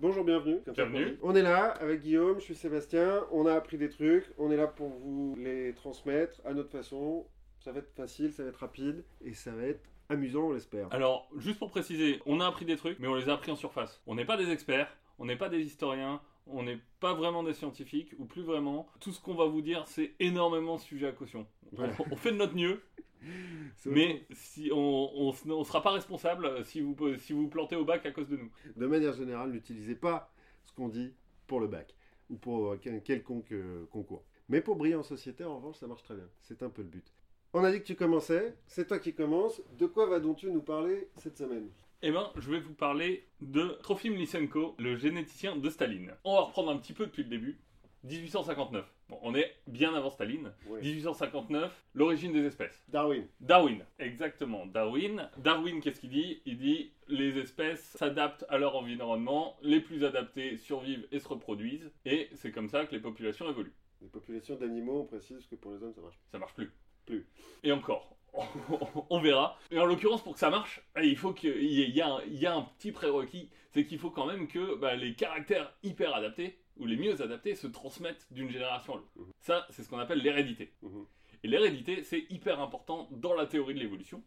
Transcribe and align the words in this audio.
Bonjour, 0.00 0.22
bienvenue. 0.22 0.60
Comme 0.64 0.74
Bienvenue. 0.74 1.18
On 1.22 1.34
est 1.34 1.42
là 1.42 1.70
avec 1.80 2.02
Guillaume, 2.02 2.38
je 2.38 2.44
suis 2.44 2.54
Sébastien. 2.54 3.24
On 3.32 3.46
a 3.46 3.54
appris 3.54 3.78
des 3.78 3.88
trucs. 3.88 4.26
On 4.38 4.52
est 4.52 4.56
là 4.56 4.68
pour 4.68 4.90
vous 4.90 5.34
les 5.36 5.74
transmettre 5.74 6.40
à 6.44 6.54
notre 6.54 6.70
façon. 6.70 7.26
Ça 7.58 7.72
va 7.72 7.80
être 7.80 7.92
facile, 7.96 8.32
ça 8.32 8.44
va 8.44 8.50
être 8.50 8.60
rapide 8.60 9.04
et 9.24 9.34
ça 9.34 9.50
va 9.50 9.64
être 9.64 9.80
amusant, 10.08 10.42
on 10.42 10.52
l'espère. 10.52 10.86
Alors, 10.92 11.28
juste 11.38 11.58
pour 11.58 11.70
préciser, 11.70 12.20
on 12.26 12.38
a 12.38 12.46
appris 12.46 12.64
des 12.64 12.76
trucs, 12.76 13.00
mais 13.00 13.08
on 13.08 13.16
les 13.16 13.28
a 13.28 13.32
appris 13.32 13.50
en 13.50 13.56
surface. 13.56 14.00
On 14.06 14.14
n'est 14.14 14.24
pas 14.24 14.36
des 14.36 14.50
experts, 14.50 14.88
on 15.18 15.24
n'est 15.24 15.36
pas 15.36 15.48
des 15.48 15.62
historiens, 15.62 16.20
on 16.46 16.62
n'est 16.62 16.78
pas 17.00 17.14
vraiment 17.14 17.42
des 17.42 17.52
scientifiques, 17.52 18.14
ou 18.20 18.24
plus 18.24 18.42
vraiment. 18.42 18.88
Tout 19.00 19.10
ce 19.10 19.20
qu'on 19.20 19.34
va 19.34 19.46
vous 19.46 19.62
dire, 19.62 19.82
c'est 19.88 20.12
énormément 20.20 20.78
sujet 20.78 21.08
à 21.08 21.12
caution. 21.12 21.44
On, 21.76 21.88
on 22.12 22.16
fait 22.16 22.30
de 22.30 22.36
notre 22.36 22.54
mieux, 22.54 22.82
mais 23.86 24.24
si 24.32 24.70
on, 24.72 25.10
on 25.28 25.64
sera 25.64 25.82
pas 25.82 25.90
responsable 25.92 26.64
si 26.64 26.80
vous, 26.80 26.96
si 27.18 27.32
vous 27.32 27.48
plantez 27.48 27.76
au 27.76 27.84
bac 27.84 28.04
à 28.06 28.10
cause 28.10 28.28
de 28.28 28.36
nous. 28.36 28.50
De 28.76 28.86
manière 28.86 29.12
générale, 29.14 29.50
n'utilisez 29.52 29.94
pas 29.94 30.32
ce 30.64 30.72
qu'on 30.72 30.88
dit 30.88 31.12
pour 31.46 31.60
le 31.60 31.66
bac 31.68 31.94
ou 32.30 32.36
pour 32.36 32.76
quel- 32.80 33.02
quelconque 33.02 33.52
euh, 33.52 33.86
concours. 33.90 34.24
Mais 34.48 34.60
pour 34.60 34.76
briller 34.76 34.94
en 34.94 35.02
société, 35.02 35.44
en 35.44 35.56
revanche, 35.56 35.76
ça 35.76 35.86
marche 35.86 36.02
très 36.02 36.14
bien. 36.14 36.28
C'est 36.40 36.62
un 36.62 36.70
peu 36.70 36.82
le 36.82 36.88
but. 36.88 37.12
On 37.54 37.64
a 37.64 37.72
dit 37.72 37.78
que 37.80 37.84
tu 37.86 37.94
commençais, 37.96 38.54
c'est 38.66 38.86
toi 38.86 38.98
qui 38.98 39.14
commences. 39.14 39.62
De 39.78 39.86
quoi 39.86 40.06
vas-tu 40.06 40.50
nous 40.50 40.60
parler 40.62 41.08
cette 41.16 41.38
semaine? 41.38 41.68
Eh 42.02 42.12
ben, 42.12 42.30
je 42.36 42.50
vais 42.50 42.60
vous 42.60 42.74
parler 42.74 43.26
de 43.40 43.78
Trofim 43.82 44.10
Lysenko, 44.12 44.74
le 44.78 44.96
généticien 44.96 45.56
de 45.56 45.68
Staline. 45.70 46.14
On 46.24 46.34
va 46.34 46.42
reprendre 46.42 46.70
un 46.70 46.76
petit 46.78 46.92
peu 46.92 47.06
depuis 47.06 47.24
le 47.24 47.28
début. 47.30 47.58
1859. 48.04 48.84
Bon, 49.08 49.18
on 49.22 49.34
est 49.34 49.54
bien 49.66 49.94
avant 49.94 50.10
Staline. 50.10 50.52
Ouais. 50.66 50.80
1859, 50.80 51.84
l'origine 51.94 52.32
des 52.32 52.44
espèces. 52.44 52.82
Darwin. 52.88 53.26
Darwin, 53.40 53.84
exactement. 53.98 54.66
Darwin. 54.66 55.28
Darwin, 55.38 55.80
qu'est-ce 55.80 56.00
qu'il 56.00 56.10
dit? 56.10 56.40
Il 56.46 56.58
dit 56.58 56.92
les 57.08 57.38
espèces 57.38 57.82
s'adaptent 57.96 58.44
à 58.48 58.58
leur 58.58 58.76
environnement, 58.76 59.56
les 59.62 59.80
plus 59.80 60.04
adaptées 60.04 60.56
survivent 60.58 61.06
et 61.10 61.18
se 61.18 61.28
reproduisent, 61.28 61.90
et 62.04 62.28
c'est 62.34 62.52
comme 62.52 62.68
ça 62.68 62.84
que 62.86 62.92
les 62.92 63.00
populations 63.00 63.48
évoluent. 63.48 63.74
Les 64.00 64.08
populations 64.08 64.56
d'animaux, 64.56 65.00
on 65.00 65.04
précise 65.04 65.46
que 65.46 65.56
pour 65.56 65.72
les 65.72 65.82
hommes, 65.82 65.94
ça 65.94 66.00
marche. 66.00 66.18
Ça 66.30 66.38
marche 66.38 66.54
plus. 66.54 66.70
Plus. 67.06 67.26
Et 67.64 67.72
encore. 67.72 68.14
on 69.10 69.20
verra. 69.20 69.58
Et 69.70 69.78
en 69.78 69.86
l'occurrence, 69.86 70.22
pour 70.22 70.34
que 70.34 70.38
ça 70.38 70.50
marche, 70.50 70.82
eh, 70.96 71.06
il 71.06 71.16
faut 71.16 71.32
qu'il 71.32 71.62
y 71.62 71.90
y 71.90 72.02
a 72.46 72.54
un 72.54 72.62
petit 72.62 72.92
prérequis, 72.92 73.48
c'est 73.70 73.86
qu'il 73.86 73.98
faut 73.98 74.10
quand 74.10 74.26
même 74.26 74.46
que 74.48 74.76
bah, 74.76 74.94
les 74.94 75.14
caractères 75.14 75.72
hyper 75.82 76.14
adaptés, 76.14 76.58
ou 76.78 76.86
les 76.86 76.96
mieux 76.96 77.20
adaptés, 77.22 77.54
se 77.54 77.66
transmettent 77.66 78.26
d'une 78.30 78.50
génération 78.50 78.94
à 78.94 78.96
l'autre. 78.96 79.12
Mhm. 79.16 79.26
Ça, 79.40 79.66
c'est 79.70 79.82
ce 79.82 79.88
qu'on 79.88 79.98
appelle 79.98 80.18
l'hérédité. 80.20 80.72
Mhm. 80.82 81.04
Et 81.44 81.48
l'hérédité, 81.48 82.02
c'est 82.02 82.26
hyper 82.30 82.60
important 82.60 83.08
dans 83.10 83.34
la 83.34 83.46
théorie 83.46 83.74
de 83.74 83.78
l'évolution. 83.80 84.22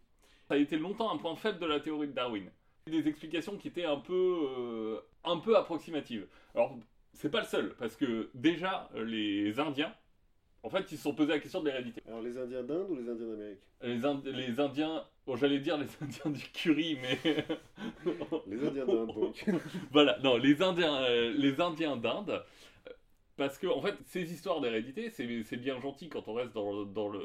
Ça 0.47 0.55
a 0.55 0.57
été 0.57 0.77
longtemps 0.77 1.11
un 1.11 1.17
point 1.17 1.35
faible 1.35 1.59
de 1.59 1.65
la 1.65 1.79
théorie 1.79 2.07
de 2.07 2.13
Darwin. 2.13 2.49
Des 2.87 3.07
explications 3.07 3.57
qui 3.57 3.67
étaient 3.67 3.85
un 3.85 3.97
peu, 3.99 4.47
euh, 4.57 4.99
un 5.23 5.37
peu 5.37 5.55
approximatives. 5.57 6.27
Alors, 6.55 6.77
c'est 7.13 7.29
pas 7.29 7.39
le 7.41 7.45
seul, 7.45 7.75
parce 7.75 7.95
que 7.95 8.29
déjà, 8.33 8.89
les 8.95 9.59
Indiens, 9.59 9.93
en 10.63 10.69
fait, 10.69 10.91
ils 10.91 10.97
se 10.97 11.03
sont 11.03 11.13
posé 11.13 11.29
la 11.33 11.39
question 11.39 11.61
de 11.61 11.65
l'hérédité. 11.69 12.01
Alors, 12.07 12.21
les 12.21 12.37
Indiens 12.37 12.63
d'Inde 12.63 12.87
ou 12.89 12.95
les 12.95 13.09
Indiens 13.09 13.27
d'Amérique? 13.27 13.61
Les, 13.81 14.05
Ind- 14.05 14.23
les 14.25 14.59
Indiens, 14.59 15.05
bon, 15.31 15.37
j'allais 15.37 15.59
dire 15.59 15.77
les 15.77 15.87
Indiens 16.01 16.31
du 16.31 16.43
curry, 16.51 16.97
mais 17.01 17.17
Les 18.47 18.67
Indiens 18.67 18.85
d'Inde, 18.85 19.13
donc. 19.13 19.45
voilà, 19.91 20.17
non, 20.19 20.37
les 20.37 20.61
Indiens, 20.61 21.03
euh, 21.03 21.33
les 21.37 21.61
Indiens 21.61 21.95
d'Inde, 21.97 22.29
euh, 22.87 22.91
parce 23.37 23.57
que 23.57 23.67
en 23.67 23.81
fait, 23.81 23.95
ces 24.05 24.33
histoires 24.33 24.61
d'hérédité, 24.61 25.09
c'est 25.09 25.43
c'est 25.43 25.57
bien 25.57 25.79
gentil 25.79 26.09
quand 26.09 26.27
on 26.27 26.33
reste 26.33 26.53
dans, 26.53 26.71
le- 26.71 26.85
dans 26.85 27.09
le 27.09 27.21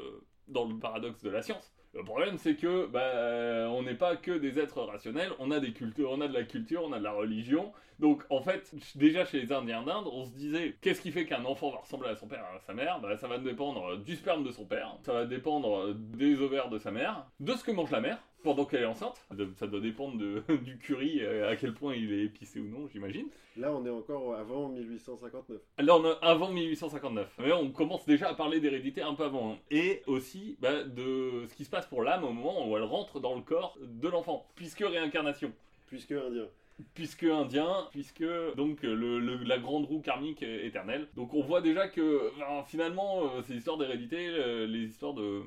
dans 0.47 0.65
le 0.65 0.77
paradoxe 0.79 1.21
de 1.23 1.29
la 1.29 1.41
science. 1.41 1.73
Le 1.93 2.03
problème, 2.03 2.37
c'est 2.37 2.55
que 2.55 2.85
bah, 2.87 3.69
on 3.71 3.83
n'est 3.83 3.95
pas 3.95 4.15
que 4.15 4.31
des 4.31 4.59
êtres 4.59 4.81
rationnels, 4.81 5.31
on 5.39 5.51
a 5.51 5.59
des 5.59 5.73
cultures, 5.73 6.11
on 6.11 6.21
a 6.21 6.27
de 6.27 6.33
la 6.33 6.43
culture, 6.43 6.83
on 6.83 6.93
a 6.93 6.99
de 6.99 7.03
la 7.03 7.11
religion. 7.11 7.73
Donc, 7.99 8.23
en 8.29 8.41
fait, 8.41 8.73
déjà 8.95 9.25
chez 9.25 9.41
les 9.41 9.51
Indiens 9.51 9.81
d'Inde, 9.83 10.05
on 10.11 10.25
se 10.25 10.31
disait, 10.31 10.75
qu'est-ce 10.81 11.01
qui 11.01 11.11
fait 11.11 11.25
qu'un 11.25 11.43
enfant 11.45 11.71
va 11.71 11.77
ressembler 11.79 12.09
à 12.09 12.15
son 12.15 12.27
père 12.27 12.45
et 12.53 12.57
à 12.57 12.59
sa 12.59 12.73
mère? 12.73 12.99
Bah, 13.01 13.17
Ça 13.17 13.27
va 13.27 13.37
dépendre 13.39 13.97
du 13.97 14.15
sperme 14.15 14.43
de 14.43 14.51
son 14.51 14.65
père, 14.65 14.95
ça 15.03 15.13
va 15.13 15.25
dépendre 15.25 15.93
des 15.95 16.39
ovaires 16.39 16.69
de 16.69 16.77
sa 16.77 16.91
mère, 16.91 17.25
de 17.39 17.53
ce 17.53 17.63
que 17.63 17.71
mange 17.71 17.89
la 17.91 18.01
mère 18.01 18.19
pendant 18.43 18.65
qu'elle 18.65 18.83
est 18.83 18.85
enceinte. 18.85 19.19
Ça 19.55 19.65
doit 19.67 19.79
dépendre 19.79 20.17
de- 20.17 20.43
du 20.63 20.77
curry, 20.77 21.21
euh, 21.21 21.49
à 21.49 21.55
quel 21.55 21.73
point 21.73 21.95
il 21.95 22.13
est 22.13 22.23
épicé 22.25 22.59
ou 22.59 22.67
non, 22.67 22.87
j'imagine. 22.93 23.27
Là, 23.57 23.73
on 23.73 23.83
est 23.83 23.89
encore 23.89 24.35
avant 24.35 24.69
1859. 24.69 25.59
Là, 25.79 25.95
on 25.97 26.05
a 26.05 26.11
avant 26.21 26.49
1859. 26.51 27.37
Mais 27.39 27.51
on 27.51 27.71
commence 27.71 28.05
déjà 28.05 28.29
à 28.29 28.35
parler 28.35 28.59
d'hérédité 28.59 29.01
un 29.01 29.15
peu 29.15 29.23
avant. 29.23 29.53
hein. 29.53 29.57
Et 29.71 30.03
aussi 30.05 30.55
bah, 30.61 30.83
de 30.83 31.45
ce 31.49 31.55
qui 31.55 31.65
se 31.65 31.69
passe 31.71 31.87
pour 31.87 32.03
l'âme 32.03 32.23
au 32.23 32.31
moment 32.31 32.69
où 32.69 32.77
elle 32.77 32.83
rentre 32.83 33.19
dans 33.19 33.33
le 33.35 33.41
corps 33.41 33.75
de 33.81 34.07
l'enfant. 34.07 34.45
Puisque 34.55 34.81
réincarnation. 34.81 35.51
Puisque 35.87 36.11
Indien. 36.11 36.45
Puisque 36.93 37.23
indien, 37.23 37.87
puisque 37.91 38.23
donc 38.55 38.83
le, 38.83 39.19
le- 39.19 39.43
la 39.43 39.57
grande 39.57 39.85
roue 39.85 39.99
karmique 39.99 40.43
éternelle. 40.43 41.07
Donc 41.15 41.33
on 41.33 41.41
voit 41.41 41.61
déjà 41.61 41.87
que 41.87 42.31
ben, 42.37 42.63
finalement 42.67 43.33
euh, 43.35 43.41
ces 43.41 43.55
histoires 43.55 43.77
d'hérédité, 43.77 44.27
euh, 44.29 44.67
les 44.67 44.83
histoires 44.85 45.13
de 45.13 45.41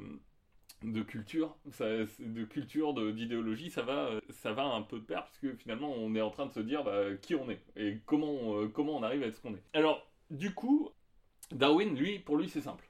de 0.82 1.02
culture, 1.02 1.56
ça- 1.72 1.84
de 2.18 2.44
culture, 2.44 2.94
d'idéologie, 3.12 3.70
ça 3.70 3.82
va, 3.82 4.06
euh, 4.08 4.20
ça 4.30 4.52
va 4.52 4.64
un 4.64 4.82
peu 4.82 4.98
de 4.98 5.04
pair 5.04 5.26
puisque 5.26 5.56
finalement 5.58 5.92
on 5.92 6.14
est 6.14 6.20
en 6.22 6.30
train 6.30 6.46
de 6.46 6.52
se 6.52 6.60
dire 6.60 6.84
bah, 6.84 7.14
qui 7.20 7.34
on 7.34 7.50
est 7.50 7.60
et 7.76 7.98
comment, 8.06 8.56
euh, 8.56 8.68
comment 8.68 8.96
on 8.96 9.02
arrive 9.02 9.22
à 9.22 9.26
être 9.26 9.36
ce 9.36 9.42
qu'on 9.42 9.54
est. 9.54 9.62
Alors 9.74 10.10
du 10.30 10.54
coup, 10.54 10.90
Darwin, 11.52 11.94
lui, 11.94 12.18
pour 12.18 12.38
lui 12.38 12.48
c'est 12.48 12.62
simple. 12.62 12.88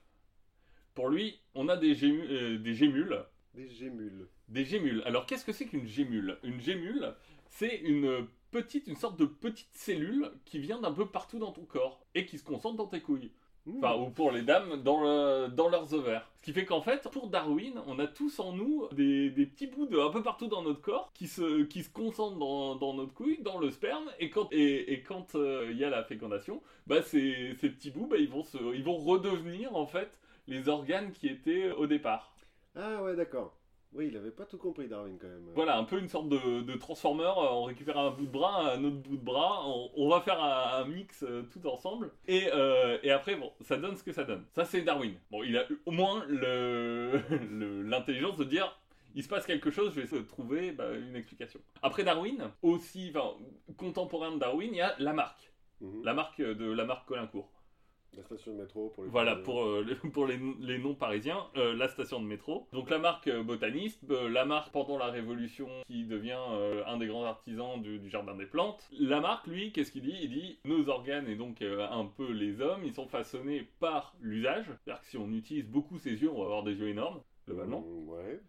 Pour 0.95 1.09
lui, 1.09 1.41
on 1.55 1.69
a 1.69 1.77
des, 1.77 1.95
gému- 1.95 2.27
euh, 2.31 2.59
des 2.59 2.75
gémules 2.75 3.19
Des 3.55 3.69
gémules. 3.69 4.29
des 4.49 4.65
gémules. 4.65 5.03
Alors 5.07 5.27
qu'est-ce 5.27 5.45
que 5.45 5.53
c'est 5.53 5.67
qu'une 5.67 5.87
gémule? 5.87 6.39
Une 6.45 6.61
gémule, 6.61 7.15
c'est 7.51 7.77
une 7.77 8.27
petite, 8.51 8.87
une 8.89 8.97
sorte 8.97 9.19
de 9.19 9.27
petite 9.27 9.73
cellule 9.75 10.31
qui 10.47 10.59
vient 10.59 10.81
d'un 10.81 10.93
peu 10.93 11.07
partout 11.07 11.39
dans 11.39 11.53
ton 11.53 11.65
corps 11.65 12.01
et 12.15 12.27
qui 12.27 12.39
se 12.39 12.45
concentre 12.45 12.77
dans 12.77 12.87
tes 12.87 13.01
couilles. 13.03 13.31
Mmh. 13.67 13.77
Enfin, 13.85 13.95
ou 14.01 14.09
pour 14.11 14.33
les 14.33 14.43
dames, 14.43 14.83
dans, 14.83 15.03
le- 15.03 15.49
dans 15.49 15.69
leurs 15.69 15.93
ovaires. 15.93 16.27
Ce 16.39 16.43
qui 16.43 16.53
fait 16.55 16.65
qu'en 16.65 16.81
fait, 16.81 17.07
pour 17.13 17.29
Darwin, 17.29 17.75
on 17.87 17.99
a 17.99 18.07
tous 18.07 18.41
en 18.41 18.53
nous 18.55 18.89
des, 18.93 19.29
des 19.29 19.45
petits 19.45 19.67
bouts 19.67 19.85
de 19.87 19.99
un 19.99 20.11
peu 20.11 20.23
partout 20.23 20.47
dans 20.49 20.63
notre 20.63 20.81
corps 20.81 21.13
qui 21.13 21.29
se, 21.29 21.63
qui 21.65 21.83
se 21.83 21.91
concentrent 21.91 22.39
dans, 22.39 22.77
dans 22.77 22.95
notre 22.95 23.13
couille, 23.13 23.39
dans 23.43 23.59
le 23.59 23.71
sperme, 23.71 24.11
et 24.19 24.31
quand 24.31 24.49
et, 24.51 24.93
et 24.95 25.03
quand 25.03 25.35
euh, 25.35 25.69
il 25.71 25.77
y 25.77 25.85
a 25.85 25.91
la 25.91 26.03
fécondation, 26.05 26.63
bah 26.87 27.03
ces, 27.03 27.55
ces 27.61 27.69
petits 27.69 27.91
bouts, 27.91 28.07
bah, 28.07 28.17
ils, 28.19 28.31
vont 28.31 28.45
se, 28.45 28.57
ils 28.75 28.83
vont 28.83 28.97
redevenir 28.97 29.77
en 29.77 29.87
fait 29.87 30.19
les 30.49 30.69
organes 30.71 31.13
qui 31.13 31.29
étaient 31.29 31.71
au 31.71 31.87
départ. 31.87 32.35
Ah 32.75 33.01
ouais, 33.03 33.15
d'accord. 33.15 33.60
Oui, 33.93 34.07
il 34.07 34.17
avait 34.17 34.31
pas 34.31 34.45
tout 34.45 34.57
compris, 34.57 34.87
Darwin, 34.87 35.19
quand 35.21 35.27
même. 35.27 35.49
Voilà, 35.55 35.77
un 35.77 35.83
peu 35.85 35.99
une 35.99 36.09
sorte 36.09 36.29
de, 36.29 36.63
de 36.63 36.75
transformer, 36.77 37.25
euh, 37.25 37.51
on 37.51 37.65
récupère 37.65 37.99
un 37.99 38.11
bout 38.11 38.25
de 38.27 38.31
bras, 38.31 38.73
un 38.75 38.85
autre 38.85 38.97
bout 38.99 39.17
de 39.17 39.25
bras, 39.25 39.67
on, 39.67 39.91
on 39.97 40.09
va 40.09 40.21
faire 40.21 40.41
un, 40.41 40.83
un 40.83 40.85
mix 40.85 41.25
euh, 41.25 41.43
tout 41.53 41.67
ensemble, 41.67 42.13
et, 42.29 42.49
euh, 42.55 42.99
et 43.03 43.11
après, 43.11 43.35
bon, 43.35 43.53
ça 43.63 43.77
donne 43.77 43.97
ce 43.97 44.05
que 44.05 44.13
ça 44.13 44.23
donne. 44.23 44.45
Ça, 44.55 44.65
c'est 44.65 44.83
Darwin. 44.83 45.15
Bon, 45.33 45.43
il 45.43 45.57
a 45.59 45.69
eu 45.71 45.81
au 45.87 45.91
moins 45.91 46.25
le- 46.29 47.21
le- 47.51 47.83
l'intelligence 47.83 48.37
de 48.37 48.45
dire, 48.45 48.79
il 49.17 49.25
se 49.25 49.29
passe 49.29 49.45
quelque 49.45 49.73
chose, 49.73 49.91
je 49.91 49.97
vais 49.97 50.03
essayer 50.07 50.23
de 50.23 50.29
trouver 50.29 50.71
bah, 50.71 50.93
une 50.95 51.17
explication. 51.17 51.59
Après 51.83 52.05
Darwin, 52.05 52.49
aussi, 52.63 53.13
enfin, 53.13 53.35
contemporain 53.77 54.31
de 54.33 54.39
Darwin, 54.39 54.71
il 54.73 54.77
y 54.79 54.81
a 54.83 54.95
Lamarck, 55.01 55.53
Mhm. 55.81 56.05
Lamarck 56.05 56.39
euh, 56.41 56.55
de 56.55 56.71
Lamarck 56.71 57.07
Colincourt. 57.09 57.51
La 58.17 58.25
station 58.25 58.53
de 58.55 58.63
métro 58.63 58.89
pour 58.89 59.05
les 59.05 59.11
Voilà, 59.11 59.37
pour, 59.37 59.63
euh, 59.63 59.87
les, 59.87 59.95
pour 60.11 60.27
les, 60.27 60.39
les 60.61 60.79
noms 60.79 60.95
parisiens, 60.95 61.47
euh, 61.57 61.75
la 61.75 61.87
station 61.87 62.21
de 62.21 62.27
métro. 62.27 62.67
Donc 62.73 62.91
Lamarck, 62.91 63.27
euh, 63.29 63.45
botaniste, 63.45 64.03
euh, 64.11 64.29
Lamarck 64.29 64.73
pendant 64.73 64.99
la 64.99 65.07
Révolution, 65.07 65.69
qui 65.87 66.05
devient 66.05 66.37
un 66.87 66.97
des 66.99 67.07
grands 67.07 67.25
artisans 67.25 67.81
du, 67.81 67.99
du 67.99 68.11
jardin 68.11 68.35
des 68.35 68.47
plantes. 68.47 68.89
Lamarck, 68.99 69.47
lui, 69.47 69.73
qu'est-ce 69.73 69.93
qu'il 69.93 70.03
dit? 70.03 70.17
Il 70.23 70.31
dit 70.31 70.59
nos 70.65 70.89
organes 70.89 71.29
et 71.29 71.37
donc 71.37 71.63
un 71.63 72.05
peu 72.05 72.33
les 72.33 72.61
hommes, 72.61 72.83
ils 72.85 72.93
sont 72.93 73.07
façonnés 73.07 73.69
par 73.79 74.15
l'usage. 74.21 74.67
C'est-à-dire 74.67 75.01
que 75.01 75.07
si 75.07 75.17
on 75.17 75.31
utilise 75.33 75.67
beaucoup 75.67 75.99
ses 75.99 76.21
yeux, 76.21 76.31
on 76.31 76.41
va 76.41 76.45
avoir 76.47 76.63
des 76.65 76.75
yeux 76.75 76.89
énormes, 76.89 77.23
globalement. 77.47 77.81
Mmh, 77.81 78.09
ouais. 78.09 78.41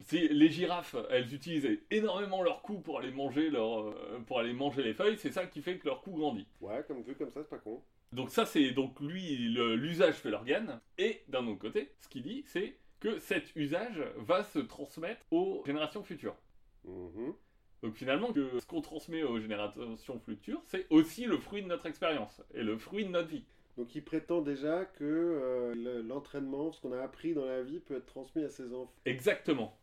Si 0.00 0.28
les 0.28 0.50
girafes, 0.50 0.96
elles 1.10 1.32
utilisent 1.32 1.80
énormément 1.90 2.42
leur 2.42 2.60
cou 2.60 2.80
pour 2.80 2.98
aller 2.98 3.10
manger 3.10 3.50
leur, 3.50 3.94
pour 4.26 4.38
aller 4.38 4.52
manger 4.52 4.82
les 4.82 4.94
feuilles, 4.94 5.16
c'est 5.16 5.32
ça 5.32 5.46
qui 5.46 5.62
fait 5.62 5.78
que 5.78 5.86
leur 5.86 6.02
cou 6.02 6.12
grandit. 6.12 6.46
Ouais, 6.60 6.84
comme 6.86 7.02
vu 7.02 7.14
comme 7.14 7.30
ça, 7.30 7.40
c'est 7.42 7.50
pas 7.50 7.58
con. 7.58 7.80
Donc 8.12 8.30
ça 8.30 8.44
c'est 8.46 8.70
donc 8.72 9.00
lui 9.00 9.36
l'usage 9.76 10.14
fait 10.16 10.30
l'organe 10.30 10.80
et 10.98 11.22
d'un 11.28 11.46
autre 11.46 11.60
côté 11.60 11.92
ce 11.98 12.08
qu'il 12.08 12.22
dit 12.22 12.44
c'est 12.46 12.76
que 13.00 13.18
cet 13.18 13.54
usage 13.56 14.02
va 14.16 14.44
se 14.44 14.58
transmettre 14.58 15.24
aux 15.30 15.62
générations 15.66 16.02
futures. 16.04 16.36
Mhm. 16.84 17.34
Donc 17.82 17.94
finalement 17.96 18.32
que 18.32 18.60
ce 18.60 18.66
qu'on 18.66 18.80
transmet 18.80 19.22
aux 19.22 19.40
générations 19.40 20.20
futures 20.20 20.60
c'est 20.66 20.86
aussi 20.90 21.24
le 21.24 21.38
fruit 21.38 21.62
de 21.62 21.68
notre 21.68 21.86
expérience 21.86 22.42
et 22.54 22.62
le 22.62 22.76
fruit 22.78 23.04
de 23.04 23.10
notre 23.10 23.28
vie. 23.28 23.44
Donc 23.78 23.94
il 23.94 24.04
prétend 24.04 24.42
déjà 24.42 24.84
que 24.84 25.02
euh, 25.04 25.74
le- 25.74 26.02
l'entraînement, 26.02 26.70
ce 26.72 26.80
qu'on 26.82 26.92
a 26.92 27.00
appris 27.00 27.32
dans 27.32 27.46
la 27.46 27.62
vie, 27.62 27.80
peut 27.80 27.96
être 27.96 28.04
transmis 28.06 28.44
à 28.44 28.50
ses 28.50 28.66
enfants. 28.74 28.92
Exactement. 29.06 29.78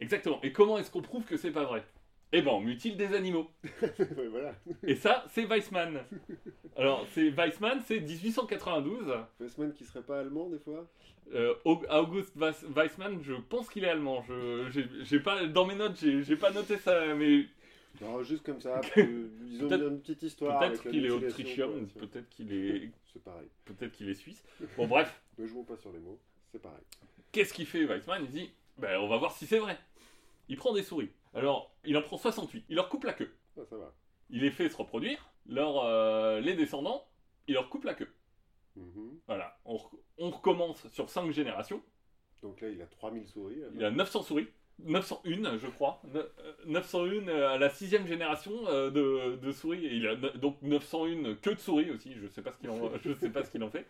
Exactement. 0.00 0.40
Et 0.42 0.52
comment 0.52 0.76
est-ce 0.78 0.90
qu'on 0.90 1.02
prouve 1.02 1.24
que 1.24 1.36
c'est 1.36 1.52
pas 1.52 1.64
vrai? 1.64 1.84
Eh 2.34 2.40
ben 2.42 2.50
on 2.50 2.60
mutile 2.60 2.96
des 2.96 3.14
animaux. 3.14 3.50
Ouais, 3.82 4.28
voilà. 4.30 4.54
Et 4.84 4.94
ça 4.96 5.24
c'est 5.28 5.44
Weissmann. 5.44 6.00
Alors 6.76 7.06
c'est 7.12 7.28
Weissmann 7.30 7.80
c'est 7.84 8.00
1892. 8.00 9.12
Weissman 9.40 9.72
qui 9.72 9.84
serait 9.84 10.02
pas 10.02 10.20
allemand 10.20 10.48
des 10.48 10.58
fois? 10.58 10.86
Euh, 11.34 11.54
Au- 11.64 11.82
August 11.90 12.36
Weiss- 12.36 12.64
Weissmann, 12.74 13.20
je 13.22 13.34
pense 13.34 13.68
qu'il 13.68 13.84
est 13.84 13.88
allemand. 13.88 14.24
Je, 14.28 14.84
j'ai, 15.04 15.20
pas, 15.20 15.46
dans 15.46 15.66
mes 15.66 15.74
notes, 15.76 15.96
j'ai, 15.98 16.36
pas 16.36 16.50
noté 16.50 16.76
ça, 16.78 17.14
mais 17.14 17.44
Non, 18.00 18.22
juste 18.22 18.44
comme 18.44 18.60
ça, 18.60 18.80
ils 18.96 19.62
ont 19.64 19.68
Peut-être- 19.68 19.88
une 19.88 20.00
petite 20.00 20.22
histoire. 20.22 20.58
Peut-être 20.58 20.82
qu'il 20.90 21.06
est 21.06 21.10
autrichien, 21.10 21.68
peut-être 21.98 22.28
qu'il 22.28 22.52
est, 22.52 22.90
C'est 23.12 23.22
pareil. 23.22 23.48
peut-être 23.64 23.92
qu'il 23.92 24.08
est 24.08 24.14
suisse. 24.14 24.42
Bon, 24.76 24.86
bref. 24.86 25.20
Ne 25.38 25.46
jouons 25.46 25.64
pas 25.64 25.76
sur 25.76 25.92
les 25.92 26.00
mots, 26.00 26.18
c'est 26.50 26.60
pareil. 26.60 26.82
Qu'est-ce 27.30 27.52
qu'il 27.54 27.66
fait, 27.66 27.84
Weizmann 27.84 28.24
Il 28.24 28.30
dit 28.30 28.50
ben, 28.78 28.98
on 29.00 29.08
va 29.08 29.16
voir 29.18 29.32
si 29.36 29.46
c'est 29.46 29.58
vrai. 29.58 29.78
Il 30.48 30.56
prend 30.56 30.72
des 30.74 30.82
souris. 30.82 31.10
Alors, 31.34 31.74
il 31.84 31.96
en 31.96 32.02
prend 32.02 32.16
68. 32.18 32.64
Il 32.68 32.76
leur 32.76 32.88
coupe 32.88 33.04
la 33.04 33.12
queue. 33.14 33.34
Ah, 33.58 33.62
ça 33.68 33.76
va. 33.76 33.94
Il 34.30 34.42
les 34.42 34.50
fait 34.50 34.68
se 34.68 34.76
reproduire. 34.76 35.30
Leur, 35.46 35.84
euh, 35.84 36.40
les 36.40 36.54
descendants, 36.54 37.06
il 37.48 37.54
leur 37.54 37.68
coupe 37.68 37.84
la 37.84 37.94
queue. 37.94 38.12
Mhm. 38.76 39.18
Voilà. 39.26 39.58
On, 39.64 39.76
re- 39.76 39.98
on 40.18 40.30
recommence 40.30 40.88
sur 40.88 41.08
5 41.10 41.30
générations. 41.32 41.82
Donc 42.42 42.60
là, 42.60 42.68
il 42.68 42.80
a 42.82 42.86
3000 42.86 43.26
souris. 43.26 43.60
là. 43.60 43.66
Il 43.74 43.84
a 43.84 43.90
900 43.90 44.22
souris. 44.22 44.48
901, 44.78 45.58
je 45.58 45.66
crois. 45.68 46.00
Ne- 46.12 46.18
euh, 46.20 46.52
901 46.66 47.28
à 47.28 47.58
la 47.58 47.70
sixième 47.70 48.06
génération 48.06 48.52
euh, 48.68 48.90
de, 48.90 49.36
de 49.36 49.52
souris. 49.52 49.84
Et 49.86 49.94
il 49.96 50.06
a 50.06 50.16
ne- 50.16 50.28
donc 50.30 50.60
901 50.62 51.34
queues 51.36 51.54
de 51.54 51.60
souris 51.60 51.90
aussi. 51.90 52.14
Je 52.14 52.26
sais 52.28 52.42
pas 52.42 52.52
ce 52.52 52.58
qu'il 52.58 52.70
en, 52.70 52.90
je 53.04 53.12
sais 53.14 53.30
pas 53.30 53.44
ce 53.44 53.50
qu'il 53.50 53.62
en 53.62 53.70
fait. 53.70 53.86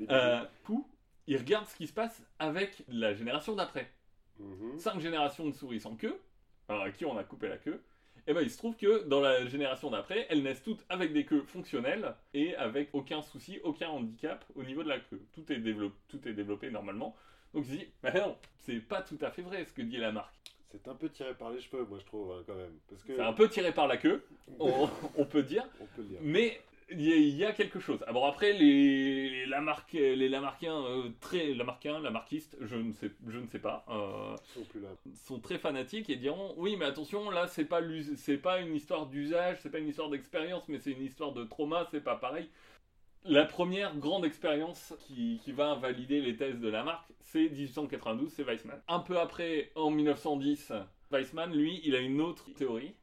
Des 0.00 0.06
Euh, 0.10 0.40
Pou, 0.64 0.86
il 1.26 1.36
regarde 1.38 1.66
ce 1.66 1.76
qui 1.76 1.86
se 1.86 1.92
passe 1.94 2.22
avec 2.38 2.82
la 2.88 3.14
génération 3.14 3.54
d'après. 3.54 3.90
Mhm. 4.38 4.78
5 4.78 5.00
générations 5.00 5.46
de 5.48 5.54
souris 5.54 5.80
sans 5.80 5.96
queue, 5.96 6.20
alors 6.68 6.82
à 6.82 6.90
qui 6.90 7.04
on 7.04 7.16
a 7.16 7.24
coupé 7.24 7.48
la 7.48 7.56
queue, 7.56 7.80
et 8.26 8.32
ben 8.32 8.40
il 8.40 8.50
se 8.50 8.58
trouve 8.58 8.76
que 8.76 9.04
dans 9.04 9.20
la 9.20 9.46
génération 9.46 9.90
d'après, 9.90 10.26
elles 10.28 10.42
naissent 10.42 10.62
toutes 10.62 10.84
avec 10.88 11.12
des 11.12 11.24
queues 11.24 11.42
fonctionnelles 11.42 12.14
et 12.34 12.56
avec 12.56 12.88
aucun 12.92 13.22
souci, 13.22 13.60
aucun 13.62 13.88
handicap 13.88 14.44
au 14.56 14.64
niveau 14.64 14.82
de 14.82 14.88
la 14.88 14.98
queue. 14.98 15.20
Tout 15.32 15.52
est, 15.52 15.58
développé, 15.58 15.94
tout 16.08 16.26
est 16.26 16.32
développé 16.32 16.70
normalement. 16.70 17.14
Donc 17.54 17.64
il 17.68 17.70
se 17.72 17.76
dit, 17.78 17.86
mais 18.02 18.12
non, 18.14 18.36
c'est 18.58 18.80
pas 18.80 19.02
tout 19.02 19.18
à 19.20 19.30
fait 19.30 19.42
vrai 19.42 19.64
ce 19.64 19.72
que 19.72 19.82
dit 19.82 19.98
la 19.98 20.10
marque. 20.10 20.34
C'est 20.72 20.88
un 20.88 20.94
peu 20.94 21.08
tiré 21.08 21.34
par 21.34 21.50
les 21.50 21.60
cheveux, 21.60 21.84
moi 21.84 21.98
je 22.00 22.04
trouve, 22.04 22.32
hein, 22.32 22.42
quand 22.46 22.56
même. 22.56 22.76
Parce 22.90 23.02
que 23.04 23.14
C'est 23.14 23.22
un 23.22 23.32
peu 23.32 23.48
tiré 23.48 23.72
par 23.72 23.86
la 23.86 23.96
queue, 23.96 24.24
on, 24.58 24.88
on 25.16 25.24
peut 25.24 25.44
dire, 25.44 25.64
on 25.80 25.86
peut 25.86 26.02
le 26.02 26.08
dire. 26.08 26.18
mais 26.20 26.60
il 26.90 27.00
y, 27.02 27.12
a- 27.12 27.16
il 27.16 27.36
y 27.36 27.44
a 27.44 27.52
quelque 27.52 27.80
chose. 27.80 27.98
Ah 28.06 28.12
bon, 28.12 28.24
après, 28.24 28.52
les, 28.52 29.28
les, 29.30 29.46
Lamarck- 29.46 29.92
les 29.92 30.28
Lamarckiens, 30.28 30.76
euh, 30.86 31.08
très 31.20 31.52
Lamarckiens, 31.54 31.98
Lamarckistes, 32.00 32.56
je 32.60 32.76
ne 32.76 32.92
sais, 32.92 33.10
je 33.26 33.38
ne 33.38 33.46
sais 33.48 33.58
pas. 33.58 33.84
euh, 33.88 34.36
sont 34.54 34.62
plus 34.64 34.80
là. 34.80 34.88
sont 35.26 35.40
très 35.40 35.58
fanatiques 35.58 36.08
et 36.10 36.16
diront 36.16 36.54
oui 36.58 36.76
mais 36.76 36.84
attention 36.84 37.30
là 37.30 37.46
c'est 37.48 37.64
pas 37.64 37.80
c'est 38.16 38.36
pas 38.38 38.60
une 38.60 38.74
histoire 38.74 39.06
d'usage 39.06 39.58
c'est 39.62 39.70
pas 39.70 39.78
une 39.78 39.88
histoire 39.88 40.08
d'expérience 40.10 40.62
mais 40.68 40.78
c'est 40.78 40.92
une 40.92 41.02
histoire 41.02 41.32
de 41.32 41.44
trauma 41.44 41.86
c'est 41.90 42.00
pas 42.02 42.16
pareil 42.16 42.48
la 43.24 43.44
première 43.44 43.96
grande 43.96 44.24
expérience 44.24 44.94
qui, 45.06 45.40
qui 45.44 45.52
va 45.52 45.66
invalider 45.70 46.20
les 46.20 46.36
thèses 46.36 46.60
de 46.60 46.68
la 46.68 46.84
marque 46.84 47.08
c'est 47.20 47.48
1892 47.48 48.30
c'est 48.32 48.44
Weissmann 48.44 48.80
un 48.88 49.00
peu 49.00 49.18
après 49.18 49.70
en 49.74 49.90
1910 49.90 50.72
Weissmann 51.10 51.52
lui 51.52 51.80
il 51.84 51.94
a 51.96 52.00
une 52.00 52.20
autre 52.20 52.48
théorie 52.54 52.94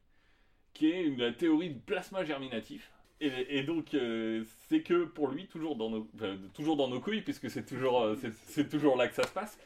qui 0.72 0.90
est 0.90 1.02
une, 1.02 1.18
la 1.18 1.32
théorie 1.32 1.70
du 1.70 1.80
plasma 1.80 2.24
germinatif 2.24 2.90
et, 3.20 3.58
et 3.58 3.62
donc 3.62 3.94
euh, 3.94 4.44
c'est 4.68 4.82
que 4.82 5.04
pour 5.04 5.28
lui 5.28 5.46
toujours 5.46 5.76
dans 5.76 5.90
nos 5.90 6.08
enfin, 6.14 6.36
toujours 6.52 6.76
dans 6.76 6.88
nos 6.88 7.00
couilles 7.00 7.22
puisque 7.22 7.48
c'est 7.50 7.64
toujours 7.64 8.00
euh, 8.02 8.16
c'est- 8.46 8.68
toujours 8.68 8.96
là 8.96 9.08
que 9.08 9.14
ça 9.14 9.22
se 9.24 9.32
passe 9.32 9.58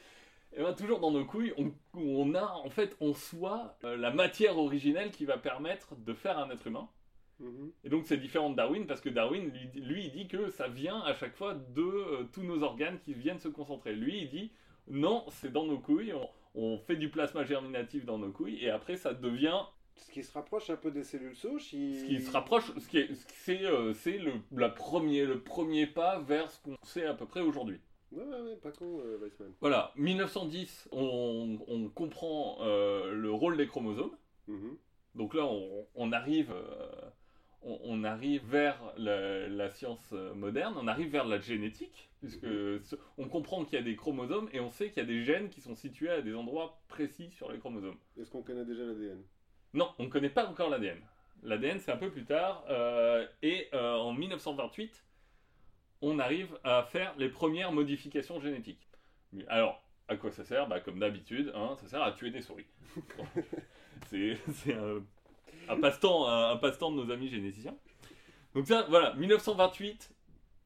et 0.56 0.62
ben, 0.62 0.73
toujours 0.73 0.99
dans 0.99 1.11
nos 1.11 1.25
couilles, 1.27 1.53
on, 1.59 1.73
on 1.95 2.35
a 2.35 2.43
en 2.65 2.71
fait 2.71 2.97
en 3.00 3.12
soi 3.12 3.77
euh, 3.85 3.97
la 3.97 4.11
matière 4.11 4.56
originelle 4.59 5.11
qui 5.11 5.25
va 5.27 5.37
permettre 5.37 5.95
de 5.97 6.15
faire 6.15 6.39
un 6.39 6.50
être 6.50 6.67
humain. 6.67 6.89
Mhm. 7.39 7.71
Et 7.85 7.89
donc 7.91 8.06
c'est 8.06 8.17
différent 8.17 8.50
de 8.50 8.56
Darwin 8.56 8.87
parce 8.87 9.00
que 9.03 9.11
Darwin, 9.11 9.51
lui, 9.53 9.81
lui, 9.81 10.05
il 10.06 10.11
dit 10.11 10.27
que 10.27 10.49
ça 10.51 10.67
vient 10.67 11.01
à 11.03 11.12
chaque 11.15 11.37
fois 11.37 11.55
de 11.55 11.83
euh, 11.83 12.25
tous 12.33 12.43
nos 12.43 12.62
organes 12.62 12.99
qui 13.01 13.12
viennent 13.15 13.39
se 13.39 13.49
concentrer. 13.49 13.94
Lui, 13.94 14.23
il 14.23 14.31
dit 14.31 14.51
non, 14.89 15.25
c'est 15.31 15.53
dans 15.53 15.67
nos 15.67 15.79
couilles, 15.79 16.15
on, 16.15 16.29
on 16.55 16.79
fait 16.79 16.97
du 16.97 17.11
plasma 17.11 17.44
germinatif 17.44 18.06
dans 18.06 18.19
nos 18.19 18.33
couilles 18.33 18.59
et 18.65 18.71
après 18.71 18.97
ça 18.97 19.12
devient 19.12 19.61
Ce 19.99 20.11
qui 20.11 20.23
se 20.23 20.33
rapproche 20.33 20.71
un 20.71 20.77
peu 20.77 20.91
des 20.91 21.05
cellules 21.05 21.35
souches. 21.37 21.73
il- 21.73 22.00
ce 22.00 22.05
qui 22.06 22.23
se 22.23 22.31
rapproche, 22.31 22.73
ce 22.79 22.89
qui 22.89 22.99
est, 22.99 23.15
ce 23.15 23.27
qui- 23.27 23.35
c'est 23.37 23.65
euh, 23.65 23.93
c'est 23.95 24.19
le, 24.19 24.33
la 24.53 24.69
premier, 24.69 25.25
le 25.27 25.41
premier 25.41 25.87
pas 25.87 26.21
vers 26.21 26.50
ce 26.50 26.62
qu'on 26.62 26.77
sait 26.85 27.05
à 27.06 27.15
peu 27.15 27.27
près 27.27 27.41
aujourd'hui. 27.41 27.81
Ouais, 28.12 28.25
ouais, 28.25 28.41
ouais, 28.41 28.56
pas 28.56 28.73
con, 28.73 29.00
euh, 29.05 29.19
Weissman. 29.19 29.53
Voilà, 29.61 29.93
1910, 29.97 30.89
on, 30.93 31.59
on 31.69 31.89
comprend 31.91 32.59
euh, 32.62 33.12
le 33.12 33.31
rôle 33.31 33.56
des 33.59 33.67
chromosomes. 33.67 34.17
Mhm. 34.47 34.77
Donc 35.15 35.35
là, 35.35 35.45
on, 35.45 35.87
on 35.95 36.12
arrive, 36.12 36.51
euh, 36.53 36.89
on, 37.62 37.79
on 37.85 38.05
arrive 38.05 38.44
vers 38.49 38.81
la, 38.97 39.47
la 39.49 39.69
science 39.69 40.12
moderne, 40.35 40.75
on 40.81 40.87
arrive 40.87 41.11
vers 41.11 41.27
la 41.27 41.39
génétique, 41.39 42.09
puisque 42.21 42.47
ce- 42.47 42.97
on 43.19 43.29
comprend 43.29 43.65
qu'il 43.65 43.75
y 43.79 43.83
a 43.83 43.85
des 43.85 43.97
chromosomes 43.97 44.49
et 44.53 44.61
on 44.61 44.71
sait 44.71 44.89
qu'il 44.91 45.03
y 45.03 45.05
a 45.05 45.09
des 45.09 45.23
gènes 45.25 45.51
qui 45.51 45.61
sont 45.61 45.75
situés 45.75 46.09
à 46.11 46.23
des 46.23 46.35
endroits 46.35 46.81
précis 46.89 47.31
sur 47.33 47.51
les 47.53 47.59
chromosomes. 47.59 47.97
Est-ce 48.19 48.31
qu'on 48.31 48.43
connaît 48.43 48.65
déjà 48.65 48.85
l'ADN 48.85 49.21
Non, 49.75 49.93
on 49.99 50.05
ne 50.05 50.09
connaît 50.09 50.31
pas 50.31 50.47
encore 50.47 50.70
l'ADN. 50.70 51.00
L'ADN, 51.43 51.79
c'est 51.79 51.93
un 51.93 51.97
peu 51.97 52.11
plus 52.11 52.25
tard, 52.25 52.65
euh, 52.69 53.26
et 53.43 53.69
euh, 53.75 53.94
en 53.97 54.12
1928, 54.12 55.05
on 56.03 56.19
arrive 56.19 56.59
à 56.65 56.82
faire 56.82 57.15
les 57.19 57.29
premières 57.29 57.73
modifications 57.73 58.41
génétiques. 58.41 58.88
Alors, 59.47 59.82
à 60.09 60.17
quoi 60.17 60.31
ça 60.31 60.44
sert? 60.44 60.67
Bah, 60.69 60.81
Comme 60.81 60.99
d'habitude, 60.99 61.53
hein, 61.55 61.76
ça 61.81 61.88
sert 61.88 62.03
à 62.03 62.12
tuer 62.12 62.31
des 62.31 62.41
souris. 62.41 62.67
c'est 64.06 64.38
un, 64.73 65.03
un 65.69 65.76
passe-temps 65.76 66.29
un, 66.29 66.56
de 66.56 66.97
nos 66.97 67.11
amis 67.11 67.29
généticiens. 67.29 67.76
Donc 68.55 68.67
ça, 68.67 68.87
voilà, 68.88 69.15
1928. 69.15 70.15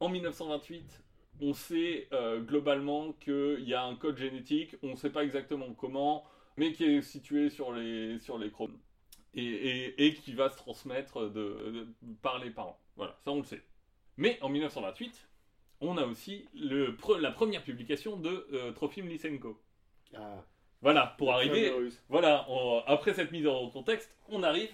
En 0.00 0.08
1928, 0.08 1.02
on 1.40 1.52
sait 1.52 2.08
euh, 2.12 2.40
globalement 2.40 3.12
qu'il 3.14 3.64
y 3.66 3.74
a 3.74 3.84
un 3.84 3.94
code 3.96 4.16
génétique, 4.16 4.76
on 4.82 4.90
ne 4.90 4.96
sait 4.96 5.10
pas 5.10 5.24
exactement 5.24 5.72
comment, 5.74 6.24
mais 6.56 6.72
qui 6.72 6.84
est 6.84 7.02
situé 7.02 7.50
sur 7.50 7.72
les, 7.72 8.18
sur 8.18 8.38
les 8.38 8.50
chromosomes. 8.50 8.80
Et, 9.34 9.44
et- 9.44 10.06
et 10.06 10.14
qui 10.14 10.34
va 10.34 10.50
se 10.50 10.56
transmettre 10.56 11.22
de, 11.30 11.30
de- 11.30 11.88
par 12.20 12.38
les 12.38 12.50
parents. 12.50 12.78
Voilà, 12.96 13.16
ça 13.24 13.30
on 13.30 13.38
le 13.38 13.44
sait. 13.44 13.62
Mais 14.18 14.38
en 14.42 14.48
1928, 14.50 15.28
on 15.80 15.96
a 15.96 16.04
aussi 16.04 16.46
le, 16.54 16.96
la 17.20 17.30
première 17.32 17.62
publication 17.64 18.16
de 18.16 18.46
euh, 18.52 18.72
Trofim 18.72 19.06
Lysenko. 19.06 19.58
Ah, 20.14 20.44
Voilà, 20.82 21.14
pour 21.16 21.28
arriver, 21.32 21.70
voilà, 22.08 22.44
on- 22.50 22.82
après 22.86 23.14
cette 23.14 23.32
mise 23.32 23.46
en 23.46 23.70
contexte, 23.70 24.14
on 24.28 24.42
arrive 24.42 24.70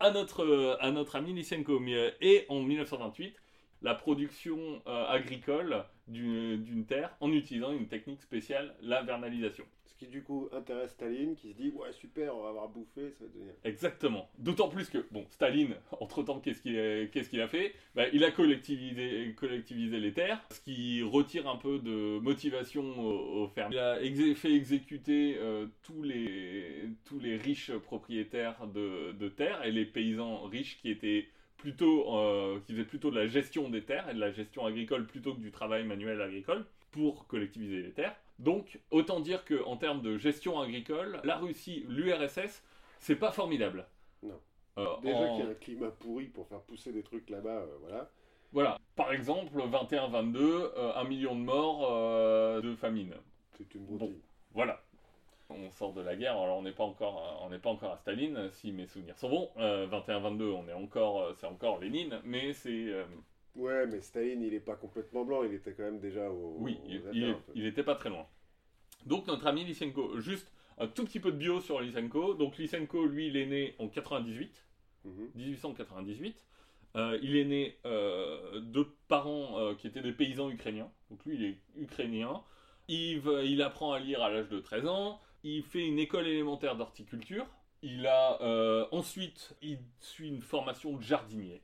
à 0.00 0.10
notre, 0.10 0.44
euh, 0.44 0.76
à 0.80 0.90
notre 0.90 1.16
ami 1.16 1.32
Lysenko. 1.32 1.80
Euh, 1.80 2.10
Et 2.20 2.44
en 2.50 2.60
1928, 2.60 3.34
la 3.80 3.94
production 3.94 4.82
euh, 4.86 5.06
agricole 5.06 5.84
d'une 6.08 6.84
terre 6.86 7.16
en 7.20 7.32
utilisant 7.32 7.72
une 7.72 7.88
technique 7.88 8.20
spéciale, 8.22 8.76
la 8.82 9.02
vernalisation. 9.02 9.64
Qui 9.98 10.06
du 10.06 10.22
coup 10.22 10.48
intéresse 10.52 10.92
Staline, 10.92 11.34
qui 11.34 11.48
se 11.48 11.56
dit 11.56 11.72
Ouais, 11.74 11.90
super, 11.92 12.36
on 12.36 12.42
va 12.44 12.50
avoir 12.50 12.68
bouffé, 12.68 13.10
ça 13.18 13.24
va 13.24 13.30
devenir. 13.34 13.52
Exactement. 13.64 14.30
D'autant 14.38 14.68
plus 14.68 14.88
que, 14.88 15.04
bon, 15.10 15.26
Staline, 15.30 15.74
entre-temps, 16.00 16.38
qu'est-ce 16.38 16.62
qu'il 16.62 16.78
a, 16.78 17.06
qu'est-ce 17.06 17.28
qu'il 17.28 17.40
a 17.40 17.48
fait? 17.48 17.74
Bah, 17.96 18.04
Il 18.12 18.22
a 18.22 18.30
collectivisé, 18.30 19.34
collectivisé 19.36 19.98
les 19.98 20.12
terres, 20.12 20.40
ce 20.52 20.60
qui 20.60 21.02
retire 21.02 21.48
un 21.48 21.56
peu 21.56 21.80
de 21.80 22.20
motivation 22.20 22.84
aux, 22.96 23.42
aux 23.42 23.48
fermes. 23.48 23.72
Il 23.72 23.78
a 23.78 23.98
fait 24.36 24.52
exécuter 24.52 25.36
euh, 25.38 25.66
tous, 25.82 26.04
les, 26.04 26.84
tous 27.04 27.18
les 27.18 27.36
riches 27.36 27.72
propriétaires 27.72 28.68
de, 28.68 29.10
de 29.12 29.28
terres 29.28 29.64
et 29.64 29.72
les 29.72 29.84
paysans 29.84 30.44
riches 30.44 30.78
qui 30.80 30.90
étaient 30.90 31.26
plutôt, 31.56 32.16
euh, 32.16 32.60
qui 32.60 32.72
faisaient 32.72 32.84
plutôt 32.84 33.10
de 33.10 33.16
la 33.16 33.26
gestion 33.26 33.68
des 33.68 33.82
terres 33.82 34.08
et 34.08 34.14
de 34.14 34.20
la 34.20 34.30
gestion 34.30 34.64
agricole 34.64 35.06
plutôt 35.08 35.34
que 35.34 35.40
du 35.40 35.50
travail 35.50 35.84
manuel 35.84 36.22
agricole 36.22 36.64
pour 36.92 37.26
collectiviser 37.26 37.82
les 37.82 37.90
terres. 37.90 38.16
Donc, 38.38 38.78
autant 38.90 39.20
dire 39.20 39.44
qu'en 39.44 39.76
termes 39.76 40.00
de 40.02 40.16
gestion 40.16 40.60
agricole, 40.60 41.20
la 41.24 41.36
Russie, 41.38 41.84
l'URSS, 41.88 42.62
c'est 43.00 43.16
pas 43.16 43.32
formidable. 43.32 43.86
Non. 44.22 44.38
Euh, 44.78 44.86
Déjà 45.02 45.16
en- 45.18 45.36
qu'il 45.36 45.44
y 45.44 45.48
a 45.48 45.50
un 45.50 45.54
climat 45.54 45.90
pourri 45.90 46.26
pour 46.26 46.46
faire 46.46 46.60
pousser 46.60 46.92
des 46.92 47.02
trucs 47.02 47.28
là-bas, 47.30 47.50
euh, 47.62 47.76
voilà. 47.80 48.10
Voilà. 48.52 48.78
Par 48.96 49.12
exemple, 49.12 49.60
21-22, 49.60 50.38
euh, 50.76 50.92
un 50.94 51.04
million 51.04 51.34
de 51.34 51.40
morts 51.40 52.60
de 52.62 52.74
famine. 52.76 53.14
C'est 53.56 53.74
une 53.74 53.84
broutille. 53.84 54.20
Voilà. 54.54 54.80
On 55.50 55.70
sort 55.70 55.92
de 55.94 56.02
la 56.02 56.14
guerre, 56.14 56.36
alors 56.38 56.58
on 56.58 56.62
n'est 56.62 56.72
pas 56.72 56.84
encore, 56.84 57.18
à- 57.22 57.44
on 57.44 57.48
n'est 57.50 57.58
pas 57.58 57.70
encore 57.70 57.92
à 57.92 57.96
Staline, 57.96 58.50
si 58.52 58.70
mes 58.70 58.86
souvenirs 58.86 59.16
sont 59.18 59.30
bons. 59.30 59.50
Euh, 59.56 59.86
21-22, 59.86 60.50
on 60.52 60.68
est 60.68 60.72
encore, 60.74 61.34
c'est 61.38 61.46
encore 61.46 61.78
Lénine, 61.80 62.20
mais 62.24 62.52
c'est, 62.52 62.92
Ouais, 63.58 63.86
mais 63.86 64.00
Staline, 64.00 64.42
il 64.42 64.54
est 64.54 64.60
pas 64.60 64.76
complètement 64.76 65.24
blanc, 65.24 65.42
il 65.42 65.52
était 65.52 65.72
quand 65.72 65.82
même 65.82 65.98
déjà 65.98 66.30
au. 66.30 66.56
oui, 66.58 66.78
il, 66.86 66.98
affaires, 66.98 67.12
il, 67.12 67.24
un 67.24 67.34
peu. 67.34 67.52
il 67.56 67.66
était 67.66 67.82
pas 67.82 67.96
très 67.96 68.08
loin. 68.08 68.26
Donc 69.04 69.26
notre 69.26 69.46
ami 69.46 69.64
Lysenko, 69.64 70.20
juste 70.20 70.50
un 70.78 70.86
tout 70.86 71.04
petit 71.04 71.18
peu 71.18 71.32
de 71.32 71.36
bio 71.36 71.60
sur 71.60 71.80
Lysenko. 71.80 72.34
Donc 72.34 72.56
Lysenko, 72.56 73.04
lui, 73.06 73.26
il 73.26 73.36
est 73.36 73.46
né 73.46 73.74
en 73.78 73.88
98. 73.88 74.64
Mhm. 75.04 75.30
1898. 75.34 76.36
Euh, 76.96 77.18
il 77.22 77.36
est 77.36 77.44
né 77.44 77.78
euh, 77.84 78.60
de 78.60 78.88
parents 79.08 79.58
euh, 79.58 79.74
qui 79.74 79.86
étaient 79.86 80.02
des 80.02 80.12
paysans 80.12 80.50
ukrainiens. 80.50 80.90
Donc 81.10 81.24
lui, 81.24 81.36
il 81.36 81.44
est 81.44 81.58
ukrainien. 81.76 82.42
Il, 82.88 83.22
il 83.44 83.60
apprend 83.60 83.92
à 83.92 83.98
lire 83.98 84.22
à 84.22 84.30
l'âge 84.30 84.48
de 84.48 84.60
13 84.60 84.86
ans. 84.86 85.20
Il 85.42 85.62
fait 85.62 85.86
une 85.86 85.98
école 85.98 86.26
élémentaire 86.26 86.76
d'horticulture. 86.76 87.46
Il 87.82 88.06
a 88.06 88.88
ensuite, 88.92 89.54
il 89.62 89.78
suit 90.00 90.28
une 90.28 90.40
formation 90.40 90.96
de 90.96 91.02
jardinier. 91.02 91.62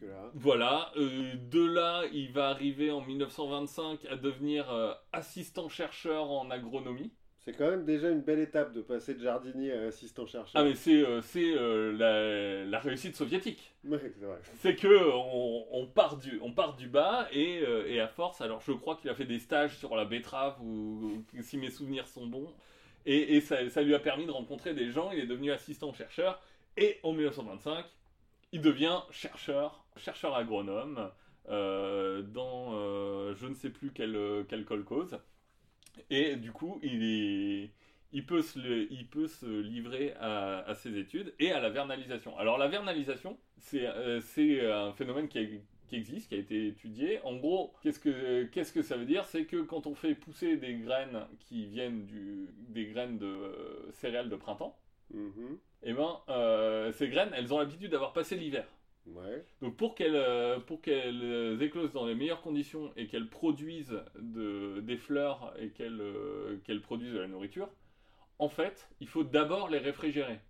Jusque-là. 0.00 0.30
Voilà. 0.34 0.92
euh, 0.96 1.34
de 1.50 1.64
là, 1.64 2.02
il 2.12 2.32
va 2.32 2.48
arriver 2.48 2.90
en 2.90 3.00
1925 3.00 4.04
à 4.06 4.16
devenir 4.16 4.70
euh, 4.72 4.92
assistant 5.12 5.68
chercheur 5.68 6.30
en 6.30 6.50
agronomie. 6.50 7.12
C'est 7.40 7.52
quand 7.54 7.70
même 7.70 7.84
déjà 7.86 8.10
une 8.10 8.20
belle 8.20 8.40
étape 8.40 8.74
de 8.74 8.82
passer 8.82 9.14
de 9.14 9.22
jardinier 9.22 9.72
à 9.72 9.82
assistant 9.86 10.26
chercheur. 10.26 10.52
Ah 10.60 10.64
mais 10.64 10.74
c'est 10.74 11.02
euh, 11.02 11.22
c'est, 11.22 11.54
euh, 11.56 11.92
la, 11.96 12.64
la 12.68 12.78
réussite 12.78 13.16
soviétique. 13.16 13.72
Ouais, 13.84 13.98
c'est 14.18 14.26
vrai. 14.26 14.38
C'est 14.60 14.74
que 14.76 15.12
on, 15.14 15.66
on 15.70 15.86
part 15.86 16.18
du 16.18 16.38
on 16.42 16.52
part 16.52 16.76
du 16.76 16.88
bas 16.88 17.26
et, 17.32 17.62
et 17.86 18.00
à 18.00 18.08
force 18.08 18.40
alors 18.42 18.60
je 18.60 18.72
crois 18.72 18.96
qu'il 18.96 19.08
a 19.08 19.14
fait 19.14 19.24
des 19.24 19.38
stages 19.38 19.78
sur 19.78 19.96
la 19.96 20.04
betterave 20.04 20.60
ou, 20.60 21.24
ou 21.34 21.42
si 21.42 21.56
mes 21.56 21.70
souvenirs 21.70 22.06
sont 22.06 22.26
bons 22.26 22.52
et, 23.06 23.36
et 23.36 23.40
ça, 23.40 23.66
ça 23.70 23.80
lui 23.80 23.94
a 23.94 23.98
permis 23.98 24.26
de 24.26 24.30
rencontrer 24.32 24.74
des 24.74 24.90
gens. 24.90 25.10
Il 25.12 25.20
est 25.20 25.26
devenu 25.26 25.50
assistant 25.50 25.92
chercheur 25.94 26.42
et 26.76 26.98
en 27.02 27.12
1925 27.12 27.84
il 28.52 28.60
devient 28.60 29.00
chercheur 29.10 29.84
chercheur 29.96 30.34
agronome 30.34 31.10
euh, 31.48 32.22
dans 32.22 32.74
euh, 32.74 33.34
je 33.34 33.46
ne 33.46 33.54
sais 33.54 33.70
plus 33.70 33.90
quel 33.92 34.44
quel 34.48 34.64
colcose 34.64 35.18
et 36.10 36.36
du 36.36 36.52
coup 36.52 36.78
il 36.82 37.02
est 37.02 37.70
il 38.12 38.24
peut, 38.24 38.42
se, 38.42 38.90
il 38.90 39.06
peut 39.06 39.28
se 39.28 39.46
livrer 39.46 40.14
à, 40.20 40.74
ses 40.74 40.96
études 40.98 41.34
et 41.38 41.52
à 41.52 41.60
la 41.60 41.70
vernalisation. 41.70 42.36
Alors 42.38 42.58
la 42.58 42.68
vernalisation, 42.68 43.38
c'est 43.58 43.86
euh, 43.86 44.88
un 44.88 44.92
phénomène 44.92 45.28
qui, 45.28 45.38
existe, 45.92 46.28
qui 46.28 46.34
a 46.34 46.38
été 46.38 46.68
étudié. 46.68 47.20
En 47.22 47.36
gros, 47.36 47.74
qu'est-ce 47.82 48.00
que, 48.00 48.44
qu'est-ce 48.44 48.72
que 48.72 48.82
ça 48.82 48.96
veut 48.96 49.04
dire? 49.04 49.24
C'est 49.26 49.44
que 49.44 49.60
quand 49.62 49.86
on 49.86 49.94
fait 49.94 50.14
pousser 50.14 50.56
des 50.56 50.74
graines 50.76 51.26
qui 51.40 51.66
viennent 51.66 52.06
du, 52.06 52.48
des 52.68 52.86
graines 52.86 53.18
de 53.18 53.26
euh, 53.26 53.90
céréales 53.92 54.30
de 54.30 54.36
printemps, 54.36 54.78
Mhm. 55.10 55.58
eh 55.82 55.92
ben, 55.92 56.20
euh, 56.28 56.92
ces 56.92 57.08
graines, 57.08 57.30
elles 57.34 57.52
ont 57.54 57.58
l'habitude 57.58 57.90
d'avoir 57.90 58.12
passé 58.12 58.36
l'hiver. 58.36 58.66
Ouais. 59.06 59.44
Donc 59.62 59.76
pour 59.76 59.94
qu'elles 59.94 60.14
euh, 60.16 60.60
pour 60.60 60.82
qu'elles 60.82 61.62
éclosent 61.62 61.92
dans 61.92 62.04
les 62.06 62.14
meilleures 62.14 62.42
conditions 62.42 62.92
et 62.96 63.06
qu'elles 63.06 63.30
produisent 63.30 64.02
de, 64.18 64.80
des 64.80 64.98
fleurs 64.98 65.54
et 65.58 65.70
qu'elles 65.70 66.00
euh, 66.02 66.58
qu'elles 66.64 66.82
produisent 66.82 67.14
de 67.14 67.18
la 67.20 67.28
nourriture, 67.28 67.70
en 68.38 68.48
fait, 68.50 68.88
il 69.00 69.08
faut 69.08 69.24
d'abord 69.24 69.70
les 69.70 69.78
réfrigérer. 69.78 70.40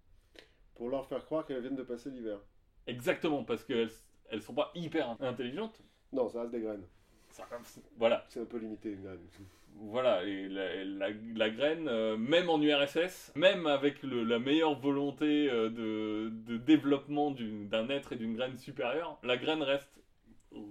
Pour 0.75 0.89
leur 0.91 1.07
faire 1.07 1.25
croire 1.25 1.47
qu'elles 1.47 1.61
viennent 1.61 1.77
de 1.77 1.83
passer 1.85 2.11
l'hiver. 2.11 2.39
Exactement, 2.87 3.45
parce 3.45 3.63
qu'elles 3.65 3.91
elles 4.31 4.43
sont 4.43 4.55
pas 4.55 4.73
hyper 4.75 5.17
intelligentes. 5.21 5.81
Non, 6.13 6.29
ça 6.29 6.41
reste 6.41 6.53
des 6.53 6.61
graines. 6.61 6.87
Ça- 7.31 7.47
Voilà, 7.97 8.25
C'est 8.29 8.41
un 8.41 8.45
peu 8.45 8.59
limité 8.59 8.91
une 8.91 9.03
graine. 9.03 9.21
Voilà. 9.77 10.23
La, 10.25 11.51
graine, 11.51 11.89
euh, 11.89 12.17
même 12.17 12.51
en 12.51 12.61
URSS, 12.61 13.33
même 13.37 13.67
avec 13.67 14.03
la 14.03 14.39
meilleure 14.39 14.79
volonté 14.79 15.49
euh, 15.51 15.71
de, 15.71 16.57
développement 16.57 17.31
d'un 17.31 17.89
être 17.89 18.13
et 18.13 18.17
d'une 18.17 18.35
graine 18.35 18.57
supérieure, 18.59 19.19
la 19.23 19.37
graine 19.37 19.63
reste 19.63 20.01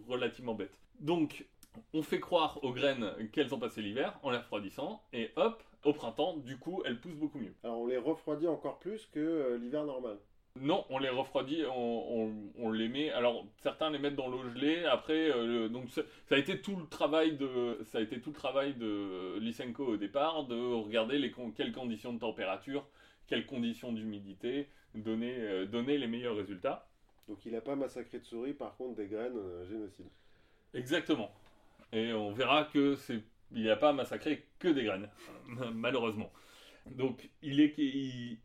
relativement 0.08 0.56
bête. 0.56 0.78
Donc, 1.00 1.46
on 1.94 2.02
fait 2.02 2.20
croire 2.20 2.64
aux 2.64 2.74
graines 2.74 3.12
qu'elles 3.32 3.54
ont 3.54 3.60
passé 3.60 3.82
l'hiver 3.82 4.20
en 4.24 4.32
les 4.32 4.38
refroidissant, 4.38 5.04
et 5.14 5.32
hop, 5.36 5.64
au 5.86 5.94
printemps, 5.94 6.38
du 6.38 6.58
coup, 6.58 6.82
elles 6.86 7.00
poussent 7.00 7.16
beaucoup 7.16 7.40
mieux. 7.40 7.54
Alors 7.64 7.80
on 7.80 7.88
les 7.88 7.98
refroidit 7.98 8.48
encore 8.48 8.80
plus 8.80 9.06
que 9.08 9.20
euh, 9.20 9.58
l'hiver 9.58 9.86
normal. 9.86 10.18
Non, 10.62 10.86
on 10.90 10.98
les 11.00 11.10
refroidit, 11.10 11.64
on, 11.66 11.74
on- 12.24 12.52
on 12.58 12.72
les 12.72 12.88
met. 12.90 13.10
Alors 13.12 13.46
certains 13.58 13.90
les 13.90 14.00
mettent 14.00 14.16
dans 14.16 14.28
l'eau 14.30 14.44
gelée. 14.50 14.86
Après, 14.86 15.30
euh, 15.32 15.68
donc 15.70 15.90
ça, 15.90 16.02
a 16.32 16.38
été 16.38 16.62
tout 16.62 16.76
le 16.76 16.86
travail 16.88 17.36
de, 17.38 17.80
ça 17.86 17.98
a 17.98 18.02
été 18.02 18.20
tout 18.22 18.30
le 18.30 18.36
travail 18.36 18.74
de 18.76 19.38
Lysenko 19.40 19.86
au 19.86 19.98
départ 19.98 20.46
de 20.46 20.56
regarder 20.56 21.18
les 21.20 21.34
quelles 21.56 21.72
conditions 21.74 22.14
de 22.14 22.20
température, 22.20 22.86
quelles 23.28 23.46
conditions 23.46 23.92
d'humidité, 23.92 24.68
donner, 24.96 25.36
euh, 25.38 25.66
donner 25.66 25.98
les 25.98 26.08
meilleurs 26.08 26.36
résultats. 26.36 26.88
Donc 27.28 27.46
il 27.46 27.52
n'a 27.52 27.62
pas 27.62 27.76
massacré 27.76 28.20
de 28.20 28.24
souris, 28.26 28.54
par 28.54 28.76
contre 28.78 28.96
des 28.96 29.08
graines, 29.08 29.36
euh, 29.38 29.66
génocide. 29.68 30.08
Exactement. 30.74 31.30
Et 31.92 32.14
on 32.14 32.32
verra 32.32 32.66
que 32.66 32.96
c'est, 32.96 33.20
il 33.52 33.64
n'a 33.66 33.76
pas 33.76 33.92
massacré 33.94 34.46
que 34.60 34.68
des 34.70 34.84
graines, 34.86 35.10
malheureusement. 35.74 36.32
Donc 36.92 37.30
il 37.42 37.60
est, 37.60 37.74
il- 37.78 38.38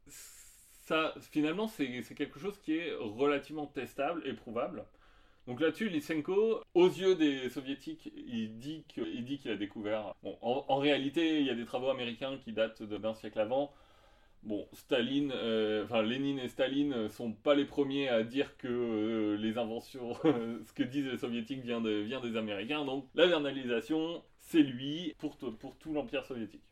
ça, 0.83 1.15
finalement, 1.21 1.69
c'est 1.69 2.03
quelque 2.17 2.39
chose 2.41 2.59
qui 2.59 2.77
est 2.77 2.93
relativement 2.95 3.67
testable 3.67 4.23
et 4.27 4.33
prouvable. 4.33 4.85
Donc 5.47 5.61
là-dessus, 5.61 5.89
Lysenko, 5.89 6.61
aux 6.75 6.89
yeux 6.89 7.17
des 7.17 7.49
soviétiques, 7.49 8.13
il 8.17 8.59
dit 8.59 8.85
qu'il 8.87 9.51
a 9.51 9.57
découvert. 9.57 10.15
Bon, 10.23 10.37
en, 10.41 10.77
réalité, 10.79 11.41
il 11.41 11.47
y 11.47 11.51
a 11.51 11.55
des 11.55 11.65
travaux 11.65 11.89
américains 11.89 12.39
qui 12.39 12.53
datent 12.53 12.83
d'un 12.83 13.15
siècle 13.15 13.41
avant. 13.41 13.73
Bon, 14.43 14.67
Staline, 14.73 15.33
euh, 15.35 15.85
enfin 15.85 16.03
Lénine 16.03 16.41
et 16.41 16.49
Staline 16.49 16.93
euh, 16.93 17.09
sont 17.09 17.33
pas 17.33 17.55
les 17.55 17.65
premiers 17.65 18.09
à 18.09 18.25
dire 18.25 18.57
que 18.57 18.67
euh, 18.67 19.37
les 19.37 19.57
inventions, 19.57 20.15
ce 20.25 20.73
que 20.73 20.83
disent 20.83 21.07
les 21.07 21.19
soviétiques 21.19 21.63
vient, 21.63 21.81
de- 21.81 22.01
vient 22.01 22.21
des 22.21 22.37
Américains. 22.37 22.85
Donc 22.85 23.09
la 23.15 23.27
vernalisation, 23.29 24.23
c'est 24.41 24.63
lui 24.63 25.15
pour, 25.19 25.37
pour 25.37 25.77
tout 25.77 25.93
l'empire 25.93 26.25
soviétique. 26.27 26.65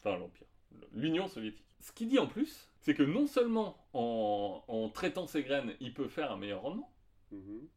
Enfin 0.00 0.18
l'empire, 0.18 0.46
l'Union 0.92 1.28
soviétique. 1.28 1.64
Ce 1.84 1.92
qu'il 1.92 2.08
dit 2.08 2.18
en 2.18 2.26
plus, 2.26 2.70
c'est 2.80 2.94
que 2.94 3.02
non 3.02 3.26
seulement 3.26 3.76
en, 3.92 4.64
en 4.68 4.88
traitant 4.88 5.26
ses 5.26 5.42
graines, 5.42 5.74
il 5.80 5.92
peut 5.92 6.08
faire 6.08 6.32
un 6.32 6.38
meilleur 6.38 6.62
rendement, 6.62 6.90
Mhm. 7.30 7.68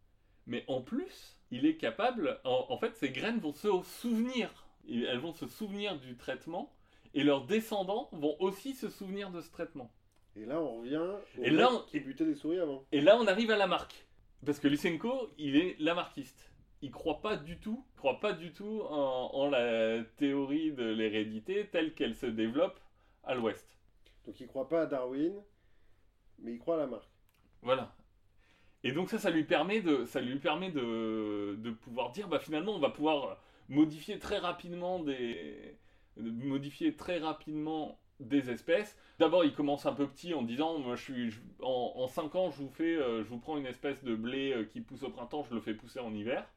mais 0.46 0.64
en 0.68 0.82
plus, 0.82 1.38
il 1.52 1.66
est 1.66 1.76
capable. 1.76 2.40
En, 2.46 2.68
en 2.70 2.78
fait, 2.78 2.96
ces 2.96 3.10
graines 3.10 3.40
vont 3.40 3.52
se 3.54 3.68
souvenir. 3.84 4.66
Elles 4.90 5.18
vont 5.20 5.34
se 5.34 5.46
souvenir 5.48 6.00
du 6.00 6.16
traitement. 6.16 6.74
Et 7.14 7.24
leurs 7.26 7.46
descendants 7.46 8.08
vont 8.14 8.38
aussi 8.40 8.74
se 8.74 8.88
souvenir 8.90 9.30
de 9.30 9.42
ce 9.42 9.52
traitement. 9.52 9.92
Et 10.38 10.46
là 10.46 10.62
on 10.62 10.80
revient 10.80 10.98
au 11.38 11.44
Et 11.44 11.50
là, 11.50 11.70
on- 11.74 11.80
qui 11.90 12.00
butait 12.00 12.24
des 12.26 12.36
souris 12.36 12.60
avant. 12.60 12.86
Et 12.94 13.02
là, 13.02 13.18
on 13.20 13.28
arrive 13.28 13.52
à 13.52 13.58
la 13.58 13.68
marque. 13.68 14.06
Parce 14.46 14.60
que 14.60 14.68
Lysenko, 14.70 15.30
il 15.38 15.58
est 15.58 15.76
lamarckiste. 15.80 16.54
Il 16.82 16.92
croit 16.92 17.22
pas 17.22 17.36
du 17.36 17.58
tout, 17.60 17.84
croit 17.98 18.20
pas 18.22 18.32
du 18.34 18.54
tout 18.54 18.82
en, 18.90 19.32
en 19.34 19.50
la 19.50 20.02
théorie 20.18 20.72
de 20.72 20.86
l'hérédité 20.86 21.68
telle 21.72 21.94
qu'elle 21.94 22.16
se 22.16 22.28
développe 22.28 22.80
à 23.24 23.34
l'Ouest. 23.36 23.77
Donc 24.28 24.40
il 24.40 24.48
croit 24.48 24.70
pas 24.70 24.84
à 24.84 24.86
Darwin, 24.86 25.34
mais 26.40 26.54
il 26.54 26.60
croit 26.60 26.76
à 26.76 26.80
la 26.80 26.88
marque. 26.88 27.10
Voilà. 27.64 27.96
Et 28.84 28.92
donc 28.92 29.10
ça, 29.10 29.18
ça 29.18 29.32
lui 29.32 29.44
permet 29.44 29.82
de, 29.82 30.06
ça 30.06 30.22
lui 30.22 30.38
permet 30.38 30.70
de, 30.70 31.56
de 31.58 31.72
pouvoir 31.72 32.12
dire, 32.12 32.28
bah 32.28 32.38
finalement, 32.40 32.74
on 32.76 32.80
va 32.80 32.90
pouvoir 32.92 33.42
modifier 33.70 34.20
très 34.20 34.38
rapidement 34.38 35.00
des, 35.00 35.76
de 36.18 36.30
modifier 36.30 36.96
très 36.96 37.18
rapidement 37.18 38.00
des 38.20 38.50
espèces. 38.50 38.98
D'abord, 39.20 39.46
il 39.46 39.54
commence 39.54 39.86
un 39.86 39.94
peu 39.94 40.08
petit 40.08 40.34
en 40.34 40.42
disant, 40.44 40.78
moi, 40.80 40.96
je 40.96 41.04
suis, 41.04 41.32
je- 41.32 41.40
en, 41.62 41.94
en 41.96 42.08
5 42.08 42.36
ans, 42.36 42.52
je 42.52 42.58
vous 42.62 42.70
fais, 42.70 42.96
euh, 42.96 43.24
je 43.24 43.30
vous 43.30 43.40
prends 43.40 43.58
une 43.58 43.66
espèce 43.66 44.04
de 44.04 44.16
blé 44.16 44.54
euh, 44.54 44.64
qui 44.64 44.82
pousse 44.82 45.04
au 45.04 45.10
printemps, 45.10 45.44
je 45.50 45.56
le 45.56 45.62
fais 45.62 45.74
pousser 45.74 46.00
en 46.00 46.14
hiver, 46.14 46.48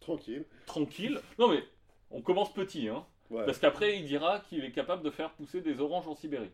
Tranquille. 0.00 0.44
tranquille. 0.66 1.20
Non 1.38 1.48
mais, 1.48 1.62
on 2.10 2.20
commence 2.22 2.52
petit, 2.52 2.88
hein. 2.88 3.04
Ouais, 3.30 3.44
Parce 3.44 3.58
qu'après, 3.58 3.98
il 3.98 4.06
dira 4.06 4.40
qu'il 4.40 4.64
est 4.64 4.72
capable 4.72 5.02
de 5.02 5.10
faire 5.10 5.30
pousser 5.32 5.60
des 5.60 5.80
oranges 5.80 6.08
en 6.08 6.14
Sibérie. 6.16 6.50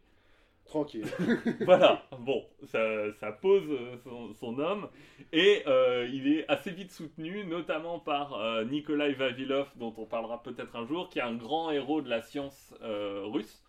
Tranquille. 0.67 1.07
voilà, 1.65 2.03
bon, 2.19 2.45
ça, 2.65 3.13
ça 3.15 3.33
pose 3.33 3.65
euh, 3.69 3.97
son, 4.05 4.35
son 4.35 4.59
homme, 4.59 4.89
et 5.33 5.63
euh, 5.67 6.09
il 6.13 6.29
est 6.29 6.49
assez 6.49 6.71
vite 6.71 6.93
soutenu, 6.93 7.45
notamment 7.45 7.99
par 7.99 8.35
euh, 8.35 8.65
Nikolai 8.65 9.13
Vavilov, 9.15 9.69
dont 9.77 9.95
on 9.97 10.05
parlera 10.05 10.43
peut-être 10.43 10.77
un 10.77 10.87
jour, 10.87 11.09
qui 11.09 11.19
est 11.19 11.23
un 11.23 11.35
grand 11.35 11.71
héros 11.71 12.03
de 12.03 12.09
la 12.09 12.23
science 12.23 12.75
euh, 12.83 13.25
russe, 13.27 13.63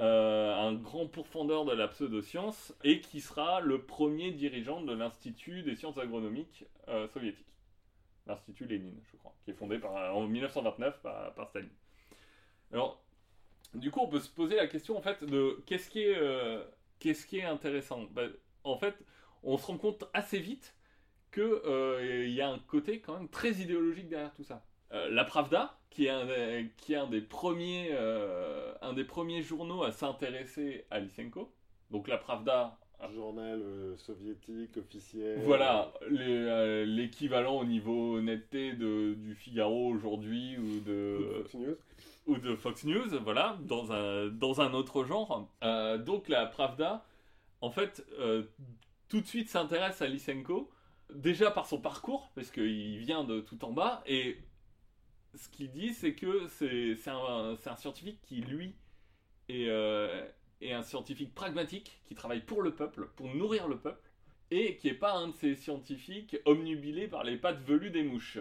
un 0.00 0.74
grand 0.74 1.08
pourfendeur 1.08 1.64
de 1.64 1.72
la 1.72 1.88
pseudoscience, 1.88 2.72
et 2.84 3.00
qui 3.00 3.20
sera 3.20 3.60
le 3.60 3.82
premier 3.82 4.30
dirigeant 4.30 4.80
de 4.80 4.92
l'Institut 4.92 5.64
des 5.64 5.74
sciences 5.74 5.98
agronomiques 5.98 6.66
soviétique. 7.12 7.48
L'Institut 8.28 8.66
Lénine, 8.66 9.00
je 9.10 9.16
crois, 9.16 9.34
qui 9.44 9.50
est 9.50 9.54
fondé 9.54 9.78
par, 9.78 10.14
en 10.14 10.28
1929 10.28 11.00
par, 11.02 11.34
par 11.34 11.48
Staline. 11.48 11.68
Alors, 12.72 13.02
du 13.74 13.90
coup, 13.90 14.00
on 14.00 14.08
peut 14.08 14.20
se 14.20 14.30
poser 14.30 14.56
la 14.56 14.66
question 14.66 14.96
en 14.96 15.02
fait 15.02 15.24
de 15.24 15.62
qu'est-ce 15.66 15.90
qui 15.90 16.02
est, 16.02 16.16
euh, 16.16 16.64
intéressant. 17.46 18.04
Bah, 18.12 18.22
en 18.64 18.76
fait, 18.76 18.94
on 19.42 19.56
se 19.58 19.66
rend 19.66 19.78
compte 19.78 20.04
assez 20.14 20.38
vite 20.38 20.74
que 21.30 21.62
euh, 21.66 22.26
il 22.26 22.32
y 22.32 22.40
a 22.40 22.48
un 22.48 22.58
côté 22.58 23.00
quand 23.00 23.14
même 23.14 23.28
très 23.28 23.52
idéologique 23.52 24.08
derrière 24.08 24.34
tout 24.34 24.44
ça. 24.44 24.64
Euh, 24.92 25.10
la 25.10 25.24
Pravda, 25.24 25.78
qui 25.90 26.06
est 26.06 26.10
un 26.10 26.24
des, 27.06 27.20
premiers, 27.20 27.90
euh, 27.92 28.72
un 28.80 28.92
des 28.92 29.04
premiers 29.04 29.42
journaux 29.42 29.82
à 29.82 29.92
s'intéresser 29.92 30.86
à 30.90 31.00
Lysenko. 31.00 31.52
Donc 31.90 32.08
la 32.08 32.18
Pravda, 32.18 32.78
journal 33.14 33.60
euh, 33.62 33.96
soviétique 33.96 34.76
officiel. 34.76 35.40
voilà 35.44 35.92
euh, 36.10 36.84
l'équivalent 36.84 37.58
au 37.58 37.64
niveau 37.64 38.16
honnêteté 38.16 38.72
de, 38.72 39.14
du 39.14 39.34
Figaro 39.34 39.88
aujourd'hui 39.88 40.56
ou 40.58 40.80
de 40.80 41.18
Fox 41.42 41.54
News. 41.54 41.76
ou 42.26 42.36
de 42.38 42.56
Fox 42.56 42.84
News, 42.84 43.20
voilà, 43.22 43.56
dans 43.62 43.92
un, 43.92 44.28
dans 44.28 44.60
un 44.60 44.74
autre 44.74 45.04
genre. 45.04 45.48
Euh, 45.62 45.96
donc 45.98 46.28
la 46.28 46.46
Pravda, 46.46 47.04
en 47.60 47.70
fait, 47.70 48.04
tout 49.08 49.20
de 49.20 49.26
suite 49.26 49.48
s'intéresse 49.48 50.02
à 50.02 50.06
Lysenko, 50.06 50.70
déjà 51.14 51.50
par 51.50 51.66
son 51.66 51.80
parcours, 51.80 52.30
parce 52.34 52.50
qu'il 52.50 52.98
vient 52.98 53.24
de 53.24 53.40
tout 53.40 53.64
en 53.64 53.72
bas, 53.72 54.02
et 54.06 54.38
ce 55.34 55.48
qu'il 55.48 55.70
dit, 55.70 55.94
c'est 55.94 56.14
que 56.14 56.46
c'est 56.48 56.96
un, 57.08 57.56
c'est 57.56 57.70
un 57.70 57.76
scientifique 57.76 58.20
qui, 58.22 58.40
lui, 58.40 58.74
est, 59.48 59.68
est 60.60 60.72
un 60.72 60.82
scientifique 60.82 61.34
pragmatique, 61.34 62.00
qui 62.06 62.14
travaille 62.14 62.40
pour 62.40 62.62
le 62.62 62.74
peuple, 62.74 63.08
pour 63.16 63.28
nourrir 63.34 63.68
le 63.68 63.78
peuple, 63.78 64.00
et 64.50 64.76
qui 64.76 64.88
n'est 64.88 64.94
pas 64.94 65.12
un 65.12 65.28
de 65.28 65.34
ces 65.34 65.54
scientifiques 65.54 66.36
omnubilés 66.46 67.06
par 67.08 67.22
les 67.24 67.36
pattes 67.36 67.60
velues 67.62 67.90
des 67.90 68.02
mouches. 68.02 68.38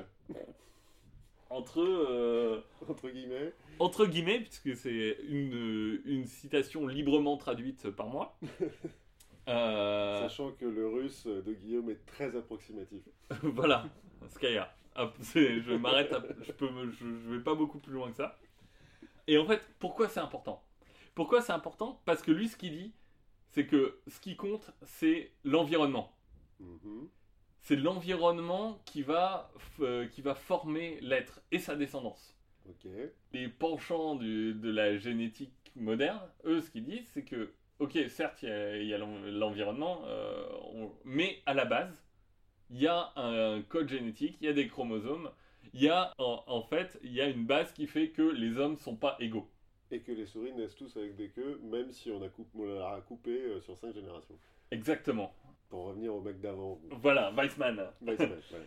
entre, 1.49 1.79
euh, 1.81 2.61
Entre 2.89 3.09
guillemets. 3.09 3.53
entre 3.79 4.05
guillemets, 4.05 4.39
puisque 4.41 4.75
c'est 4.75 5.17
une, 5.29 6.01
une 6.05 6.25
citation 6.25 6.87
librement 6.87 7.37
traduite 7.37 7.89
par 7.91 8.07
moi. 8.07 8.37
Euh, 9.49 10.19
Sachant 10.27 10.51
que 10.51 10.65
le 10.65 10.89
russe 10.89 11.25
de 11.25 11.53
Guillaume 11.53 11.89
est 11.89 12.05
très 12.05 12.35
approximatif. 12.35 13.01
voilà, 13.43 13.85
c'est- 15.21 15.61
je 15.61 15.71
m'arrête, 15.73 16.13
je 16.45 16.51
peux, 16.51 16.69
me- 16.69 16.91
je, 16.91 16.97
je 17.05 17.29
vais 17.33 17.39
pas 17.41 17.55
beaucoup 17.55 17.79
plus 17.79 17.93
loin 17.93 18.09
que 18.11 18.17
ça. 18.17 18.37
Et 19.25 19.37
en 19.37 19.45
fait, 19.45 19.61
pourquoi 19.79 20.09
c'est 20.09 20.19
important? 20.19 20.61
Pourquoi 21.17 21.41
c'est 21.41 21.51
important? 21.51 21.99
Parce 22.05 22.21
que 22.21 22.29
lui, 22.29 22.47
ce 22.47 22.55
qu'il 22.55 22.77
dit, 22.77 22.93
c'est 23.49 23.65
que 23.65 23.99
ce 24.05 24.19
qui 24.19 24.35
compte, 24.35 24.69
c'est 24.83 25.31
l'environnement. 25.43 26.15
Mhm. 26.59 27.09
C'est 27.61 27.75
l'environnement 27.75 28.79
qui 28.85 29.01
va, 29.01 29.51
euh, 29.79 30.05
qui 30.09 30.21
va 30.21 30.35
former 30.35 30.99
l'être 31.01 31.41
et 31.51 31.57
sa 31.57 31.75
descendance. 31.75 32.37
Les 33.33 33.47
penchants 33.47 34.13
du- 34.13 34.53
de 34.53 34.69
la 34.69 34.95
génétique 34.99 35.71
moderne, 35.75 36.21
eux, 36.45 36.61
ce 36.61 36.69
qu'ils 36.69 36.85
disent, 36.85 37.09
c'est 37.15 37.23
que, 37.25 37.51
ok, 37.79 37.97
certes, 38.09 38.43
il 38.43 38.83
y 38.85 38.93
a, 38.93 38.99
l'environnement, 38.99 40.03
euh, 40.05 40.45
mais 41.03 41.41
à 41.47 41.55
la 41.55 41.65
base, 41.65 42.05
il 42.69 42.77
y 42.77 42.85
a 42.85 43.11
un 43.15 43.63
code 43.63 43.89
génétique, 43.89 44.37
il 44.39 44.45
y 44.45 44.49
a 44.49 44.53
des 44.53 44.67
chromosomes, 44.67 45.31
il 45.73 45.81
y 45.81 45.89
a, 45.89 46.13
en, 46.19 46.43
en 46.45 46.61
fait, 46.61 46.99
il 47.01 47.11
y 47.11 47.21
a 47.21 47.27
une 47.27 47.47
base 47.47 47.73
qui 47.73 47.87
fait 47.87 48.09
que 48.09 48.21
les 48.21 48.59
hommes 48.59 48.77
sont 48.77 48.95
pas 48.95 49.17
égaux. 49.19 49.49
Et 49.91 49.99
que 50.01 50.11
les 50.11 50.25
souris 50.25 50.53
naissent 50.53 50.75
tous 50.75 50.97
avec 50.97 51.15
des 51.15 51.29
queues, 51.29 51.59
même 51.63 51.91
si 51.91 52.11
on, 52.11 52.21
a 52.21 52.27
on 52.55 53.01
coupé 53.01 53.31
euh, 53.31 53.61
sur 53.61 53.77
5 53.77 53.93
générations. 53.93 54.37
Exactement. 54.71 55.33
Pour 55.69 55.85
revenir 55.85 56.13
au 56.13 56.21
mec 56.21 56.39
d'avant. 56.41 56.79
Voilà, 56.91 57.31
Weissman. 57.31 57.89
Weissman, 58.01 58.39
voilà. 58.49 58.65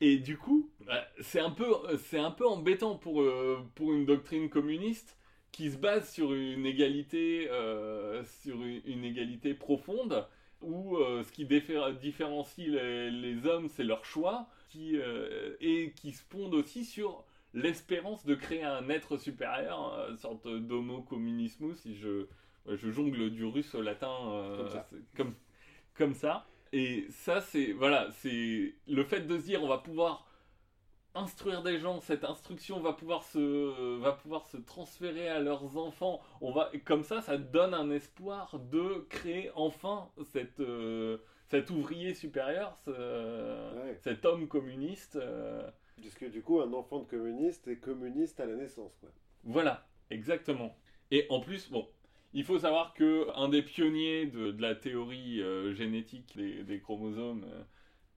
Et 0.00 0.18
du 0.18 0.36
coup, 0.36 0.70
bah, 0.80 1.06
c'est 1.20 1.40
un 1.40 1.50
peu, 1.50 1.66
c'est 1.98 2.18
un 2.18 2.30
peu 2.32 2.46
embêtant 2.46 2.96
pour, 2.96 3.22
euh, 3.22 3.58
pour 3.74 3.92
une 3.92 4.06
doctrine 4.06 4.48
communiste 4.50 5.16
qui 5.52 5.70
se 5.70 5.76
base 5.78 6.10
sur 6.12 6.34
une 6.34 6.66
égalité, 6.66 7.48
euh, 7.50 8.24
sur 8.42 8.60
une, 8.62 8.82
une 8.86 9.04
égalité 9.04 9.54
profonde, 9.54 10.26
où 10.60 10.96
euh, 10.96 11.22
ce 11.22 11.30
qui 11.30 11.44
diffé- 11.46 11.96
différencie 11.98 12.68
les, 12.68 13.10
les 13.10 13.46
hommes, 13.46 13.68
c'est 13.68 13.84
leur 13.84 14.04
choix, 14.04 14.48
qui, 14.68 14.96
euh, 14.96 15.54
et 15.60 15.92
qui 15.92 16.12
se 16.12 16.24
fonde 16.24 16.54
aussi 16.54 16.84
sur 16.84 17.24
l'espérance 17.54 18.24
de 18.26 18.34
créer 18.34 18.62
un 18.64 18.88
être 18.90 19.16
supérieur, 19.16 20.08
une 20.10 20.16
sorte 20.18 20.46
d'homo 20.46 21.02
communismus, 21.02 21.74
si 21.76 21.94
je, 21.94 22.26
je 22.66 22.90
jongle 22.90 23.30
du 23.30 23.44
russe 23.44 23.74
au 23.74 23.80
latin, 23.82 24.12
euh, 24.32 24.56
Comme 24.58 24.68
ça. 24.68 24.88
comme, 25.16 25.34
comme 25.96 26.14
ça. 26.14 26.46
Et 26.72 27.06
ça, 27.10 27.40
c'est 27.40 27.72
voilà, 27.72 28.10
c'est 28.10 28.74
le 28.88 29.04
fait 29.04 29.20
de 29.20 29.38
se 29.38 29.44
dire 29.44 29.62
on 29.62 29.68
va 29.68 29.78
pouvoir 29.78 30.26
instruire 31.14 31.62
des 31.62 31.78
gens, 31.78 32.00
cette 32.00 32.24
instruction 32.24 32.80
va 32.80 32.92
pouvoir 32.92 33.22
se 33.22 33.98
va 34.00 34.12
pouvoir 34.12 34.46
se 34.46 34.56
transférer 34.56 35.28
à 35.28 35.38
leurs 35.38 35.76
enfants. 35.76 36.20
On 36.40 36.50
va 36.52 36.72
comme 36.84 37.04
ça, 37.04 37.20
ça 37.20 37.36
donne 37.38 37.72
un 37.74 37.90
espoir 37.92 38.58
de 38.58 39.06
créer 39.08 39.52
enfin 39.54 40.08
cette 40.32 40.58
euh, 40.58 41.18
cet 41.46 41.70
ouvrier 41.70 42.14
supérieur, 42.14 42.76
ce- 42.84 42.90
Ouais. 42.90 43.96
cet 44.00 44.24
homme 44.24 44.48
communiste. 44.48 45.14
euh, 45.16 45.70
Puisque 46.00 46.30
du 46.30 46.42
coup, 46.42 46.60
un 46.60 46.72
enfant 46.72 47.00
de 47.00 47.04
communiste 47.04 47.68
est 47.68 47.76
communiste 47.76 48.40
à 48.40 48.46
la 48.46 48.56
naissance. 48.56 48.96
Quoi. 49.00 49.10
Voilà, 49.44 49.86
exactement. 50.10 50.76
Et 51.10 51.26
en 51.28 51.40
plus, 51.40 51.70
bon, 51.70 51.86
il 52.32 52.44
faut 52.44 52.58
savoir 52.58 52.94
que 52.94 53.28
un 53.36 53.48
des 53.48 53.62
pionniers 53.62 54.26
de, 54.26 54.54
la 54.60 54.74
théorie 54.74 55.40
euh, 55.40 55.72
génétique 55.74 56.36
des, 56.36 56.80
chromosomes, 56.80 57.44
euh, 57.44 57.62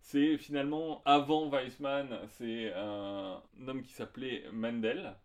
c'est 0.02 0.38
finalement, 0.38 1.02
avant 1.06 1.50
Weissmann, 1.50 2.20
c'est 2.38 2.74
un 2.74 3.42
homme 3.68 3.84
qui 3.84 3.94
s'appelait 3.94 4.44
Mendel. 4.52 5.16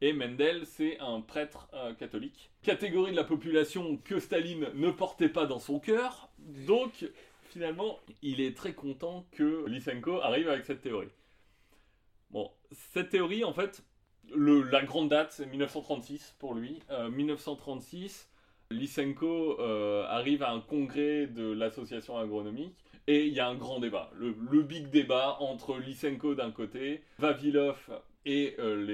Et 0.00 0.12
Mendel, 0.12 0.66
c'est 0.66 0.98
un 0.98 1.22
prêtre 1.22 1.68
euh, 1.72 1.94
catholique. 1.94 2.50
Catégorie 2.62 3.12
de 3.12 3.16
la 3.16 3.24
population 3.24 3.96
que 3.96 4.18
Staline 4.18 4.68
ne 4.74 4.90
portait 4.90 5.30
pas 5.30 5.46
dans 5.46 5.60
son 5.60 5.78
cœur. 5.78 6.28
Donc, 6.66 7.06
finalement, 7.44 7.98
il 8.20 8.42
est 8.42 8.54
très 8.54 8.74
content 8.74 9.24
que 9.32 9.64
Lysenko 9.66 10.20
arrive 10.20 10.48
avec 10.48 10.66
cette 10.66 10.82
théorie. 10.82 11.08
Bon, 12.34 12.50
cette 12.72 13.10
théorie, 13.10 13.44
en 13.44 13.52
fait, 13.52 13.84
la 14.34 14.82
grande 14.82 15.08
date, 15.08 15.30
c'est 15.30 15.46
1936 15.46 16.34
pour 16.40 16.54
lui. 16.54 16.80
Euh, 16.90 17.08
1936, 17.08 18.28
Lysenko 18.72 19.60
euh, 19.60 20.04
arrive 20.08 20.42
à 20.42 20.50
un 20.50 20.60
congrès 20.60 21.28
de 21.28 21.52
l'association 21.52 22.18
agronomique 22.18 22.74
et 23.06 23.26
il 23.26 23.34
y 23.34 23.38
a 23.38 23.46
un 23.46 23.54
grand 23.54 23.78
débat. 23.78 24.10
Le, 24.16 24.62
big 24.62 24.90
débat 24.90 25.36
entre 25.38 25.78
Lysenko 25.78 26.34
d'un 26.34 26.50
côté, 26.50 27.04
Vavilov 27.20 27.78
et 28.26 28.56
euh, 28.58 28.84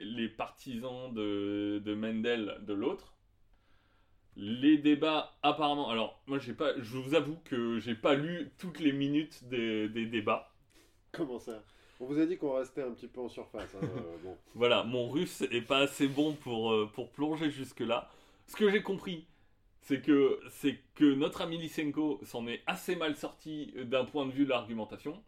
les, 0.00 0.28
partisans 0.28 1.14
de, 1.14 1.80
de 1.84 1.94
Mendel 1.94 2.56
de 2.62 2.74
l'autre. 2.74 3.14
Les 4.34 4.76
débats, 4.76 5.36
apparemment. 5.44 5.88
Alors, 5.88 6.20
moi, 6.26 6.40
je 6.40 6.96
vous 6.98 7.14
avoue 7.14 7.38
que 7.44 7.78
j'ai 7.78 7.94
pas 7.94 8.14
lu 8.14 8.50
toutes 8.58 8.80
les 8.80 8.92
minutes 8.92 9.44
des 9.48 10.06
débats. 10.06 10.52
Comment 11.12 11.38
ça? 11.38 11.62
On 12.00 12.06
vous 12.06 12.18
a 12.20 12.26
dit 12.26 12.36
qu'on 12.36 12.54
restait 12.54 12.82
un 12.82 12.92
petit 12.92 13.08
peu 13.08 13.20
en 13.20 13.28
surface. 13.28 13.74
hein, 13.74 13.80
euh. 13.82 14.34
Voilà, 14.54 14.84
mon 14.84 15.08
russe 15.08 15.42
est 15.50 15.62
pas 15.62 15.78
assez 15.78 16.06
bon 16.06 16.34
pour, 16.34 16.72
euh, 16.72 16.90
pour 16.92 17.10
plonger 17.10 17.50
jusque-là. 17.50 18.08
Ce 18.46 18.56
que 18.56 18.70
j'ai 18.70 18.82
compris, 18.82 19.26
c'est 19.82 20.00
que, 20.00 20.40
que 20.94 21.14
notre 21.14 21.40
ami 21.42 21.58
Lysenko 21.58 22.20
s'en 22.24 22.46
est 22.46 22.62
assez 22.66 22.94
mal 22.94 23.16
sorti 23.16 23.72
d'un 23.84 24.04
point 24.04 24.26
de 24.26 24.32
vue 24.32 24.44
de 24.44 24.50
l'argumentation, 24.50 25.22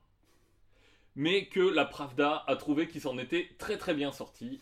mais 1.16 1.46
que 1.46 1.60
la 1.60 1.84
Pravda 1.84 2.44
a 2.46 2.56
trouvé 2.56 2.86
qu'il 2.88 3.00
s'en 3.00 3.18
était 3.18 3.48
très 3.58 3.76
très 3.76 3.94
bien 3.94 4.12
sorti, 4.12 4.60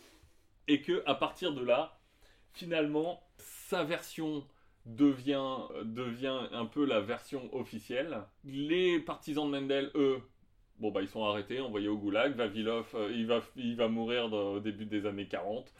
et 0.67 0.81
que 0.81 1.03
à 1.05 1.15
partir 1.15 1.53
de 1.53 1.63
là, 1.63 1.99
finalement, 2.53 3.21
sa 3.37 3.83
version 3.83 4.45
devient, 4.85 5.57
devient 5.83 6.47
un 6.51 6.65
peu 6.65 6.85
la 6.85 7.01
version 7.01 7.53
officielle. 7.53 8.23
Les 8.43 8.99
partisans 8.99 9.45
de 9.45 9.59
Mendel, 9.59 9.91
eux, 9.95 10.21
Bon, 10.79 10.91
bah, 10.91 11.01
ils 11.01 11.09
sont 11.09 11.23
arrêtés, 11.25 11.59
envoyés 11.59 11.87
au 11.89 11.97
goulag. 11.97 12.35
Vavilov, 12.35 12.87
euh, 12.95 13.11
il, 13.13 13.27
va, 13.27 13.41
il 13.55 13.75
va 13.75 13.87
mourir 13.89 14.29
dans- 14.29 14.53
au 14.53 14.59
début 14.59 14.85
des 14.85 15.05
années 15.05 15.27
40. 15.27 15.71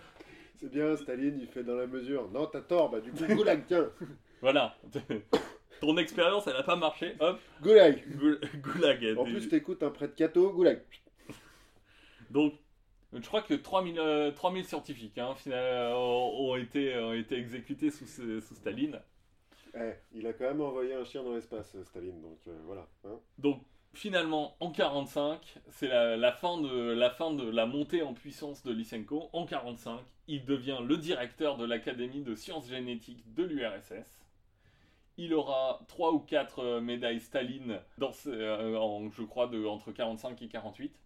C'est 0.58 0.70
bien, 0.70 0.96
Staline, 0.98 1.40
il 1.40 1.48
fait 1.48 1.64
dans 1.64 1.76
la 1.76 1.88
mesure. 1.88 2.30
Non, 2.32 2.46
t'as 2.48 2.60
tort, 2.62 2.90
bah 2.90 3.00
du 3.00 3.12
coup, 3.12 3.26
goulag, 3.34 3.64
tiens 3.68 3.90
Voilà. 4.42 4.76
Ton 5.82 5.96
expérience, 5.98 6.46
elle 6.48 6.54
n'a 6.58 6.64
pas 6.64 6.76
marché. 6.76 7.16
Hop, 7.22 7.40
Goulag 7.62 8.04
goul- 8.18 8.42
goulag. 8.62 9.18
En 9.18 9.24
plus, 9.24 9.48
t'écoutes 9.48 9.82
un 9.84 9.90
prêtre 9.92 10.16
catho, 10.16 10.52
goulag 10.52 10.82
Donc, 12.30 12.54
je 13.14 13.26
crois 13.26 13.42
que 13.42 13.54
3000, 13.54 13.98
euh, 13.98 14.32
3000 14.32 14.66
scientifiques 14.66 15.18
hein, 15.18 15.34
final- 15.36 15.58
euh, 15.64 15.94
ont, 15.96 16.52
ont 16.52 16.56
été, 16.58 16.98
ont 17.00 17.14
été 17.14 17.38
exécutés 17.38 17.90
sous, 17.92 18.06
sous 18.06 18.56
Staline. 18.56 19.00
Eh, 19.76 19.92
il 20.14 20.28
a 20.28 20.34
quand 20.34 20.46
même 20.46 20.62
envoyé 20.62 20.94
un 20.94 21.06
chien 21.06 21.24
dans 21.24 21.34
l'espace, 21.34 21.76
Staline, 21.86 22.20
donc 22.22 22.40
euh, 22.48 22.58
voilà. 22.66 22.86
hein. 23.06 23.18
Donc, 23.38 23.62
finalement, 23.94 24.56
en 24.60 24.72
45, 24.72 25.60
c'est 25.70 25.88
la, 25.88 26.32
fin 26.32 26.60
de, 26.62 27.50
la 27.50 27.66
montée 27.66 28.02
en 28.02 28.14
puissance 28.14 28.64
de 28.64 28.72
Lysenko. 28.72 29.30
En 29.34 29.46
45, 29.46 30.00
il 30.28 30.46
devient 30.46 30.80
le 30.86 30.98
directeur 30.98 31.58
de 31.58 31.66
l'Académie 31.66 32.22
de 32.22 32.36
sciences 32.36 32.70
génétiques 32.70 33.34
de 33.34 33.44
l'URSS. 33.44 34.26
Il 35.18 35.34
aura 35.34 35.82
trois 35.90 36.14
ou 36.14 36.20
quatre 36.20 36.60
euh, 36.60 36.82
médailles 36.82 37.20
Staline, 37.20 37.82
dans 37.98 38.12
euh, 38.28 39.10
je 39.12 39.24
crois, 39.24 39.50
entre 39.68 39.92
45 39.92 40.42
et 40.42 40.48
48. 40.48 40.98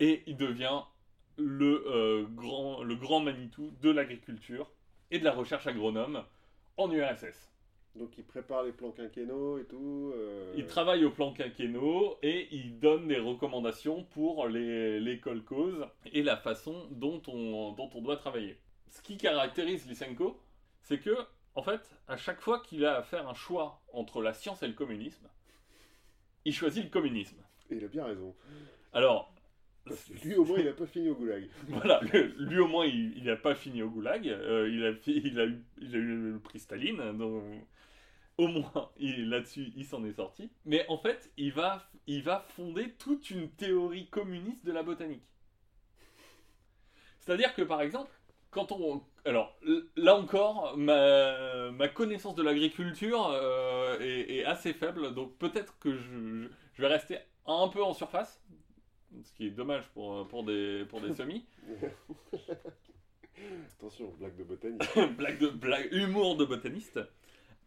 Et 0.00 0.22
il 0.26 0.36
devient 0.36 0.82
le, 1.38 1.84
euh, 1.86 2.26
grand, 2.28 2.82
le 2.82 2.94
grand 2.94 3.20
Manitou 3.20 3.72
de 3.80 3.90
l'agriculture 3.90 4.70
et 5.10 5.18
de 5.18 5.24
la 5.24 5.32
recherche 5.32 5.66
agronome 5.66 6.24
en 6.76 6.90
URSS. 6.90 7.53
Donc 7.96 8.18
il 8.18 8.24
prépare 8.24 8.64
les 8.64 8.72
plans 8.72 8.90
quinquennaux 8.90 9.58
et 9.58 9.64
tout. 9.66 10.12
euh, 10.16 10.52
Il 10.56 10.66
travaille 10.66 11.04
au 11.04 11.10
plan 11.10 11.32
quinquennaux 11.32 12.16
et 12.22 12.48
il 12.50 12.80
donne 12.80 13.06
des 13.06 13.18
recommandations 13.18 14.02
pour 14.04 14.48
les, 14.48 14.98
les 14.98 15.20
causes 15.20 15.86
et 16.12 16.22
la 16.22 16.36
façon 16.36 16.88
dont 16.90 17.22
on, 17.28 17.72
dont 17.72 17.88
on 17.94 18.00
doit 18.02 18.16
travailler. 18.16 18.58
Ce 18.88 19.00
qui 19.00 19.16
caractérise 19.16 19.86
Lysenko, 19.88 20.40
c'est 20.82 20.98
que, 20.98 21.16
en 21.54 21.62
fait, 21.62 21.88
à 22.08 22.16
chaque 22.16 22.40
fois 22.40 22.60
qu'il 22.60 22.84
a 22.84 22.96
à 22.96 23.02
faire 23.02 23.28
un 23.28 23.34
choix 23.34 23.80
entre 23.92 24.22
la 24.22 24.32
science 24.34 24.62
et 24.64 24.66
le 24.68 24.74
communisme, 24.74 25.28
il 26.44 26.52
choisit 26.52 26.82
le 26.84 26.90
communisme. 26.90 27.38
Et 27.70 27.76
il 27.76 27.84
a 27.84 27.88
bien 27.88 28.04
raison. 28.04 28.34
Alors, 28.92 29.32
lui, 30.24 30.34
au 30.34 30.44
moins, 30.44 30.58
il 30.58 30.68
a 30.68 30.72
pas 30.72 30.86
fini 30.86 31.10
au 31.10 31.14
goulag. 31.14 31.48
voilà, 31.68 32.00
lui 32.38 32.58
au 32.58 32.66
moins, 32.68 32.86
il 32.86 33.22
n'a 33.24 33.36
pas 33.36 33.54
fini 33.54 33.82
au 33.82 33.88
goulag. 33.90 34.26
euh, 34.28 34.68
il, 34.68 34.84
a, 34.84 34.94
fi- 34.94 35.20
il, 35.24 35.38
a 35.40 35.46
eu, 35.46 35.62
il 35.80 35.94
a 35.94 35.98
eu 35.98 36.32
le 36.32 36.38
prix 36.40 36.58
Staline, 36.58 37.16
donc 37.16 37.42
au 38.38 38.48
moins 38.48 38.90
il- 38.98 39.28
là-dessus, 39.28 39.72
il 39.76 39.84
s'en 39.84 40.04
est 40.04 40.12
sorti. 40.14 40.50
Mais 40.64 40.84
en 40.88 40.98
fait, 40.98 41.30
il 41.36 41.52
va, 41.52 41.88
il 42.06 42.22
va 42.22 42.40
fonder 42.40 42.92
toute 42.92 43.30
une 43.30 43.50
théorie 43.50 44.08
communiste 44.08 44.64
de 44.64 44.72
la 44.72 44.82
botanique. 44.82 45.22
C'est-à-dire 47.20 47.54
que 47.54 47.62
par 47.62 47.80
exemple, 47.80 48.10
quand 48.50 48.72
on. 48.72 49.02
Alors, 49.24 49.56
là 49.96 50.14
encore, 50.16 50.76
ma, 50.76 51.70
ma 51.70 51.88
connaissance 51.88 52.34
de 52.34 52.42
l'agriculture 52.42 53.28
euh, 53.30 53.98
est, 54.00 54.36
est 54.36 54.44
assez 54.44 54.72
faible, 54.74 55.14
donc 55.14 55.36
peut-être 55.38 55.78
que 55.78 55.94
je, 55.96 56.48
je- 56.74 56.82
vais 56.82 56.88
rester 56.88 57.18
un 57.46 57.68
peu 57.68 57.82
en 57.82 57.94
surface. 57.94 58.42
ce 59.22 59.32
qui 59.32 59.46
est 59.46 59.50
dommage 59.50 59.84
pour, 59.94 60.26
pour 60.28 60.44
des, 60.44 60.84
pour 60.88 61.00
des 61.00 61.12
semis. 61.14 61.46
Attention, 63.78 64.12
blague 64.18 64.36
de 64.36 64.44
botanique. 64.44 64.82
blague 65.16 65.38
de, 65.38 65.48
blague, 65.48 65.88
humour 65.92 66.36
de 66.36 66.44
botaniste. 66.44 67.00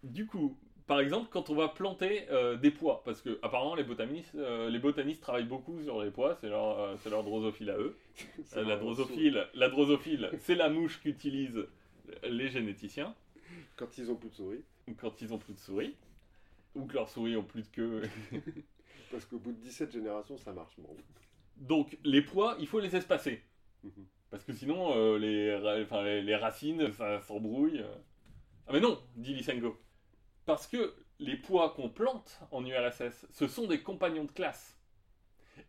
Du 0.07 0.25
coup, 0.25 0.57
par 0.87 1.01
exemple, 1.01 1.27
quand 1.29 1.49
on 1.49 1.55
va 1.55 1.67
planter 1.67 2.29
euh, 2.31 2.55
des 2.55 2.71
pois, 2.71 3.03
parce 3.03 3.21
que 3.21 3.37
apparemment 3.41 3.75
les 3.75 3.83
botanistes, 3.83 4.33
euh, 4.35 4.69
les 4.69 4.79
botanistes 4.79 5.21
travaillent 5.21 5.43
beaucoup 5.43 5.83
sur 5.83 6.01
les 6.01 6.11
pois, 6.11 6.37
c'est 6.39 6.47
leur, 6.47 6.79
euh, 6.79 6.95
c'est 7.01 7.09
leur 7.09 7.23
drosophile 7.23 7.69
à 7.69 7.77
eux. 7.77 7.97
La 8.55 8.77
drosophile, 8.77 9.47
la 9.53 9.69
drosophile, 9.69 10.31
c'est 10.39 10.55
la 10.55 10.69
mouche 10.69 11.01
qu'utilisent 11.01 11.67
les 12.23 12.47
généticiens. 12.47 13.13
Quand 13.75 13.97
ils 13.97 14.09
ont 14.09 14.15
plus 14.15 14.29
de 14.29 14.35
souris. 14.35 14.63
quand 14.97 15.21
ils 15.21 15.33
ont 15.33 15.37
plus 15.37 15.53
de 15.53 15.59
souris, 15.59 15.95
ou 16.73 16.85
que 16.85 16.93
leurs 16.93 17.09
souris 17.09 17.35
ont 17.35 17.43
plus 17.43 17.63
de 17.63 17.67
queue. 17.67 18.01
Parce 19.11 19.25
qu'au 19.25 19.39
bout 19.39 19.51
de 19.51 19.59
17 19.59 19.91
générations, 19.91 20.37
ça 20.37 20.53
marche. 20.53 20.73
Bon. 20.77 20.95
Donc 21.57 21.97
les 22.05 22.21
pois, 22.21 22.55
il 22.59 22.67
faut 22.67 22.79
les 22.79 22.95
espacer. 22.95 23.43
Mhm. 23.83 24.05
Parce 24.31 24.43
que 24.43 24.53
sinon, 24.53 25.17
les 25.17 26.35
racines, 26.35 26.91
ça 26.93 27.19
s'embrouille. 27.21 27.83
Ah 28.67 28.73
mais 28.73 28.79
non, 28.79 28.99
dit 29.15 29.33
Lysenko. 29.33 29.77
Parce 30.47 30.65
que 30.65 30.95
les 31.19 31.35
pois 31.35 31.71
qu'on 31.71 31.89
plante 31.89 32.39
en 32.51 32.65
URSS, 32.65 33.27
ce 33.31 33.47
sont 33.47 33.67
des 33.67 33.83
compagnons 33.83 34.23
de 34.23 34.31
classe. 34.31 34.79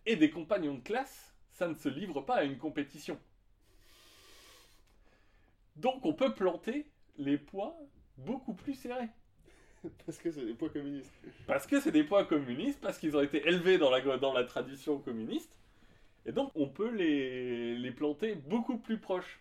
Et 0.07 0.14
des 0.14 0.31
compagnons 0.31 0.77
de 0.77 0.81
classe, 0.81 1.35
ça 1.51 1.67
ne 1.67 1.75
se 1.75 1.88
livre 1.88 2.21
pas 2.21 2.37
à 2.37 2.45
une 2.45 2.59
compétition. 2.59 3.19
Donc 5.75 6.07
on 6.07 6.14
peut 6.14 6.33
planter 6.33 6.87
les 7.17 7.38
pois 7.38 7.77
beaucoup 8.19 8.55
plus 8.55 8.75
serrés. 8.75 9.09
Parce 10.07 10.19
que 10.19 10.31
c'est 10.31 10.47
des 10.47 10.55
poids 10.55 10.71
communistes. 10.71 11.12
Parce 11.49 11.67
que 11.67 11.81
c'est 11.81 11.91
des 11.91 12.05
pois 12.05 12.25
communistes, 12.25 12.81
parce 12.81 12.99
qu'ils 12.99 13.17
ont 13.17 13.23
été 13.23 13.45
élevés 13.49 13.79
dans 13.79 13.91
la, 13.91 14.01
dans 14.19 14.33
la 14.33 14.45
tradition 14.45 15.01
communiste. 15.01 15.59
Et 16.25 16.31
donc 16.31 16.53
on 16.55 16.69
peut 16.69 16.91
les, 16.91 17.77
les 17.77 17.91
planter 17.91 18.37
beaucoup 18.37 18.79
plus 18.79 18.99
proches. 18.99 19.41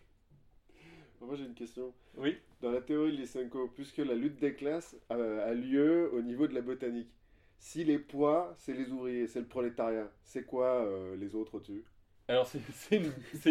Moi, 1.21 1.35
j'ai 1.35 1.45
une 1.45 1.55
question. 1.55 1.93
Oui. 2.15 2.37
Dans 2.61 2.71
la 2.71 2.81
théorie 2.81 3.11
de 3.11 3.17
Lysenko, 3.17 3.69
puisque 3.75 3.97
la 3.97 4.13
lutte 4.13 4.39
des 4.39 4.53
classes 4.53 4.95
euh, 5.11 5.49
a 5.49 5.53
lieu 5.53 6.09
au 6.13 6.21
niveau 6.21 6.47
de 6.47 6.53
la 6.53 6.61
botanique, 6.61 7.09
si 7.59 7.83
les 7.83 7.97
poids, 7.97 8.53
c'est 8.57 8.73
les 8.73 8.91
ouvriers, 8.91 9.27
c'est 9.27 9.39
le 9.39 9.47
prolétariat, 9.47 10.09
c'est 10.23 10.45
quoi 10.45 10.85
euh, 10.85 11.15
les 11.15 11.35
autres 11.35 11.55
au-dessus 11.55 11.83
Alors 12.27 12.47
c'est 12.73 13.01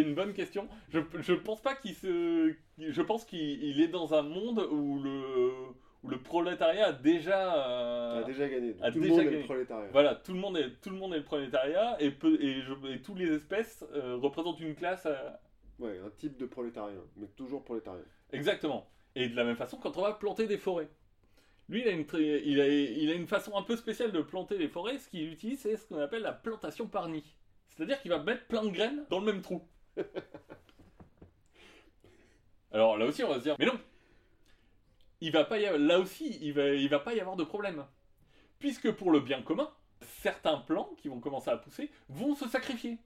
une, 0.01 0.15
bonne 0.15 0.33
question. 0.33 0.69
Je, 0.91 1.01
je 1.21 1.33
pense 1.33 1.61
pas 1.61 1.75
qu'il 1.75 1.95
se... 1.95 2.55
Je 2.79 3.03
pense 3.03 3.25
qu'il 3.25 3.63
il 3.63 3.81
est 3.81 3.89
dans 3.89 4.15
un 4.15 4.23
monde 4.23 4.67
où 4.71 5.01
le, 5.03 5.51
où 6.05 6.09
le 6.09 6.19
prolétariat 6.19 6.87
a 6.87 6.93
déjà... 6.93 7.69
euh, 7.69 8.21
a 8.21 8.25
déjà 8.25 8.49
gagné. 8.49 8.77
a 8.81 8.93
Tout 8.93 9.01
déjà 9.01 9.09
le 9.09 9.09
monde 9.09 9.21
est 9.21 9.25
gagné. 9.25 9.39
le 9.39 9.45
prolétariat. 9.45 9.89
Voilà, 9.93 10.15
tout 10.15 10.33
le 10.33 10.39
monde 10.39 10.57
est, 10.57 10.81
tout 10.81 10.91
le, 10.91 10.97
monde 10.97 11.15
est 11.15 11.19
le 11.19 11.25
prolétariat 11.25 11.97
et, 12.01 12.11
peu, 12.13 12.41
et, 12.41 12.63
je, 12.63 12.95
et 12.95 13.03
toutes 13.03 13.19
les 13.19 13.33
espèces 13.33 13.85
euh, 13.93 14.17
représentent 14.17 14.61
une 14.61 14.75
classe... 14.77 15.07
Ouais, 15.79 15.99
un 15.99 16.11
type 16.11 16.37
de 16.39 16.47
prolétariat, 16.47 17.01
mais 17.17 17.27
toujours 17.29 17.63
prolétariat. 17.63 18.05
Exactement. 18.33 18.89
Et 19.15 19.29
de 19.29 19.37
la 19.37 19.45
même 19.45 19.57
façon, 19.57 19.77
quand 19.77 19.97
on 19.97 20.03
va 20.03 20.15
planter 20.15 20.47
des 20.47 20.59
forêts. 20.59 20.89
Lui, 21.69 21.81
il 21.83 21.89
a, 21.89 21.91
une, 21.91 22.07
il, 22.15 22.61
a, 22.61 22.69
il 22.69 23.11
a 23.11 23.15
une 23.15 23.27
façon 23.27 23.57
un 23.57 23.63
peu 23.63 23.77
spéciale 23.77 24.13
de 24.13 24.21
planter 24.23 24.57
les 24.57 24.69
forêts. 24.69 24.99
Ce 24.99 25.09
qu'il 25.09 25.33
utilise, 25.33 25.61
c'est 25.61 25.77
ce 25.77 25.87
qu'on 25.87 25.99
appelle 25.99 26.23
la 26.23 26.33
plantation 26.33 26.87
par 26.87 27.09
nid. 27.09 27.25
C'est-à-dire 27.69 28.01
qu'il 28.01 28.11
va 28.11 28.23
mettre 28.23 28.47
plein 28.47 28.65
de 28.65 28.71
graines 28.71 29.05
dans 29.11 29.19
le 29.19 29.27
même 29.27 29.43
trou. 29.43 29.67
Alors 32.73 32.97
là 32.97 33.07
aussi, 33.07 33.25
on 33.25 33.29
va 33.29 33.39
se 33.39 33.43
dire, 33.43 33.57
mais 33.59 33.67
non 33.67 33.79
il 35.21 35.33
va 35.33 35.45
pas 35.45 35.59
y 35.59 35.67
avoir, 35.67 35.81
Là 35.81 35.99
aussi, 35.99 36.39
il 36.41 36.53
va, 36.53 36.69
il 36.69 36.89
va 36.89 36.99
pas 36.99 37.15
y 37.15 37.21
avoir 37.21 37.37
de 37.37 37.45
problème. 37.45 37.85
Puisque 38.59 38.91
pour 38.93 39.11
le 39.11 39.21
bien 39.21 39.43
commun, 39.43 39.71
certains 40.01 40.59
plants 40.59 40.91
qui 40.99 41.09
vont 41.09 41.21
commencer 41.21 41.51
à 41.51 41.57
pousser 41.57 41.91
vont 42.09 42.35
se 42.35 42.49
sacrifier. 42.49 42.99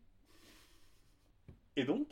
Et 1.77 1.85
donc, 1.85 2.09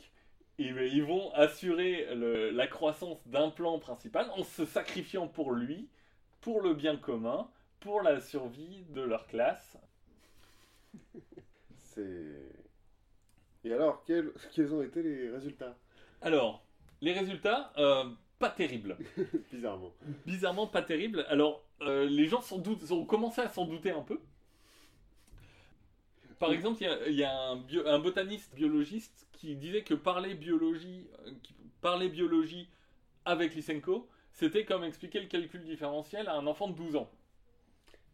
ils, 0.59 0.77
ils 0.93 1.03
vont 1.03 1.33
assurer 1.33 2.07
le- 2.15 2.51
la 2.51 2.67
croissance 2.67 3.27
d'un 3.27 3.49
plan 3.49 3.79
principal 3.79 4.29
en 4.37 4.43
se 4.43 4.65
sacrifiant 4.65 5.27
pour 5.27 5.51
lui, 5.53 5.89
pour 6.41 6.61
le 6.61 6.73
bien 6.75 6.97
commun, 6.97 7.49
pour 7.81 8.01
la 8.01 8.19
survie 8.21 8.83
de 8.89 9.01
leur 9.01 9.27
classe. 9.27 9.77
C'est. 11.77 12.59
Et 13.63 13.73
alors, 13.73 14.03
quels, 14.05 14.31
quels 14.53 14.73
ont 14.73 14.81
été 14.81 15.03
les 15.03 15.29
résultats? 15.29 15.75
Alors, 16.21 16.63
les 17.01 17.13
résultats, 17.13 17.73
euh, 17.77 18.05
pas 18.39 18.49
terribles. 18.49 18.97
Bizarrement. 19.51 19.93
Bizarrement 20.25 20.67
pas 20.67 20.81
terribles. 20.81 21.25
Alors, 21.29 21.63
euh, 21.81 22.05
les 22.07 22.25
gens 22.27 22.41
ont 22.91 23.05
commencé 23.05 23.41
à 23.41 23.49
s'en 23.49 23.65
douter 23.65 23.91
un 23.91 24.01
peu. 24.01 24.19
Par 26.39 26.51
exemple, 26.51 26.81
il 26.81 26.85
y 26.85 26.87
a, 26.89 27.07
il 27.07 27.15
y 27.15 27.23
a 27.23 27.37
un, 27.37 27.57
bio- 27.57 27.85
un 27.87 27.99
botaniste 27.99 28.53
biologiste 28.55 29.27
qui 29.33 29.55
disait 29.55 29.83
que 29.83 29.93
parler 29.93 30.35
biologie, 30.35 31.07
euh, 31.25 31.31
qui- 31.43 31.53
parler 31.81 32.09
biologie 32.09 32.69
avec 33.25 33.55
Lysenko, 33.55 34.07
c'était 34.33 34.65
comme 34.65 34.83
expliquer 34.83 35.19
le 35.19 35.27
calcul 35.27 35.63
différentiel 35.63 36.27
à 36.29 36.35
un 36.35 36.47
enfant 36.47 36.67
de 36.69 36.73
12 36.75 36.95
ans. 36.95 37.09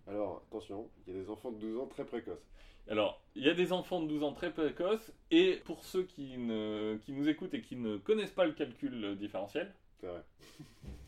Alors, 0.08 0.44
attention, 0.48 0.90
il 1.08 1.14
y 1.16 1.18
a 1.18 1.22
des 1.22 1.30
enfants 1.30 1.52
de 1.52 1.58
12 1.60 1.80
ans 1.80 1.88
très 1.88 2.06
précoces. 2.06 2.46
Alors, 2.90 3.20
il 3.36 3.44
y 3.44 3.50
a 3.50 3.54
des 3.54 3.74
enfants 3.74 4.02
de 4.02 4.08
12 4.08 4.24
ans 4.24 4.34
très 4.34 4.52
précoces, 4.52 5.12
et 5.32 5.56
pour 5.66 5.84
ceux 5.84 6.04
qui, 6.04 6.38
ne, 6.38 6.98
qui 7.04 7.12
nous 7.14 7.28
écoutent 7.28 7.54
et 7.56 7.62
qui 7.62 7.76
ne 7.76 7.98
connaissent 7.98 8.32
pas 8.32 8.46
le 8.46 8.52
calcul 8.54 9.04
euh, 9.04 9.16
différentiel, 9.16 9.74
C'est 10.00 10.08
vrai. 10.08 10.24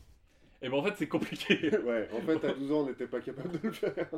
et 0.60 0.68
ben 0.68 0.76
en 0.78 0.82
fait 0.82 0.94
c'est 0.96 1.08
compliqué. 1.08 1.70
ouais, 1.84 2.08
en 2.12 2.20
fait, 2.22 2.44
à 2.44 2.52
12 2.52 2.72
ans, 2.72 2.80
on 2.80 2.86
n'était 2.86 3.06
pas 3.06 3.20
capable 3.20 3.60
de 3.60 3.68
le 3.68 3.72
faire. 3.72 4.08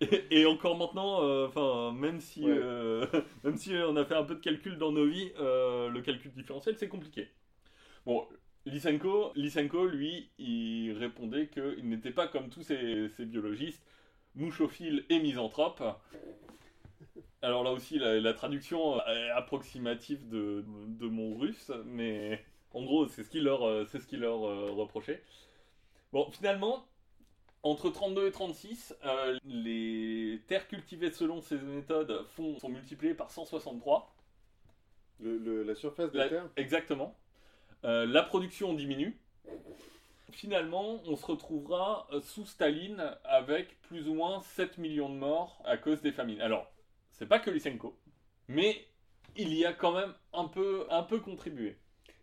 Et, 0.00 0.40
et 0.40 0.46
encore 0.46 0.76
maintenant, 0.76 1.22
euh, 1.22 1.46
enfin, 1.46 1.92
même 1.92 2.20
si, 2.20 2.42
Ouais. 2.42 2.52
euh, 2.52 3.06
même 3.44 3.56
si 3.56 3.74
on 3.74 3.96
a 3.96 4.04
fait 4.04 4.14
un 4.16 4.24
peu 4.24 4.34
de 4.34 4.40
calcul 4.40 4.78
dans 4.78 4.92
nos 4.92 5.06
vies, 5.06 5.32
euh, 5.38 5.88
le 5.88 6.00
calcul 6.02 6.32
différentiel, 6.32 6.76
c'est 6.76 6.88
compliqué. 6.88 7.28
Bon, 8.06 8.26
Lysenko, 8.66 9.32
Lysenko, 9.36 9.86
lui, 9.86 10.30
il 10.38 10.92
répondait 10.98 11.48
qu'il 11.48 11.88
n'était 11.88 12.10
pas 12.12 12.28
comme 12.28 12.50
tous 12.50 12.62
ces, 12.62 13.08
ces 13.10 13.24
biologistes, 13.26 13.82
mouchophile 14.34 15.04
et 15.10 15.20
misanthrope. 15.20 15.82
Alors 17.42 17.64
là 17.64 17.72
aussi, 17.72 17.98
la, 17.98 18.20
la 18.20 18.34
traduction 18.34 18.98
est 19.06 19.30
approximative 19.30 20.28
de, 20.28 20.64
de 20.88 21.06
mon 21.06 21.36
russe, 21.36 21.72
mais 21.86 22.44
en 22.72 22.84
gros, 22.84 23.06
c'est 23.08 23.22
ce 23.24 23.30
qu'il 23.30 23.44
leur, 23.44 23.66
euh, 23.66 23.84
ce 23.86 24.16
leur 24.16 24.44
euh, 24.46 24.70
reprochait. 24.72 25.22
Bon, 26.12 26.30
finalement, 26.30 26.86
entre 27.62 27.90
32 27.90 28.26
et 28.28 28.32
36, 28.32 28.96
euh, 29.04 29.38
les 29.44 30.40
terres 30.48 30.66
cultivées 30.66 31.10
selon 31.10 31.40
ces 31.40 31.56
méthodes 31.56 32.26
font, 32.28 32.58
sont 32.58 32.68
multipliées 32.68 33.14
par 33.14 33.30
163. 33.30 34.14
Le- 35.20 35.38
le- 35.38 35.62
la 35.62 35.74
surface 35.74 36.10
de 36.12 36.18
La- 36.18 36.24
la 36.24 36.30
Terre 36.30 36.50
Exactement. 36.56 37.16
Euh, 37.84 38.06
la 38.06 38.22
production 38.22 38.74
diminue. 38.74 39.18
Finalement, 40.32 41.00
on 41.06 41.16
se 41.16 41.26
retrouvera 41.26 42.06
euh, 42.12 42.20
sous 42.20 42.46
Staline 42.46 43.16
avec 43.24 43.80
plus 43.82 44.08
ou 44.08 44.14
moins 44.14 44.40
7 44.42 44.78
millions 44.78 45.08
de 45.08 45.16
morts 45.16 45.60
à 45.64 45.76
cause 45.76 46.00
des 46.02 46.12
famines. 46.12 46.40
Alors, 46.40 46.70
c'est 47.12 47.26
pas 47.26 47.38
que 47.40 47.50
Lysenko, 47.50 47.98
mais 48.48 48.86
il 49.36 49.52
y 49.54 49.64
a 49.66 49.72
quand 49.72 49.92
même 49.92 50.14
un 50.32 50.46
peu, 50.46 50.86
un 50.90 51.02
peu 51.02 51.18
contribué. 51.20 51.76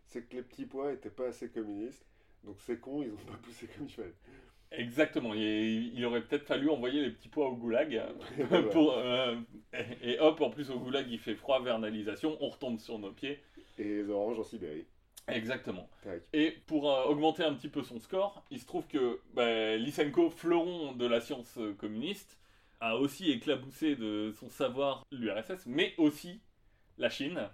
c'est 0.06 0.22
que 0.26 0.36
les 0.36 0.42
petits 0.42 0.64
pois 0.64 0.92
étaient 0.92 1.10
pas 1.10 1.26
assez 1.28 1.50
communistes. 1.50 2.06
Donc 2.44 2.56
c'est 2.60 2.78
con, 2.78 3.02
ils 3.02 3.12
ont 3.12 3.16
pas 3.16 3.38
poussé 3.42 3.66
comme 3.66 3.86
il 3.86 3.92
fallait. 3.92 4.14
Exactement. 4.70 5.34
Il, 5.34 5.94
il 5.94 6.04
aurait 6.04 6.22
peut-être 6.22 6.44
fallu 6.44 6.68
envoyer 6.68 7.02
les 7.02 7.10
petits 7.10 7.28
pois 7.28 7.48
au 7.48 7.56
goulag. 7.56 8.00
Pour, 8.72 8.94
euh, 8.96 9.36
et 10.02 10.12
et 10.12 10.20
hop, 10.20 10.40
en 10.40 10.50
plus 10.50 10.70
au 10.70 10.78
goulag 10.78 11.06
il 11.10 11.18
fait 11.18 11.34
froid, 11.34 11.60
vernalisation, 11.62 12.36
on 12.40 12.48
retombe 12.48 12.78
sur 12.78 12.98
nos 12.98 13.12
pieds. 13.12 13.40
Et 13.78 13.84
les 13.84 14.10
oranges 14.10 14.38
en 14.38 14.44
Sibérie. 14.44 14.86
Exactement. 15.28 15.88
Et 16.32 16.52
pour 16.66 16.90
euh, 16.90 17.04
augmenter 17.04 17.44
un 17.44 17.54
petit 17.54 17.68
peu 17.68 17.82
son 17.82 18.00
score, 18.00 18.42
il 18.50 18.58
se 18.58 18.66
trouve 18.66 18.86
que 18.86 19.20
bah, 19.34 19.76
Lysenko, 19.76 20.30
fleuron 20.30 20.92
de 20.92 21.06
la 21.06 21.20
science 21.20 21.58
euh, 21.58 21.74
communiste, 21.74 22.38
a 22.80 22.96
aussi 22.96 23.30
éclaboussé 23.30 23.96
de 23.96 24.32
son 24.38 24.48
savoir 24.48 25.04
l'URSS, 25.10 25.66
mais 25.66 25.94
aussi 25.98 26.40
la 26.96 27.10
Chine, 27.10 27.48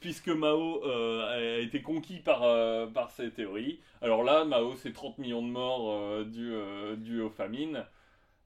puisque 0.00 0.28
Mao 0.28 0.84
euh, 0.84 1.58
a 1.58 1.60
été 1.60 1.82
conquis 1.82 2.20
par, 2.20 2.42
euh, 2.42 2.86
par 2.86 3.10
ses 3.10 3.30
théories. 3.30 3.80
Alors 4.00 4.22
là, 4.24 4.44
Mao, 4.44 4.74
c'est 4.76 4.92
30 4.92 5.18
millions 5.18 5.42
de 5.42 5.48
morts 5.48 5.90
euh, 5.92 6.24
dus, 6.24 6.52
euh, 6.52 6.96
dus 6.96 7.20
aux 7.20 7.30
famines, 7.30 7.84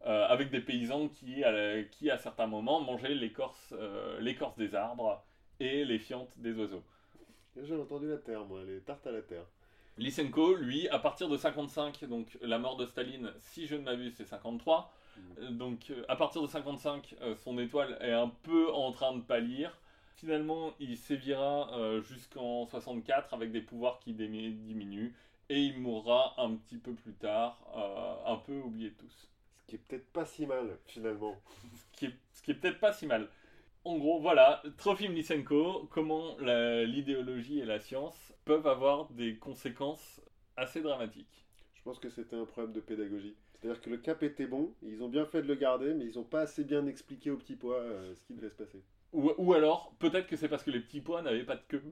avec 0.04 0.50
des 0.50 0.60
paysans 0.60 1.06
qui, 1.08 1.44
à, 1.44 1.84
qui, 1.84 2.10
à 2.10 2.18
certains 2.18 2.48
moments, 2.48 2.80
mangeaient 2.80 3.14
l'écorce 3.14 3.72
des 4.58 4.74
arbres 4.74 5.24
et 5.60 5.84
les 5.84 6.00
fientes 6.00 6.36
des 6.38 6.54
oiseaux. 6.54 6.82
J'ai 7.62 7.76
entendu 7.76 8.08
la 8.08 8.16
terre, 8.16 8.44
moi, 8.44 8.62
les 8.66 8.80
tartes 8.80 9.06
à 9.06 9.12
la 9.12 9.22
terre. 9.22 9.44
Lysenko, 9.98 10.56
lui, 10.56 10.88
à 10.88 10.98
partir 10.98 11.28
de 11.28 11.36
55, 11.36 12.04
donc 12.06 12.38
la 12.40 12.58
mort 12.58 12.76
de 12.76 12.86
Staline, 12.86 13.30
si 13.38 13.66
je 13.66 13.76
ne 13.76 13.82
m'abuse, 13.82 14.14
c'est 14.16 14.24
53. 14.24 14.92
Euh, 15.38 15.50
Donc 15.50 15.92
à 16.08 16.16
partir 16.16 16.42
de 16.42 16.46
55, 16.46 17.14
euh, 17.20 17.34
son 17.36 17.58
étoile 17.58 17.98
est 18.00 18.12
un 18.12 18.32
peu 18.42 18.72
en 18.72 18.92
train 18.92 19.14
de 19.14 19.20
pâlir. 19.20 19.78
Finalement, 20.16 20.74
il 20.78 20.96
sévira 20.96 21.76
euh, 21.78 22.02
jusqu'en 22.02 22.66
64 22.66 23.34
avec 23.34 23.50
des 23.52 23.60
pouvoirs 23.60 23.98
qui 24.00 24.12
diminuent. 24.12 25.14
Et 25.48 25.60
il 25.60 25.80
mourra 25.80 26.34
un 26.38 26.54
petit 26.54 26.78
peu 26.78 26.92
plus 26.92 27.14
tard, 27.14 27.60
euh, 27.76 28.32
un 28.32 28.36
peu 28.36 28.58
oublié 28.60 28.90
de 28.90 28.94
tous. 28.94 29.28
Ce 29.58 29.66
qui 29.66 29.74
est 29.74 29.78
peut-être 29.78 30.06
pas 30.12 30.24
si 30.24 30.46
mal, 30.46 30.78
finalement. 30.86 31.36
Ce 31.74 31.98
qui 31.98 32.06
est, 32.06 32.14
ce 32.32 32.42
qui 32.42 32.50
est 32.52 32.54
peut-être 32.54 32.80
pas 32.80 32.92
si 32.92 33.06
mal. 33.06 33.28
En 33.84 33.98
gros, 33.98 34.20
voilà, 34.20 34.62
Trofim 34.78 35.10
Lysenko, 35.10 35.88
comment 35.90 36.36
l'idéologie 36.38 37.58
et 37.58 37.64
la 37.64 37.80
science 37.80 38.32
peuvent 38.44 38.66
avoir 38.66 39.10
des 39.10 39.36
conséquences 39.36 40.20
assez 40.56 40.82
dramatiques. 40.82 41.44
Je 41.74 41.82
pense 41.82 41.98
que 41.98 42.08
c'était 42.08 42.36
un 42.36 42.44
problème 42.44 42.72
de 42.72 42.80
pédagogie. 42.80 43.34
C'est-à-dire 43.54 43.80
que 43.80 43.90
le 43.90 43.96
cap 43.96 44.22
était 44.22 44.46
bon, 44.46 44.72
ils 44.82 45.02
ont 45.02 45.08
bien 45.08 45.24
fait 45.24 45.42
de 45.42 45.48
le 45.48 45.54
garder, 45.54 45.94
mais 45.94 46.06
ils 46.06 46.16
n'ont 46.16 46.24
pas 46.24 46.42
assez 46.42 46.64
bien 46.64 46.86
expliqué 46.86 47.30
au 47.30 47.36
petit 47.36 47.56
pois 47.56 47.78
euh, 47.78 48.14
ce 48.14 48.22
qui 48.24 48.34
devait 48.34 48.50
se 48.50 48.54
passer. 48.54 48.82
Ou, 49.12 49.30
ou 49.38 49.52
alors, 49.54 49.94
peut-être 49.98 50.26
que 50.26 50.36
c'est 50.36 50.48
parce 50.48 50.62
que 50.64 50.70
les 50.70 50.80
petits 50.80 51.00
pois 51.00 51.22
n'avaient 51.22 51.44
pas 51.44 51.56
de 51.56 51.62
queue. 51.68 51.82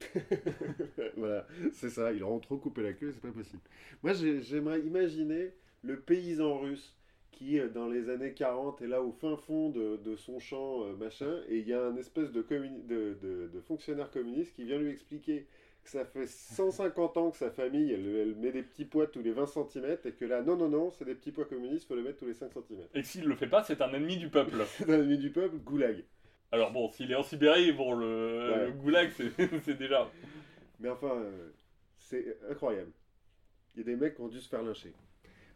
voilà, 1.16 1.46
c'est 1.72 1.90
ça, 1.90 2.12
ils 2.12 2.20
leur 2.20 2.30
ont 2.30 2.40
trop 2.40 2.56
coupé 2.56 2.82
la 2.82 2.92
queue, 2.94 3.12
c'est 3.12 3.20
pas 3.20 3.32
possible. 3.32 3.62
Moi, 4.02 4.12
j'ai- 4.14 4.40
j'aimerais 4.42 4.80
imaginer 4.80 5.52
le 5.82 6.00
paysan 6.00 6.58
russe 6.58 6.96
qui, 7.32 7.58
euh, 7.58 7.68
dans 7.68 7.86
les 7.86 8.08
années 8.08 8.32
40, 8.32 8.80
est 8.82 8.86
là 8.86 9.02
au 9.02 9.12
fin 9.12 9.36
fond 9.36 9.70
de, 9.70 9.96
de 10.02 10.16
son 10.16 10.38
champ, 10.38 10.84
euh, 10.84 10.96
machin, 10.96 11.40
et 11.48 11.58
il 11.58 11.68
y 11.68 11.72
a 11.74 11.84
un 11.84 11.96
espèce 11.96 12.32
de, 12.32 12.42
fonctionnaire 13.66 14.10
communiste 14.10 14.54
qui 14.54 14.64
vient 14.64 14.78
lui 14.78 14.90
expliquer 14.90 15.46
que 15.84 15.90
ça 15.90 16.04
fait 16.04 16.26
150 16.26 17.16
ans 17.16 17.30
que 17.30 17.38
sa 17.38 17.50
famille, 17.50 17.92
elle, 17.92 18.06
elle 18.16 18.34
met 18.36 18.52
des 18.52 18.62
petits 18.62 18.84
pois 18.84 19.06
tous 19.06 19.22
les 19.22 19.32
20 19.32 19.46
cm, 19.46 19.98
et 20.04 20.12
que 20.12 20.24
là, 20.24 20.42
non, 20.42 20.56
non, 20.56 20.68
non, 20.68 20.90
c'est 20.90 21.04
des 21.04 21.14
petits 21.14 21.32
pois 21.32 21.44
communistes, 21.46 21.86
faut 21.88 21.96
les 21.96 22.02
mettre 22.02 22.18
tous 22.18 22.26
les 22.26 22.34
5 22.34 22.52
cm. 22.52 22.80
Et 22.94 23.02
s'il 23.02 23.24
le 23.24 23.34
fait 23.36 23.46
pas, 23.48 23.62
c'est 23.62 23.80
un 23.80 23.92
ennemi 23.92 24.16
du 24.16 24.28
peuple. 24.28 24.56
Dans 24.86 24.86
l'ennemi 24.86 25.18
du 25.18 25.30
peuple, 25.30 25.56
goulag. 25.58 26.04
Alors 26.52 26.72
bon, 26.72 26.88
s'il 26.90 27.10
est 27.12 27.14
en 27.14 27.22
Sibérie, 27.22 27.72
bon, 27.72 27.94
le, 27.94 28.50
Ouais. 28.52 28.66
le 28.66 28.72
goulag, 28.72 29.10
c'est 29.64 29.74
déjà... 29.78 30.10
Mais 30.80 30.88
enfin, 30.88 31.12
euh, 31.14 31.50
c'est 31.98 32.38
incroyable. 32.50 32.90
Il 33.74 33.78
y 33.78 33.82
a 33.82 33.84
des 33.84 33.96
mecs 33.96 34.14
qui 34.16 34.20
ont 34.22 34.28
dû 34.28 34.40
se 34.40 34.48
faire 34.48 34.62
lyncher. 34.62 34.92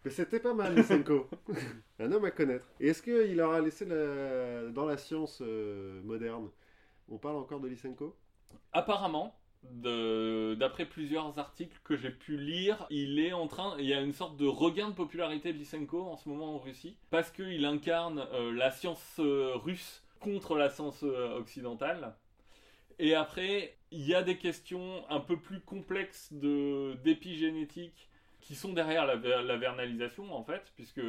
Mais 0.04 0.10
c'était 0.10 0.38
pas 0.38 0.52
mal, 0.54 0.74
Lysenko. 0.76 1.28
Un 1.98 2.12
homme 2.12 2.26
à 2.26 2.30
connaître. 2.30 2.66
Et 2.78 2.88
est-ce 2.88 3.02
qu'il 3.02 3.36
leur 3.36 3.52
a 3.52 3.60
laissé 3.60 3.86
la- 3.86 4.68
dans 4.70 4.84
la 4.84 4.96
science 4.98 5.40
euh, 5.42 6.00
moderne 6.02 6.50
On 7.08 7.16
parle 7.18 7.36
encore 7.36 7.58
de 7.60 7.68
Lysenko? 7.68 8.14
Apparemment, 8.72 9.34
d'après 9.62 10.84
plusieurs 10.84 11.38
articles 11.38 11.80
que 11.84 11.96
j'ai 11.96 12.10
pu 12.10 12.36
lire, 12.36 12.86
il 12.90 13.18
est 13.18 13.32
en 13.32 13.46
train, 13.48 13.74
il 13.78 13.86
y 13.86 13.94
a 13.94 14.00
une 14.00 14.12
sorte 14.12 14.36
de 14.36 14.46
regain 14.46 14.90
de 14.90 14.94
popularité 14.94 15.52
de 15.52 15.58
Lysenko 15.58 16.02
en 16.02 16.16
ce 16.16 16.28
moment 16.28 16.54
en 16.54 16.58
Russie, 16.58 16.96
parce 17.10 17.30
qu'il 17.30 17.64
incarne 17.64 18.26
euh, 18.34 18.52
la 18.52 18.70
science 18.70 19.16
euh, 19.20 19.52
russe 19.56 20.03
contre 20.24 20.56
la 20.56 20.68
science 20.70 21.02
euh, 21.04 21.38
occidentale. 21.42 22.02
Et 22.98 23.14
après, 23.14 23.76
il 23.90 24.06
y 24.06 24.14
a 24.14 24.22
des 24.22 24.38
questions 24.46 25.04
un 25.10 25.20
peu 25.20 25.36
plus 25.36 25.60
complexes 25.60 26.32
d'épigénétique 27.04 28.08
qui 28.40 28.54
sont 28.54 28.72
derrière 28.72 29.06
la, 29.06 29.16
ver- 29.16 29.42
la 29.42 29.56
vernalisation 29.56 30.32
en 30.32 30.44
fait, 30.44 30.64
puisque 30.76 31.04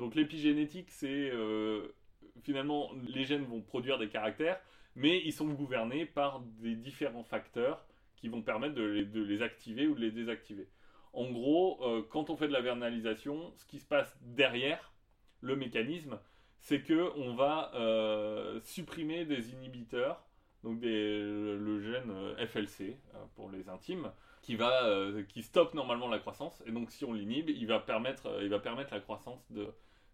donc 0.00 0.14
l'épigénétique 0.14 0.90
c'est 0.90 1.30
euh, 1.30 1.94
finalement 2.42 2.90
les 3.14 3.24
gènes 3.24 3.44
vont 3.44 3.62
produire 3.72 3.98
des 3.98 4.08
caractères, 4.08 4.58
mais 4.94 5.22
ils 5.24 5.32
sont 5.32 5.48
gouvernés 5.62 6.04
par 6.04 6.40
des 6.64 6.74
différents 6.74 7.24
facteurs 7.34 7.78
qui 8.16 8.28
vont 8.28 8.42
permettre 8.42 8.74
de 8.74 8.82
les, 8.82 9.04
de 9.04 9.22
les 9.22 9.40
activer 9.40 9.86
ou 9.86 9.94
de 9.94 10.00
les 10.00 10.10
désactiver. 10.10 10.68
En 11.12 11.30
gros, 11.30 11.78
euh, 11.82 12.02
quand 12.10 12.28
on 12.30 12.36
fait 12.36 12.48
de 12.48 12.52
la 12.52 12.60
vernalisation, 12.60 13.52
ce 13.56 13.64
qui 13.70 13.78
se 13.78 13.86
passe 13.86 14.12
derrière 14.22 14.92
le 15.40 15.56
mécanisme, 15.56 16.18
c'est 16.60 16.82
que 16.82 17.10
on 17.16 17.34
va 17.34 17.72
euh, 17.74 18.60
supprimer 18.64 19.24
des 19.24 19.52
inhibiteurs, 19.52 20.22
donc 20.62 20.78
des- 20.80 21.20
le 21.22 21.80
gène 21.80 22.10
euh, 22.10 22.46
FLC 22.46 22.96
euh, 23.14 23.18
pour 23.34 23.50
les 23.50 23.68
intimes, 23.68 24.10
qui 24.42 24.56
va 24.56 24.88
qui 25.28 25.42
stoppe 25.42 25.74
normalement 25.74 26.08
la 26.08 26.18
croissance. 26.18 26.62
Et 26.66 26.72
donc 26.72 26.90
si 26.90 27.04
on 27.04 27.12
l'inhibe, 27.12 27.50
il 27.50 27.66
va 27.66 27.78
permettre 27.80 28.40
il 28.42 28.48
va 28.48 28.58
permettre 28.58 28.92
la 28.94 29.00
croissance 29.00 29.40
de 29.50 29.68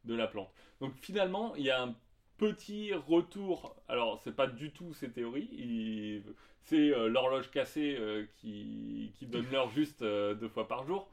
de 0.04 0.14
la 0.14 0.26
plante. 0.28 0.50
Donc 0.80 0.94
finalement, 1.00 1.54
il 1.56 1.64
y 1.64 1.70
a 1.70 1.82
un 1.82 1.94
petit 2.38 2.92
retour. 2.94 3.74
Alors, 3.88 4.20
c'est 4.22 4.36
pas 4.36 4.46
du 4.46 4.70
tout 4.70 4.92
ces 4.94 5.10
théories. 5.10 6.22
C'est 6.62 6.90
l'horloge 7.08 7.50
cassée 7.50 7.98
qui, 8.36 9.12
qui 9.18 9.26
donne 9.26 9.46
l'heure 9.50 9.70
juste 9.70 10.02
deux 10.04 10.48
fois 10.48 10.68
par 10.68 10.84
jour. 10.86 11.08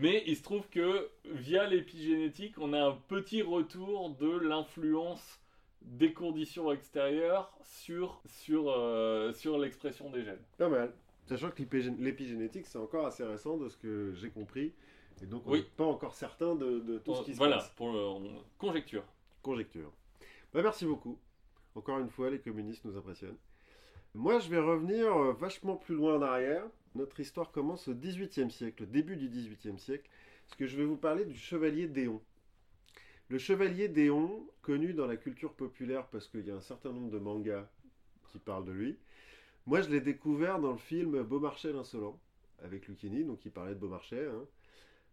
Mais 0.00 0.22
il 0.26 0.36
se 0.36 0.42
trouve 0.44 0.68
que 0.68 1.10
via 1.24 1.66
l'épigénétique, 1.66 2.54
on 2.58 2.72
a 2.72 2.80
un 2.80 2.92
petit 3.08 3.42
retour 3.42 4.10
de 4.10 4.30
l'influence 4.38 5.40
des 5.82 6.12
conditions 6.12 6.70
extérieures 6.72 7.52
sur, 7.62 8.20
sur, 8.26 8.68
euh, 8.70 9.32
sur 9.32 9.58
l'expression 9.58 10.08
des 10.10 10.22
gènes. 10.24 10.42
Pas 10.56 10.68
mal. 10.68 10.92
Sachant 11.26 11.50
que 11.50 11.60
l'épigé- 11.62 11.94
l'épigénétique, 11.98 12.66
c'est 12.66 12.78
encore 12.78 13.06
assez 13.06 13.24
récent 13.24 13.56
de 13.56 13.68
ce 13.68 13.76
que 13.76 14.12
j'ai 14.14 14.30
compris. 14.30 14.72
Et 15.20 15.26
donc, 15.26 15.42
on 15.46 15.52
Oui. 15.52 15.58
n'est 15.58 15.64
pas 15.76 15.84
encore 15.84 16.14
certain 16.14 16.54
de, 16.54 16.78
de 16.78 16.98
tout 16.98 17.14
ce 17.16 17.22
qui 17.24 17.32
se 17.32 17.38
voilà, 17.38 17.56
passe. 17.56 17.70
pour 17.70 17.92
le- 17.92 17.98
on- 17.98 18.42
conjecture. 18.56 19.02
Conjecture. 19.42 19.90
Bah, 20.54 20.62
merci 20.62 20.86
beaucoup. 20.86 21.18
Encore 21.74 21.98
une 21.98 22.08
fois, 22.08 22.30
les 22.30 22.38
communistes 22.38 22.84
nous 22.84 22.96
impressionnent. 22.96 23.36
Moi, 24.14 24.38
je 24.38 24.48
vais 24.48 24.58
revenir 24.60 25.12
euh, 25.16 25.32
vachement 25.32 25.76
plus 25.76 25.96
loin 25.96 26.16
en 26.16 26.22
arrière. 26.22 26.64
Notre 26.98 27.20
histoire 27.20 27.52
commence 27.52 27.86
au 27.86 27.94
XVIIIe 27.94 28.50
siècle, 28.50 28.84
début 28.84 29.14
du 29.14 29.28
XVIIIe 29.28 29.78
siècle, 29.78 30.10
parce 30.48 30.58
que 30.58 30.66
je 30.66 30.76
vais 30.76 30.84
vous 30.84 30.96
parler 30.96 31.24
du 31.24 31.36
chevalier 31.36 31.86
Déon. 31.86 32.20
Le 33.28 33.38
chevalier 33.38 33.86
Déon, 33.86 34.44
connu 34.62 34.94
dans 34.94 35.06
la 35.06 35.16
culture 35.16 35.54
populaire 35.54 36.08
parce 36.08 36.26
qu'il 36.26 36.44
y 36.44 36.50
a 36.50 36.56
un 36.56 36.60
certain 36.60 36.90
nombre 36.90 37.10
de 37.10 37.20
mangas 37.20 37.70
qui 38.32 38.40
parlent 38.40 38.64
de 38.64 38.72
lui. 38.72 38.98
Moi, 39.64 39.80
je 39.80 39.90
l'ai 39.90 40.00
découvert 40.00 40.58
dans 40.58 40.72
le 40.72 40.78
film 40.78 41.22
Beaumarchais 41.22 41.72
l'insolent, 41.72 42.18
avec 42.64 42.88
Lucchini, 42.88 43.22
donc 43.22 43.44
il 43.44 43.52
parlait 43.52 43.74
de 43.74 43.78
Beaumarchais. 43.78 44.26
hein. 44.26 44.44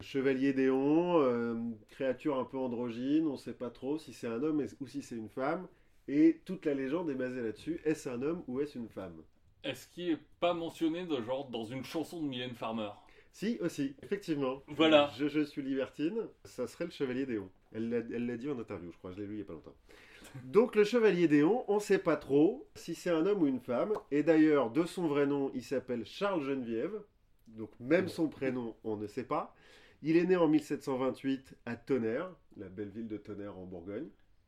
Chevalier 0.02 0.54
Déon, 0.54 1.22
euh, 1.22 1.56
créature 1.90 2.40
un 2.40 2.46
peu 2.46 2.58
androgyne, 2.58 3.28
on 3.28 3.34
ne 3.34 3.38
sait 3.38 3.54
pas 3.54 3.70
trop 3.70 4.00
si 4.00 4.12
c'est 4.12 4.26
un 4.26 4.42
homme 4.42 4.66
ou 4.80 4.88
si 4.88 5.04
c'est 5.04 5.18
une 5.18 5.30
femme. 5.30 5.68
Et 6.08 6.42
toute 6.46 6.66
la 6.66 6.74
légende 6.74 7.12
est 7.12 7.16
basée 7.16 7.44
là-dessus. 7.44 7.80
Est-ce 7.86 8.10
un 8.10 8.24
homme 8.24 8.44
ou 8.48 8.60
est-ce 8.60 8.76
une 8.76 8.90
femme 8.90 9.22
Est-ce 9.66 9.88
qu'il 9.90 10.12
n'est 10.12 10.20
pas 10.40 10.54
mentionné 10.54 11.06
de 11.06 11.22
genre 11.22 11.50
dans 11.50 11.66
une 11.66 11.84
chanson 11.84 12.22
de 12.22 12.28
Mylène 12.28 12.54
Farmer 12.56 12.90
Si, 13.34 13.58
aussi, 13.62 13.96
effectivement. 14.04 14.62
Voilà. 14.68 15.12
Je, 15.18 15.28
je 15.28 15.42
suis 15.42 15.62
libertine, 15.62 16.20
ça 16.46 16.68
serait 16.68 16.86
le 16.86 16.92
chevalier 16.92 17.26
Déon. 17.26 17.50
Elle 17.74 17.90
l'a 17.90 17.98
elle 17.98 18.26
l'a 18.28 18.38
dit 18.38 18.50
en 18.50 18.58
interview, 18.60 18.92
je 18.92 18.98
crois, 18.98 19.12
je 19.12 19.18
l'ai 19.20 19.26
lu 19.28 19.34
il 19.34 19.38
n'y 19.38 19.42
a 19.42 19.46
pas 19.46 19.54
longtemps. 19.54 19.76
Donc 20.46 20.76
le 20.76 20.84
chevalier 20.84 21.28
Déon, 21.28 21.66
on 21.68 21.76
ne 21.76 21.80
sait 21.80 21.98
pas 22.00 22.16
trop 22.16 22.68
si 22.76 22.96
c'est 22.96 23.10
un 23.10 23.26
homme 23.26 23.42
ou 23.42 23.48
une 23.48 23.60
femme. 23.60 23.94
Et 24.12 24.24
d'ailleurs, 24.24 24.70
de 24.72 24.86
son 24.86 25.08
vrai 25.08 25.26
nom, 25.26 25.52
il 25.54 25.64
s'appelle 25.64 26.06
Charles 26.06 26.44
Geneviève. 26.44 27.02
Donc 27.48 27.72
même 27.80 28.08
son 28.08 28.28
prénom, 28.30 28.76
on 28.84 28.96
ne 28.98 29.08
sait 29.08 29.24
pas. 29.26 29.56
Il 30.04 30.16
est 30.18 30.26
né 30.26 30.36
en 30.36 30.48
1728 30.48 31.56
à 31.66 31.76
Tonnerre, 31.76 32.30
la 32.58 32.70
belle 32.70 32.90
ville 32.90 33.08
de 33.08 33.18
Tonnerre 33.18 33.58
en 33.58 33.66
Bourgogne. 33.66 34.08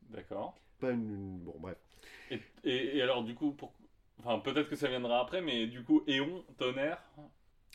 D'accord. 0.10 0.56
Pas 0.80 0.92
une... 0.92 1.10
une- 1.10 1.40
Bon, 1.40 1.56
bref. 1.60 1.78
Et, 2.30 2.40
et- 2.64 2.98
et 2.98 3.02
alors, 3.02 3.24
du 3.24 3.34
coup, 3.34 3.52
pour... 3.52 3.74
enfin, 4.20 4.40
peut-être 4.40 4.70
que 4.70 4.76
ça 4.76 4.88
viendra 4.88 5.20
après, 5.22 5.42
mais 5.42 5.68
du 5.68 5.84
coup, 5.84 6.04
Éon, 6.08 6.44
tonnerre, 6.58 7.02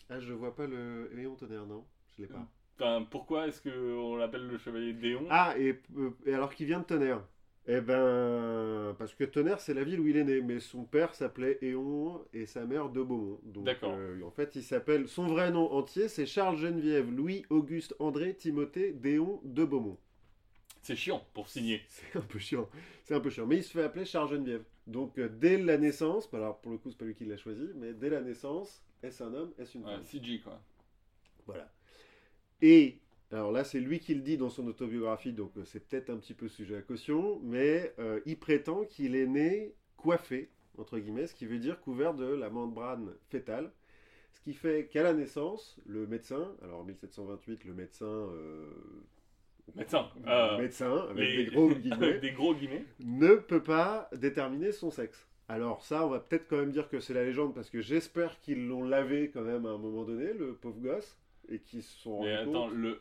Ah, 0.09 0.21
je 0.21 0.33
vois 0.33 0.55
pas 0.55 0.67
le 0.67 1.11
Léon 1.15 1.35
Tonnerre, 1.37 1.67
non 1.67 1.85
Je 2.17 2.23
l'ai 2.23 2.29
pas. 2.29 2.47
enfin, 2.79 3.07
pourquoi 3.11 3.47
est-ce 3.49 3.63
qu'on 3.63 4.17
l'appelle 4.17 4.47
le 4.47 4.59
chevalier 4.59 4.93
d'Éon? 4.93 5.27
Ah, 5.31 5.55
et, 5.59 5.81
euh, 5.97 6.11
et 6.27 6.35
alors 6.35 6.55
qu'il 6.55 6.67
vient 6.67 6.81
de 6.81 6.85
Tonnerre 6.85 7.23
Eh 7.67 7.81
ben, 7.81 8.95
parce 8.99 9.15
que 9.15 9.25
Tonnerre, 9.25 9.61
c'est 9.61 9.75
la 9.75 9.85
ville 9.85 10.01
où 10.01 10.07
il 10.09 10.17
est 10.17 10.25
né, 10.25 10.41
mais 10.43 10.61
son 10.61 10.85
père 10.85 11.15
s'appelait 11.15 11.59
Éon 11.63 12.23
et 12.35 12.45
sa 12.47 12.65
mère 12.67 12.89
de 12.91 13.03
Beaumont. 13.03 13.41
Donc, 13.45 13.65
D'accord. 13.65 13.95
euh, 13.97 14.21
en 14.23 14.31
fait, 14.31 14.55
il 14.57 14.63
s'appelle. 14.63 15.09
Son 15.09 15.27
vrai 15.27 15.51
nom 15.51 15.71
entier, 15.73 16.09
c'est 16.09 16.27
Charles 16.27 16.57
Geneviève 16.59 17.11
Louis 17.11 17.45
Auguste 17.51 17.95
André 18.01 18.35
Timothée 18.35 18.93
Déon 18.93 19.41
de 19.45 19.65
Beaumont. 19.65 19.99
C'est 20.83 20.97
chiant 20.97 21.25
pour 21.33 21.49
signer. 21.49 21.83
C'est 21.89 22.19
un 22.19 22.23
peu 22.23 22.39
chiant. 22.41 22.69
C'est 23.05 23.15
un 23.15 23.21
peu 23.21 23.31
chiant. 23.31 23.47
Mais 23.47 23.59
il 23.59 23.65
se 23.65 23.71
fait 23.71 23.85
appeler 23.85 24.05
Charles 24.05 24.31
Geneviève. 24.31 24.65
Donc, 24.89 25.17
euh, 25.19 25.29
dès 25.29 25.59
la 25.59 25.79
naissance, 25.79 26.29
bah, 26.31 26.39
alors 26.39 26.61
pour 26.61 26.73
le 26.73 26.79
coup, 26.79 26.91
c'est 26.91 26.99
pas 26.99 27.05
lui 27.05 27.15
qui 27.15 27.25
l'a 27.25 27.37
choisi, 27.37 27.69
mais 27.77 27.95
dès 27.95 28.11
la 28.11 28.21
naissance, 28.21 28.83
est-ce 29.03 29.23
un 29.23 29.33
homme, 29.33 29.53
est-ce 29.59 29.79
une 29.79 29.85
Ouais, 29.85 29.95
femme 29.95 30.05
CG, 30.05 30.41
quoi. 30.41 30.61
Voilà. 31.47 31.73
Et 32.61 32.99
alors 33.31 33.53
là, 33.53 33.63
c'est 33.63 33.79
lui 33.79 34.01
qui 34.01 34.15
le 34.15 34.23
dit 34.23 34.37
dans 34.37 34.51
son 34.51 34.67
autobiographie, 34.67 35.33
donc 35.33 35.57
euh, 35.57 35.65
c'est 35.65 35.87
peut-être 35.89 36.11
un 36.11 36.17
petit 36.17 36.35
peu 36.35 36.49
sujet 36.49 36.77
à 36.77 36.83
caution, 36.83 37.41
mais 37.45 37.95
euh, 38.01 38.21
il 38.27 38.39
prétend 38.39 38.85
qu'il 38.85 39.15
est 39.15 39.27
né 39.27 39.75
coiffé, 39.97 40.51
entre 40.79 40.99
guillemets, 40.99 41.29
ce 41.29 41.35
qui 41.35 41.47
veut 41.47 41.59
dire 41.59 41.81
couvert 41.81 42.15
de 42.15 42.27
la 42.27 42.51
membrane 42.51 43.15
fétale. 43.29 43.73
Ce 44.33 44.41
qui 44.41 44.55
fait 44.55 44.89
qu'à 44.89 45.05
la 45.05 45.13
naissance, 45.13 45.79
le 45.87 46.07
médecin, 46.09 46.57
alors 46.63 46.81
en 46.81 46.85
1728, 46.85 47.65
le 47.65 47.75
médecin. 47.75 48.29
Médecin. 49.75 50.11
euh, 50.27 50.59
médecin, 50.59 51.07
avec 51.11 51.29
les- 51.29 51.45
des 51.45 51.51
gros 51.55 51.69
guillemets, 51.71 52.19
des 52.19 52.33
gros 52.33 52.55
guillemets. 52.55 52.85
ne 53.01 53.35
peut 53.37 53.63
pas 53.63 54.09
déterminer 54.15 54.73
son 54.73 54.91
sexe. 54.91 55.29
Alors 55.49 55.85
ça, 55.85 56.07
on 56.07 56.11
va 56.11 56.21
peut-être 56.21 56.47
quand 56.49 56.57
même 56.59 56.73
dire 56.73 56.89
que 56.89 57.01
c'est 57.01 57.15
la 57.15 57.25
légende, 57.25 57.55
parce 57.55 57.71
que 57.71 57.81
j'espère 57.81 58.41
qu'ils 58.41 58.67
l'ont 58.69 58.83
lavé 58.85 59.31
quand 59.31 59.43
même 59.43 59.67
à 59.67 59.71
un 59.71 59.79
moment 59.79 60.05
donné, 60.05 60.33
le 60.33 60.55
pauvre 60.55 60.81
gosse, 60.81 61.19
et 61.49 61.59
qu'ils 61.61 61.83
se 61.83 61.99
sont 62.01 62.23
Mais 62.23 62.35
attends, 62.35 62.69
compte. 62.69 62.73
le... 62.75 63.01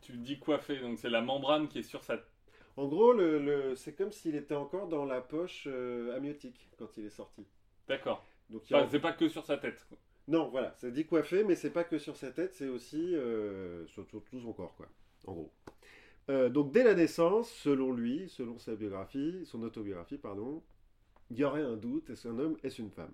tu 0.00 0.12
dis 0.18 0.38
coiffé, 0.38 0.78
donc 0.80 0.98
c'est 0.98 1.10
la 1.10 1.20
membrane 1.22 1.68
qui 1.68 1.78
est 1.80 1.82
sur 1.82 2.02
sa. 2.04 2.18
En 2.76 2.86
gros, 2.88 3.12
le, 3.12 3.38
le- 3.38 3.74
c'est 3.76 3.94
comme 3.94 4.12
s'il 4.12 4.36
était 4.36 4.54
encore 4.54 4.88
dans 4.88 5.04
la 5.04 5.20
poche 5.20 5.64
euh, 5.66 6.16
amniotique 6.16 6.68
quand 6.78 6.96
il 6.96 7.06
est 7.06 7.10
sorti. 7.10 7.46
D'accord. 7.88 8.24
Donc, 8.48 8.62
a- 8.72 8.76
Enfin, 8.78 8.88
c'est 8.90 9.00
pas 9.00 9.12
que 9.12 9.28
sur 9.28 9.44
sa 9.44 9.58
tête. 9.58 9.86
Non, 10.28 10.48
voilà, 10.48 10.74
c'est 10.78 10.92
dit 10.92 11.06
coiffé, 11.06 11.44
mais 11.44 11.56
c'est 11.56 11.70
pas 11.72 11.84
que 11.84 11.98
sur 11.98 12.16
sa 12.16 12.30
tête, 12.30 12.54
c'est 12.54 12.68
aussi 12.68 13.14
euh, 13.16 13.86
sur, 13.88 14.06
sur 14.06 14.22
tout 14.24 14.40
son 14.40 14.52
corps, 14.52 14.74
quoi. 14.76 14.86
En 15.26 15.32
gros. 15.32 15.52
Euh, 16.28 16.48
donc 16.48 16.72
dès 16.72 16.84
la 16.84 16.94
naissance, 16.94 17.50
selon 17.50 17.92
lui, 17.92 18.28
selon 18.28 18.58
sa 18.58 18.74
biographie, 18.76 19.40
son 19.46 19.62
autobiographie, 19.62 20.18
pardon, 20.18 20.62
il 21.30 21.38
y 21.38 21.44
aurait 21.44 21.62
un 21.62 21.76
doute, 21.76 22.10
est-ce 22.10 22.28
un 22.28 22.38
homme, 22.38 22.56
est-ce 22.62 22.80
une 22.82 22.90
femme? 22.90 23.12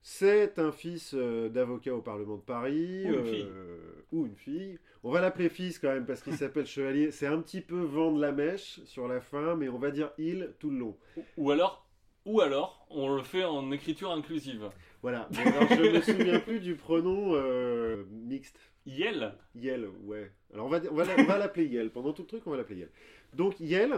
C'est 0.00 0.58
un 0.58 0.72
fils 0.72 1.12
euh, 1.14 1.48
d'avocat 1.48 1.94
au 1.94 2.00
Parlement 2.02 2.36
de 2.36 2.42
Paris. 2.42 3.04
Ou 3.04 3.14
une 3.14 3.24
fille. 3.24 3.46
euh, 3.50 4.04
ou 4.12 4.26
une 4.26 4.36
fille. 4.36 4.78
On 5.02 5.10
va 5.10 5.20
l'appeler 5.20 5.48
fils 5.48 5.78
quand 5.78 5.88
même 5.88 6.06
parce 6.06 6.22
qu'il 6.22 6.34
s'appelle 6.36 6.66
Chevalier. 6.66 7.10
C'est 7.10 7.26
un 7.26 7.40
petit 7.40 7.60
peu 7.60 7.80
vendre 7.80 8.18
la 8.18 8.32
mèche 8.32 8.80
sur 8.84 9.08
la 9.08 9.20
fin, 9.20 9.56
mais 9.56 9.68
on 9.68 9.78
va 9.78 9.90
dire 9.90 10.12
il 10.18 10.54
tout 10.58 10.70
le 10.70 10.78
long. 10.78 10.96
Ou 11.36 11.50
alors, 11.50 11.86
ou 12.24 12.40
alors, 12.40 12.86
on 12.90 13.14
le 13.14 13.22
fait 13.22 13.44
en 13.44 13.70
écriture 13.72 14.10
inclusive. 14.12 14.70
Voilà. 15.02 15.28
Alors, 15.44 15.68
je 15.68 15.82
me 15.82 16.00
souviens 16.00 16.40
plus 16.40 16.60
du 16.60 16.74
pronom 16.76 17.32
euh, 17.34 18.04
mixte. 18.10 18.67
Yel 18.88 19.34
Yel, 19.54 19.88
ouais. 20.04 20.30
Alors 20.52 20.66
on 20.66 20.68
va, 20.68 20.80
on 20.90 20.94
va, 20.94 21.04
la- 21.04 21.16
on 21.18 21.24
va 21.24 21.38
l'appeler 21.38 21.66
Yel. 21.66 21.90
Pendant 21.90 22.12
tout 22.12 22.22
le 22.22 22.28
truc, 22.28 22.42
on 22.46 22.50
va 22.50 22.56
l'appeler 22.56 22.80
Yel. 22.80 22.88
Donc 23.34 23.60
Yel 23.60 23.92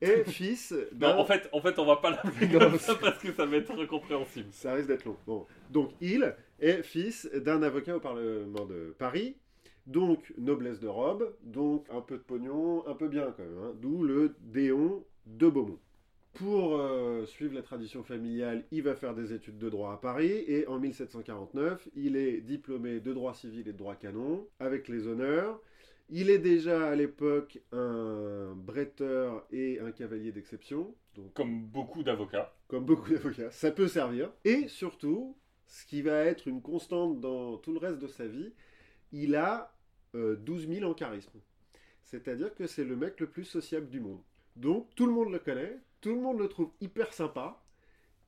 est 0.00 0.24
fils 0.30 0.74
d'un... 0.92 1.14
Non, 1.14 1.20
en 1.20 1.24
fait, 1.24 1.48
en 1.52 1.60
fait, 1.60 1.78
on 1.78 1.86
va 1.86 1.96
pas 1.96 2.10
l'appeler 2.10 2.48
comme 2.50 2.78
ça 2.78 2.94
parce 2.96 3.18
que 3.18 3.32
ça 3.32 3.46
va 3.46 3.56
être 3.56 3.72
incompréhensible. 3.72 4.48
Ça 4.52 4.74
risque 4.74 4.88
d'être 4.88 5.04
long. 5.06 5.16
Bon. 5.26 5.46
Donc 5.70 5.90
il 6.00 6.34
est 6.60 6.82
fils 6.82 7.28
d'un 7.34 7.62
avocat 7.62 7.96
au 7.96 8.00
Parlement 8.00 8.64
de 8.66 8.94
Paris. 8.98 9.36
Donc 9.86 10.32
noblesse 10.36 10.80
de 10.80 10.88
robe, 10.88 11.32
donc 11.42 11.86
un 11.90 12.00
peu 12.00 12.16
de 12.16 12.22
pognon, 12.22 12.84
un 12.88 12.94
peu 12.94 13.06
bien 13.08 13.32
quand 13.36 13.44
même. 13.44 13.58
hein. 13.62 13.72
D'où 13.80 14.02
le 14.02 14.34
Déon 14.40 15.04
de 15.26 15.48
Beaumont. 15.48 15.78
Pour 16.38 16.76
euh, 16.76 17.24
suivre 17.24 17.54
la 17.54 17.62
tradition 17.62 18.02
familiale, 18.02 18.64
il 18.70 18.82
va 18.82 18.94
faire 18.94 19.14
des 19.14 19.32
études 19.32 19.58
de 19.58 19.70
droit 19.70 19.94
à 19.94 19.96
Paris 19.96 20.44
et 20.46 20.66
en 20.66 20.78
1749, 20.78 21.88
il 21.96 22.14
est 22.16 22.42
diplômé 22.42 23.00
de 23.00 23.12
droit 23.14 23.32
civil 23.32 23.60
et 23.60 23.72
de 23.72 23.78
droit 23.78 23.94
canon 23.94 24.46
avec 24.60 24.88
les 24.88 25.06
honneurs. 25.06 25.58
Il 26.10 26.28
est 26.28 26.38
déjà 26.38 26.88
à 26.88 26.94
l'époque 26.94 27.58
un 27.72 28.52
bretteur 28.54 29.46
et 29.50 29.80
un 29.80 29.90
cavalier 29.92 30.30
d'exception, 30.30 30.94
donc 31.14 31.32
Comme 31.32 31.62
beaucoup 31.64 32.02
d'avocats. 32.02 32.54
comme 32.68 32.84
beaucoup 32.84 33.10
d'avocats, 33.10 33.50
ça 33.50 33.70
peut 33.70 33.88
servir. 33.88 34.30
Et 34.44 34.68
surtout, 34.68 35.36
ce 35.66 35.86
qui 35.86 36.02
va 36.02 36.18
être 36.24 36.48
une 36.48 36.60
constante 36.60 37.18
dans 37.18 37.56
tout 37.56 37.72
le 37.72 37.78
reste 37.78 37.98
de 37.98 38.08
sa 38.08 38.26
vie, 38.26 38.52
il 39.10 39.34
a 39.36 39.74
euh, 40.14 40.36
12 40.36 40.68
000 40.68 40.90
en 40.90 40.94
charisme. 40.94 41.40
C'est-à-dire 42.02 42.54
que 42.54 42.66
c'est 42.66 42.84
le 42.84 42.94
mec 42.94 43.18
le 43.20 43.26
plus 43.26 43.44
sociable 43.44 43.88
du 43.88 44.00
monde. 44.00 44.20
Donc 44.54 44.88
tout 44.94 45.06
le 45.06 45.12
monde 45.12 45.32
le 45.32 45.38
connaît, 45.38 45.78
tout 46.06 46.14
le 46.14 46.20
monde 46.20 46.38
le 46.38 46.46
trouve 46.46 46.70
hyper 46.80 47.12
sympa, 47.12 47.60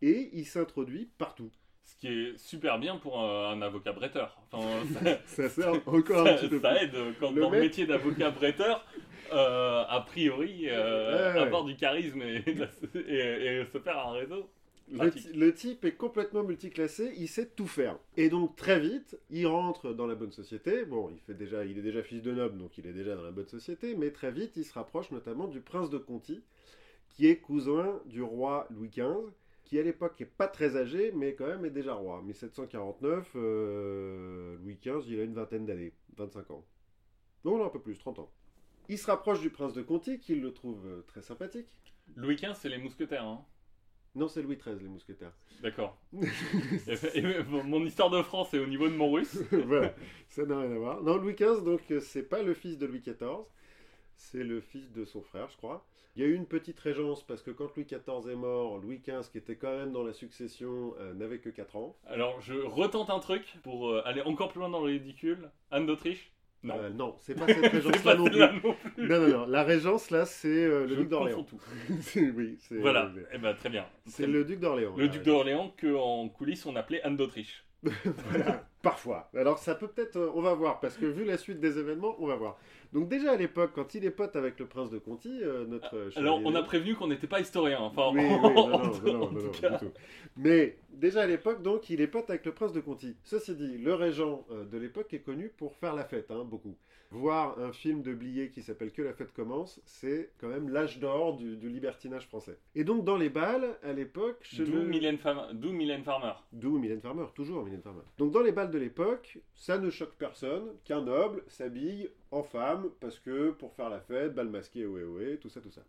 et 0.02 0.30
il 0.32 0.44
s'introduit 0.46 1.08
partout. 1.16 1.48
Ce 1.84 1.96
qui 1.96 2.08
est 2.08 2.36
super 2.36 2.80
bien 2.80 2.96
pour 2.96 3.20
un, 3.20 3.52
un 3.52 3.62
avocat 3.62 3.92
bretteur. 3.92 4.36
Enfin, 4.50 4.84
ça, 5.26 5.46
Ça 5.46 5.48
sert 5.48 5.74
encore 5.88 6.26
un 6.26 6.26
ça- 6.26 6.34
petit 6.34 6.48
peu 6.48 6.58
ça 6.60 6.82
aide 6.82 6.96
quand 7.20 7.30
Le 7.30 7.40
dans 7.40 7.50
le 7.50 7.60
métier 7.60 7.86
d'avocat 7.86 8.30
bretteur, 8.32 8.84
euh, 9.32 9.84
a 9.88 10.00
priori, 10.00 10.64
euh, 10.68 11.34
Ouais, 11.34 11.38
ouais. 11.40 11.46
avoir 11.46 11.62
du 11.62 11.76
charisme 11.76 12.20
et, 12.22 12.42
et- 12.96 13.60
et 13.60 13.64
se 13.72 13.78
faire 13.78 13.96
un 14.08 14.10
réseau. 14.12 14.50
Le, 14.90 15.12
le 15.36 15.54
type 15.54 15.84
est 15.84 15.92
complètement 15.96 16.42
multiclassé, 16.42 17.12
il 17.16 17.28
sait 17.28 17.46
tout 17.50 17.68
faire. 17.68 17.96
Et 18.16 18.28
donc 18.28 18.56
très 18.56 18.80
vite, 18.80 19.16
il 19.30 19.46
rentre 19.46 19.92
dans 19.92 20.06
la 20.08 20.16
bonne 20.16 20.32
société. 20.32 20.84
Bon, 20.84 21.10
il, 21.14 21.20
fait 21.20 21.34
déjà, 21.34 21.64
il 21.64 21.78
est 21.78 21.82
déjà 21.82 22.02
fils 22.02 22.22
de 22.22 22.32
noble, 22.32 22.58
donc 22.58 22.76
il 22.76 22.86
est 22.88 22.92
déjà 22.92 23.14
dans 23.14 23.22
la 23.22 23.30
bonne 23.30 23.46
société, 23.48 23.94
mais 23.94 24.10
très 24.10 24.32
vite, 24.32 24.56
il 24.56 24.64
se 24.64 24.72
rapproche 24.72 25.12
notamment 25.12 25.46
du 25.46 25.60
prince 25.60 25.90
de 25.90 25.98
Conti, 25.98 26.42
qui 27.18 27.26
est 27.26 27.38
cousin 27.38 28.00
du 28.06 28.22
roi 28.22 28.68
Louis 28.70 28.90
XV, 28.90 29.32
qui 29.64 29.76
à 29.76 29.82
l'époque 29.82 30.20
est 30.20 30.24
pas 30.24 30.46
très 30.46 30.76
âgé, 30.76 31.10
mais 31.10 31.34
quand 31.34 31.48
même 31.48 31.64
est 31.64 31.70
déjà 31.70 31.94
roi. 31.94 32.22
1749, 32.22 33.32
euh, 33.34 34.56
Louis 34.62 34.78
XV, 34.80 35.02
il 35.08 35.18
a 35.18 35.24
une 35.24 35.34
vingtaine 35.34 35.66
d'années, 35.66 35.92
25 36.16 36.48
ans. 36.52 36.64
Non, 37.44 37.58
non, 37.58 37.66
un 37.66 37.70
peu 37.70 37.80
plus, 37.80 37.98
30 37.98 38.20
ans. 38.20 38.30
Il 38.88 38.98
se 38.98 39.08
rapproche 39.08 39.40
du 39.40 39.50
prince 39.50 39.74
de 39.74 39.82
Conti, 39.82 40.20
qui 40.20 40.36
le 40.36 40.52
trouve 40.52 40.86
euh, 40.86 41.02
très 41.08 41.20
sympathique. 41.20 41.66
Louis 42.14 42.36
XV, 42.36 42.52
c'est 42.54 42.68
les 42.68 42.78
mousquetaires. 42.78 43.24
Hein. 43.24 43.44
Non, 44.14 44.28
c'est 44.28 44.40
Louis 44.40 44.56
XIII, 44.56 44.78
les 44.80 44.88
mousquetaires. 44.88 45.36
D'accord. 45.60 46.00
Mon- 46.12 47.84
histoire 47.84 48.10
de 48.10 48.22
France 48.22 48.54
est 48.54 48.60
au 48.60 48.66
niveau 48.68 48.88
de 48.88 48.94
mon 48.94 49.10
russe. 49.10 49.36
voilà, 49.66 49.92
ça 50.28 50.46
n'a 50.46 50.60
rien 50.60 50.70
à 50.70 50.78
voir. 50.78 51.02
Non, 51.02 51.16
Louis 51.16 51.34
XV, 51.34 51.64
donc, 51.64 51.80
euh, 51.90 51.98
c'est 51.98 52.22
pas 52.22 52.44
le 52.44 52.54
fils 52.54 52.78
de 52.78 52.86
Louis 52.86 53.00
XIV, 53.00 53.42
c'est 54.14 54.44
le 54.44 54.60
fils 54.60 54.92
de 54.92 55.04
son 55.04 55.20
frère, 55.20 55.48
je 55.50 55.56
crois. 55.56 55.84
Il 56.18 56.22
y 56.22 56.24
a 56.24 56.30
eu 56.30 56.34
une 56.34 56.46
petite 56.46 56.80
régence 56.80 57.22
parce 57.24 57.42
que 57.42 57.52
quand 57.52 57.72
Louis 57.76 57.84
XIV 57.84 58.28
est 58.28 58.34
mort, 58.34 58.78
Louis 58.78 58.98
XV, 58.98 59.30
qui 59.30 59.38
était 59.38 59.54
quand 59.54 59.70
même 59.70 59.92
dans 59.92 60.02
la 60.02 60.12
succession, 60.12 60.92
euh, 60.98 61.14
n'avait 61.14 61.38
que 61.38 61.48
4 61.48 61.76
ans. 61.76 61.96
Alors, 62.08 62.40
je 62.40 62.54
retente 62.54 63.08
un 63.08 63.20
truc 63.20 63.44
pour 63.62 63.88
euh, 63.88 64.02
aller 64.04 64.20
encore 64.22 64.48
plus 64.48 64.58
loin 64.58 64.68
dans 64.68 64.80
le 64.80 64.86
ridicule. 64.86 65.48
Anne 65.70 65.86
d'Autriche? 65.86 66.32
Non. 66.64 66.74
Euh, 66.76 66.90
non, 66.90 67.14
c'est 67.20 67.36
pas 67.36 67.46
cette 67.46 67.66
régence-là 67.72 68.16
non 68.16 68.24
non 68.24 68.30
plus. 68.30 69.06
Non, 69.06 69.20
non, 69.20 69.28
non. 69.28 69.46
La 69.46 69.62
régence, 69.62 70.10
là, 70.10 70.26
c'est 70.26 70.48
euh, 70.48 70.86
le 70.88 70.96
Je 70.96 71.00
duc 71.02 71.08
d'Orléans. 71.08 71.44
tout. 71.44 71.60
C'est- 72.00 72.30
oui, 72.32 72.56
c'est 72.58 72.78
Voilà, 72.78 73.12
eh 73.32 73.38
ben, 73.38 73.54
très 73.54 73.68
bien. 73.68 73.86
C'est 74.06 74.26
le 74.26 74.44
duc 74.44 74.58
d'Orléans. 74.58 74.96
Le 74.96 75.06
duc 75.08 75.22
d'Orléans 75.22 75.72
qu'en 75.80 76.28
coulisses 76.30 76.66
on 76.66 76.74
appelait 76.74 77.00
Anne 77.02 77.16
d'Autriche. 77.16 77.64
Voilà, 78.30 78.66
parfois. 78.82 79.30
Alors 79.36 79.58
ça 79.58 79.76
peut 79.76 79.86
peut-être, 79.86 80.32
on 80.34 80.40
va 80.42 80.52
voir, 80.54 80.80
parce 80.80 80.96
que 80.96 81.06
vu 81.06 81.24
la 81.24 81.36
suite 81.38 81.60
des 81.60 81.78
événements, 81.78 82.16
on 82.18 82.26
va 82.26 82.34
voir. 82.34 82.58
Donc 82.92 83.08
déjà 83.08 83.32
à 83.32 83.36
l'époque, 83.36 83.72
quand 83.74 83.94
il 83.94 84.04
est 84.04 84.10
pote 84.10 84.34
avec 84.36 84.58
le 84.58 84.66
prince 84.66 84.90
de 84.90 84.98
Conti, 84.98 85.40
euh, 85.42 85.66
notre 85.66 85.94
euh, 85.96 86.10
Alors 86.16 86.40
on 86.44 86.54
a 86.54 86.62
prévenu 86.62 86.94
qu'on 86.94 87.08
n'était 87.08 87.26
pas 87.26 87.40
historien. 87.40 87.78
Enfin, 87.80 88.10
Oui, 88.12 88.22
oui, 88.22 88.28
non, 88.54 88.68
non, 88.68 89.30
non, 89.32 89.32
du 89.32 89.78
tout. 89.78 89.92
Mais 90.36 90.76
déjà 90.92 91.22
à 91.22 91.26
l'époque, 91.26 91.62
donc, 91.62 91.90
il 91.90 92.00
est 92.00 92.06
pote 92.06 92.30
avec 92.30 92.46
le 92.46 92.52
prince 92.52 92.72
de 92.72 92.80
Conti. 92.80 93.16
Ceci 93.24 93.54
dit, 93.54 93.78
le 93.78 93.94
régent 93.94 94.46
euh, 94.50 94.64
de 94.64 94.78
l'époque 94.78 95.12
est 95.12 95.20
connu 95.20 95.48
pour 95.56 95.76
faire 95.76 95.94
la 95.94 96.04
fête, 96.04 96.30
hein, 96.30 96.44
beaucoup. 96.44 96.76
Voir 97.10 97.58
un 97.58 97.72
film 97.72 98.02
de 98.02 98.12
Blier 98.12 98.50
qui 98.50 98.60
s'appelle 98.60 98.92
Que 98.92 99.00
la 99.00 99.14
fête 99.14 99.32
commence, 99.32 99.80
c'est 99.86 100.30
quand 100.38 100.48
même 100.48 100.68
l'âge 100.68 100.98
d'or 100.98 101.38
du, 101.38 101.56
du 101.56 101.70
libertinage 101.70 102.26
français. 102.26 102.58
Et 102.74 102.84
donc 102.84 103.02
dans 103.04 103.16
les 103.16 103.30
balles, 103.30 103.78
à 103.82 103.94
l'époque, 103.94 104.36
chez 104.42 104.64
D'où 104.64 104.72
le... 104.72 104.84
Mylène, 104.84 105.16
Fam- 105.16 105.54
d'où 105.54 105.72
Mylène 105.72 106.04
Farmer. 106.04 106.34
D'où 106.52 106.78
Mylène 106.78 107.00
Farmer, 107.00 107.24
toujours 107.34 107.64
Mylène 107.64 107.80
Farmer. 107.80 108.02
Donc 108.18 108.30
dans 108.32 108.42
les 108.42 108.52
balles 108.52 108.70
de 108.70 108.76
l'époque, 108.78 109.38
ça 109.54 109.78
ne 109.78 109.88
choque 109.88 110.16
personne 110.18 110.64
qu'un 110.84 111.00
noble 111.00 111.44
s'habille 111.48 112.10
en 112.30 112.42
femme 112.42 112.90
parce 113.00 113.18
que 113.18 113.50
pour 113.50 113.72
faire 113.74 113.90
la 113.90 114.00
fête, 114.00 114.34
bal 114.34 114.48
masqué, 114.48 114.84
ohé 114.86 115.04
ohé, 115.04 115.38
tout 115.38 115.48
ça, 115.48 115.60
tout 115.60 115.70
ça. 115.70 115.82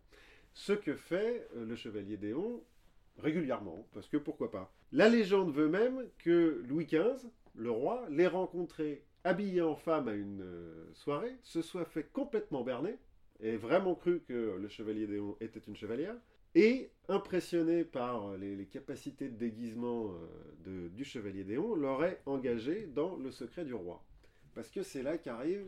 Ce 0.54 0.72
que 0.72 0.94
fait 0.94 1.46
euh, 1.56 1.64
le 1.66 1.76
chevalier 1.76 2.16
Déon 2.16 2.62
régulièrement, 3.18 3.86
parce 3.92 4.08
que 4.08 4.16
pourquoi 4.16 4.50
pas. 4.50 4.72
La 4.92 5.08
légende 5.08 5.52
veut 5.52 5.68
même 5.68 6.06
que 6.18 6.62
Louis 6.66 6.86
XV, 6.86 7.28
le 7.54 7.70
roi, 7.70 8.06
l'ait 8.10 8.26
rencontré 8.26 9.04
habillé 9.24 9.60
en 9.60 9.76
femme 9.76 10.08
à 10.08 10.14
une 10.14 10.40
euh, 10.42 10.90
soirée, 10.94 11.36
se 11.42 11.60
soit 11.62 11.84
fait 11.84 12.04
complètement 12.04 12.62
berner, 12.64 12.96
et 13.40 13.56
vraiment 13.56 13.94
cru 13.94 14.20
que 14.26 14.56
le 14.58 14.68
chevalier 14.68 15.06
Déon 15.06 15.36
était 15.40 15.60
une 15.60 15.76
chevalière, 15.76 16.16
et 16.54 16.90
impressionné 17.08 17.84
par 17.84 18.36
les, 18.36 18.56
les 18.56 18.66
capacités 18.66 19.28
de 19.28 19.36
déguisement 19.36 20.12
euh, 20.12 20.26
de- 20.64 20.88
du 20.88 21.04
chevalier 21.04 21.44
Déon, 21.44 21.74
l'aurait 21.74 22.20
engagé 22.26 22.86
dans 22.86 23.16
le 23.16 23.30
secret 23.30 23.64
du 23.64 23.74
roi. 23.74 24.02
Parce 24.54 24.70
que 24.70 24.82
c'est 24.82 25.02
là 25.02 25.16
qu'arrive 25.18 25.64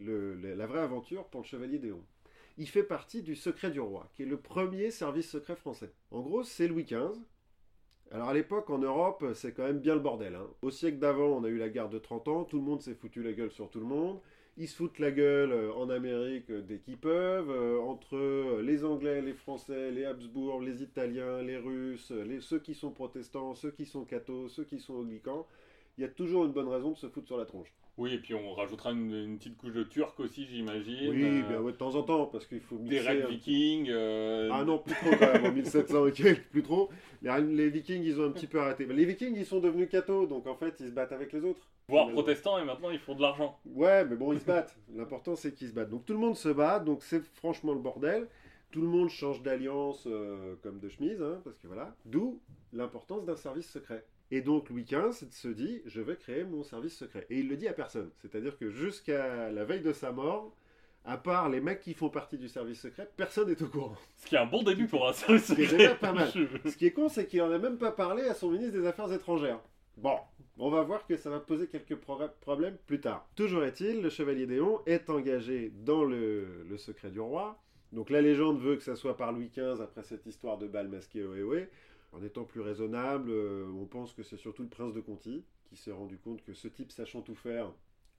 la 0.00 0.66
vraie 0.66 0.80
aventure 0.80 1.24
pour 1.26 1.42
le 1.42 1.46
chevalier 1.46 1.78
Déon. 1.78 2.02
Il 2.58 2.68
fait 2.68 2.82
partie 2.82 3.22
du 3.22 3.34
secret 3.34 3.70
du 3.70 3.80
roi, 3.80 4.08
qui 4.14 4.22
est 4.22 4.26
le 4.26 4.36
premier 4.36 4.90
service 4.90 5.30
secret 5.30 5.56
français. 5.56 5.92
En 6.10 6.20
gros, 6.20 6.42
c'est 6.42 6.68
Louis 6.68 6.84
XV. 6.84 7.18
Alors 8.10 8.28
à 8.28 8.34
l'époque, 8.34 8.68
en 8.68 8.78
Europe, 8.78 9.24
c'est 9.34 9.52
quand 9.52 9.64
même 9.64 9.80
bien 9.80 9.94
le 9.94 10.00
bordel. 10.00 10.34
hein. 10.34 10.46
Au 10.60 10.70
siècle 10.70 10.98
d'avant, 10.98 11.28
on 11.28 11.44
a 11.44 11.48
eu 11.48 11.56
la 11.56 11.70
guerre 11.70 11.88
de 11.88 11.98
30 11.98 12.28
ans, 12.28 12.44
tout 12.44 12.58
le 12.58 12.62
monde 12.62 12.82
s'est 12.82 12.94
foutu 12.94 13.22
la 13.22 13.32
gueule 13.32 13.50
sur 13.50 13.70
tout 13.70 13.80
le 13.80 13.86
monde. 13.86 14.20
Ils 14.58 14.68
se 14.68 14.76
foutent 14.76 14.98
la 14.98 15.10
gueule 15.10 15.50
euh, 15.50 15.72
en 15.72 15.88
Amérique 15.88 16.50
euh, 16.50 16.60
dès 16.60 16.78
qu'ils 16.78 16.98
peuvent, 16.98 17.50
euh, 17.50 17.80
entre 17.80 18.60
les 18.60 18.84
Anglais, 18.84 19.22
les 19.22 19.32
Français, 19.32 19.90
les 19.90 20.04
Habsbourg, 20.04 20.60
les 20.60 20.82
Italiens, 20.82 21.40
les 21.40 21.56
Russes, 21.56 22.12
ceux 22.40 22.58
qui 22.58 22.74
sont 22.74 22.90
protestants, 22.90 23.54
ceux 23.54 23.70
qui 23.70 23.86
sont 23.86 24.04
cathos, 24.04 24.48
ceux 24.50 24.64
qui 24.64 24.78
sont 24.78 24.96
anglicans. 24.96 25.46
Il 25.96 26.02
y 26.02 26.04
a 26.04 26.08
toujours 26.08 26.44
une 26.44 26.52
bonne 26.52 26.68
raison 26.68 26.90
de 26.90 26.98
se 26.98 27.08
foutre 27.08 27.28
sur 27.28 27.38
la 27.38 27.46
tronche. 27.46 27.72
Oui, 27.98 28.14
et 28.14 28.18
puis 28.18 28.34
on 28.34 28.54
rajoutera 28.54 28.92
une, 28.92 29.12
une 29.14 29.36
petite 29.38 29.56
couche 29.58 29.74
de 29.74 29.82
turc 29.82 30.18
aussi, 30.20 30.46
j'imagine. 30.46 31.10
Oui, 31.10 31.22
Euh, 31.24 31.42
bien, 31.48 31.60
ouais, 31.60 31.72
de 31.72 31.76
temps 31.76 31.94
en 31.94 32.02
temps, 32.02 32.24
parce 32.26 32.46
qu'il 32.46 32.60
faut 32.60 32.76
Des 32.78 32.94
mixer. 32.96 33.06
raids 33.06 33.22
un- 33.22 33.26
vikings. 33.28 33.86
euh, 33.90 34.48
Ah 34.50 34.64
non, 34.64 34.78
plus 34.78 34.94
trop 34.94 35.10
quand 35.18 35.32
même, 35.32 35.44
en 35.44 35.52
1700 35.52 36.06
et 36.06 36.12
quelques, 36.12 36.44
plus 36.48 36.62
trop. 36.62 36.88
Les, 37.20 37.40
les 37.42 37.68
Vikings, 37.68 38.02
ils 38.02 38.18
ont 38.20 38.24
un 38.24 38.30
petit 38.30 38.46
peu 38.46 38.60
arrêté. 38.60 38.86
Mais 38.86 38.94
les 38.94 39.04
Vikings, 39.04 39.34
ils 39.36 39.44
sont 39.44 39.60
devenus 39.60 39.88
cathos, 39.90 40.26
donc 40.26 40.46
en 40.46 40.54
fait, 40.56 40.74
ils 40.80 40.86
se 40.86 40.92
battent 40.92 41.12
avec 41.12 41.32
les 41.34 41.44
autres. 41.44 41.68
voire 41.88 42.06
Mais- 42.06 42.12
protestants, 42.14 42.58
et 42.58 42.64
maintenant 42.64 42.90
ils 42.90 42.98
font 42.98 43.14
de 43.14 43.20
l'argent. 43.20 43.58
Ouais, 43.66 44.04
mais 44.06 44.16
bon, 44.16 44.32
ils 44.32 44.40
se 44.40 44.46
battent. 44.46 44.74
L'important, 44.94 45.36
c'est 45.36 45.52
qu'ils 45.52 45.68
se 45.68 45.74
battent. 45.74 45.90
Donc 45.90 46.06
tout 46.06 46.14
le 46.14 46.18
monde 46.18 46.36
se 46.36 46.48
bat, 46.48 46.78
donc 46.78 47.02
c'est 47.02 47.22
franchement 47.22 47.74
le 47.74 47.80
bordel. 47.80 48.26
Tout 48.70 48.80
le 48.80 48.86
monde 48.88 49.10
change 49.10 49.42
d'alliance 49.42 50.06
euh, 50.10 50.54
comme 50.62 50.78
de 50.80 50.88
chemise, 50.88 51.20
hein, 51.20 51.42
parce 51.44 51.58
que 51.58 51.66
voilà. 51.66 51.94
D'où 52.06 52.40
l'importance 52.72 53.26
d'un 53.26 53.36
service 53.36 53.68
secret. 53.70 54.02
Et 54.32 54.40
donc 54.40 54.70
Louis 54.70 54.84
XV 54.84 55.28
se 55.30 55.48
dit, 55.48 55.82
je 55.86 56.00
vais 56.00 56.16
créer 56.16 56.42
mon 56.44 56.64
service 56.64 56.96
secret. 56.96 57.26
Et 57.30 57.38
il 57.40 57.48
le 57.48 57.56
dit 57.56 57.68
à 57.68 57.72
personne. 57.74 58.10
C'est-à-dire 58.22 58.56
que 58.58 58.70
jusqu'à 58.70 59.50
la 59.52 59.64
veille 59.64 59.82
de 59.82 59.92
sa 59.92 60.10
mort, 60.10 60.56
à 61.04 61.18
part 61.18 61.48
les 61.50 61.60
mecs 61.60 61.80
qui 61.80 61.92
font 61.94 62.08
partie 62.08 62.38
du 62.38 62.48
service 62.48 62.80
secret, 62.80 63.08
personne 63.16 63.48
n'est 63.50 63.62
au 63.62 63.66
courant. 63.68 63.94
Ce 64.16 64.26
qui 64.26 64.34
est 64.34 64.38
un 64.38 64.46
bon 64.46 64.62
début 64.62 64.86
pour 64.86 65.06
un 65.06 65.12
service 65.12 65.44
secret. 65.44 65.66
déjà 65.76 65.94
pas 65.94 66.12
mal. 66.12 66.28
Ce 66.64 66.76
qui 66.76 66.86
est 66.86 66.92
con, 66.92 67.08
c'est 67.10 67.26
qu'il 67.26 67.42
en 67.42 67.52
a 67.52 67.58
même 67.58 67.76
pas 67.76 67.92
parlé 67.92 68.22
à 68.22 68.34
son 68.34 68.50
ministre 68.50 68.78
des 68.78 68.86
Affaires 68.86 69.12
étrangères. 69.12 69.60
Bon, 69.98 70.16
on 70.56 70.70
va 70.70 70.80
voir 70.82 71.06
que 71.06 71.18
ça 71.18 71.28
va 71.28 71.38
poser 71.38 71.66
quelques 71.66 71.96
pro- 71.96 72.18
problèmes 72.40 72.78
plus 72.86 73.00
tard. 73.00 73.28
Toujours 73.36 73.62
est-il, 73.64 74.00
le 74.00 74.08
chevalier 74.08 74.46
Déon 74.46 74.80
est 74.86 75.10
engagé 75.10 75.70
dans 75.84 76.04
le, 76.04 76.64
le 76.66 76.76
secret 76.78 77.10
du 77.10 77.20
roi. 77.20 77.60
Donc 77.92 78.08
la 78.08 78.22
légende 78.22 78.58
veut 78.62 78.76
que 78.76 78.82
ça 78.82 78.96
soit 78.96 79.18
par 79.18 79.32
Louis 79.32 79.50
XV 79.54 79.82
après 79.82 80.02
cette 80.02 80.24
histoire 80.24 80.56
de 80.56 80.66
bal 80.66 80.88
masqué 80.88 81.22
ohé. 81.22 81.68
En 82.12 82.22
étant 82.22 82.44
plus 82.44 82.60
raisonnable, 82.60 83.30
euh, 83.30 83.66
on 83.74 83.86
pense 83.86 84.12
que 84.12 84.22
c'est 84.22 84.36
surtout 84.36 84.62
le 84.62 84.68
prince 84.68 84.92
de 84.94 85.00
Conti 85.00 85.44
qui 85.64 85.76
s'est 85.76 85.92
rendu 85.92 86.18
compte 86.18 86.42
que 86.42 86.52
ce 86.52 86.68
type 86.68 86.92
sachant 86.92 87.22
tout 87.22 87.34
faire, 87.34 87.72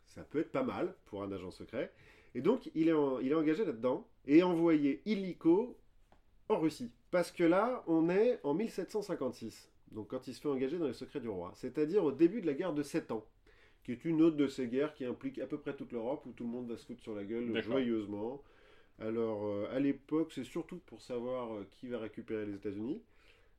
ça 0.07 0.23
peut 0.23 0.39
être 0.39 0.51
pas 0.51 0.63
mal 0.63 0.95
pour 1.05 1.21
un 1.23 1.31
agent 1.31 1.51
secret. 1.51 1.93
Et 2.33 2.41
donc, 2.41 2.71
il 2.73 2.87
est, 2.89 2.93
en- 2.93 3.19
il 3.19 3.31
est 3.31 3.35
engagé 3.35 3.63
là-dedans 3.63 4.07
et 4.25 4.41
envoyé 4.41 5.01
illico 5.05 5.77
en 6.49 6.59
Russie. 6.59 6.91
Parce 7.11 7.31
que 7.31 7.43
là, 7.43 7.83
on 7.85 8.09
est 8.09 8.39
en 8.43 8.55
1756, 8.55 9.71
donc 9.91 10.07
quand 10.09 10.27
il 10.27 10.33
se 10.33 10.41
fait 10.41 10.49
engager 10.49 10.79
dans 10.79 10.87
les 10.87 10.93
secrets 10.93 11.19
du 11.19 11.29
roi, 11.29 11.51
c'est-à-dire 11.55 12.03
au 12.03 12.11
début 12.11 12.41
de 12.41 12.47
la 12.47 12.53
guerre 12.55 12.73
de 12.73 12.81
7 12.81 13.11
ans, 13.11 13.25
qui 13.83 13.91
est 13.91 14.03
une 14.05 14.21
autre 14.23 14.37
de 14.37 14.47
ces 14.47 14.67
guerres 14.67 14.95
qui 14.95 15.05
implique 15.05 15.37
à 15.37 15.45
peu 15.45 15.59
près 15.59 15.75
toute 15.75 15.91
l'Europe, 15.91 16.25
où 16.25 16.31
tout 16.31 16.43
le 16.45 16.49
monde 16.49 16.67
va 16.69 16.77
se 16.77 16.85
foutre 16.87 17.03
sur 17.03 17.13
la 17.13 17.23
gueule 17.23 17.51
joyeusement. 17.73 18.41
Alors, 18.99 19.45
euh, 19.45 19.67
à 19.71 19.79
l'époque, 19.79 20.31
c'est 20.33 20.43
surtout 20.43 20.77
pour 20.87 21.01
savoir 21.01 21.53
euh, 21.53 21.67
qui 21.69 21.87
va 21.87 21.99
récupérer 21.99 22.45
les 22.47 22.55
États-Unis. 22.55 23.03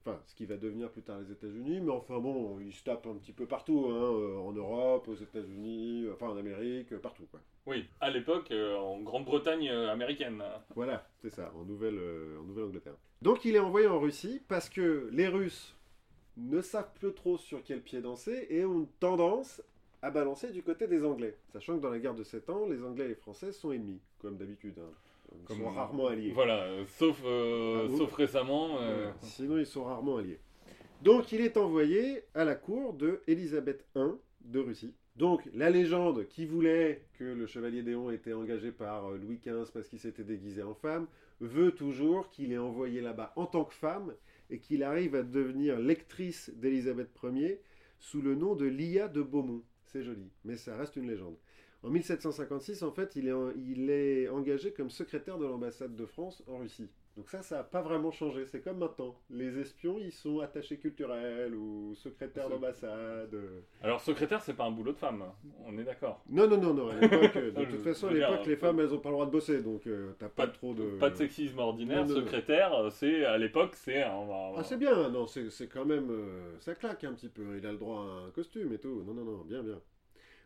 Enfin, 0.06 0.20
ce 0.26 0.34
qui 0.34 0.44
va 0.44 0.58
devenir 0.58 0.90
plus 0.90 1.00
tard 1.00 1.18
les 1.18 1.32
États-Unis, 1.32 1.80
mais 1.80 1.90
enfin 1.90 2.18
bon, 2.18 2.58
ils 2.60 2.74
se 2.74 2.84
tapent 2.84 3.06
un 3.06 3.14
petit 3.14 3.32
peu 3.32 3.46
partout, 3.46 3.86
hein, 3.88 3.94
euh, 3.94 4.36
en 4.36 4.52
Europe, 4.52 5.08
aux 5.08 5.14
États-Unis, 5.14 6.06
enfin 6.12 6.28
en 6.28 6.36
Amérique, 6.36 6.92
euh, 6.92 6.98
partout 6.98 7.24
quoi. 7.30 7.40
Oui, 7.66 7.86
à 8.02 8.10
l'époque, 8.10 8.50
euh, 8.50 8.76
en 8.76 9.00
Grande-Bretagne 9.00 9.70
américaine. 9.70 10.42
Voilà, 10.74 11.08
c'est 11.22 11.30
ça, 11.30 11.50
en 11.56 11.64
Nouvelle, 11.64 11.96
euh, 11.98 12.38
en 12.38 12.44
Nouvelle-Angleterre. 12.44 12.96
Donc 13.22 13.46
il 13.46 13.56
est 13.56 13.60
envoyé 13.60 13.86
en 13.86 13.98
Russie 13.98 14.42
parce 14.46 14.68
que 14.68 15.08
les 15.10 15.28
Russes 15.28 15.74
ne 16.36 16.60
savent 16.60 16.92
plus 17.00 17.14
trop 17.14 17.38
sur 17.38 17.62
quel 17.62 17.80
pied 17.80 18.02
danser 18.02 18.46
et 18.50 18.66
ont 18.66 18.86
tendance 19.00 19.62
à 20.02 20.10
balancer 20.10 20.50
du 20.50 20.62
côté 20.62 20.86
des 20.86 21.02
Anglais. 21.02 21.34
Sachant 21.54 21.76
que 21.78 21.80
dans 21.82 21.88
la 21.88 21.98
guerre 21.98 22.14
de 22.14 22.24
7 22.24 22.50
ans, 22.50 22.66
les 22.66 22.84
Anglais 22.84 23.06
et 23.06 23.08
les 23.08 23.14
Français 23.14 23.52
sont 23.52 23.72
ennemis, 23.72 24.00
comme 24.18 24.36
d'habitude. 24.36 24.78
hein. 24.78 24.92
Ils 25.40 25.44
Comme- 25.46 25.58
sont 25.58 25.70
rarement 25.70 26.06
alliés. 26.08 26.32
Voilà, 26.32 26.62
euh, 26.64 26.84
sauf, 26.86 27.20
euh, 27.24 27.88
Ah, 27.92 27.96
sauf 27.96 28.12
récemment. 28.14 28.78
euh, 28.80 28.94
Voilà. 28.94 29.14
Sinon, 29.20 29.58
ils 29.58 29.66
sont 29.66 29.84
rarement 29.84 30.16
alliés. 30.18 30.40
Donc, 31.02 31.32
il 31.32 31.40
est 31.42 31.56
envoyé 31.56 32.22
à 32.34 32.44
la 32.44 32.54
cour 32.54 32.94
de 32.94 33.20
Élisabeth 33.26 33.84
I 33.94 34.00
de 34.42 34.58
Russie. 34.58 34.94
Donc, 35.16 35.42
la 35.52 35.70
légende 35.70 36.26
qui 36.28 36.44
voulait 36.46 37.02
que 37.18 37.24
le 37.24 37.46
chevalier 37.46 37.82
Déon 37.82 38.10
était 38.10 38.32
engagé 38.32 38.72
par 38.72 39.10
Louis 39.12 39.38
XV 39.38 39.70
parce 39.72 39.88
qu'il 39.88 40.00
s'était 40.00 40.24
déguisé 40.24 40.62
en 40.62 40.74
femme, 40.74 41.06
veut 41.40 41.72
toujours 41.72 42.28
qu'il 42.30 42.52
est 42.52 42.58
envoyé 42.58 43.00
là-bas 43.00 43.32
en 43.36 43.46
tant 43.46 43.64
que 43.64 43.74
femme 43.74 44.14
et 44.50 44.58
qu'il 44.58 44.82
arrive 44.82 45.14
à 45.14 45.22
devenir 45.22 45.78
lectrice 45.78 46.50
d'Élisabeth 46.56 47.10
Ier 47.22 47.60
sous 47.98 48.22
le 48.22 48.34
nom 48.34 48.54
de 48.54 48.66
Lia 48.66 49.08
de 49.08 49.22
Beaumont. 49.22 49.62
C'est 49.84 50.02
joli, 50.02 50.30
mais 50.44 50.56
ça 50.56 50.76
reste 50.76 50.96
une 50.96 51.06
légende. 51.08 51.36
En 51.84 51.90
1756, 51.90 52.82
en 52.82 52.90
fait, 52.90 53.14
il 53.16 53.28
est, 53.28 53.32
en- 53.32 53.50
il 53.50 53.90
est 53.90 54.28
engagé 54.28 54.72
comme 54.72 54.88
secrétaire 54.90 55.38
de 55.38 55.44
l'ambassade 55.44 55.94
de 55.94 56.06
France 56.06 56.42
en 56.48 56.58
Russie. 56.58 56.88
Donc 57.16 57.28
ça, 57.30 57.42
ça 57.42 57.58
n'a 57.58 57.62
pas 57.62 57.80
vraiment 57.80 58.10
changé. 58.10 58.44
C'est 58.46 58.60
comme 58.60 58.78
maintenant. 58.78 59.14
Les 59.30 59.56
espions, 59.60 59.98
ils 60.00 60.10
sont 60.10 60.40
attachés 60.40 60.78
culturels 60.78 61.54
ou 61.54 61.94
secrétaires 61.94 62.48
d'ambassade. 62.48 63.36
Alors, 63.82 64.00
secrétaire, 64.00 64.42
c'est 64.42 64.54
pas 64.54 64.64
un 64.64 64.72
boulot 64.72 64.90
de 64.92 64.96
femme, 64.98 65.22
on 65.64 65.78
est 65.78 65.84
d'accord. 65.84 66.24
Non, 66.28 66.48
non, 66.48 66.56
non, 66.56 66.74
non. 66.74 66.88
À 66.88 66.94
euh, 67.04 67.50
de 67.52 67.64
toute 67.66 67.82
façon, 67.84 68.08
à 68.08 68.12
l'époque, 68.12 68.46
les 68.46 68.54
euh, 68.54 68.56
femmes, 68.56 68.80
elles 68.80 68.92
ont 68.92 68.98
pas 68.98 69.10
le 69.10 69.14
droit 69.14 69.26
de 69.26 69.30
bosser. 69.30 69.62
Donc, 69.62 69.86
euh, 69.86 70.12
t'as 70.18 70.28
pas, 70.28 70.48
trop 70.48 70.74
de... 70.74 70.98
Pas 70.98 71.10
de 71.10 71.16
sexisme 71.16 71.58
ordinaire, 71.60 72.00
Non, 72.04 72.08
non, 72.08 72.14
non. 72.14 72.20
secrétaire, 72.26 72.74
euh, 72.74 72.90
c'est 72.90 73.24
à 73.24 73.38
l'époque, 73.38 73.74
c'est 73.76 74.02
un- 74.02 74.26
Ah, 74.56 74.64
c'est 74.64 74.78
bien. 74.78 75.08
Non, 75.10 75.26
c'est 75.28 75.50
c'est 75.50 75.68
quand 75.68 75.84
même... 75.84 76.10
euh, 76.10 76.56
ça 76.58 76.74
claque 76.74 77.04
un 77.04 77.12
petit 77.12 77.28
peu. 77.28 77.58
Il 77.58 77.66
a 77.66 77.70
le 77.70 77.78
droit 77.78 78.00
à 78.00 78.26
un 78.26 78.30
costume 78.30 78.72
et 78.72 78.78
tout. 78.78 79.04
Non, 79.06 79.14
non, 79.14 79.24
non. 79.24 79.44
Bien, 79.44 79.62
bien. 79.62 79.78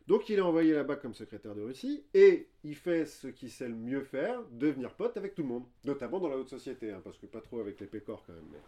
Donc, 0.08 0.28
il 0.30 0.38
est 0.38 0.42
envoyé 0.42 0.72
là-bas 0.72 0.96
comme 0.96 1.12
secrétaire 1.14 1.54
de 1.54 1.60
Russie. 1.62 2.02
Et 2.14 2.48
il 2.64 2.74
fait 2.74 3.04
ce 3.04 3.28
qu'il 3.28 3.50
sait 3.50 3.68
le 3.68 3.74
mieux 3.74 4.02
faire, 4.02 4.42
devenir 4.50 4.94
pote 4.94 5.16
avec 5.18 5.34
tout 5.34 5.42
le 5.42 5.48
monde. 5.48 5.64
Notamment 5.84 6.18
dans 6.18 6.28
la 6.28 6.36
haute 6.38 6.48
société. 6.48 6.90
hein, 6.90 7.00
parce 7.04 7.18
que 7.18 7.26
pas 7.26 7.42
trop 7.42 7.60
avec 7.60 7.78
les 7.78 7.86
pécores 7.86 8.24
quand 8.26 8.32
même. 8.32 8.48
mais- 8.50 8.58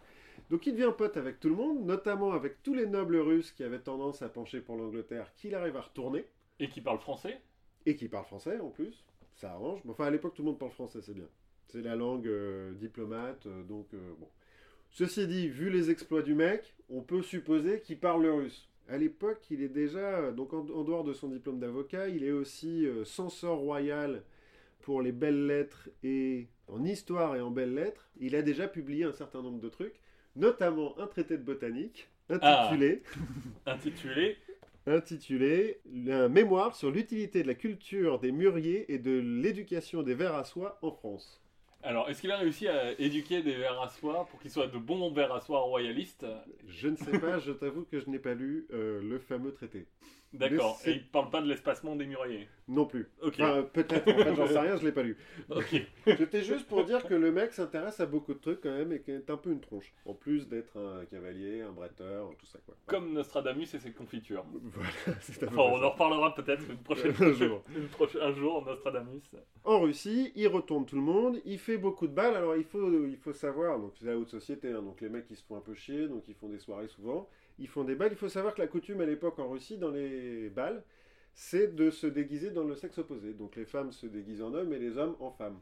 Donc 0.51 0.65
il 0.67 0.73
devient 0.73 0.93
pote 0.97 1.17
avec 1.17 1.39
tout 1.39 1.49
le 1.49 1.55
monde, 1.55 1.83
notamment 1.85 2.31
avec 2.33 2.61
tous 2.61 2.73
les 2.75 2.85
nobles 2.85 3.17
russes 3.17 3.51
qui 3.51 3.63
avaient 3.63 3.79
tendance 3.79 4.21
à 4.21 4.29
pencher 4.29 4.61
pour 4.61 4.75
l'Angleterre, 4.77 5.33
qu'il 5.35 5.55
arrive 5.55 5.75
à 5.77 5.81
retourner, 5.81 6.25
Et 6.59 6.69
qui 6.69 6.79
parle 6.79 6.99
français 6.99 7.41
et 7.87 7.95
qui 7.95 8.07
parlent 8.07 8.25
français 8.25 8.59
en 8.59 8.69
plus. 8.69 9.03
Ça 9.37 9.51
arrange. 9.53 9.81
Mais 9.83 9.91
Enfin, 9.91 10.05
à 10.05 10.11
l'époque, 10.11 10.35
tout 10.35 10.43
le 10.43 10.49
monde 10.49 10.59
parle 10.59 10.71
français, 10.71 11.01
c'est 11.01 11.15
bien. 11.15 11.27
C'est 11.69 11.81
la 11.81 11.95
langue 11.95 12.27
euh, 12.27 12.71
diplomate, 12.73 13.47
euh, 13.47 13.63
donc 13.63 13.87
euh, 13.95 14.13
bon. 14.19 14.27
Ceci 14.91 15.25
dit, 15.25 15.47
vu 15.49 15.69
les 15.71 15.89
exploits 15.89 16.21
du 16.21 16.35
mec, 16.35 16.75
on 16.89 17.01
peut 17.01 17.23
supposer 17.23 17.81
qu'il 17.81 17.97
parle 17.99 18.21
le 18.23 18.33
russe. 18.33 18.69
À 18.89 18.97
l'époque, 18.97 19.45
il 19.49 19.61
est 19.61 19.69
déjà, 19.69 20.31
donc 20.31 20.53
en, 20.53 20.67
en 20.69 20.83
dehors 20.83 21.03
de 21.03 21.13
son 21.13 21.29
diplôme 21.29 21.59
d'avocat, 21.59 22.09
il 22.09 22.23
est 22.23 22.31
aussi 22.31 22.85
euh, 22.85 23.05
censeur 23.05 23.55
royal 23.57 24.23
pour 24.81 25.01
les 25.01 25.11
belles 25.11 25.45
lettres 25.47 25.89
et 26.03 26.47
en 26.67 26.83
histoire 26.83 27.35
et 27.35 27.41
en 27.41 27.51
belles 27.51 27.73
lettres. 27.73 28.09
Il 28.19 28.35
a 28.35 28.41
déjà 28.41 28.67
publié 28.67 29.05
un 29.05 29.13
certain 29.13 29.41
nombre 29.41 29.59
de 29.59 29.69
trucs, 29.69 29.99
notamment 30.35 30.97
un 30.99 31.07
traité 31.07 31.37
de 31.37 31.43
botanique 31.43 32.09
intitulé, 32.29 33.03
intitulé 33.65 34.37
intitulé 34.87 35.79
Un 36.09 36.29
mémoire 36.29 36.75
sur 36.75 36.91
l'utilité 36.91 37.43
de 37.43 37.47
la 37.47 37.55
culture 37.55 38.19
des 38.19 38.31
mûriers 38.31 38.91
et 38.91 38.97
de 38.97 39.11
l'éducation 39.11 40.03
des 40.03 40.15
vers 40.15 40.35
à 40.35 40.43
soie 40.43 40.79
en 40.81 40.91
France. 40.91 41.40
Alors, 41.83 42.09
est-ce 42.09 42.21
qu'il 42.21 42.31
a 42.31 42.37
réussi 42.37 42.67
à 42.67 42.99
éduquer 42.99 43.41
des 43.41 43.55
vers 43.55 43.81
à 43.81 43.87
soie 43.87 44.27
pour 44.29 44.39
qu'ils 44.39 44.51
soient 44.51 44.67
de 44.67 44.77
bons 44.77 45.11
vers 45.11 45.33
à 45.33 45.41
soie 45.41 45.61
royalistes? 45.61 46.25
Je 46.67 46.89
ne 46.89 46.95
sais 46.95 47.17
pas, 47.19 47.39
je 47.39 47.51
t'avoue 47.51 47.85
que 47.85 47.99
je 47.99 48.07
n'ai 48.07 48.19
pas 48.19 48.35
lu 48.35 48.67
euh, 48.71 49.01
le 49.01 49.17
fameux 49.17 49.51
traité. 49.51 49.87
D'accord. 50.33 50.79
Et 50.85 50.91
il 50.91 51.07
parle 51.07 51.29
pas 51.29 51.41
de 51.41 51.47
l'espacement 51.47 51.95
des 51.95 52.05
mûriers. 52.05 52.47
Non 52.69 52.85
plus. 52.85 53.09
Ok. 53.21 53.35
Enfin, 53.39 53.63
peut-être, 53.73 54.07
en 54.07 54.17
fait, 54.23 54.35
j'en 54.35 54.47
sais 54.47 54.59
rien, 54.59 54.77
je 54.77 54.85
l'ai 54.85 54.93
pas 54.93 55.03
lu. 55.03 55.17
ok. 55.49 55.81
C'était 56.17 56.41
juste 56.41 56.67
pour 56.67 56.85
dire 56.85 57.05
que 57.05 57.13
le 57.13 57.31
mec 57.33 57.51
s'intéresse 57.51 57.99
à 57.99 58.05
beaucoup 58.05 58.33
de 58.33 58.39
trucs 58.39 58.61
quand 58.61 58.71
même 58.71 58.93
et 58.93 59.01
qu'il 59.01 59.15
est 59.15 59.29
un 59.29 59.35
peu 59.35 59.51
une 59.51 59.59
tronche. 59.59 59.93
En 60.05 60.13
plus 60.13 60.47
d'être 60.47 60.77
un 60.77 61.03
cavalier, 61.05 61.61
un 61.61 61.71
bretteur, 61.73 62.29
tout 62.39 62.45
ça 62.45 62.59
quoi. 62.65 62.75
Comme 62.85 63.11
Nostradamus 63.11 63.63
et 63.73 63.79
ses 63.79 63.91
confitures. 63.91 64.45
Voilà, 64.63 65.19
c'est 65.19 65.43
Enfin, 65.47 65.57
on 65.63 65.83
en 65.83 65.89
reparlera 65.91 66.33
peut-être 66.33 66.63
une 66.69 66.77
prochaine 66.77 67.13
Un 67.19 67.33
jour. 67.33 67.63
une 67.75 67.87
prochaine- 67.87 68.21
un 68.21 68.31
jour, 68.33 68.63
Nostradamus. 68.65 69.21
En 69.65 69.81
Russie, 69.81 70.31
il 70.35 70.47
retourne 70.47 70.85
tout 70.85 70.95
le 70.95 71.01
monde, 71.01 71.41
il 71.43 71.59
fait 71.59 71.77
beaucoup 71.77 72.07
de 72.07 72.13
balles. 72.13 72.35
Alors 72.35 72.55
il 72.55 72.63
faut, 72.63 73.05
il 73.05 73.17
faut 73.17 73.33
savoir, 73.33 73.79
donc 73.79 73.91
c'est 73.99 74.05
la 74.05 74.17
haute 74.17 74.29
société, 74.29 74.69
hein, 74.71 74.81
donc 74.81 75.01
les 75.01 75.09
mecs 75.09 75.25
ils 75.29 75.35
se 75.35 75.43
font 75.43 75.57
un 75.57 75.61
peu 75.61 75.73
chier, 75.73 76.07
donc 76.07 76.23
ils 76.29 76.35
font 76.35 76.47
des 76.47 76.59
soirées 76.59 76.87
souvent. 76.87 77.27
Ils 77.61 77.67
font 77.67 77.83
des 77.85 77.95
balles. 77.95 78.11
Il 78.11 78.17
faut 78.17 78.27
savoir 78.27 78.53
que 78.55 78.61
la 78.61 78.67
coutume 78.67 78.99
à 79.01 79.05
l'époque 79.05 79.39
en 79.39 79.47
Russie, 79.49 79.77
dans 79.77 79.91
les 79.91 80.49
balles, 80.49 80.83
c'est 81.33 81.73
de 81.75 81.89
se 81.91 82.07
déguiser 82.07 82.49
dans 82.49 82.63
le 82.65 82.75
sexe 82.75 82.97
opposé. 82.97 83.33
Donc 83.33 83.55
les 83.55 83.65
femmes 83.65 83.91
se 83.93 84.07
déguisent 84.07 84.41
en 84.41 84.53
hommes 84.53 84.73
et 84.73 84.79
les 84.79 84.97
hommes 84.97 85.15
en 85.19 85.31
femmes. 85.31 85.59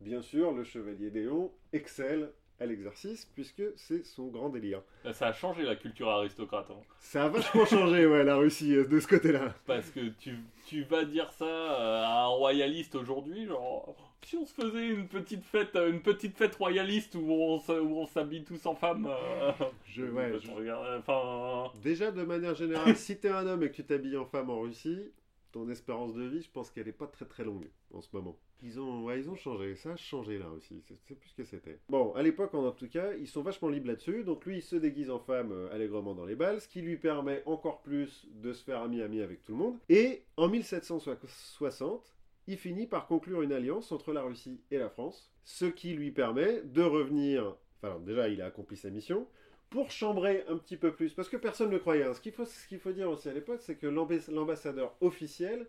Bien 0.00 0.22
sûr, 0.22 0.52
le 0.52 0.62
chevalier 0.64 1.10
Déon 1.10 1.50
excelle 1.72 2.30
à 2.60 2.64
l'exercice 2.66 3.26
puisque 3.34 3.62
c'est 3.76 4.04
son 4.06 4.28
grand 4.28 4.48
délire. 4.48 4.82
Là, 5.04 5.12
ça 5.12 5.26
a 5.26 5.32
changé 5.32 5.62
la 5.64 5.76
culture 5.76 6.08
aristocrate. 6.08 6.70
hein. 6.70 6.80
Ça 7.00 7.24
a 7.24 7.28
vachement 7.28 7.64
changé, 7.66 8.06
ouais, 8.06 8.24
la 8.24 8.36
Russie, 8.36 8.74
euh, 8.76 8.86
de 8.86 8.98
ce 9.00 9.06
côté-là. 9.08 9.54
Parce 9.66 9.90
que 9.90 10.08
tu, 10.20 10.36
tu 10.64 10.84
vas 10.84 11.04
dire 11.04 11.30
ça 11.32 11.44
euh, 11.44 12.02
à 12.04 12.22
un 12.22 12.26
royaliste 12.28 12.94
aujourd'hui, 12.94 13.46
genre 13.46 14.05
si 14.24 14.36
on 14.36 14.44
se 14.46 14.54
faisait 14.54 14.88
une 14.88 15.06
petite 15.08 15.44
fête, 15.44 15.76
euh, 15.76 15.90
une 15.90 16.00
petite 16.02 16.36
fête 16.36 16.54
royaliste 16.56 17.14
où 17.14 17.30
on 17.30 17.60
se- 17.60 17.72
où 17.80 17.98
on 17.98 18.06
s'habille 18.06 18.44
tous 18.44 18.64
en 18.66 18.74
femme. 18.74 19.06
euh, 19.08 19.52
Je, 19.86 20.04
ouais, 20.04 20.32
je 20.40 20.50
regarde, 20.50 20.98
enfin, 20.98 21.70
Déjà, 21.82 22.10
de 22.10 22.22
manière 22.24 22.54
générale, 22.54 22.96
si 22.96 23.18
t'es 23.18 23.28
un 23.28 23.46
homme 23.46 23.62
et 23.62 23.70
que 23.70 23.76
tu 23.76 23.84
t'habilles 23.84 24.16
en 24.16 24.26
femme 24.26 24.50
en 24.50 24.60
Russie, 24.60 25.10
ton 25.52 25.68
espérance 25.70 26.12
de 26.14 26.22
vie, 26.24 26.42
je 26.42 26.50
pense 26.50 26.70
qu'elle 26.70 26.88
est 26.88 26.92
pas 26.92 27.06
très 27.06 27.24
très 27.24 27.44
longue 27.44 27.68
en 27.94 28.00
ce 28.02 28.08
moment. 28.12 28.36
Ils 28.62 28.80
ont, 28.80 29.04
ouais, 29.04 29.20
ils 29.20 29.28
ont 29.28 29.36
changé, 29.36 29.74
ça 29.76 29.92
a 29.92 29.96
changé 29.96 30.38
là 30.38 30.48
aussi, 30.48 30.82
c'est 30.88 30.96
c'est 31.06 31.14
plus 31.14 31.28
ce 31.28 31.34
que 31.34 31.44
c'était. 31.44 31.78
Bon, 31.90 32.12
à 32.14 32.22
l'époque, 32.22 32.54
en 32.54 32.70
tout 32.72 32.88
cas, 32.88 33.12
ils 33.12 33.28
sont 33.28 33.42
vachement 33.42 33.68
libres 33.68 33.88
là-dessus, 33.88 34.24
donc 34.24 34.44
lui, 34.46 34.56
il 34.56 34.62
se 34.62 34.76
déguise 34.76 35.10
en 35.10 35.18
femme 35.18 35.52
euh, 35.52 35.68
allègrement 35.74 36.14
dans 36.14 36.24
les 36.24 36.34
balles, 36.36 36.60
ce 36.62 36.66
qui 36.68 36.80
lui 36.80 36.96
permet 36.96 37.42
encore 37.44 37.82
plus 37.82 38.26
de 38.32 38.54
se 38.54 38.64
faire 38.64 38.80
ami-ami 38.80 39.20
avec 39.20 39.44
tout 39.44 39.52
le 39.52 39.58
monde. 39.58 39.76
Et 39.90 40.22
en 40.38 40.48
1760, 40.48 42.15
il 42.46 42.58
finit 42.58 42.86
par 42.86 43.06
conclure 43.06 43.42
une 43.42 43.52
alliance 43.52 43.92
entre 43.92 44.12
la 44.12 44.22
Russie 44.22 44.60
et 44.70 44.78
la 44.78 44.88
France, 44.88 45.32
ce 45.44 45.64
qui 45.64 45.94
lui 45.94 46.10
permet 46.10 46.62
de 46.62 46.82
revenir, 46.82 47.56
enfin 47.82 47.98
déjà, 48.00 48.28
il 48.28 48.40
a 48.42 48.46
accompli 48.46 48.76
sa 48.76 48.90
mission, 48.90 49.26
pour 49.70 49.90
chambrer 49.90 50.44
un 50.48 50.56
petit 50.56 50.76
peu 50.76 50.92
plus, 50.92 51.12
parce 51.12 51.28
que 51.28 51.36
personne 51.36 51.70
ne 51.70 51.78
croyait. 51.78 52.04
hein. 52.04 52.14
Ce 52.14 52.20
qu'il 52.20 52.32
faut, 52.78 52.92
dire 52.92 53.10
aussi 53.10 53.28
à 53.28 53.32
l'époque, 53.32 53.60
c'est 53.62 53.76
que 53.76 53.86
l'ambas- 53.88 54.30
l'ambassadeur 54.30 54.94
officiel, 55.00 55.66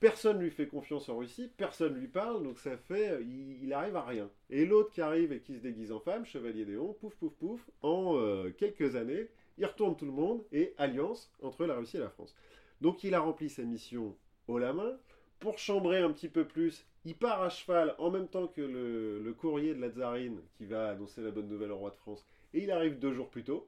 personne 0.00 0.40
lui 0.40 0.50
fait 0.50 0.66
confiance 0.66 1.08
en 1.08 1.18
Russie, 1.18 1.50
personne 1.56 1.94
lui 1.94 2.08
parle, 2.08 2.42
donc 2.42 2.58
ça 2.58 2.76
fait, 2.76 3.22
il, 3.22 3.62
il 3.62 3.72
arrive 3.72 3.94
à 3.96 4.04
rien. 4.04 4.28
Et 4.48 4.66
l'autre 4.66 4.90
qui 4.90 5.00
arrive 5.00 5.32
et 5.32 5.40
qui 5.40 5.54
se 5.54 5.60
déguise 5.60 5.92
en 5.92 6.00
femme, 6.00 6.24
Chevalier 6.26 6.64
Déon, 6.64 6.94
pouf 6.94 7.14
pouf 7.14 7.32
pouf, 7.34 7.60
en 7.82 8.16
euh, 8.16 8.50
quelques 8.50 8.96
années, 8.96 9.28
il 9.58 9.66
retourne 9.66 9.96
tout 9.96 10.06
le 10.06 10.12
monde 10.12 10.42
et 10.52 10.74
alliance 10.78 11.30
entre 11.42 11.66
la 11.66 11.76
Russie 11.76 11.98
et 11.98 12.00
la 12.00 12.08
France. 12.10 12.34
Donc 12.80 13.04
il 13.04 13.14
a 13.14 13.20
rempli 13.20 13.48
sa 13.50 13.62
mission 13.62 14.16
haut 14.48 14.58
la 14.58 14.72
main. 14.72 14.98
Pour 15.40 15.58
chambrer 15.58 15.98
un 16.00 16.12
petit 16.12 16.28
peu 16.28 16.44
plus, 16.46 16.84
il 17.04 17.14
part 17.14 17.42
à 17.42 17.48
cheval 17.48 17.94
en 17.98 18.10
même 18.10 18.28
temps 18.28 18.46
que 18.46 18.60
le, 18.60 19.22
le 19.22 19.32
courrier 19.32 19.74
de 19.74 19.80
la 19.80 19.88
tsarine 19.88 20.40
qui 20.58 20.66
va 20.66 20.90
annoncer 20.90 21.22
la 21.22 21.30
bonne 21.30 21.48
nouvelle 21.48 21.72
au 21.72 21.78
roi 21.78 21.90
de 21.90 21.96
France. 21.96 22.24
Et 22.52 22.62
il 22.62 22.70
arrive 22.70 22.98
deux 22.98 23.12
jours 23.12 23.30
plus 23.30 23.42
tôt. 23.44 23.66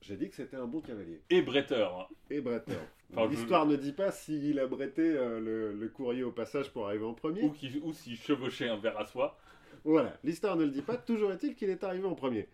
J'ai 0.00 0.16
dit 0.16 0.28
que 0.30 0.36
c'était 0.36 0.56
un 0.56 0.66
bon 0.66 0.80
cavalier. 0.80 1.20
et 1.30 1.42
bretteur. 1.42 2.08
Et 2.30 2.40
bretteur. 2.40 2.80
Enfin, 3.12 3.26
je- 3.30 3.36
L'histoire 3.36 3.66
ne 3.66 3.76
dit 3.76 3.92
pas 3.92 4.10
s'il 4.12 4.58
a 4.60 4.66
bretté 4.66 5.02
euh, 5.02 5.40
le, 5.40 5.72
le 5.72 5.88
courrier 5.88 6.22
au 6.22 6.32
passage 6.32 6.70
pour 6.72 6.86
arriver 6.86 7.04
en 7.04 7.14
premier. 7.14 7.42
Ou, 7.42 7.50
qui, 7.50 7.78
ou 7.82 7.92
s'il 7.92 8.16
chevauchait 8.16 8.68
un 8.68 8.76
verre 8.76 8.98
à 8.98 9.06
soie. 9.06 9.38
Voilà, 9.84 10.16
l'histoire 10.24 10.56
ne 10.56 10.64
le 10.64 10.70
dit 10.70 10.82
pas. 10.82 10.96
Toujours 10.96 11.30
est-il 11.32 11.54
qu'il 11.54 11.70
est 11.70 11.84
arrivé 11.84 12.06
en 12.06 12.14
premier. 12.14 12.48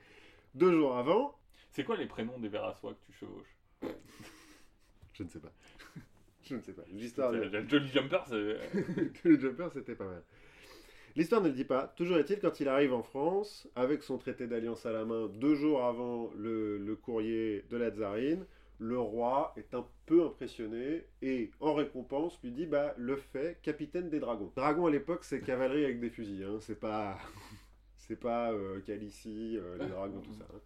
deux 0.55 0.73
jours 0.73 0.97
avant. 0.97 1.37
C'est 1.71 1.85
quoi 1.85 1.97
les 1.97 2.07
prénoms 2.07 2.39
des 2.39 2.49
vers 2.49 2.65
à 2.65 2.75
soie 2.75 2.93
que 2.95 3.13
tu 3.13 3.19
chevauches? 3.19 3.57
Je 5.15 5.23
ne 5.23 5.29
sais 5.29 5.39
pas. 5.41 5.53
Je 6.49 6.55
ne 6.57 6.61
sais 6.61 6.73
pas. 6.73 6.83
L'histoire 6.93 7.33
de... 7.33 7.43
Jolly 7.69 7.89
Jumper, 7.89 8.25
le 9.25 9.39
Jumper, 9.39 9.69
c'était 9.73 9.95
pas 9.95 10.05
mal. 10.07 10.23
L'histoire 11.15 11.43
ne 11.43 11.49
le 11.49 11.55
dit 11.55 11.65
pas. 11.65 11.89
Toujours 11.97 12.17
est-il, 12.19 12.39
quand 12.41 12.59
il 12.61 12.69
arrive 12.69 12.93
en 12.95 13.03
France, 13.03 13.69
avec 13.77 14.03
son 14.03 14.17
traité 14.19 14.47
d'alliance 14.47 14.87
à 14.87 14.93
la 14.93 15.05
main, 15.05 15.29
deux 15.29 15.55
jours 15.55 15.85
avant 15.85 16.31
le, 16.37 16.79
le 16.79 16.97
courrier 16.97 17.65
de 17.71 17.77
la 17.77 17.91
tsarine, 17.91 18.47
le 18.79 18.99
roi 18.99 19.53
est 19.57 19.75
un 19.75 19.87
peu 20.07 20.25
impressionné 20.25 21.05
et, 21.21 21.51
en 21.61 21.75
récompense, 21.75 22.41
lui 22.43 22.51
dit 22.51 22.67
bah, 22.67 22.95
le 22.97 23.17
fait 23.17 23.59
capitaine 23.63 24.09
des 24.09 24.21
dragons. 24.21 24.51
Dragon 24.57 24.87
à 24.87 24.91
l'époque, 24.91 25.25
c'est 25.25 25.41
cavalerie 25.43 25.85
avec 25.85 26.01
des 26.01 26.11
fusils. 26.11 26.45
Hein. 26.45 26.57
C'est 26.61 26.81
pas. 26.81 27.19
c'est 27.97 28.19
pas 28.19 28.53
euh, 28.53 28.81
Calici, 28.81 29.57
euh, 29.59 29.77
les 29.79 29.87
dragons, 29.89 30.21
tout 30.21 30.33
ça. 30.33 30.45
hein. 30.53 30.61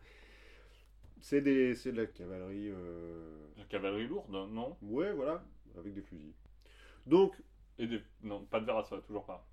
C'est 1.20 1.40
de 1.40 1.90
la 1.96 2.06
cavalerie. 2.06 2.70
euh, 2.70 3.48
La 3.58 3.64
cavalerie 3.64 4.06
lourde, 4.06 4.30
non? 4.30 4.76
Ouais, 4.82 5.12
voilà, 5.12 5.44
avec 5.78 5.94
des 5.94 6.02
fusils. 6.02 6.32
Donc, 7.06 7.34
Et 7.78 7.86
des... 7.86 8.00
Non, 8.22 8.44
pas 8.50 8.60
de 8.60 8.66
vers 8.66 8.78
à 8.78 8.84
soie, 8.84 9.00
toujours 9.06 9.24
pas. 9.24 9.46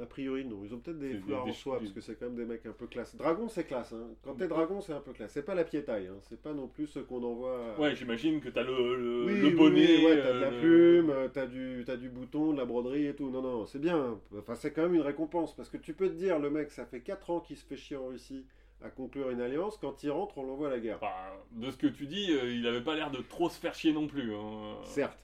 a 0.00 0.06
priori, 0.06 0.44
non. 0.44 0.64
Ils 0.64 0.72
ont 0.74 0.78
peut-être 0.78 0.98
des 0.98 1.18
foulards 1.18 1.46
en 1.46 1.52
soie, 1.52 1.78
parce 1.78 1.90
que 1.92 2.00
c'est 2.00 2.14
quand 2.16 2.26
même 2.26 2.36
des 2.36 2.44
mecs 2.44 2.64
un 2.66 2.72
peu 2.72 2.86
classe. 2.86 3.14
Dragon, 3.16 3.48
c'est 3.48 3.64
classe. 3.64 3.92
Hein. 3.92 4.08
Quand 4.22 4.34
t'es 4.36 4.46
dragon, 4.48 4.80
c'est 4.80 4.92
un 4.92 5.00
peu 5.00 5.12
classe. 5.12 5.32
C'est 5.32 5.42
pas 5.44 5.54
la 5.54 5.64
piétaille. 5.64 6.06
Hein. 6.06 6.16
C'est 6.22 6.40
pas 6.40 6.54
non 6.54 6.68
plus 6.68 6.86
ce 6.86 7.00
qu'on 7.00 7.22
envoie. 7.22 7.78
Ouais, 7.78 7.94
j'imagine 7.96 8.40
que 8.40 8.48
t'as 8.48 8.62
le, 8.62 8.96
le, 8.96 9.24
Oui, 9.26 9.40
le 9.40 9.48
oui, 9.48 9.54
bonnet. 9.54 9.96
oui, 9.98 10.04
ouais, 10.06 10.22
t'as 10.22 10.32
de 10.32 10.38
la 10.38 10.46
euh, 10.52 10.60
plume, 10.60 11.10
euh, 11.10 11.28
t'as 11.28 11.46
du, 11.46 11.82
t'as 11.84 11.96
du 11.96 12.08
bouton, 12.08 12.52
de 12.52 12.58
la 12.58 12.64
broderie 12.64 13.06
et 13.06 13.14
tout. 13.16 13.28
Non, 13.30 13.42
non, 13.42 13.66
c'est 13.66 13.80
bien. 13.80 14.18
Enfin, 14.38 14.54
c'est 14.54 14.72
quand 14.72 14.82
même 14.82 14.94
une 14.94 15.00
récompense. 15.02 15.54
Parce 15.56 15.68
que 15.68 15.76
tu 15.76 15.92
peux 15.92 16.08
te 16.08 16.14
dire, 16.14 16.38
le 16.38 16.50
mec, 16.50 16.70
ça 16.70 16.86
fait 16.86 17.00
4 17.00 17.30
ans 17.30 17.40
qu'il 17.40 17.56
se 17.56 17.64
fait 17.66 17.76
chier 17.76 17.96
en 17.96 18.06
Russie 18.06 18.46
à 18.80 18.90
conclure 18.90 19.30
une 19.30 19.40
alliance. 19.40 19.76
Quand 19.78 20.02
il 20.04 20.10
rentre, 20.10 20.38
on 20.38 20.44
l'envoie 20.44 20.68
à 20.68 20.70
la 20.70 20.78
guerre. 20.80 21.00
De 21.52 21.70
ce 21.70 21.76
que 21.76 21.86
tu 21.88 22.06
dis, 22.06 22.30
euh, 22.30 22.50
il 22.52 22.66
avait 22.66 22.82
pas 22.84 22.94
l'air 22.94 23.10
de 23.10 23.20
trop 23.22 23.48
se 23.48 23.58
faire 23.58 23.74
chier 23.74 23.92
non 23.92 24.06
plus. 24.06 24.32
hein. 24.34 24.76
Certes. 24.84 25.18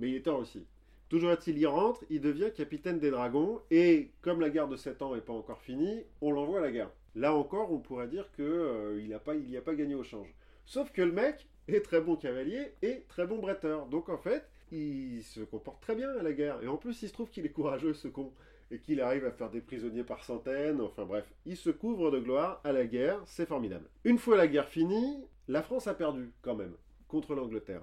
Mais 0.00 0.08
il 0.08 0.16
est 0.16 0.28
en 0.28 0.38
Russie. 0.38 0.66
Toujours 1.10 1.30
est-il, 1.32 1.58
il 1.58 1.66
rentre, 1.66 2.04
il 2.08 2.20
devient 2.20 2.50
capitaine 2.56 2.98
des 2.98 3.10
dragons, 3.10 3.60
et 3.70 4.10
comme 4.22 4.40
la 4.40 4.48
guerre 4.48 4.68
de 4.68 4.76
7 4.76 5.02
ans 5.02 5.14
n'est 5.14 5.20
pas 5.20 5.32
encore 5.32 5.60
finie, 5.60 6.04
on 6.20 6.32
l'envoie 6.32 6.58
à 6.58 6.62
la 6.62 6.72
guerre. 6.72 6.90
Là 7.14 7.34
encore, 7.34 7.72
on 7.72 7.78
pourrait 7.78 8.08
dire 8.08 8.30
qu'il 8.32 8.98
il 8.98 9.06
n'y 9.06 9.56
a 9.56 9.60
pas 9.60 9.74
gagné 9.74 9.94
au 9.94 10.04
change. 10.04 10.32
Sauf 10.64 10.90
que 10.92 11.02
le 11.02 11.12
mec 11.12 11.48
est 11.68 11.84
très 11.84 12.00
bon 12.00 12.16
cavalier 12.16 12.72
et 12.82 13.04
très 13.08 13.26
bon 13.26 13.38
bretteur. 13.38 13.86
Donc 13.86 14.08
en 14.08 14.18
fait, 14.18 14.48
il 14.70 15.22
se 15.22 15.40
comporte 15.40 15.82
très 15.82 15.96
bien 15.96 16.08
à 16.16 16.22
la 16.22 16.32
guerre. 16.32 16.62
Et 16.62 16.68
en 16.68 16.76
plus, 16.76 17.02
il 17.02 17.08
se 17.08 17.12
trouve 17.12 17.28
qu'il 17.28 17.44
est 17.44 17.50
courageux, 17.50 17.92
ce 17.92 18.08
con. 18.08 18.32
Et 18.70 18.78
qu'il 18.78 19.00
arrive 19.00 19.24
à 19.24 19.32
faire 19.32 19.50
des 19.50 19.60
prisonniers 19.60 20.04
par 20.04 20.22
centaines. 20.22 20.80
Enfin 20.80 21.04
bref, 21.04 21.24
il 21.44 21.56
se 21.56 21.70
couvre 21.70 22.12
de 22.12 22.20
gloire 22.20 22.60
à 22.62 22.70
la 22.70 22.86
guerre. 22.86 23.20
C'est 23.26 23.46
formidable. 23.46 23.88
Une 24.04 24.18
fois 24.18 24.36
la 24.36 24.46
guerre 24.46 24.68
finie, 24.68 25.24
la 25.48 25.62
France 25.62 25.88
a 25.88 25.94
perdu, 25.94 26.30
quand 26.40 26.54
même, 26.54 26.76
contre 27.08 27.34
l'Angleterre. 27.34 27.82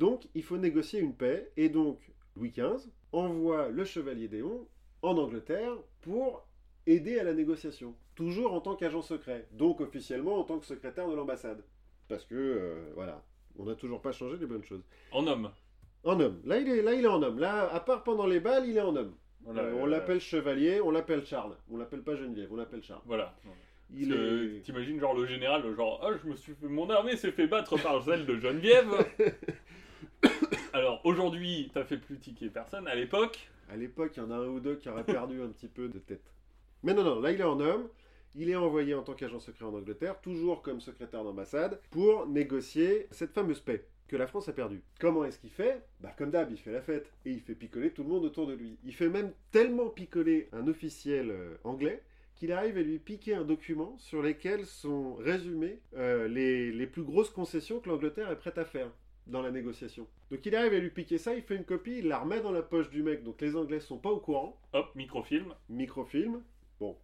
Donc, 0.00 0.28
il 0.34 0.42
faut 0.42 0.56
négocier 0.56 0.98
une 0.98 1.14
paix, 1.14 1.52
et 1.58 1.68
donc 1.68 2.00
Louis 2.34 2.52
XV 2.52 2.88
envoie 3.12 3.68
le 3.68 3.84
chevalier 3.84 4.28
Déon 4.28 4.66
en 5.02 5.18
Angleterre 5.18 5.74
pour 6.00 6.48
aider 6.86 7.18
à 7.18 7.22
la 7.22 7.34
négociation, 7.34 7.94
toujours 8.14 8.54
en 8.54 8.62
tant 8.62 8.76
qu'agent 8.76 9.02
secret, 9.02 9.46
donc 9.52 9.82
officiellement 9.82 10.38
en 10.38 10.44
tant 10.44 10.58
que 10.58 10.64
secrétaire 10.64 11.06
de 11.06 11.14
l'ambassade. 11.14 11.62
Parce 12.08 12.24
que, 12.24 12.34
euh, 12.34 12.92
voilà, 12.94 13.22
on 13.58 13.66
n'a 13.66 13.74
toujours 13.74 14.00
pas 14.00 14.12
changé 14.12 14.38
les 14.38 14.46
bonnes 14.46 14.64
choses. 14.64 14.82
En 15.12 15.26
homme. 15.26 15.50
En 16.02 16.18
homme, 16.18 16.40
là 16.46 16.56
il, 16.56 16.70
est, 16.70 16.80
là 16.80 16.94
il 16.94 17.04
est 17.04 17.06
en 17.06 17.22
homme, 17.22 17.38
là, 17.38 17.70
à 17.70 17.80
part 17.80 18.02
pendant 18.02 18.26
les 18.26 18.40
balles, 18.40 18.66
il 18.66 18.78
est 18.78 18.80
en 18.80 18.96
homme. 18.96 19.14
Voilà, 19.42 19.64
Euh, 19.64 19.74
on 19.82 19.86
euh, 19.86 19.90
l'appelle 19.90 20.20
chevalier, 20.20 20.80
on 20.80 20.90
l'appelle 20.90 21.26
Charles, 21.26 21.58
on 21.70 21.76
l'appelle 21.76 22.02
pas 22.02 22.16
Geneviève, 22.16 22.50
on 22.50 22.56
l'appelle 22.56 22.82
Charles. 22.82 23.02
Voilà. 23.04 23.36
Il 23.92 24.14
est... 24.14 24.62
T'imagines 24.62 24.98
genre 24.98 25.12
le 25.14 25.26
général, 25.26 25.62
genre, 25.76 26.00
ah, 26.02 26.16
je 26.22 26.26
me 26.26 26.36
suis 26.36 26.54
fait... 26.54 26.68
mon 26.68 26.88
armée 26.88 27.18
s'est 27.18 27.32
fait 27.32 27.48
battre 27.48 27.76
par 27.82 28.02
celle 28.02 28.24
de 28.24 28.38
Geneviève. 28.38 28.88
Alors 30.80 31.02
aujourd'hui, 31.04 31.70
t'as 31.74 31.84
fait 31.84 31.98
plus 31.98 32.18
tiquer 32.18 32.48
personne. 32.48 32.88
À 32.88 32.94
l'époque, 32.94 33.50
À 33.68 33.76
l'époque, 33.76 34.12
il 34.16 34.20
y 34.20 34.22
en 34.22 34.30
a 34.30 34.36
un 34.36 34.46
ou 34.48 34.60
deux 34.60 34.76
qui 34.76 34.88
auraient 34.88 35.04
perdu 35.04 35.42
un 35.42 35.48
petit 35.48 35.68
peu 35.68 35.88
de 35.88 35.98
tête. 35.98 36.32
Mais 36.82 36.94
non, 36.94 37.04
non, 37.04 37.20
là 37.20 37.32
il 37.32 37.38
est 37.38 37.44
en 37.44 37.60
homme. 37.60 37.86
Il 38.34 38.48
est 38.48 38.56
envoyé 38.56 38.94
en 38.94 39.02
tant 39.02 39.12
qu'agent 39.12 39.40
secret 39.40 39.66
en 39.66 39.74
Angleterre, 39.74 40.18
toujours 40.22 40.62
comme 40.62 40.80
secrétaire 40.80 41.22
d'ambassade, 41.22 41.78
pour 41.90 42.26
négocier 42.26 43.08
cette 43.10 43.34
fameuse 43.34 43.60
paix 43.60 43.84
que 44.08 44.16
la 44.16 44.26
France 44.26 44.48
a 44.48 44.54
perdue. 44.54 44.80
Comment 44.98 45.26
est-ce 45.26 45.38
qu'il 45.38 45.50
fait? 45.50 45.84
Bah 46.00 46.14
comme 46.16 46.30
d'hab, 46.30 46.50
il 46.50 46.56
fait 46.56 46.72
la 46.72 46.80
fête 46.80 47.12
et 47.26 47.30
il 47.30 47.40
fait 47.40 47.54
picoler 47.54 47.90
tout 47.90 48.02
le 48.02 48.08
monde 48.08 48.24
autour 48.24 48.46
de 48.46 48.54
lui. 48.54 48.78
Il 48.82 48.94
fait 48.94 49.10
même 49.10 49.32
tellement 49.50 49.90
picoler 49.90 50.48
un 50.52 50.66
officiel 50.66 51.30
euh, 51.30 51.56
anglais 51.62 52.02
qu'il 52.36 52.52
arrive 52.52 52.78
à 52.78 52.82
lui 52.82 52.98
piquer 52.98 53.34
un 53.34 53.44
document 53.44 53.98
sur 53.98 54.22
lequel 54.22 54.64
sont 54.64 55.16
résumées 55.16 55.80
euh, 55.98 56.26
les, 56.26 56.72
les 56.72 56.86
plus 56.86 57.02
grosses 57.02 57.28
concessions 57.28 57.80
que 57.80 57.90
l'Angleterre 57.90 58.30
est 58.30 58.38
prête 58.38 58.56
à 58.56 58.64
faire 58.64 58.90
dans 59.26 59.42
la 59.42 59.50
négociation. 59.50 60.06
Donc 60.30 60.44
il 60.44 60.54
arrive 60.54 60.74
à 60.74 60.78
lui 60.78 60.90
piquer 60.90 61.18
ça, 61.18 61.34
il 61.34 61.42
fait 61.42 61.56
une 61.56 61.64
copie, 61.64 61.98
il 61.98 62.08
la 62.08 62.18
remet 62.18 62.40
dans 62.40 62.52
la 62.52 62.62
poche 62.62 62.90
du 62.90 63.02
mec, 63.02 63.22
donc 63.22 63.40
les 63.40 63.56
Anglais 63.56 63.80
sont 63.80 63.98
pas 63.98 64.10
au 64.10 64.20
courant. 64.20 64.60
hop, 64.72 64.94
microfilm. 64.94 65.54
Microfilm. 65.68 66.42
Bon, 66.78 66.96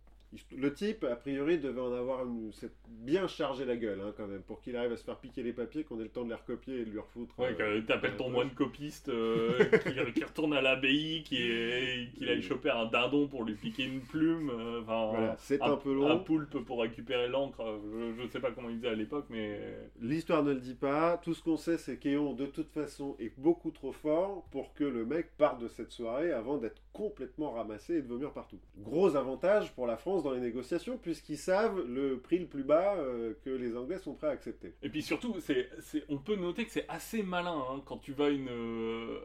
le 0.55 0.73
type, 0.75 1.05
a 1.05 1.17
priori, 1.17 1.59
devait 1.59 1.81
en 1.81 1.93
avoir 1.95 2.25
une... 2.27 2.51
bien 2.89 3.27
chargé 3.27 3.65
la 3.65 3.77
gueule, 3.77 4.01
hein, 4.01 4.13
quand 4.17 4.27
même, 4.27 4.43
pour 4.43 4.61
qu'il 4.61 4.77
arrive 4.77 4.93
à 4.93 4.97
se 4.97 5.05
faire 5.05 5.19
piquer 5.19 5.43
les 5.43 5.53
papiers, 5.53 5.85
qu'on 5.85 5.99
ait 6.01 6.05
le 6.05 6.09
temps 6.11 6.25
de 6.25 6.29
les 6.31 6.35
recopier 6.35 6.81
et 6.81 6.85
de 6.85 6.91
lui 6.91 6.99
refoutre. 6.99 7.39
Ouais, 7.39 7.57
euh, 7.61 7.81
t'appelles 7.83 8.17
ton 8.17 8.31
moine 8.31 8.51
copiste 8.51 9.09
euh, 9.09 9.65
qui, 9.65 10.13
qui 10.13 10.25
retourne 10.25 10.53
à 10.55 10.61
l'abbaye, 10.61 11.23
qui 11.23 11.37
est, 11.43 12.11
qu'il 12.17 12.29
aille 12.29 12.43
choper 12.43 12.71
un 12.71 12.87
dindon 12.87 13.29
pour 13.29 13.45
lui 13.45 13.55
piquer 13.55 13.85
une 13.85 14.01
plume. 14.01 14.51
euh, 14.51 14.81
Voilà, 14.85 15.37
c'est 15.39 15.63
un 15.63 15.77
peu 15.77 15.95
long. 15.95 16.09
Un 16.11 16.17
poulpe 16.19 16.59
pour 16.65 16.81
récupérer 16.83 17.29
l'encre. 17.29 17.61
euh, 17.61 18.15
Je, 18.17 18.23
je 18.23 18.29
sais 18.29 18.41
pas 18.41 18.51
comment 18.51 18.69
il 18.69 18.77
faisait 18.77 18.89
à 18.89 18.95
l'époque, 18.95 19.27
mais 19.31 19.61
L'histoire 20.01 20.43
ne 20.43 20.53
le 20.53 20.61
dit 20.61 20.75
pas. 20.75 21.19
Tout 21.19 21.35
ce 21.35 21.43
qu'on 21.43 21.57
sait, 21.57 21.79
c'est 21.79 21.97
qu'Eon, 21.99 22.33
de 22.35 22.47
toute 22.47 22.71
façon, 22.71 23.17
est 23.19 23.33
beaucoup 23.39 23.71
trop 23.71 23.93
fort 23.93 24.45
pour 24.51 24.75
que 24.75 24.85
le 24.85 25.05
mec 25.07 25.37
parte 25.37 25.61
de 25.61 25.69
cette 25.69 25.93
soirée 25.93 26.33
avant 26.33 26.59
d'être 26.59 26.83
complètement 26.93 27.53
ramassé 27.53 27.97
et 27.97 28.03
de 28.03 28.09
vomir 28.09 28.33
partout. 28.33 28.59
Gros 28.79 29.17
avantage 29.17 29.73
pour 29.75 29.87
la 29.87 29.97
France 29.97 30.16
dans 30.23 30.33
les 30.33 30.41
négociations, 30.41 30.99
puisqu'ils 30.99 31.39
savent 31.39 31.81
le 31.87 32.19
prix 32.19 32.39
le 32.39 32.47
plus 32.47 32.65
bas 32.65 32.97
euh, 32.97 33.35
que 33.45 33.51
les 33.51 33.77
Anglais 33.77 33.99
sont 33.99 34.15
prêts 34.15 34.29
à 34.29 34.31
accepter. 34.31 34.75
Et 34.83 34.89
puis 34.89 35.03
surtout, 35.03 35.37
c'est, 35.41 35.69
c'est, 35.81 36.05
on 36.09 36.19
peut 36.19 36.37
noter 36.37 36.65
que 36.65 36.71
c'est 36.71 36.89
assez 36.89 37.23
malin 37.23 37.57
hein, 37.71 37.83
quand 37.85 37.99
tu 37.99 38.13
vas 38.13 38.27
à 38.27 38.31
une, 38.31 38.49
euh, 38.49 39.19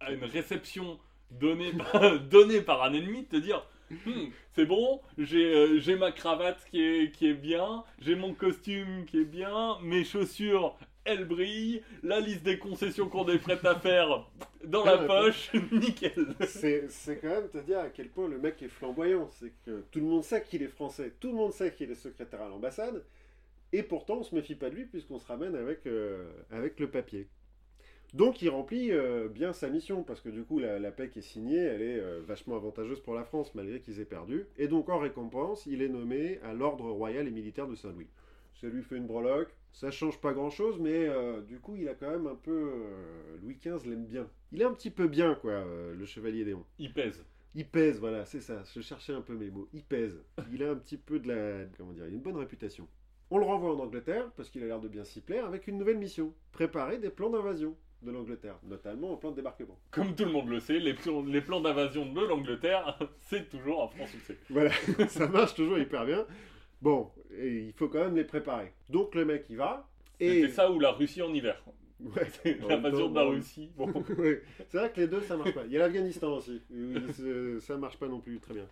réception 0.00 0.98
donnée 1.30 1.72
par, 1.72 2.20
donnée 2.28 2.60
par 2.60 2.82
un 2.82 2.92
ennemi, 2.92 3.22
de 3.22 3.28
te 3.28 3.36
dire 3.36 3.66
Hmm, 3.90 4.30
c'est 4.52 4.66
bon, 4.66 5.00
j'ai, 5.16 5.44
euh, 5.44 5.78
j'ai 5.78 5.94
ma 5.94 6.10
cravate 6.10 6.58
qui 6.70 6.82
est, 6.82 7.12
qui 7.12 7.28
est 7.28 7.34
bien, 7.34 7.84
j'ai 8.00 8.16
mon 8.16 8.34
costume 8.34 9.04
qui 9.04 9.20
est 9.20 9.24
bien, 9.24 9.78
mes 9.82 10.02
chaussures, 10.02 10.76
elles 11.06 11.24
brillent, 11.24 11.82
la 12.02 12.20
liste 12.20 12.42
des 12.42 12.58
concessions 12.58 13.08
qu'on 13.08 13.26
est 13.28 13.38
prêt 13.38 13.58
à 13.64 13.74
faire 13.76 14.28
dans 14.64 14.84
la 14.84 14.98
poche, 14.98 15.52
nickel. 15.72 16.34
c'est 16.46 16.86
c'est 16.88 17.18
quand 17.18 17.28
même 17.28 17.48
te 17.48 17.58
dire 17.58 17.78
à 17.78 17.88
quel 17.88 18.08
point 18.08 18.28
le 18.28 18.38
mec 18.38 18.60
est 18.62 18.68
flamboyant. 18.68 19.28
C'est 19.38 19.52
que 19.64 19.84
tout 19.90 20.00
le 20.00 20.06
monde 20.06 20.24
sait 20.24 20.42
qu'il 20.42 20.62
est 20.62 20.68
français, 20.68 21.12
tout 21.20 21.28
le 21.28 21.36
monde 21.36 21.52
sait 21.52 21.72
qu'il 21.72 21.90
est 21.90 21.94
secrétaire 21.94 22.42
à 22.42 22.48
l'ambassade, 22.48 23.04
et 23.72 23.82
pourtant 23.82 24.18
on 24.18 24.22
se 24.22 24.34
méfie 24.34 24.54
pas 24.54 24.70
de 24.70 24.74
lui 24.74 24.84
puisqu'on 24.84 25.18
se 25.18 25.26
ramène 25.26 25.54
avec, 25.54 25.86
euh, 25.86 26.28
avec 26.50 26.80
le 26.80 26.90
papier. 26.90 27.28
Donc 28.14 28.40
il 28.40 28.48
remplit 28.48 28.92
euh, 28.92 29.28
bien 29.28 29.52
sa 29.52 29.68
mission, 29.68 30.02
parce 30.02 30.20
que 30.20 30.28
du 30.28 30.44
coup 30.44 30.58
la, 30.58 30.78
la 30.78 30.90
paix 30.90 31.08
qui 31.10 31.18
est 31.18 31.22
signée, 31.22 31.58
elle 31.58 31.82
est 31.82 31.98
euh, 31.98 32.20
vachement 32.26 32.56
avantageuse 32.56 33.00
pour 33.00 33.14
la 33.14 33.24
France, 33.24 33.54
malgré 33.54 33.80
qu'ils 33.80 34.00
aient 34.00 34.04
perdu. 34.04 34.46
Et 34.56 34.68
donc 34.68 34.88
en 34.88 34.98
récompense, 34.98 35.66
il 35.66 35.82
est 35.82 35.88
nommé 35.88 36.38
à 36.42 36.52
l'ordre 36.52 36.90
royal 36.90 37.26
et 37.26 37.30
militaire 37.30 37.66
de 37.66 37.74
Saint-Louis. 37.74 38.08
Ça 38.60 38.68
lui 38.68 38.82
fait 38.82 38.96
une 38.96 39.06
breloque, 39.06 39.54
ça 39.72 39.90
change 39.90 40.18
pas 40.20 40.32
grand-chose, 40.32 40.78
mais 40.80 41.06
euh, 41.08 41.42
du 41.42 41.60
coup 41.60 41.76
il 41.76 41.88
a 41.88 41.94
quand 41.94 42.10
même 42.10 42.26
un 42.26 42.34
peu... 42.34 42.50
euh, 42.74 43.36
Louis 43.42 43.56
XV 43.56 43.86
l'aime 43.88 44.06
bien. 44.06 44.28
Il 44.52 44.62
est 44.62 44.64
un 44.64 44.72
petit 44.72 44.90
peu 44.90 45.06
bien, 45.08 45.34
quoi, 45.34 45.52
euh, 45.52 45.94
le 45.94 46.06
chevalier 46.06 46.44
Déon. 46.44 46.64
Il 46.78 46.92
pèse. 46.94 47.24
Il 47.54 47.66
pèse, 47.68 47.98
voilà, 48.00 48.24
c'est 48.24 48.40
ça. 48.40 48.62
Je 48.74 48.80
cherchais 48.80 49.12
un 49.12 49.20
peu 49.20 49.34
mes 49.34 49.50
mots. 49.50 49.68
Il 49.72 49.82
pèse. 49.82 50.18
Il 50.52 50.62
a 50.62 50.70
un 50.70 50.76
petit 50.76 50.96
peu 50.98 51.18
de 51.18 51.28
la. 51.28 51.66
Comment 51.76 51.92
dire 51.92 52.04
Il 52.06 52.12
a 52.12 52.14
une 52.14 52.20
bonne 52.20 52.36
réputation. 52.36 52.86
On 53.30 53.38
le 53.38 53.44
renvoie 53.44 53.74
en 53.74 53.78
Angleterre, 53.80 54.30
parce 54.36 54.50
qu'il 54.50 54.62
a 54.62 54.66
l'air 54.66 54.80
de 54.80 54.88
bien 54.88 55.04
s'y 55.04 55.20
plaire, 55.20 55.46
avec 55.46 55.66
une 55.66 55.78
nouvelle 55.78 55.98
mission 55.98 56.32
préparer 56.52 56.98
des 56.98 57.10
plans 57.10 57.30
d'invasion 57.30 57.76
de 58.02 58.10
l'Angleterre, 58.12 58.58
notamment 58.62 59.12
en 59.12 59.16
plan 59.16 59.30
de 59.30 59.36
débarquement. 59.36 59.78
Comme 59.90 60.14
tout 60.14 60.24
le 60.24 60.30
monde 60.32 60.48
le 60.48 60.60
sait, 60.60 60.78
les 60.78 60.94
plans, 60.94 61.24
les 61.24 61.40
plans 61.40 61.60
d'invasion 61.60 62.06
de 62.06 62.20
l'Angleterre, 62.20 62.98
c'est 63.28 63.48
toujours 63.48 63.82
un 63.82 63.88
franc 63.88 64.06
succès. 64.06 64.36
Voilà, 64.48 64.70
ça 65.08 65.26
marche 65.26 65.54
toujours 65.54 65.78
hyper 65.78 66.06
bien. 66.06 66.26
Bon, 66.82 67.10
et 67.36 67.66
il 67.66 67.72
faut 67.72 67.88
quand 67.88 68.04
même 68.04 68.16
les 68.16 68.24
préparer. 68.24 68.72
Donc 68.90 69.14
le 69.14 69.24
mec, 69.24 69.46
il 69.48 69.56
va. 69.56 69.88
Et. 70.20 70.42
C'était 70.42 70.52
ça 70.52 70.70
ou 70.70 70.78
la 70.78 70.92
Russie 70.92 71.22
en 71.22 71.32
hiver. 71.32 71.62
Ouais. 71.98 72.28
L'invasion 72.68 73.08
de 73.08 73.14
la 73.14 73.24
Russie. 73.24 73.70
Bon. 73.74 73.90
Ouais. 74.18 74.42
C'est 74.68 74.76
vrai 74.76 74.92
que 74.92 75.00
les 75.00 75.08
deux, 75.08 75.22
ça 75.22 75.34
marche 75.34 75.54
pas. 75.54 75.64
Il 75.64 75.72
y 75.72 75.76
a 75.76 75.78
l'Afghanistan 75.78 76.36
aussi. 76.36 76.60
où 76.70 77.58
Ça 77.58 77.78
marche 77.78 77.96
pas 77.96 78.06
non 78.06 78.20
plus 78.20 78.38
très 78.38 78.52
bien. 78.52 78.66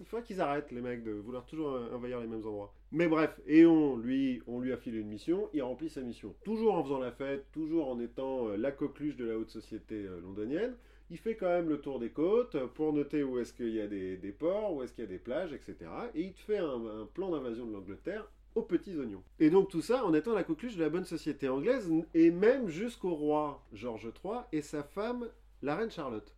Il 0.00 0.06
faudra 0.06 0.22
qu'ils 0.22 0.40
arrêtent, 0.40 0.72
les 0.72 0.80
mecs, 0.80 1.04
de 1.04 1.12
vouloir 1.12 1.44
toujours 1.46 1.78
envahir 1.94 2.20
les 2.20 2.26
mêmes 2.26 2.44
endroits. 2.44 2.74
Mais 2.90 3.06
bref, 3.06 3.38
et 3.46 3.64
on 3.64 3.96
lui, 3.96 4.42
on 4.46 4.60
lui 4.60 4.72
a 4.72 4.76
filé 4.76 4.98
une 4.98 5.08
mission, 5.08 5.48
il 5.52 5.62
remplit 5.62 5.88
sa 5.88 6.00
mission. 6.00 6.34
Toujours 6.44 6.74
en 6.74 6.82
faisant 6.82 6.98
la 6.98 7.12
fête, 7.12 7.46
toujours 7.52 7.88
en 7.88 8.00
étant 8.00 8.48
euh, 8.48 8.56
la 8.56 8.72
coqueluche 8.72 9.16
de 9.16 9.26
la 9.26 9.38
haute 9.38 9.50
société 9.50 9.94
euh, 9.94 10.20
londonienne. 10.20 10.74
Il 11.10 11.18
fait 11.18 11.36
quand 11.36 11.46
même 11.48 11.68
le 11.68 11.80
tour 11.80 11.98
des 11.98 12.10
côtes 12.10 12.56
pour 12.74 12.92
noter 12.92 13.22
où 13.22 13.38
est-ce 13.38 13.52
qu'il 13.52 13.74
y 13.74 13.80
a 13.80 13.86
des, 13.86 14.34
ports, 14.38 14.74
où 14.74 14.82
est-ce 14.82 14.92
qu'il 14.92 15.04
y 15.04 15.06
a 15.06 15.10
des 15.10 15.18
plages, 15.18 15.52
etc. 15.52 15.76
Et 16.14 16.22
il 16.22 16.32
te 16.34 16.40
fait 16.40 16.58
un, 16.58 17.02
un 17.02 17.06
plan 17.06 17.30
d'invasion 17.30 17.66
de 17.66 17.72
l'Angleterre 17.72 18.28
aux 18.54 18.62
petits 18.62 18.96
oignons. 18.96 19.22
Et 19.38 19.50
donc 19.50 19.68
tout 19.68 19.80
ça 19.80 20.04
en 20.04 20.12
étant 20.14 20.34
la 20.34 20.44
coqueluche 20.44 20.76
de 20.76 20.82
la 20.82 20.90
bonne 20.90 21.04
société 21.04 21.48
anglaise, 21.48 21.90
et 22.14 22.30
même 22.30 22.68
jusqu'au 22.68 23.14
roi 23.14 23.64
George 23.72 24.10
III 24.24 24.40
et 24.52 24.62
sa 24.62 24.82
femme, 24.82 25.28
la 25.62 25.76
reine 25.76 25.90
Charlotte. 25.90 26.34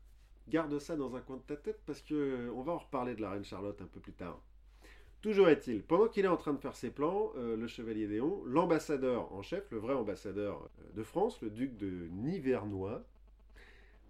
Garde 0.49 0.79
ça 0.79 0.97
dans 0.97 1.14
un 1.14 1.21
coin 1.21 1.37
de 1.37 1.43
ta 1.43 1.57
tête 1.57 1.81
parce 1.87 2.03
que 2.03 2.14
euh, 2.14 2.53
on 2.55 2.62
va 2.62 2.73
en 2.73 2.79
reparler 2.79 3.14
de 3.14 3.21
la 3.21 3.31
reine 3.31 3.45
Charlotte 3.45 3.81
un 3.81 3.87
peu 3.87 4.01
plus 4.01 4.12
tard. 4.12 4.43
Toujours 5.21 5.49
est-il, 5.49 5.83
pendant 5.83 6.09
qu'il 6.09 6.25
est 6.25 6.29
en 6.29 6.37
train 6.37 6.55
de 6.55 6.59
faire 6.59 6.75
ses 6.75 6.91
plans, 6.91 7.33
euh, 7.37 7.57
le 7.57 7.66
chevalier 7.66 8.07
Déon, 8.07 8.43
l'ambassadeur 8.47 9.33
en 9.33 9.43
chef, 9.43 9.71
le 9.71 9.79
vrai 9.79 9.95
ambassadeur 9.95 10.68
euh, 10.81 10.97
de 10.97 11.03
France, 11.03 11.41
le 11.43 11.51
duc 11.51 11.77
de 11.77 12.09
Nivernois, 12.11 13.05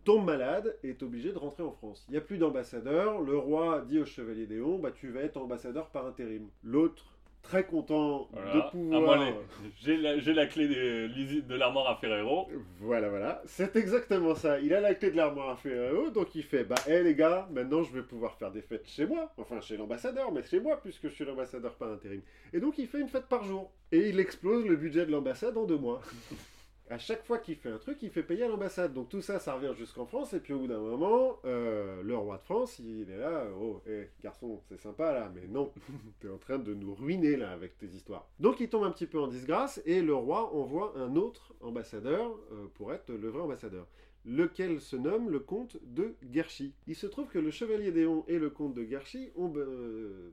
tombe 0.05 0.25
malade 0.25 0.77
et 0.83 0.91
est 0.91 1.03
obligé 1.03 1.33
de 1.33 1.39
rentrer 1.39 1.63
en 1.63 1.73
France. 1.73 2.05
Il 2.09 2.13
n'y 2.13 2.19
a 2.19 2.21
plus 2.23 2.39
d'ambassadeur, 2.39 3.21
le 3.21 3.37
roi 3.37 3.85
dit 3.87 3.99
au 4.01 4.05
chevalier 4.05 4.47
Déon, 4.47 4.79
bah 4.79 4.91
tu 4.93 5.11
vas 5.11 5.21
être 5.21 5.37
ambassadeur 5.37 5.89
par 5.91 6.07
intérim. 6.07 6.49
L'autre 6.65 7.05
très 7.43 7.65
content 7.65 8.29
Voilà. 8.33 8.53
de 8.55 8.59
Ah, 8.61 8.69
pouvoir. 8.71 9.19
les- 9.25 10.21
J'ai 10.21 10.35
la, 10.35 10.47
clé 10.47 10.69
de, 10.69 11.55
l'armoire 11.55 11.89
à 11.89 11.97
Ferrero. 11.97 12.47
Voilà, 12.81 13.09
voilà. 13.09 13.41
C'est 13.47 13.77
exactement 13.77 14.35
ça. 14.35 14.61
Il 14.61 14.75
a 14.75 14.81
la 14.81 14.95
clé 14.95 15.11
de 15.11 15.17
l'armoire 15.17 15.49
à 15.49 15.57
Ferrero, 15.57 16.11
donc 16.11 16.35
il 16.35 16.43
fait 16.43 16.65
Bah, 16.65 16.75
hé 16.87 17.03
les 17.03 17.15
gars, 17.15 17.49
maintenant 17.51 17.83
je 17.83 17.93
vais 17.95 18.03
pouvoir 18.03 18.35
faire 18.37 18.51
des 18.51 18.61
fêtes 18.61 18.87
chez 18.87 19.07
moi. 19.07 19.33
Enfin, 19.39 19.61
chez 19.63 19.79
l'ambassadeur, 19.79 20.31
mais 20.33 20.43
chez 20.43 20.61
moi, 20.61 20.79
puisque 20.83 21.05
je 21.09 21.15
suis 21.15 21.25
l'ambassadeur 21.25 21.75
par 21.77 21.91
intérim. 21.91 22.21
Et 22.53 22.61
donc 22.61 22.77
il 22.77 22.87
fait 22.87 23.01
une 23.01 23.09
fête 23.09 23.27
par 23.27 23.43
jour. 23.45 23.71
Et 23.91 24.11
il 24.11 24.21
explose 24.21 24.67
le 24.67 24.77
budget 24.77 25.07
de 25.07 25.11
l'ambassade 25.11 25.57
en 25.57 25.65
deux 25.65 25.79
mois. 25.79 26.03
À 26.91 26.99
chaque 26.99 27.25
fois 27.25 27.39
qu'il 27.39 27.55
fait 27.55 27.71
un 27.71 27.79
truc, 27.79 28.03
il 28.03 28.11
fait 28.11 28.25
payer 28.25 28.43
à 28.43 28.49
l'ambassade. 28.49 28.93
Donc 28.93 29.09
tout 29.09 29.23
ça, 29.23 29.39
ça 29.39 29.55
revient 29.55 29.73
jusqu'en 29.79 30.07
France. 30.07 30.33
Et 30.35 30.41
puis 30.41 30.53
au 30.53 30.59
bout 30.59 30.67
d'un 30.67 30.81
moment, 30.81 31.39
euh, 31.45 32.03
le 32.03 32.17
roi 32.17 32.39
de 32.39 32.43
France, 32.43 32.81
il 32.81 33.09
est 33.09 33.17
là. 33.17 33.47
Oh, 33.61 33.81
hé, 33.87 34.09
garçon, 34.21 34.61
c'est 34.69 34.81
sympa 34.81 35.13
là, 35.13 35.31
mais 35.33 35.47
non. 35.47 35.73
T'es 36.19 36.29
en 36.29 36.39
train 36.39 36.59
de 36.59 36.75
nous 36.75 36.93
ruiner 36.93 37.37
là 37.37 37.53
avec 37.53 37.79
tes 37.79 37.87
histoires. 37.87 38.29
Donc 38.41 38.59
il 38.59 38.69
tombe 38.69 38.83
un 38.83 38.91
petit 38.91 39.07
peu 39.07 39.21
en 39.21 39.29
disgrâce. 39.29 39.81
Et 39.87 40.03
le 40.03 40.15
roi 40.17 40.53
envoie 40.53 40.93
un 40.99 41.15
autre 41.15 41.55
ambassadeur 41.61 42.37
euh, 42.51 42.67
pour 42.75 42.93
être 42.93 43.13
le 43.13 43.29
vrai 43.29 43.43
ambassadeur. 43.43 43.87
Lequel 44.25 44.81
se 44.81 44.97
nomme 44.97 45.31
le 45.31 45.39
comte 45.39 45.77
de 45.83 46.17
Guerchy. 46.25 46.75
Il 46.89 46.97
se 46.97 47.07
trouve 47.07 47.29
que 47.29 47.39
le 47.39 47.53
chevalier 47.53 47.93
Déon 47.93 48.25
et 48.27 48.41
le 48.41 48.51
comte 48.51 48.75
de 48.75 48.83
Guerchy 48.83 49.31
ont, 49.37 49.53
euh, 49.55 50.33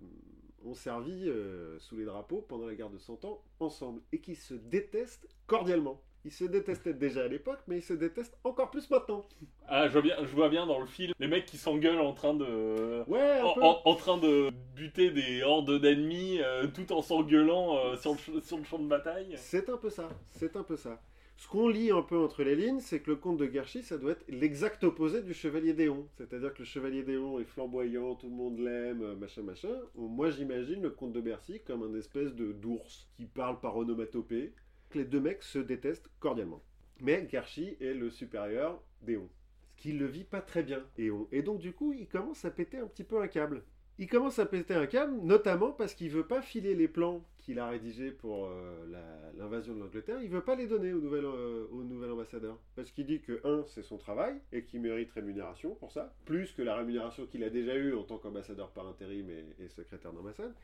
ont 0.66 0.74
servi 0.74 1.32
sous 1.78 1.98
les 1.98 2.06
drapeaux 2.06 2.42
pendant 2.42 2.66
la 2.66 2.74
guerre 2.74 2.90
de 2.90 2.98
Cent 2.98 3.24
Ans 3.26 3.44
ensemble 3.60 4.02
et 4.12 4.20
qu'ils 4.20 4.38
se 4.38 4.56
détestent 4.56 5.30
cordialement. 5.46 6.02
Ils 6.26 6.32
se 6.32 6.44
détestaient 6.44 6.94
déjà 6.94 7.24
à 7.24 7.28
l'époque, 7.28 7.60
mais 7.68 7.78
ils 7.78 7.84
se 7.84 7.94
détestent 7.94 8.38
encore 8.44 8.70
plus 8.70 8.90
maintenant. 8.90 9.26
Ah, 9.68 9.88
je 9.88 9.94
vois, 9.94 10.02
bien, 10.02 10.16
je 10.22 10.36
vois 10.36 10.50
bien 10.50 10.66
dans 10.66 10.80
le 10.80 10.86
film 10.86 11.14
les 11.20 11.28
mecs 11.28 11.46
qui 11.46 11.58
s'engueulent 11.58 12.00
en 12.02 12.14
train 12.14 12.34
de. 12.34 13.04
Ouais, 13.08 13.40
un 13.40 13.46
En, 13.46 13.54
peu. 13.54 13.62
en- 13.64 13.82
en 13.86 13.96
train 13.96 14.18
de 14.18 14.50
buter 14.76 15.10
des 15.12 15.42
hordes 15.44 15.80
d'ennemis 15.80 16.40
euh, 16.42 16.68
tout 16.68 16.92
en 16.92 17.02
s'engueulant 17.02 17.78
euh, 17.78 17.96
sur, 17.96 18.12
le, 18.14 18.18
ch- 18.18 18.44
sur 18.44 18.58
le 18.58 18.64
champ 18.66 18.80
de 18.80 18.88
bataille. 18.88 19.34
C'est 19.38 19.70
un 19.70 19.78
peu 19.78 19.90
ça, 19.90 20.10
c'est 20.32 20.56
un 20.58 20.64
peu 20.64 20.76
ça. 20.76 21.02
Ce 21.40 21.48
qu'on 21.48 21.70
lit 21.70 21.92
un 21.92 22.02
peu 22.02 22.18
entre 22.18 22.42
les 22.44 22.56
lignes, 22.56 22.80
c'est 22.80 23.00
que 23.00 23.12
le 23.12 23.16
comte 23.16 23.38
de 23.38 23.46
Guerchy, 23.46 23.84
ça 23.84 24.00
doit 24.00 24.14
être 24.14 24.26
l'exact 24.28 24.84
opposé 24.84 25.22
du 25.22 25.36
chevalier 25.36 25.74
Déon. 25.74 26.08
C'est-à-dire 26.18 26.52
que 26.52 26.60
le 26.60 26.66
chevalier 26.66 27.04
Déon 27.04 27.40
est 27.40 27.44
flamboyant, 27.46 28.16
tout 28.16 28.28
le 28.28 28.34
monde 28.34 28.58
l'aime, 28.58 29.04
euh, 29.04 29.16
machin, 29.16 29.44
machin. 29.44 29.70
Moi, 29.96 30.32
j'imagine 30.32 30.82
le 30.82 30.90
comte 30.90 31.14
de 31.14 31.22
Bercy 31.22 31.62
comme 31.66 31.84
un 31.84 31.94
espèce 31.98 32.34
de 32.34 32.52
d'ours 32.52 33.08
qui 33.16 33.26
parle 33.28 33.60
par 33.60 33.78
onomatopée. 33.78 34.52
Les 34.98 35.06
deux 35.06 35.20
mecs 35.20 35.44
se 35.44 35.60
détestent 35.60 36.10
cordialement. 36.20 36.64
Mais 37.02 37.28
Guerchy 37.30 37.78
est 37.80 37.94
le 37.94 38.10
supérieur 38.10 38.82
Déon. 39.04 39.30
Ce 39.76 39.76
qui 39.76 39.92
le 39.94 40.08
vit 40.08 40.24
pas 40.24 40.42
très 40.42 40.64
bien. 40.64 40.84
Et 40.98 41.44
donc, 41.44 41.60
du 41.60 41.72
coup, 41.72 41.94
il 41.94 42.08
commence 42.08 42.44
à 42.46 42.50
péter 42.50 42.80
un 42.80 42.88
petit 42.88 43.04
peu 43.04 43.22
un 43.22 43.28
câble. 43.28 43.62
Il 44.00 44.08
commence 44.08 44.40
à 44.40 44.48
péter 44.48 44.74
un 44.74 44.88
câble, 44.88 45.14
notamment 45.22 45.72
parce 45.72 45.94
qu'il 45.94 46.10
veut 46.10 46.26
pas 46.26 46.42
filer 46.42 46.74
les 46.74 46.88
plans 46.88 47.24
qu'il 47.38 47.60
a 47.60 47.68
rédigés 47.68 48.10
pour 48.10 48.48
euh, 48.48 49.32
l'invasion 49.38 49.76
de 49.76 49.80
l'Angleterre. 49.80 50.20
Il 50.24 50.30
veut 50.30 50.44
pas 50.44 50.56
les 50.56 50.66
donner 50.66 50.94
au 50.94 51.00
nouvel, 51.00 51.26
euh, 51.26 51.68
au 51.72 51.84
nouvel 51.84 52.12
ambassadeur. 52.12 52.60
Parce 52.76 52.90
qu'il 52.90 53.06
dit 53.06 53.22
que, 53.22 53.40
un, 53.44 53.64
c'est 53.68 53.84
son 53.84 53.98
travail, 53.98 54.42
et 54.52 54.64
qu'il 54.64 54.82
mérite 54.82 55.12
rémunération 55.12 55.76
pour 55.76 55.92
ça, 55.92 56.12
plus 56.26 56.54
que 56.54 56.64
la 56.64 56.76
rémunération 56.76 57.28
qu'il 57.28 57.44
a 57.44 57.52
déjà 57.52 57.76
eue 57.76 57.94
en 57.94 58.04
tant 58.04 58.18
qu'ambassadeur 58.18 58.72
par 58.72 58.88
intérim 58.88 59.30
et, 59.30 59.64
et 59.64 59.68
secrétaire 59.70 60.14
d'ambassade. 60.14 60.56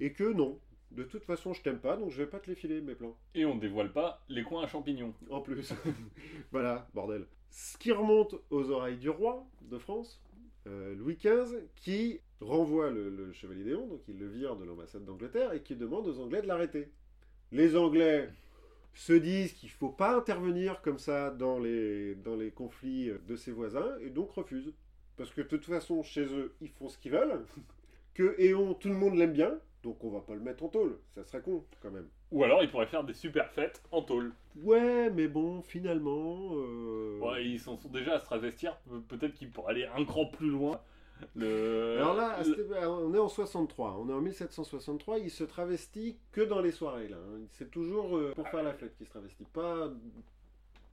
Et 0.00 0.12
que 0.12 0.32
non, 0.32 0.58
de 0.90 1.02
toute 1.04 1.24
façon, 1.24 1.52
je 1.52 1.62
t'aime 1.62 1.78
pas, 1.78 1.96
donc 1.96 2.10
je 2.10 2.22
vais 2.22 2.28
pas 2.28 2.40
te 2.40 2.48
les 2.48 2.56
filer, 2.56 2.80
mes 2.80 2.94
plans. 2.94 3.16
Et 3.34 3.44
on 3.44 3.56
dévoile 3.56 3.92
pas 3.92 4.22
les 4.28 4.42
coins 4.42 4.64
à 4.64 4.66
champignons. 4.66 5.14
En 5.30 5.40
plus. 5.40 5.72
voilà, 6.50 6.88
bordel. 6.94 7.26
Ce 7.50 7.76
qui 7.78 7.92
remonte 7.92 8.34
aux 8.50 8.70
oreilles 8.70 8.98
du 8.98 9.10
roi 9.10 9.46
de 9.62 9.78
France, 9.78 10.22
euh, 10.66 10.94
Louis 10.94 11.16
XV, 11.16 11.64
qui 11.76 12.20
renvoie 12.40 12.90
le, 12.90 13.10
le 13.10 13.32
chevalier 13.32 13.64
Déon, 13.64 13.86
donc 13.86 14.02
il 14.08 14.18
le 14.18 14.28
vire 14.28 14.56
de 14.56 14.64
l'ambassade 14.64 15.04
d'Angleterre, 15.04 15.52
et 15.52 15.62
qui 15.62 15.76
demande 15.76 16.06
aux 16.06 16.20
Anglais 16.20 16.42
de 16.42 16.46
l'arrêter. 16.46 16.90
Les 17.52 17.76
Anglais 17.76 18.30
se 18.94 19.12
disent 19.12 19.52
qu'il 19.52 19.68
ne 19.68 19.74
faut 19.74 19.90
pas 19.90 20.16
intervenir 20.16 20.82
comme 20.82 20.98
ça 20.98 21.30
dans 21.30 21.58
les, 21.58 22.14
dans 22.16 22.36
les 22.36 22.50
conflits 22.50 23.12
de 23.26 23.36
ses 23.36 23.52
voisins, 23.52 23.96
et 24.00 24.10
donc 24.10 24.30
refusent. 24.32 24.72
Parce 25.16 25.30
que 25.30 25.40
de 25.40 25.46
toute 25.46 25.64
façon, 25.64 26.02
chez 26.02 26.24
eux, 26.24 26.54
ils 26.60 26.70
font 26.70 26.88
ce 26.88 26.98
qu'ils 26.98 27.12
veulent, 27.12 27.44
que 28.14 28.34
Éon, 28.38 28.74
tout 28.74 28.88
le 28.88 28.94
monde 28.94 29.16
l'aime 29.16 29.32
bien, 29.32 29.58
donc 29.82 30.02
on 30.04 30.10
va 30.10 30.20
pas 30.20 30.34
le 30.34 30.40
mettre 30.40 30.64
en 30.64 30.68
tôle. 30.68 30.98
Ça 31.14 31.24
serait 31.24 31.40
con, 31.42 31.64
quand 31.80 31.90
même. 31.90 32.08
Ou 32.32 32.44
alors 32.44 32.62
ils 32.62 32.70
pourraient 32.70 32.86
faire 32.86 33.04
des 33.04 33.14
super 33.14 33.50
fêtes 33.52 33.82
en 33.92 34.02
tôle. 34.02 34.32
Ouais, 34.62 35.10
mais 35.10 35.28
bon, 35.28 35.62
finalement... 35.62 36.50
euh, 36.54 37.18
Ouais, 37.20 37.44
ils 37.46 37.60
s'en 37.60 37.76
sont 37.76 37.88
déjà 37.88 38.14
à 38.14 38.18
se 38.20 38.24
travestir. 38.26 38.76
Pe- 38.88 39.00
Peut-être 39.16 39.34
qu'ils 39.34 39.50
pourraient 39.50 39.72
aller 39.74 39.86
un 39.86 40.04
cran 40.04 40.26
plus 40.26 40.50
loin. 40.50 40.80
Le... 41.34 41.96
Alors 41.96 42.14
là, 42.14 42.40
le- 42.44 42.88
on 42.88 43.12
est 43.12 43.18
en 43.18 43.28
63, 43.28 43.98
on 44.00 44.08
est 44.08 44.12
en 44.12 44.20
1763, 44.20 45.18
il 45.18 45.30
se 45.30 45.42
travestit 45.44 46.16
que 46.30 46.40
dans 46.42 46.60
les 46.60 46.70
soirées 46.70 47.08
là. 47.08 47.16
hein. 47.16 47.40
C'est 47.50 47.70
toujours 47.72 48.16
euh, 48.16 48.32
pour 48.36 48.46
faire 48.48 48.62
la 48.62 48.72
fête 48.72 48.96
qu'il 48.96 49.06
se 49.06 49.10
travestit, 49.10 49.44
pas 49.52 49.90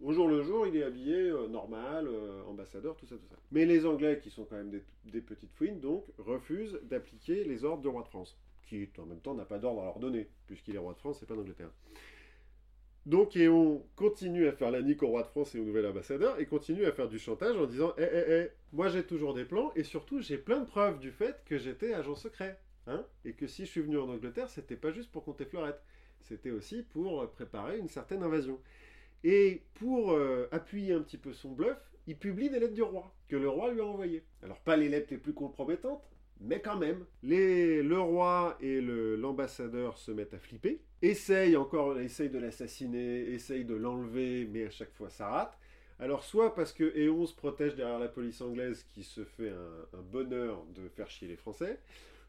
au 0.02 0.12
jour 0.12 0.28
le 0.28 0.42
jour, 0.44 0.68
il 0.68 0.76
est 0.76 0.84
habillé 0.84 1.16
euh, 1.30 1.48
normal, 1.48 2.08
euh, 2.08 2.44
ambassadeur, 2.48 2.96
tout 2.98 3.06
ça, 3.06 3.16
tout 3.16 3.28
ça. 3.30 3.36
Mais 3.52 3.66
les 3.66 3.86
Anglais, 3.86 4.20
qui 4.22 4.30
sont 4.30 4.44
quand 4.46 4.58
même 4.58 4.70
des, 4.72 4.84
des 5.06 5.22
petites 5.22 5.54
fouines, 5.54 5.80
donc 5.80 6.04
refusent 6.18 6.80
d'appliquer 6.84 7.44
les 7.46 7.64
ordres 7.64 7.82
du 7.82 7.88
roi 7.88 8.02
de 8.02 8.08
France, 8.08 8.36
qui 8.66 8.90
en 8.98 9.06
même 9.06 9.20
temps 9.20 9.34
n'a 9.34 9.46
pas 9.46 9.60
d'ordre 9.60 9.82
à 9.82 9.86
leur 9.86 10.00
donner, 10.00 10.30
puisqu'il 10.48 10.76
est 10.76 10.80
roi 10.80 10.94
de 10.94 11.00
France 11.00 11.22
et 11.24 11.26
pas 11.26 11.36
d'Angleterre. 11.36 11.72
Donc, 13.06 13.36
et 13.36 13.48
on 13.48 13.86
continue 13.96 14.48
à 14.48 14.52
faire 14.52 14.72
la 14.72 14.82
nique 14.82 15.04
au 15.04 15.08
roi 15.08 15.22
de 15.22 15.28
France 15.28 15.54
et 15.54 15.60
au 15.60 15.64
nouvel 15.64 15.86
ambassadeur, 15.86 16.40
et 16.40 16.46
continue 16.48 16.86
à 16.86 16.92
faire 16.92 17.08
du 17.08 17.20
chantage 17.20 17.56
en 17.56 17.68
disant 17.68 17.94
Eh, 17.98 18.04
eh, 18.04 18.24
eh, 18.28 18.52
moi 18.74 18.88
j'ai 18.88 19.04
toujours 19.04 19.36
des 19.36 19.46
plans, 19.46 19.72
et 19.76 19.84
surtout 19.84 20.22
j'ai 20.22 20.38
plein 20.38 20.60
de 20.60 20.66
preuves 20.66 21.00
du 21.00 21.12
fait 21.12 21.44
que 21.46 21.58
j'étais 21.58 21.94
agent 21.94 22.16
secret. 22.16 22.60
Hein 22.88 23.04
et 23.24 23.34
que 23.34 23.48
si 23.48 23.66
je 23.66 23.72
suis 23.72 23.82
venu 23.82 23.98
en 23.98 24.10
Angleterre, 24.10 24.50
c'était 24.50 24.76
pas 24.76 24.92
juste 24.92 25.12
pour 25.12 25.24
compter 25.24 25.46
fleurette, 25.46 25.82
c'était 26.22 26.52
aussi 26.52 26.84
pour 26.84 27.22
euh, 27.22 27.28
préparer 27.28 27.80
une 27.80 27.90
certaine 27.90 28.24
invasion. 28.24 28.60
Et 29.24 29.64
pour 29.76 30.12
euh, 30.12 30.48
appuyer 30.52 30.94
un 30.94 31.02
petit 31.02 31.18
peu 31.18 31.34
son 31.34 31.52
bluff, 31.52 31.78
il 32.08 32.18
publie 32.18 32.50
des 32.50 32.60
lettres 32.60 32.74
du 32.74 32.84
roi, 32.84 33.12
que 33.28 33.36
le 33.36 33.50
roi 33.50 33.72
lui 33.72 33.82
a 33.82 33.86
envoyées. 33.86 34.24
Alors, 34.44 34.60
pas 34.60 34.78
les 34.78 34.90
lettres 34.90 35.08
les 35.12 35.18
plus 35.18 35.34
compromettantes, 35.34 36.08
mais 36.42 36.62
quand 36.62 36.78
même. 36.78 37.06
Les, 37.24 37.82
le 37.84 38.00
roi 38.00 38.58
et 38.62 38.82
l'ambassadeur 38.82 39.98
se 39.98 40.12
mettent 40.12 40.34
à 40.34 40.40
flipper, 40.40 40.82
essayent 41.02 41.56
encore, 41.58 42.00
essayent 42.00 42.30
de 42.30 42.40
l'assassiner, 42.40 43.30
essayent 43.34 43.66
de 43.66 43.76
l'enlever, 43.76 44.48
mais 44.52 44.66
à 44.66 44.70
chaque 44.70 44.94
fois 44.94 45.10
ça 45.10 45.28
rate. 45.28 45.58
Alors, 45.98 46.24
soit 46.26 46.54
parce 46.54 46.74
que 46.74 46.96
Éon 46.98 47.26
se 47.26 47.34
protège 47.34 47.76
derrière 47.76 48.00
la 48.00 48.10
police 48.10 48.42
anglaise 48.42 48.86
qui 48.94 49.04
se 49.04 49.24
fait 49.24 49.50
un, 49.50 49.98
un 49.98 50.02
bonheur 50.02 50.66
de 50.76 50.90
faire 50.90 51.10
chier 51.10 51.28
les 51.30 51.38
Français, 51.38 51.80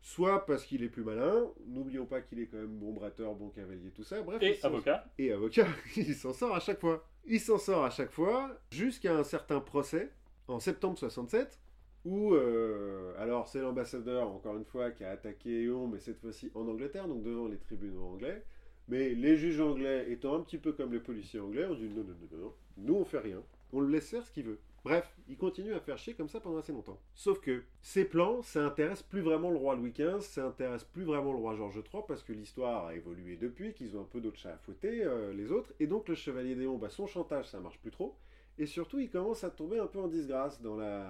soit 0.02 0.46
parce 0.46 0.64
qu'il 0.64 0.84
est 0.84 0.88
plus 0.88 1.02
malin, 1.02 1.50
n'oublions 1.66 2.07
pas 2.07 2.20
qu'il 2.20 2.38
est 2.38 2.46
quand 2.46 2.59
même 2.59 2.78
bon 2.78 2.92
bretteur, 2.92 3.34
bon 3.34 3.48
cavalier, 3.48 3.90
tout 3.90 4.04
ça. 4.04 4.22
Bref, 4.22 4.40
Et 4.40 4.57
avocat. 4.62 5.04
et 5.18 5.32
avocat, 5.32 5.66
il 5.96 6.14
s'en 6.14 6.32
sort 6.32 6.54
à 6.54 6.61
chaque 6.61 6.78
fois. 6.78 7.04
Il 7.24 7.40
s'en 7.40 7.59
sort 7.59 7.84
à 7.84 7.90
chaque 7.90 8.12
fois 8.12 8.57
jusqu'à 8.70 9.16
un 9.16 9.24
certain 9.24 9.59
procès 9.59 10.11
en 10.46 10.61
septembre 10.61 10.96
67 10.96 11.59
où, 12.07 12.34
euh, 12.34 13.12
alors 13.18 13.48
c'est 13.48 13.61
l'ambassadeur, 13.61 14.30
encore 14.30 14.57
une 14.57 14.64
fois, 14.64 14.92
qui 14.92 15.04
a 15.04 15.11
attaqué 15.11 15.64
Eon, 15.64 15.88
mais 15.88 15.98
cette 15.98 16.20
fois-ci 16.20 16.50
en 16.54 16.68
Angleterre, 16.68 17.09
donc 17.09 17.22
devant 17.22 17.48
les 17.48 17.59
tribunaux 17.59 18.04
anglais. 18.04 18.44
Mais 18.88 19.11
les 19.11 19.36
juges 19.36 19.61
anglais 19.61 20.11
étant 20.11 20.36
un 20.36 20.40
petit 20.40 20.59
peu 20.59 20.72
comme 20.72 20.92
les 20.92 21.00
policiers 21.00 21.40
anglais, 21.40 21.66
ont 21.66 21.74
dit 21.74 21.88
non, 21.88 22.04
non, 22.04 22.14
non, 22.20 22.28
non, 22.30 22.38
non, 22.44 22.54
nous 22.78 22.94
on 22.94 23.04
fait 23.04 23.18
rien, 23.18 23.42
on 23.72 23.80
le 23.80 23.88
laisse 23.88 24.09
faire 24.09 24.24
ce 24.24 24.30
qu'il 24.30 24.44
veut. 24.44 24.61
Bref, 24.84 25.12
il 25.28 25.36
continue 25.36 25.74
à 25.74 25.80
faire 25.80 25.98
chier 25.98 26.14
comme 26.14 26.28
ça 26.28 26.38
pendant 26.38 26.59
assez 26.59 26.72
longtemps. 26.72 27.00
Sauf 27.16 27.40
que 27.40 27.64
ces 27.82 28.04
plans, 28.04 28.40
ça 28.42 28.64
intéresse 28.64 29.02
plus 29.02 29.20
vraiment 29.20 29.50
le 29.50 29.57
roi 29.57 29.74
Louis 29.74 29.90
XV, 29.90 30.20
ça 30.20 30.46
intéresse 30.46 30.84
plus 30.84 31.02
vraiment 31.02 31.32
le 31.32 31.38
roi 31.38 31.57
George 31.57 31.82
III, 31.92 32.04
parce 32.07 32.22
que 32.22 32.32
l'histoire 32.32 32.86
a 32.86 32.94
évolué 32.94 33.36
depuis, 33.36 33.74
qu'ils 33.74 33.96
ont 33.96 34.02
un 34.02 34.09
peu 34.09 34.20
d'autres 34.20 34.38
chats 34.38 34.54
à 34.54 34.59
fouetter, 34.59 35.02
euh, 35.02 35.32
les 35.32 35.50
autres, 35.50 35.72
et 35.80 35.88
donc 35.88 36.07
le 36.07 36.14
chevalier 36.14 36.54
Déon, 36.54 36.78
bah, 36.78 36.88
son 36.88 37.09
chantage, 37.09 37.48
ça 37.48 37.59
marche 37.59 37.80
plus 37.80 37.90
trop. 37.90 38.14
Et 38.59 38.66
surtout, 38.66 38.98
il 38.98 39.11
commence 39.11 39.44
à 39.44 39.50
tomber 39.50 39.78
un 39.78 39.86
peu 39.86 39.98
en 39.98 40.09
disgrâce 40.09 40.62
dans 40.62 40.76
la, 40.76 41.07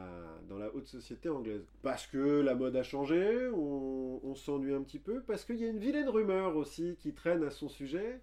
dans 0.49 0.59
la 0.59 0.75
haute 0.75 0.87
société 0.89 1.29
anglaise. 1.29 1.65
Parce 1.83 2.07
que 2.07 2.41
la 2.41 2.55
mode 2.57 2.75
a 2.75 2.83
changé, 2.83 3.49
on, 3.55 4.21
on 4.25 4.35
s'ennuie 4.35 4.75
un 4.75 4.83
petit 4.83 4.99
peu, 4.99 5.23
parce 5.23 5.45
qu'il 5.45 5.57
y 5.57 5.65
a 5.65 5.69
une 5.69 5.79
vilaine 5.79 6.09
rumeur 6.09 6.57
aussi 6.57 6.97
qui 6.99 7.13
traîne 7.15 7.45
à 7.45 7.51
son 7.51 7.69
sujet. 7.69 8.21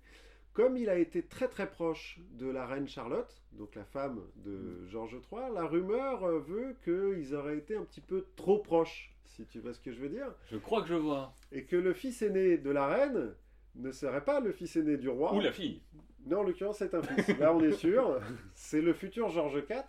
Comme 0.51 0.77
il 0.77 0.89
a 0.89 0.97
été 0.99 1.23
très 1.23 1.47
très 1.47 1.67
proche 1.71 2.19
de 2.33 2.47
la 2.47 2.67
reine 2.67 2.87
Charlotte, 2.87 3.33
donc 3.53 3.73
la 3.75 3.85
femme 3.85 4.21
de 4.45 4.85
George 4.87 5.17
III, 5.31 5.51
la 5.53 5.65
rumeur 5.65 6.27
veut 6.41 6.75
qu'ils 6.83 7.33
auraient 7.33 7.57
été 7.57 7.75
un 7.75 7.83
petit 7.85 8.01
peu 8.01 8.25
trop 8.35 8.59
proches, 8.59 9.15
si 9.25 9.45
tu 9.45 9.59
vois 9.61 9.73
ce 9.73 9.79
que 9.79 9.91
je 9.91 9.99
veux 9.99 10.09
dire 10.09 10.27
Je 10.51 10.57
crois 10.57 10.81
que 10.83 10.89
je 10.89 10.93
vois. 10.95 11.33
et 11.51 11.63
que 11.63 11.75
le 11.75 11.93
fils 11.93 12.21
aîné 12.21 12.57
de 12.59 12.69
la 12.69 12.85
reine 12.87 13.33
ne 13.75 13.91
serait 13.91 14.23
pas 14.23 14.41
le 14.41 14.51
fils 14.51 14.75
aîné 14.75 14.97
du 14.97 15.09
roi. 15.09 15.33
Ou 15.33 15.39
la 15.39 15.51
fille. 15.51 15.81
Non, 16.25 16.39
en 16.39 16.43
l'occurrence, 16.43 16.77
c'est 16.77 16.93
un 16.93 17.01
fils. 17.03 17.27
Là, 17.37 17.53
on 17.55 17.61
est 17.61 17.71
sûr. 17.73 18.19
C'est 18.55 18.81
le 18.81 18.93
futur 18.93 19.29
Georges 19.29 19.57
IV, 19.69 19.83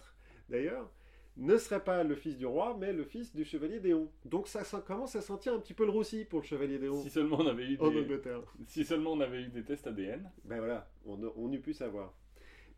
d'ailleurs. 0.48 0.90
Ne 1.36 1.56
serait 1.58 1.82
pas 1.82 2.04
le 2.04 2.14
fils 2.14 2.36
du 2.36 2.46
roi, 2.46 2.76
mais 2.78 2.92
le 2.92 3.02
fils 3.04 3.34
du 3.34 3.44
chevalier 3.44 3.80
Déon. 3.80 4.08
Donc 4.24 4.46
ça, 4.46 4.62
ça 4.62 4.80
commence 4.80 5.16
à 5.16 5.20
sentir 5.20 5.52
un 5.52 5.58
petit 5.58 5.74
peu 5.74 5.84
le 5.84 5.90
roussi 5.90 6.24
pour 6.24 6.40
le 6.40 6.44
chevalier 6.46 6.78
Déon 6.78 7.02
Si 7.02 7.10
seulement 7.10 7.38
on 7.40 7.46
avait 7.48 7.66
eu 7.66 7.76
en 7.80 7.90
des, 7.90 8.00
Angleterre. 8.02 8.40
si 8.66 8.84
seulement 8.84 9.12
on 9.12 9.20
avait 9.20 9.42
eu 9.42 9.48
des 9.48 9.64
tests 9.64 9.86
ADN. 9.88 10.30
Ben 10.44 10.58
voilà, 10.58 10.88
on, 11.06 11.18
on 11.36 11.52
eût 11.52 11.58
pu 11.60 11.72
savoir. 11.72 12.14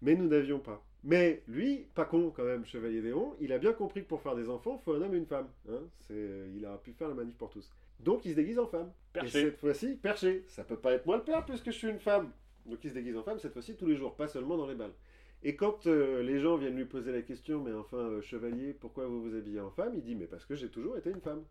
Mais 0.00 0.14
nous 0.14 0.26
n'avions 0.26 0.59
pas. 0.59 0.82
Mais 1.04 1.42
lui, 1.48 1.86
pas 1.94 2.07
con 2.07 2.32
quand 2.34 2.44
même, 2.44 2.64
Chevalier 2.64 3.02
Déon, 3.02 3.36
il 3.40 3.52
a 3.52 3.59
bien 3.59 3.74
compris 3.74 4.02
que 4.04 4.09
pour 4.09 4.22
faire 4.22 4.34
des 4.34 4.48
enfants, 4.48 4.78
il 4.80 4.84
faut 4.84 4.94
un 4.94 5.02
homme 5.02 5.14
et 5.14 5.18
une 5.18 5.26
femme. 5.26 5.48
Hein 5.68 5.80
C'est- 6.00 6.50
il 6.54 6.64
a 6.64 6.78
pu 6.78 6.92
faire 6.94 7.09
la 7.09 7.14
manif 7.14 7.34
pour 7.36 7.50
tous. 7.50 7.70
Donc 8.00 8.24
il 8.24 8.30
se 8.30 8.36
déguise 8.36 8.59
en 8.59 8.66
femme. 8.66 8.90
Et 9.14 9.18
Perché. 9.20 9.42
cette 9.42 9.59
fois-ci, 9.59 9.96
perché. 9.96 10.44
Ça 10.48 10.64
peut 10.64 10.78
pas 10.78 10.92
être 10.92 11.04
moi 11.04 11.18
le 11.18 11.24
père 11.24 11.44
puisque 11.44 11.66
je 11.66 11.76
suis 11.76 11.88
une 11.88 12.00
femme. 12.00 12.30
Donc 12.69 12.83
il 12.85 12.91
se 12.91 12.95
déguise 12.95 13.17
en 13.17 13.23
femme 13.23 13.39
cette 13.39 13.53
fois-ci 13.53 13.77
tous 13.77 13.87
les 13.87 13.97
jours, 13.97 14.14
pas 14.17 14.29
seulement 14.29 14.57
dans 14.57 14.67
les 14.67 14.75
balles. 14.75 14.95
Et 15.43 15.55
quand 15.55 15.87
euh, 15.87 16.23
les 16.23 16.39
gens 16.41 16.57
viennent 16.57 16.77
lui 16.77 16.87
poser 16.87 17.12
la 17.12 17.23
question, 17.23 17.62
mais 17.62 17.73
enfin, 17.73 17.99
euh, 17.99 18.21
chevalier, 18.23 18.73
pourquoi 18.73 19.07
vous 19.07 19.23
vous 19.23 19.35
habillez 19.37 19.61
en 19.61 19.71
femme 19.71 19.93
Il 19.95 20.03
dit, 20.03 20.14
mais 20.14 20.27
parce 20.27 20.45
que 20.47 20.55
j'ai 20.55 20.69
toujours 20.71 20.97
été 20.97 21.11
une 21.11 21.21
femme. 21.21 21.45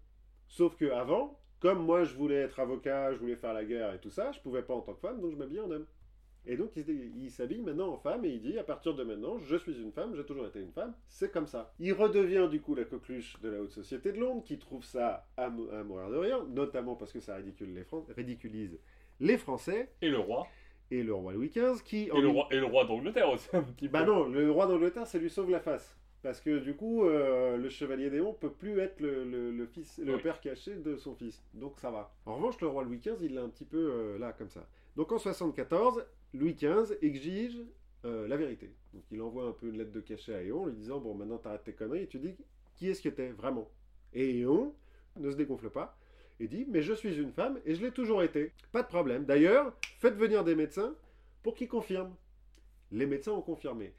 Sauf 0.48 0.76
que 0.76 0.92
avant, 0.92 1.40
comme 1.60 1.84
moi 1.86 2.04
je 2.04 2.16
voulais 2.16 2.36
être 2.36 2.60
avocat, 2.60 3.14
je 3.14 3.20
voulais 3.20 3.36
faire 3.36 3.54
la 3.54 3.64
guerre 3.64 3.94
et 3.94 4.00
tout 4.00 4.10
ça, 4.10 4.32
je 4.32 4.40
pouvais 4.42 4.64
pas 4.64 4.74
en 4.74 4.82
tant 4.82 4.94
que 4.94 5.00
femme, 5.00 5.22
donc 5.22 5.32
je 5.32 5.38
m'habillais 5.38 5.62
en 5.62 5.72
homme. 5.72 5.86
Et 6.48 6.58
donc 6.58 6.76
il 6.76 7.32
s'habille 7.32 7.62
maintenant 7.62 7.90
en 7.92 7.98
femme 7.98 8.24
et 8.24 8.30
il 8.30 8.40
dit, 8.42 8.60
à 8.60 8.64
partir 8.64 8.94
de 8.94 9.04
maintenant, 9.04 9.40
je 9.40 9.56
suis 9.56 9.82
une 9.82 9.92
femme, 9.92 10.14
j'ai 10.16 10.24
toujours 10.26 10.46
été 10.46 10.60
une 10.60 10.72
femme, 10.72 10.94
c'est 11.08 11.32
comme 11.32 11.48
ça. 11.48 11.74
Il 11.80 11.94
redevient 11.94 12.48
du 12.52 12.62
coup 12.62 12.76
la 12.76 12.84
coqueluche 12.84 13.40
de 13.42 13.50
la 13.50 13.62
haute 13.62 13.72
société 13.72 14.12
de 14.12 14.20
Londres, 14.20 14.44
qui 14.44 14.60
trouve 14.60 14.84
ça 14.84 15.28
à, 15.38 15.50
mou- 15.50 15.70
à 15.72 15.84
mourir 15.84 16.10
de 16.12 16.18
rire, 16.18 16.46
notamment 16.46 16.96
parce 16.96 17.12
que 17.12 17.20
ça 17.20 17.36
ridicule 17.36 17.74
les 17.74 17.86
ridiculise 18.16 18.78
les 19.20 19.38
Français 19.38 19.90
Et 20.02 20.10
le 20.10 20.20
roi. 20.20 20.46
Et 20.92 21.04
le 21.04 21.14
roi 21.14 21.34
Louis 21.34 21.50
XV, 21.50 21.82
qui... 21.84 22.04
Et 22.14 22.22
le 22.22 22.28
roi, 22.28 22.48
et 22.52 22.58
le 22.60 22.66
roi 22.66 22.86
d'Angleterre 22.86 23.30
aussi, 23.30 23.50
un 23.54 23.64
petit 23.64 23.88
peu. 23.88 23.94
bah 23.94 24.06
non, 24.06 24.26
le 24.28 24.50
roi 24.52 24.68
d'Angleterre, 24.68 25.08
ça 25.08 25.18
lui 25.18 25.30
sauve 25.30 25.50
la 25.50 25.60
face. 25.60 25.98
Parce 26.22 26.42
que 26.42 26.58
du 26.60 26.76
coup, 26.76 27.04
euh, 27.06 27.56
le 27.58 27.70
chevalier 27.70 28.10
Déon 28.10 28.34
peut 28.34 28.50
plus 28.52 28.80
être 28.80 29.00
le, 29.00 29.24
le- 29.26 29.52
le 29.52 29.66
fils, 29.68 30.00
le 30.04 30.16
Oui. 30.16 30.22
père 30.24 30.42
caché 30.42 30.76
de 30.76 30.96
son 30.96 31.14
fils. 31.14 31.44
Donc 31.54 31.78
ça 31.80 31.92
va. 31.92 32.12
En 32.26 32.36
revanche, 32.36 32.60
le 32.62 32.68
roi 32.68 32.84
Louis 32.84 32.98
XV, 32.98 33.18
il 33.22 33.36
l'a 33.36 33.44
un 33.44 33.50
petit 33.50 33.66
peu 33.66 33.78
euh, 33.78 34.18
là, 34.18 34.34
comme 34.34 34.50
ça. 34.50 34.68
Donc 34.96 35.12
en 35.12 35.20
74, 35.20 36.04
Louis 36.34 36.56
XV 36.56 36.98
exige 37.04 37.60
euh, 38.06 38.28
la 38.28 38.38
vérité. 38.38 38.72
Donc 38.94 39.04
il 39.12 39.22
envoie 39.22 39.46
un 39.46 39.52
peu 39.52 39.68
une 39.68 39.78
lettre 39.78 39.92
de 39.92 40.00
cachet 40.00 40.34
à 40.34 40.42
Éon, 40.42 40.66
lui 40.66 40.74
disant 40.74 41.00
Bon, 41.00 41.14
maintenant 41.14 41.38
t'arrêtes 41.38 41.64
tes 41.64 41.74
conneries 41.74 42.04
et 42.04 42.08
tu 42.08 42.18
dis 42.18 42.36
qui 42.76 42.90
est-ce 42.90 43.02
que 43.04 43.10
t'es 43.10 43.30
vraiment? 43.30 43.70
Et 44.14 44.40
Éon 44.40 44.74
ne 45.18 45.30
se 45.30 45.36
dégonfle 45.36 45.70
pas 45.70 45.96
et 46.40 46.48
dit 46.48 46.66
Mais 46.70 46.82
je 46.82 46.94
suis 46.94 47.16
une 47.18 47.32
femme 47.32 47.60
et 47.66 47.76
je 47.76 47.82
l'ai 47.82 47.92
toujours 47.92 48.24
été. 48.24 48.52
Pas 48.72 48.84
de 48.84 48.88
problème. 48.88 49.26
D'ailleurs, 49.26 49.74
faites 50.00 50.16
venir 50.16 50.44
des 50.44 50.56
médecins 50.56 50.96
pour 51.44 51.56
qu'ils 51.56 51.68
confirment. 51.68 52.16
Les 52.92 53.06
médecins 53.06 53.32
ont 53.32 53.42
confirmé. 53.42 53.94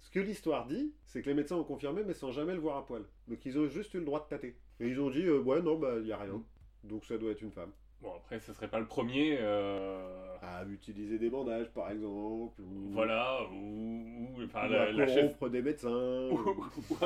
Ce 0.00 0.10
que 0.10 0.20
l'histoire 0.20 0.66
dit, 0.66 0.92
c'est 1.04 1.22
que 1.22 1.28
les 1.28 1.34
médecins 1.34 1.56
ont 1.56 1.64
confirmé, 1.64 2.02
mais 2.04 2.14
sans 2.14 2.32
jamais 2.32 2.54
le 2.54 2.60
voir 2.60 2.76
à 2.76 2.84
poil. 2.86 3.02
Donc 3.28 3.44
ils 3.46 3.58
ont 3.58 3.68
juste 3.68 3.94
eu 3.94 3.98
le 3.98 4.04
droit 4.04 4.20
de 4.20 4.28
tâter. 4.28 4.56
Et 4.80 4.88
ils 4.88 5.00
ont 5.00 5.10
dit, 5.10 5.24
euh, 5.26 5.38
ouais, 5.40 5.62
non, 5.62 5.78
bah, 5.78 5.94
il 5.98 6.04
n'y 6.04 6.12
a 6.12 6.16
rien. 6.18 6.42
Donc 6.82 7.04
ça 7.04 7.16
doit 7.18 7.30
être 7.30 7.42
une 7.42 7.52
femme. 7.52 7.70
Bon, 8.00 8.12
après, 8.16 8.40
ce 8.40 8.52
serait 8.52 8.66
pas 8.66 8.80
le 8.80 8.86
premier. 8.86 9.36
euh, 9.40 10.36
À 10.42 10.64
utiliser 10.64 11.18
des 11.20 11.30
bandages, 11.30 11.70
par 11.70 11.88
exemple. 11.92 12.60
Ou, 12.60 12.90
Voilà, 12.90 13.44
ou. 13.52 13.54
ou- 13.54 14.42
enfin, 14.44 14.66
ou 14.66 14.72
la, 14.72 14.82
à 14.82 14.90
la 14.92 15.06
chef. 15.06 15.38
des 15.50 15.62
médecins. 15.62 15.88
ou- 16.32 16.36
ou- 16.36 16.66
ou- 16.90 16.96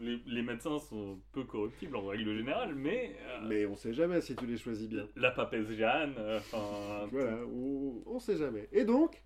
les, 0.00 0.18
les 0.26 0.42
médecins 0.42 0.78
sont 0.78 1.20
peu 1.32 1.44
corruptibles 1.44 1.96
en 1.96 2.06
règle 2.06 2.36
générale, 2.36 2.74
mais. 2.74 3.16
euh, 3.28 3.40
Mais 3.48 3.66
on 3.66 3.74
sait 3.76 3.92
jamais 3.94 4.20
si 4.20 4.34
tu 4.36 4.46
les 4.46 4.56
choisis 4.56 4.88
bien. 4.88 5.06
La 5.16 5.30
papesse 5.30 5.68
Jeanne, 5.70 6.14
euh, 6.18 6.38
enfin. 6.38 7.06
Voilà, 7.10 7.38
on, 7.46 8.02
on 8.06 8.18
sait 8.18 8.36
jamais. 8.36 8.68
Et 8.72 8.84
donc, 8.84 9.22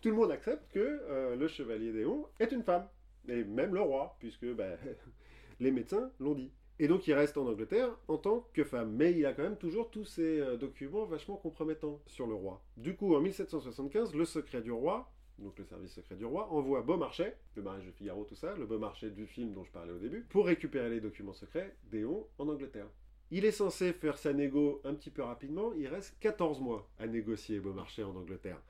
tout 0.00 0.08
le 0.10 0.14
monde 0.16 0.30
accepte 0.30 0.70
que 0.72 0.78
euh, 0.80 1.36
le 1.36 1.48
chevalier 1.48 1.92
Déon 1.92 2.26
est 2.40 2.52
une 2.52 2.62
femme. 2.62 2.86
Et 3.28 3.44
même 3.44 3.74
le 3.74 3.80
roi, 3.82 4.16
puisque 4.20 4.46
bah, 4.54 4.76
les 5.60 5.70
médecins 5.70 6.10
l'ont 6.20 6.34
dit. 6.34 6.50
Et 6.80 6.86
donc 6.86 7.08
il 7.08 7.12
reste 7.14 7.36
en 7.36 7.46
Angleterre 7.46 7.90
en 8.06 8.18
tant 8.18 8.46
que 8.54 8.62
femme. 8.64 8.92
Mais 8.92 9.12
il 9.12 9.26
a 9.26 9.32
quand 9.32 9.42
même 9.42 9.56
toujours 9.58 9.90
tous 9.90 10.04
ces 10.04 10.40
documents 10.58 11.04
vachement 11.04 11.36
compromettants 11.36 12.00
sur 12.06 12.26
le 12.26 12.34
roi. 12.34 12.62
Du 12.76 12.94
coup, 12.94 13.14
en 13.16 13.20
1775, 13.20 14.14
le 14.14 14.24
secret 14.24 14.62
du 14.62 14.70
roi, 14.70 15.10
donc 15.38 15.58
le 15.58 15.64
service 15.64 15.92
secret 15.92 16.16
du 16.16 16.24
roi, 16.24 16.50
envoie 16.52 16.82
Beaumarchais, 16.82 17.36
le 17.54 17.62
mariage 17.62 17.86
de 17.86 17.92
Figaro, 17.92 18.24
tout 18.24 18.34
ça, 18.34 18.54
le 18.56 18.66
Beaumarchais 18.66 19.10
du 19.10 19.26
film 19.26 19.52
dont 19.52 19.64
je 19.64 19.70
parlais 19.70 19.92
au 19.92 19.98
début, 19.98 20.26
pour 20.28 20.46
récupérer 20.46 20.90
les 20.90 21.00
documents 21.00 21.32
secrets 21.32 21.76
d'Éon 21.90 22.26
en 22.38 22.48
Angleterre. 22.48 22.88
Il 23.30 23.44
est 23.44 23.52
censé 23.52 23.92
faire 23.92 24.16
sa 24.18 24.32
négo 24.32 24.80
un 24.84 24.94
petit 24.94 25.10
peu 25.10 25.22
rapidement, 25.22 25.72
il 25.74 25.86
reste 25.86 26.16
14 26.20 26.60
mois 26.60 26.88
à 26.98 27.06
négocier 27.06 27.60
Beaumarchais 27.60 28.02
en 28.02 28.16
Angleterre. 28.16 28.60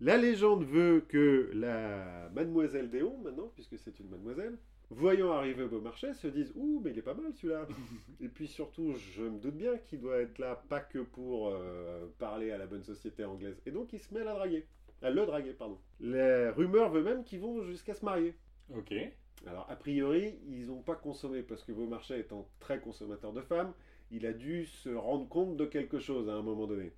La 0.00 0.16
légende 0.16 0.64
veut 0.64 1.04
que 1.08 1.50
la 1.54 2.30
mademoiselle 2.34 2.90
Déon, 2.90 3.16
maintenant, 3.18 3.50
puisque 3.54 3.78
c'est 3.78 3.98
une 4.00 4.08
mademoiselle, 4.08 4.58
voyant 4.90 5.32
arriver 5.32 5.66
Beaumarchais, 5.66 6.14
se 6.14 6.26
dise 6.26 6.52
Ouh, 6.54 6.80
mais 6.84 6.90
il 6.90 6.98
est 6.98 7.02
pas 7.02 7.14
mal 7.14 7.32
celui-là 7.32 7.66
Et 8.20 8.28
puis 8.28 8.46
surtout, 8.46 8.94
je 9.14 9.22
me 9.22 9.38
doute 9.38 9.56
bien 9.56 9.78
qu'il 9.78 10.00
doit 10.00 10.18
être 10.18 10.38
là 10.38 10.62
pas 10.68 10.80
que 10.80 10.98
pour 10.98 11.48
euh, 11.48 12.06
parler 12.18 12.50
à 12.50 12.58
la 12.58 12.66
bonne 12.66 12.84
société 12.84 13.24
anglaise. 13.24 13.60
Et 13.66 13.70
donc 13.70 13.92
il 13.92 14.00
se 14.00 14.12
met 14.12 14.20
à 14.20 14.24
la 14.24 14.34
draguer. 14.34 14.66
À 15.02 15.10
le 15.10 15.26
draguer, 15.26 15.52
pardon. 15.52 15.78
Les 16.00 16.48
rumeurs 16.50 16.90
veulent 16.90 17.04
même 17.04 17.24
qu'ils 17.24 17.40
vont 17.40 17.62
jusqu'à 17.64 17.94
se 17.94 18.04
marier. 18.04 18.34
Ok. 18.74 18.94
Alors, 19.46 19.66
a 19.70 19.76
priori, 19.76 20.38
ils 20.48 20.66
n'ont 20.68 20.82
pas 20.82 20.94
consommé, 20.94 21.42
parce 21.42 21.62
que 21.62 21.72
Beaumarchais 21.72 22.20
étant 22.20 22.48
très 22.58 22.80
consommateur 22.80 23.32
de 23.32 23.42
femmes, 23.42 23.72
il 24.10 24.26
a 24.26 24.32
dû 24.32 24.66
se 24.66 24.88
rendre 24.88 25.28
compte 25.28 25.56
de 25.56 25.66
quelque 25.66 25.98
chose 25.98 26.28
à 26.28 26.32
un 26.32 26.42
moment 26.42 26.66
donné. 26.66 26.92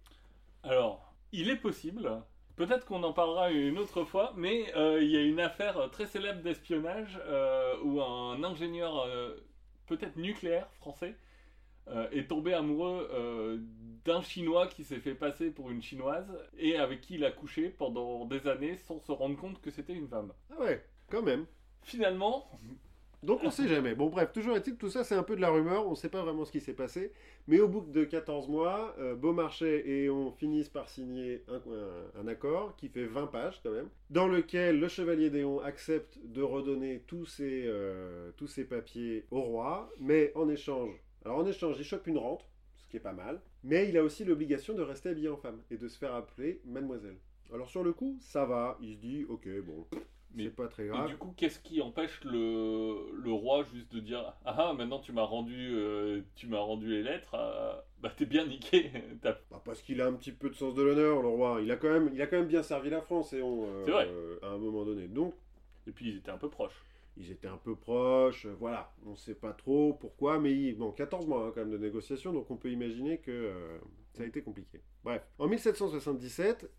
Alors, 0.63 1.13
il 1.33 1.51
est 1.51 1.57
possible, 1.57 2.23
peut-être 2.57 2.85
qu'on 2.87 3.03
en 3.03 3.13
parlera 3.13 3.51
une 3.51 3.79
autre 3.79 4.05
fois, 4.05 4.33
mais 4.37 4.75
euh, 4.77 5.03
il 5.03 5.11
y 5.11 5.17
a 5.17 5.23
une 5.23 5.41
affaire 5.41 5.89
très 5.91 6.07
célèbre 6.07 6.43
d'espionnage 6.43 7.19
euh, 7.27 7.77
où 7.83 8.03
un 8.03 8.43
ingénieur, 8.43 8.99
euh, 9.07 9.37
peut-être 9.87 10.17
nucléaire 10.17 10.69
français, 10.81 11.15
est 12.13 12.29
tombé 12.29 12.55
amoureux 12.55 13.09
euh, 13.13 13.59
d'un 14.05 14.21
Chinois 14.23 14.67
qui 14.69 14.85
s'est 14.85 15.01
fait 15.01 15.15
passer 15.15 15.51
pour 15.51 15.71
une 15.71 15.83
Chinoise 15.83 16.27
et 16.59 16.77
avec 16.77 17.01
qui 17.01 17.15
il 17.15 17.25
a 17.25 17.31
couché 17.31 17.69
pendant 17.71 18.25
des 18.25 18.47
années 18.47 18.77
sans 18.87 18.99
se 19.01 19.13
rendre 19.13 19.37
compte 19.37 19.61
que 19.61 19.71
c'était 19.71 19.95
une 19.95 20.09
femme. 20.09 20.33
Ah 20.51 20.61
ouais, 20.61 20.85
quand 21.11 21.23
même. 21.23 21.47
Finalement, 21.83 22.51
Donc 23.23 23.41
on 23.43 23.51
sait 23.51 23.67
jamais. 23.67 23.95
Bon 23.97 24.09
bref, 24.09 24.33
toujours 24.33 24.57
est-il 24.57 24.75
que 24.75 24.79
tout 24.79 24.91
ça 24.91 25.03
c'est 25.03 25.15
un 25.17 25.23
peu 25.25 25.35
de 25.35 25.41
la 25.41 25.51
rumeur, 25.51 25.87
on 25.87 25.91
ne 25.91 25.95
sait 25.97 26.09
pas 26.09 26.23
vraiment 26.23 26.45
ce 26.45 26.53
qui 26.53 26.61
s'est 26.61 26.75
passé. 26.75 27.13
Mais 27.49 27.59
au 27.61 27.67
bout 27.69 27.81
de 27.81 28.05
14 28.05 28.49
mois, 28.49 28.95
euh, 28.99 29.17
Beaumarchais 29.17 29.83
et 29.89 30.09
on 30.11 30.31
finissent 30.31 30.69
par 30.69 30.89
signer 30.89 31.43
un, 31.49 31.57
un- 31.57 32.21
un 32.23 32.27
accord 32.29 32.77
qui 32.77 32.89
fait 32.89 33.07
20 33.07 33.27
pages 33.27 33.61
quand 33.63 33.73
même, 33.73 33.89
dans 34.11 34.29
lequel 34.29 34.79
le 34.79 34.87
chevalier 34.89 35.31
Déon 35.31 35.61
accepte 35.61 36.19
de 36.25 36.43
redonner 36.43 37.03
tous 37.09 37.27
ses, 37.27 37.65
euh, 37.67 38.31
tous 38.37 38.47
ses 38.47 38.65
papiers 38.65 39.25
au 39.33 39.41
roi, 39.41 39.91
mais 39.99 40.31
en 40.37 40.49
échange, 40.49 40.93
alors 41.25 41.39
en 41.39 41.47
échange 41.47 41.77
il 41.79 41.85
chope 41.85 42.07
une 42.07 42.19
rente, 42.19 42.49
ce 42.77 42.87
qui 42.89 42.97
est 42.97 43.01
pas 43.01 43.13
mal, 43.13 43.41
mais 43.65 43.89
il 43.89 43.97
a 43.97 44.03
aussi 44.03 44.25
l'obligation 44.25 44.75
de 44.75 44.83
rester 44.83 45.11
habillé 45.11 45.29
en 45.29 45.37
femme 45.37 45.61
et 45.71 45.77
de 45.77 45.89
se 45.89 45.99
faire 45.99 46.15
appeler 46.15 46.61
mademoiselle. 46.65 47.19
Alors 47.53 47.69
sur 47.69 47.83
le 47.83 47.93
coup, 47.93 48.17
ça 48.21 48.45
va, 48.45 48.77
il 48.81 48.95
se 48.95 48.99
dit 49.01 49.25
ok 49.29 49.49
bon, 49.67 49.87
c'est 50.37 50.51
pas 50.55 50.69
très 50.69 50.85
et 50.85 50.89
grave. 50.89 51.09
du 51.09 51.17
coup, 51.17 51.33
qu'est-ce 51.37 51.59
qui 51.59 51.81
empêche 51.81 52.23
le, 52.25 53.11
le 53.23 53.33
roi 53.33 53.65
juste 53.73 53.93
de 53.95 54.01
dire 54.01 54.35
Ah 54.45 54.55
ah, 54.69 54.75
maintenant 54.75 55.01
tu 55.01 55.13
m'as 55.13 55.23
rendu, 55.25 55.71
euh, 55.73 56.21
tu 56.37 56.47
m'as 56.47 56.61
rendu 56.61 56.89
les 56.91 57.03
lettres, 57.03 57.35
euh, 57.35 57.73
bah 58.01 58.13
t'es 58.15 58.27
bien 58.27 58.47
niqué, 58.47 58.91
Bah, 59.23 59.41
parce 59.65 59.81
qu'il 59.83 60.01
a 60.03 60.07
un 60.07 60.13
petit 60.13 60.33
peu 60.33 60.51
de 60.51 60.55
sens 60.55 60.75
de 60.75 60.83
l'honneur, 60.83 61.23
le 61.23 61.29
roi. 61.29 61.61
Il 61.63 61.71
a 61.71 61.77
quand 61.77 61.89
même, 61.91 62.11
il 62.15 62.21
a 62.23 62.27
quand 62.27 62.37
même 62.37 62.47
bien 62.47 62.63
servi 62.63 62.91
la 62.91 63.01
France, 63.01 63.33
et 63.33 63.41
on, 63.43 63.65
euh, 63.65 63.85
C'est 63.87 63.91
vrai. 63.93 64.09
à 64.43 64.49
un 64.53 64.59
moment 64.59 64.85
donné. 64.85 65.09
Donc, 65.09 65.35
Et 65.87 65.91
puis 65.93 66.11
ils 66.11 66.17
étaient 66.19 66.31
un 66.31 66.39
peu 66.39 66.51
proches. 66.51 66.85
Ils 67.19 67.31
étaient 67.31 67.49
un 67.49 67.57
peu 67.59 67.77
proches. 67.77 68.47
euh, 68.47 68.55
voilà, 68.59 68.93
on 69.07 69.11
ne 69.13 69.17
sait 69.17 69.35
pas 69.35 69.53
trop 69.53 69.93
pourquoi, 69.95 70.39
mais 70.39 70.53
il- 70.55 70.77
bon, 70.77 70.93
14 70.93 71.27
mois 71.27 71.47
hein, 71.47 71.53
quand 71.55 71.61
même 71.61 71.71
de 71.73 71.79
négociation, 71.79 72.33
donc 72.33 72.51
on 72.51 72.57
peut 72.57 72.71
imaginer 72.71 73.19
que 73.19 73.31
euh, 73.31 73.79
ça 74.15 74.23
a 74.23 74.27
été 74.27 74.43
compliqué. 74.43 74.81
Bref, 75.05 75.23
en 75.39 75.49
1777, 75.49 76.71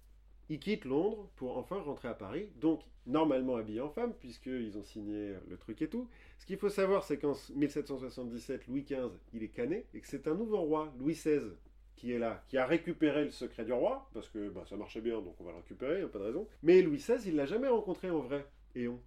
il 0.49 0.59
quitte 0.59 0.85
Londres 0.85 1.29
pour 1.35 1.57
enfin 1.57 1.79
rentrer 1.81 2.07
à 2.07 2.13
Paris, 2.15 2.49
donc 2.55 2.81
normalement 3.05 3.55
habillé 3.55 3.81
en 3.81 3.89
femme, 3.89 4.13
puisqu'ils 4.19 4.77
ont 4.77 4.83
signé 4.83 5.33
le 5.47 5.57
truc 5.57 5.81
et 5.81 5.89
tout. 5.89 6.07
Ce 6.39 6.45
qu'il 6.45 6.57
faut 6.57 6.69
savoir, 6.69 7.03
c'est 7.03 7.17
qu'en 7.17 7.33
1777, 7.55 8.67
Louis 8.67 8.83
XV, 8.83 9.11
il 9.33 9.43
est 9.43 9.49
cané, 9.49 9.85
et 9.93 9.99
que 10.01 10.07
c'est 10.07 10.27
un 10.27 10.35
nouveau 10.35 10.61
roi, 10.61 10.93
Louis 10.99 11.13
XVI, 11.13 11.51
qui 11.95 12.11
est 12.13 12.19
là, 12.19 12.43
qui 12.47 12.57
a 12.57 12.65
récupéré 12.65 13.25
le 13.25 13.31
secret 13.31 13.65
du 13.65 13.73
roi, 13.73 14.09
parce 14.13 14.29
que 14.29 14.49
bah, 14.49 14.63
ça 14.69 14.75
marchait 14.77 15.01
bien, 15.01 15.21
donc 15.21 15.35
on 15.39 15.43
va 15.43 15.51
le 15.51 15.57
récupérer, 15.57 15.95
il 15.95 15.99
n'y 15.99 16.05
a 16.05 16.07
pas 16.07 16.19
de 16.19 16.23
raison. 16.25 16.47
Mais 16.63 16.81
Louis 16.81 16.97
XVI, 16.97 17.27
il 17.27 17.35
l'a 17.35 17.45
jamais 17.45 17.67
rencontré 17.67 18.09
en 18.09 18.19
vrai. 18.19 18.45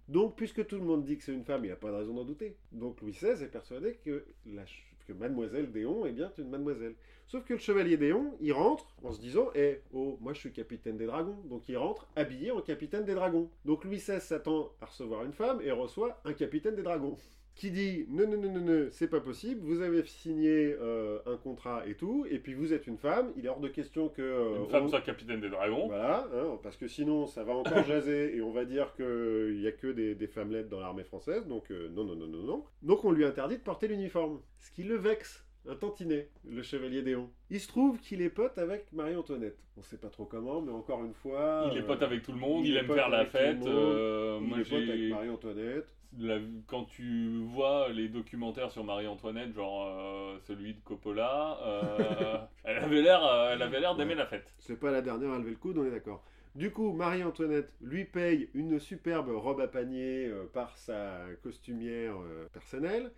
Donc, 0.07 0.35
puisque 0.35 0.65
tout 0.67 0.77
le 0.77 0.83
monde 0.83 1.03
dit 1.03 1.17
que 1.17 1.23
c'est 1.23 1.33
une 1.33 1.43
femme, 1.43 1.63
il 1.63 1.67
n'y 1.67 1.73
a 1.73 1.77
pas 1.77 1.91
de 1.91 1.95
raison 1.95 2.13
d'en 2.13 2.25
douter. 2.25 2.55
Donc, 2.71 3.01
Louis 3.01 3.11
XVI 3.11 3.43
est 3.43 3.51
persuadé 3.51 3.99
que, 4.03 4.25
Mademoiselle 5.09 5.71
Déon 5.71 6.05
est 6.05 6.11
bien 6.11 6.31
une 6.37 6.49
mademoiselle. 6.49 6.95
Sauf 7.27 7.43
que 7.45 7.53
le 7.53 7.59
chevalier 7.59 7.97
Déon, 7.97 8.37
il 8.39 8.53
rentre 8.53 8.95
en 9.03 9.11
se 9.11 9.19
disant 9.19 9.49
Eh, 9.55 9.81
oh, 9.93 10.17
moi 10.21 10.33
je 10.33 10.39
suis 10.39 10.51
capitaine 10.51 10.97
des 10.97 11.05
dragons. 11.05 11.37
Donc, 11.45 11.67
il 11.67 11.77
rentre 11.77 12.07
habillé 12.15 12.51
en 12.51 12.61
capitaine 12.61 13.05
des 13.05 13.15
dragons. 13.15 13.49
Donc, 13.65 13.83
Louis 13.83 13.97
XVI 13.97 14.21
s'attend 14.21 14.71
à 14.81 14.85
recevoir 14.85 15.23
une 15.23 15.33
femme 15.33 15.61
et 15.61 15.71
reçoit 15.71 16.21
un 16.25 16.33
capitaine 16.33 16.75
des 16.75 16.83
dragons. 16.83 17.17
Qui 17.55 17.69
dit 17.69 18.07
non, 18.09 18.27
non, 18.27 18.37
non, 18.41 18.51
non, 18.51 18.61
non, 18.61 18.87
c'est 18.91 19.07
pas 19.07 19.19
possible, 19.19 19.61
vous 19.63 19.81
avez 19.81 20.03
signé 20.05 20.75
euh, 20.81 21.19
un 21.27 21.37
contrat 21.37 21.83
et 21.87 21.93
tout, 21.95 22.25
et 22.29 22.39
puis 22.39 22.53
vous 22.55 22.73
êtes 22.73 22.87
une 22.87 22.97
femme, 22.97 23.31
il 23.37 23.45
est 23.45 23.49
hors 23.49 23.59
de 23.59 23.67
question 23.67 24.09
que. 24.09 24.21
euh, 24.21 24.57
Une 24.63 24.69
femme 24.69 24.85
on- 24.85 24.89
soit 24.89 25.01
capitaine 25.01 25.39
des 25.39 25.49
dragons. 25.49 25.87
Voilà, 25.87 26.27
hein, 26.33 26.57
parce 26.63 26.77
que 26.77 26.87
sinon 26.87 27.27
ça 27.27 27.43
va 27.43 27.53
encore 27.53 27.83
jaser 27.87 28.35
et 28.35 28.41
on 28.41 28.51
va 28.51 28.65
dire 28.65 28.93
qu'il 28.95 29.59
n'y 29.59 29.67
a 29.67 29.71
que 29.71 29.87
des, 29.91 30.15
des 30.15 30.27
femmelettes 30.27 30.67
dans 30.69 30.79
l'armée 30.79 31.03
française, 31.03 31.45
donc 31.47 31.69
euh, 31.71 31.89
non, 31.89 32.03
non, 32.05 32.15
non, 32.15 32.27
non, 32.27 32.43
non. 32.43 32.63
Donc 32.81 33.05
on 33.05 33.11
lui 33.11 33.23
interdit 33.23 33.57
de 33.57 33.61
porter 33.63 33.87
l'uniforme, 33.87 34.39
ce 34.59 34.71
qui 34.71 34.83
le 34.83 34.95
vexe, 34.95 35.45
un 35.69 35.75
tantinet, 35.75 36.29
le 36.49 36.61
chevalier 36.63 37.01
Déon. 37.01 37.29
Il 37.49 37.59
se 37.59 37.67
trouve 37.67 37.97
qu'il 37.99 38.21
est 38.21 38.29
pote 38.29 38.57
avec 38.57 38.91
Marie-Antoinette. 38.91 39.57
On 39.77 39.81
sait 39.81 39.97
pas 39.97 40.09
trop 40.09 40.25
comment, 40.25 40.61
mais 40.61 40.71
encore 40.71 41.03
une 41.03 41.13
fois. 41.13 41.69
Il 41.71 41.77
est 41.77 41.81
euh, 41.81 41.85
pote 41.85 42.01
avec 42.03 42.21
tout 42.23 42.31
le 42.33 42.37
monde, 42.39 42.65
il 42.65 42.75
aime 42.77 42.85
pote 42.87 42.95
faire 42.97 43.09
la 43.09 43.25
fête. 43.25 43.57
monde, 43.59 43.67
euh, 43.69 44.39
il 44.41 44.47
moi, 44.47 44.59
est 44.59 44.69
pote 44.69 44.89
avec 44.89 45.09
Marie-Antoinette. 45.09 45.87
la- 46.19 46.39
quand 46.67 46.83
tu 46.85 47.39
vois 47.45 47.89
les 47.89 48.07
documentaires 48.09 48.71
sur 48.71 48.83
Marie-Antoinette, 48.83 49.53
genre 49.53 49.87
euh, 49.87 50.37
celui 50.41 50.73
de 50.75 50.79
Coppola, 50.81 51.57
euh, 51.63 52.37
elle 52.65 52.77
avait 52.77 53.01
l'air, 53.01 53.23
euh, 53.25 53.53
elle 53.53 53.61
avait 53.61 53.79
l'air 53.79 53.95
d'aimer 53.95 54.11
Ouais. 54.13 54.19
la 54.19 54.25
fête. 54.27 54.53
C'est 54.59 54.79
pas 54.79 54.91
la 54.91 55.01
dernière 55.01 55.31
à 55.31 55.37
lever 55.39 55.51
le 55.51 55.55
coude, 55.57 55.77
on 55.77 55.85
est 55.85 55.91
d'accord. 55.91 56.23
Du 56.55 56.69
coup, 56.69 56.91
Marie-Antoinette 56.93 57.71
lui 57.81 58.05
paye 58.05 58.47
une 58.53 58.79
superbe 58.79 59.29
robe 59.29 59.59
à 59.61 59.67
panier 59.67 60.27
euh, 60.27 60.43
par 60.53 60.77
sa 60.77 61.21
costumière 61.41 62.13
euh, 62.19 62.45
personnelle. 62.53 63.11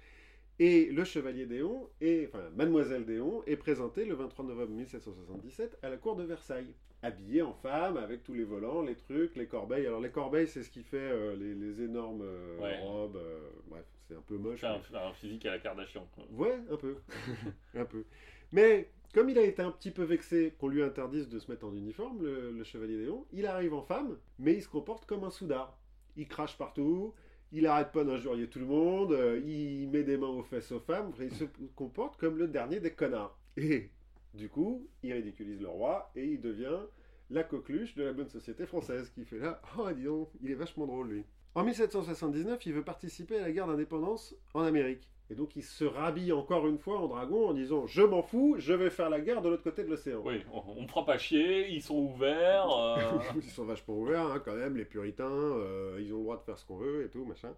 Et 0.60 0.86
le 0.86 1.04
chevalier 1.04 1.46
Déon, 1.46 1.90
et, 2.00 2.28
enfin 2.32 2.44
Mademoiselle 2.56 3.06
Déon, 3.06 3.44
est 3.46 3.58
présentée 3.58 4.06
le 4.06 4.16
23 4.16 4.46
novembre 4.46 4.72
1777 4.72 5.78
à 5.82 5.90
la 5.90 5.98
cour 5.98 6.16
de 6.16 6.24
Versailles. 6.24 6.74
Habillée 7.02 7.42
en 7.42 7.54
femme, 7.54 7.98
avec 7.98 8.24
tous 8.24 8.34
les 8.34 8.46
volants, 8.46 8.82
les 8.82 8.96
trucs, 8.96 9.36
les 9.36 9.48
corbeilles. 9.48 9.86
Alors 9.86 10.00
les 10.00 10.10
corbeilles, 10.10 10.48
c'est 10.48 10.64
ce 10.64 10.70
qui 10.72 10.82
fait 10.82 10.98
euh, 10.98 11.36
les, 11.36 11.54
les 11.54 11.82
énormes 11.84 12.22
euh, 12.24 12.58
Ouais. 12.60 12.80
robes. 12.82 13.18
euh, 13.18 13.50
bref, 13.68 13.84
c'est 14.08 14.16
un 14.16 14.22
peu 14.22 14.38
moche. 14.38 14.62
Mais- 14.64 14.98
un, 14.98 15.14
physique 15.14 15.46
à 15.46 15.52
la 15.52 15.60
Kardashian. 15.60 16.08
quoi. 16.16 16.24
Ouais, 16.32 16.58
un 16.72 16.78
peu. 16.78 16.96
un 17.76 17.86
peu. 17.86 18.06
Mais 18.54 18.90
comme 19.14 19.30
il 19.30 19.38
a 19.38 19.44
été 19.44 19.62
un 19.62 19.72
petit 19.72 19.92
peu 19.92 20.04
vexé 20.04 20.56
qu'on 20.58 20.70
lui 20.70 20.82
interdise 20.82 21.28
de 21.28 21.38
se 21.38 21.52
mettre 21.52 21.66
en 21.68 21.76
uniforme, 21.76 22.24
le, 22.24 22.52
le 22.52 22.64
chevalier 22.64 22.98
Léon, 22.98 23.26
il 23.34 23.46
arrive 23.46 23.74
en 23.74 23.84
femme, 23.84 24.18
mais 24.40 24.54
il 24.54 24.62
se 24.64 24.70
comporte 24.70 25.06
comme 25.06 25.26
un 25.26 25.30
soudard. 25.32 25.78
Il 26.18 26.28
crache 26.30 26.58
partout, 26.58 27.14
il 27.56 27.66
arrête 27.68 27.94
pas 27.94 28.04
d'injurier 28.04 28.48
tout 28.48 28.60
le 28.60 28.66
monde, 28.66 29.14
euh, 29.14 29.40
il 29.46 29.90
met 29.90 30.04
des 30.04 30.18
mains 30.18 30.28
aux 30.28 30.44
fesses 30.44 30.74
aux 30.74 30.82
femmes, 30.82 31.14
il 31.22 31.32
se 31.32 31.46
comporte 31.74 32.20
comme 32.20 32.38
le 32.38 32.50
dernier 32.50 32.82
des 32.82 32.92
connards. 32.92 33.40
Et 33.56 33.90
du 34.34 34.50
coup, 34.50 34.86
il 35.04 35.14
ridiculise 35.14 35.62
le 35.62 35.70
roi 35.70 36.12
et 36.18 36.26
il 36.26 36.42
devient 36.42 36.80
la 37.30 37.44
coqueluche 37.44 37.96
de 37.96 38.04
la 38.04 38.12
bonne 38.12 38.28
société 38.28 38.66
française 38.66 39.10
qui 39.10 39.24
fait 39.24 39.40
là, 39.40 39.62
oh 39.80 39.90
dis 39.94 40.04
donc, 40.04 40.30
il 40.42 40.52
est 40.52 40.56
vachement 40.56 40.86
drôle 40.86 41.08
lui. 41.08 41.24
En 41.56 41.64
1779, 41.64 42.66
il 42.66 42.74
veut 42.74 42.84
participer 42.84 43.38
à 43.38 43.44
la 43.44 43.52
guerre 43.54 43.68
d'indépendance 43.68 44.36
en 44.54 44.64
Amérique. 44.64 45.10
Et 45.30 45.36
donc 45.36 45.56
il 45.56 45.64
se 45.64 45.86
rhabille 45.86 46.32
encore 46.32 46.68
une 46.68 46.78
fois 46.78 47.00
en 47.00 47.08
dragon 47.08 47.50
en 47.50 47.54
disant 47.54 47.88
Je 47.88 48.04
m'en 48.04 48.22
fous, 48.22 48.56
je 48.60 48.74
vais 48.74 48.90
faire 48.90 49.10
la 49.10 49.20
guerre 49.20 49.42
de 49.42 49.50
l'autre 49.50 49.64
côté 49.64 49.84
de 49.84 49.90
l'océan. 49.90 50.22
Oui, 50.24 50.44
on, 50.52 50.82
me 50.84 50.88
fera 50.88 51.06
pas 51.06 51.18
chier, 51.18 51.70
ils 51.70 51.82
sont 51.82 51.98
ouverts. 51.98 52.70
euh, 52.70 52.98
ils 53.36 53.50
sont 53.50 53.66
vachement 53.66 53.96
ouverts 53.96 54.28
hein, 54.28 54.42
quand 54.44 54.56
même, 54.56 54.78
les 54.78 54.86
puritains, 54.86 55.26
euh, 55.26 56.00
ils 56.00 56.14
ont 56.14 56.18
le 56.18 56.24
droit 56.24 56.38
de 56.38 56.44
faire 56.44 56.60
ce 56.60 56.66
qu'on 56.66 56.78
veut 56.78 57.06
et 57.06 57.10
tout, 57.10 57.26
machin. 57.26 57.54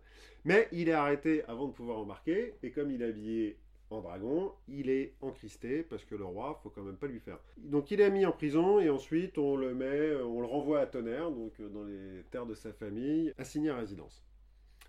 Mais 0.46 0.70
il 0.72 0.88
est 0.88 0.94
arrêté 0.94 1.44
avant 1.46 1.68
de 1.68 1.74
pouvoir 1.74 2.00
embarquer, 2.00 2.54
et 2.64 2.72
comme 2.72 2.90
il 2.90 3.02
est 3.02 3.10
habillé 3.10 3.58
en 3.90 4.02
dragon, 4.02 4.52
il 4.68 4.90
est 4.90 5.14
encristé 5.22 5.84
parce 5.84 6.04
que 6.04 6.16
le 6.16 6.26
roi, 6.26 6.60
faut 6.62 6.70
quand 6.70 6.84
même 6.84 6.98
pas 6.98 7.08
lui 7.08 7.20
faire. 7.20 7.40
Donc 7.58 7.92
il 7.92 8.02
est 8.02 8.10
mis 8.10 8.26
en 8.26 8.32
prison 8.32 8.80
et 8.80 8.90
ensuite 8.90 9.38
on 9.38 9.56
le 9.56 9.74
met, 9.74 10.16
on 10.16 10.42
le 10.42 10.48
renvoie 10.48 10.82
à 10.82 10.86
Tonnerre, 10.86 11.32
donc 11.32 11.54
euh, 11.60 11.70
dans 11.70 11.84
les 11.84 12.24
terres 12.32 12.46
de 12.46 12.56
sa 12.56 12.74
famille, 12.74 13.34
assigné 13.38 13.70
à 13.70 13.78
résidence. 13.78 14.24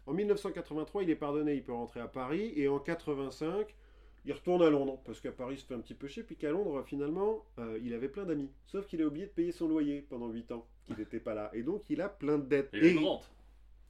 En 0.09 0.15
1983, 0.15 1.03
il 1.03 1.11
est 1.11 1.17
pardonné, 1.17 1.53
il 1.53 1.63
peut 1.63 1.75
rentrer 1.75 2.01
à 2.01 2.09
Paris, 2.09 2.55
et 2.57 2.67
en 2.67 2.79
85, 2.79 3.77
il 4.25 4.33
retourne 4.33 4.63
à 4.63 4.71
Londres, 4.71 4.99
parce 5.05 5.21
qu'à 5.21 5.33
Paris, 5.33 5.57
il 5.57 5.59
se 5.59 5.67
fait 5.67 5.75
un 5.75 5.81
petit 5.81 5.93
peu 5.93 6.09
chier, 6.09 6.23
puis 6.23 6.35
qu'à 6.35 6.51
Londres, 6.51 6.83
finalement, 6.87 7.45
euh, 7.59 7.79
il 7.85 7.93
avait 7.93 8.09
plein 8.09 8.25
d'amis. 8.25 8.51
Sauf 8.65 8.87
qu'il 8.87 9.03
a 9.03 9.07
oublié 9.07 9.27
de 9.27 9.33
payer 9.33 9.53
son 9.53 9.69
loyer 9.69 10.07
pendant 10.09 10.29
8 10.29 10.53
ans, 10.53 10.67
qu'il 10.87 10.97
n'était 10.97 11.21
pas 11.21 11.35
là. 11.35 11.51
Et 11.53 11.63
donc, 11.63 11.83
il 11.91 12.01
a 12.01 12.09
plein 12.09 12.39
de 12.39 12.47
dettes. 12.47 12.71
Et 12.73 12.93
une 12.93 13.05
rente. 13.05 13.31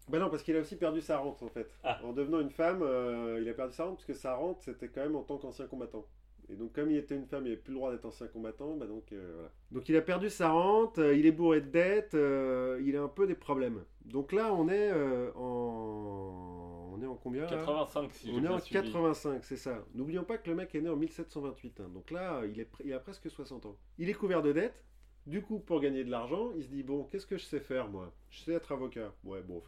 Bah 0.08 0.18
non, 0.18 0.28
parce 0.28 0.42
qu'il 0.42 0.56
a 0.56 0.60
aussi 0.60 0.74
perdu 0.74 1.00
sa 1.00 1.18
rente, 1.18 1.40
en 1.40 1.48
fait. 1.50 1.70
Ah. 1.84 2.00
En 2.02 2.12
devenant 2.12 2.40
une 2.40 2.50
femme, 2.50 2.82
euh, 2.82 3.38
il 3.40 3.48
a 3.48 3.54
perdu 3.54 3.74
sa 3.74 3.84
rente, 3.84 3.94
parce 3.98 4.06
que 4.06 4.14
sa 4.14 4.34
rente, 4.34 4.60
c'était 4.62 4.88
quand 4.88 5.02
même 5.02 5.14
en 5.14 5.22
tant 5.22 5.38
qu'ancien 5.38 5.68
combattant. 5.68 6.04
Et 6.50 6.56
donc, 6.56 6.72
comme 6.72 6.90
il 6.90 6.96
était 6.96 7.14
une 7.14 7.26
femme, 7.26 7.42
il 7.46 7.50
n'avait 7.50 7.60
plus 7.60 7.72
le 7.72 7.76
droit 7.78 7.90
d'être 7.92 8.06
ancien 8.06 8.26
combattant, 8.26 8.74
bah 8.76 8.86
donc, 8.86 9.12
euh, 9.12 9.32
voilà. 9.34 9.50
Donc, 9.70 9.88
il 9.88 9.96
a 9.96 10.00
perdu 10.00 10.30
sa 10.30 10.50
rente, 10.50 10.98
euh, 10.98 11.14
il 11.14 11.26
est 11.26 11.32
bourré 11.32 11.60
de 11.60 11.66
dettes, 11.68 12.14
euh, 12.14 12.80
il 12.84 12.96
a 12.96 13.02
un 13.02 13.08
peu 13.08 13.26
des 13.26 13.34
problèmes. 13.34 13.84
Donc 14.06 14.32
là, 14.32 14.52
on 14.54 14.68
est 14.68 14.90
euh, 14.90 15.30
en... 15.34 16.90
On 16.94 17.02
est 17.02 17.06
en 17.06 17.14
combien 17.16 17.42
là? 17.42 17.48
85 17.48 18.12
si 18.12 18.30
on 18.34 18.42
est 18.42 18.48
en 18.48 18.58
suivi. 18.58 18.82
85, 18.82 19.44
c'est 19.44 19.56
ça. 19.56 19.84
N'oublions 19.94 20.24
pas 20.24 20.38
que 20.38 20.48
le 20.50 20.56
mec 20.56 20.74
est 20.74 20.80
né 20.80 20.88
en 20.88 20.96
1728, 20.96 21.80
hein. 21.80 21.88
donc 21.92 22.10
là, 22.10 22.42
il, 22.46 22.58
est 22.58 22.64
pr- 22.64 22.82
il 22.84 22.92
a 22.92 22.98
presque 22.98 23.30
60 23.30 23.66
ans. 23.66 23.76
Il 23.98 24.08
est 24.08 24.14
couvert 24.14 24.42
de 24.42 24.52
dettes, 24.52 24.84
du 25.26 25.42
coup, 25.42 25.58
pour 25.60 25.80
gagner 25.80 26.02
de 26.02 26.10
l'argent, 26.10 26.50
il 26.56 26.64
se 26.64 26.68
dit, 26.68 26.82
bon, 26.82 27.04
qu'est-ce 27.04 27.26
que 27.26 27.36
je 27.36 27.44
sais 27.44 27.60
faire, 27.60 27.88
moi? 27.88 28.12
Je 28.30 28.40
sais 28.40 28.52
être 28.52 28.72
avocat. 28.72 29.12
Ouais, 29.22 29.42
bon. 29.42 29.62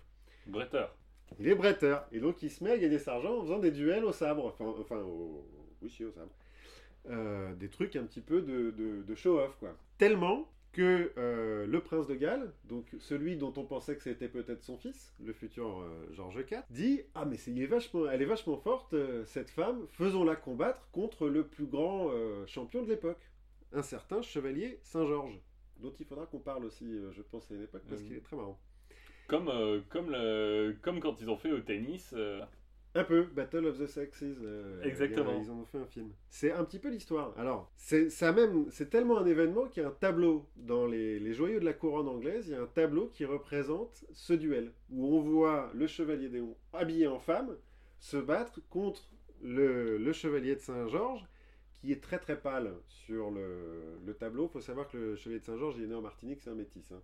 Bretteur. 0.46 0.96
Il 1.38 1.46
est 1.46 1.54
bretteur, 1.54 2.08
et 2.10 2.18
donc 2.18 2.42
il 2.42 2.50
se 2.50 2.64
met 2.64 2.70
à 2.72 2.78
gagner 2.78 2.98
cet 2.98 3.06
argent 3.08 3.38
en 3.38 3.42
faisant 3.42 3.58
des 3.60 3.70
duels 3.70 4.04
au 4.04 4.10
sabre, 4.12 4.46
enfin, 4.46 4.64
enfin 4.80 5.00
au... 5.00 5.46
oui, 5.80 5.88
si, 5.88 6.04
au 6.04 6.10
sabre. 6.10 6.32
Euh, 7.08 7.54
des 7.54 7.68
trucs 7.70 7.96
un 7.96 8.04
petit 8.04 8.20
peu 8.20 8.42
de, 8.42 8.70
de- 8.72 9.02
de 9.02 9.14
show-off, 9.14 9.56
quoi. 9.58 9.74
Tellement 9.96 10.46
que 10.72 11.10
euh, 11.16 11.66
le 11.66 11.80
prince 11.80 12.06
de 12.06 12.14
Galles, 12.14 12.52
donc 12.64 12.86
celui 13.00 13.36
dont 13.36 13.52
on 13.56 13.64
pensait 13.64 13.96
que 13.96 14.02
c'était 14.02 14.28
peut-être 14.28 14.62
son 14.62 14.76
fils, 14.76 15.12
le 15.24 15.32
futur 15.32 15.80
euh, 15.80 16.06
Georges 16.12 16.36
IV, 16.48 16.62
dit 16.70 17.00
Ah, 17.14 17.24
mais 17.24 17.36
il 17.46 17.60
est 17.62 17.66
vachement, 17.66 18.08
elle 18.08 18.22
est 18.22 18.26
vachement 18.26 18.56
forte, 18.58 18.92
euh, 18.94 19.24
cette 19.24 19.50
femme, 19.50 19.86
faisons-la 19.88 20.36
combattre 20.36 20.88
contre 20.92 21.26
le 21.28 21.44
plus 21.44 21.64
grand 21.66 22.10
champion 22.46 22.82
de 22.84 22.88
l'époque, 22.90 23.18
un 23.72 23.82
certain 23.82 24.20
chevalier 24.22 24.78
Saint-Georges, 24.82 25.40
dont 25.78 25.92
il 25.98 26.04
faudra 26.06 26.26
qu'on 26.26 26.38
parle 26.38 26.64
aussi, 26.66 26.86
je 27.12 27.22
pense, 27.22 27.50
à 27.50 27.54
une 27.54 27.62
époque, 27.62 27.82
parce 27.88 28.02
Mhm. 28.02 28.06
qu'il 28.08 28.16
est 28.18 28.20
très 28.20 28.36
marrant. 28.36 28.60
Comme, 29.26 29.50
comme, 29.88 30.10
le, 30.10 30.76
comme 30.82 31.00
quand 31.00 31.20
ils 31.20 31.30
ont 31.30 31.36
fait 31.36 31.50
au 31.52 31.60
tennis. 31.60 32.14
Un 32.94 33.04
peu, 33.04 33.22
Battle 33.22 33.66
of 33.66 33.78
the 33.78 33.86
Sexes. 33.86 34.22
euh, 34.42 34.82
Exactement. 34.82 35.30
a- 35.30 35.42
Ils 35.42 35.50
en 35.50 35.58
ont 35.60 35.64
fait 35.64 35.78
un 35.78 35.86
film. 35.86 36.10
C'est 36.28 36.50
un 36.50 36.64
petit 36.64 36.80
peu 36.80 36.88
l'histoire. 36.88 37.32
Alors, 37.38 37.70
c'est 37.76 38.10
ça 38.10 38.32
même, 38.32 38.66
c'est 38.70 38.90
tellement 38.90 39.18
un 39.18 39.26
événement 39.26 39.66
qu'il 39.68 39.82
y 39.82 39.86
a 39.86 39.88
un 39.90 39.92
tableau 39.92 40.48
dans 40.56 40.86
les, 40.86 41.20
les 41.20 41.32
joyaux 41.32 41.60
de 41.60 41.64
la 41.64 41.72
couronne 41.72 42.08
anglaise. 42.08 42.48
Il 42.48 42.52
y 42.52 42.56
a 42.56 42.62
un 42.62 42.66
tableau 42.66 43.06
qui 43.08 43.24
représente 43.24 44.04
ce 44.12 44.32
duel 44.32 44.72
où 44.90 45.06
on 45.16 45.20
voit 45.20 45.70
le 45.74 45.86
chevalier 45.86 46.28
Déon 46.28 46.56
habillé 46.72 47.06
en 47.06 47.20
femme 47.20 47.56
se 48.00 48.16
battre 48.16 48.60
contre 48.70 49.08
le, 49.40 49.96
le 49.96 50.12
chevalier 50.12 50.56
de 50.56 50.60
Saint-Georges 50.60 51.24
qui 51.74 51.92
est 51.92 52.02
très 52.02 52.18
très 52.18 52.40
pâle 52.40 52.74
sur 52.88 53.30
le, 53.30 53.98
le 54.04 54.14
tableau. 54.14 54.46
Il 54.46 54.52
faut 54.52 54.60
savoir 54.60 54.88
que 54.88 54.96
le 54.98 55.16
chevalier 55.16 55.38
de 55.40 55.44
Saint-Georges 55.44 55.80
est 55.80 55.86
né 55.86 55.94
en 55.94 56.02
Martinique, 56.02 56.40
c'est 56.42 56.50
un 56.50 56.54
métis. 56.56 56.90
hein. 56.92 57.00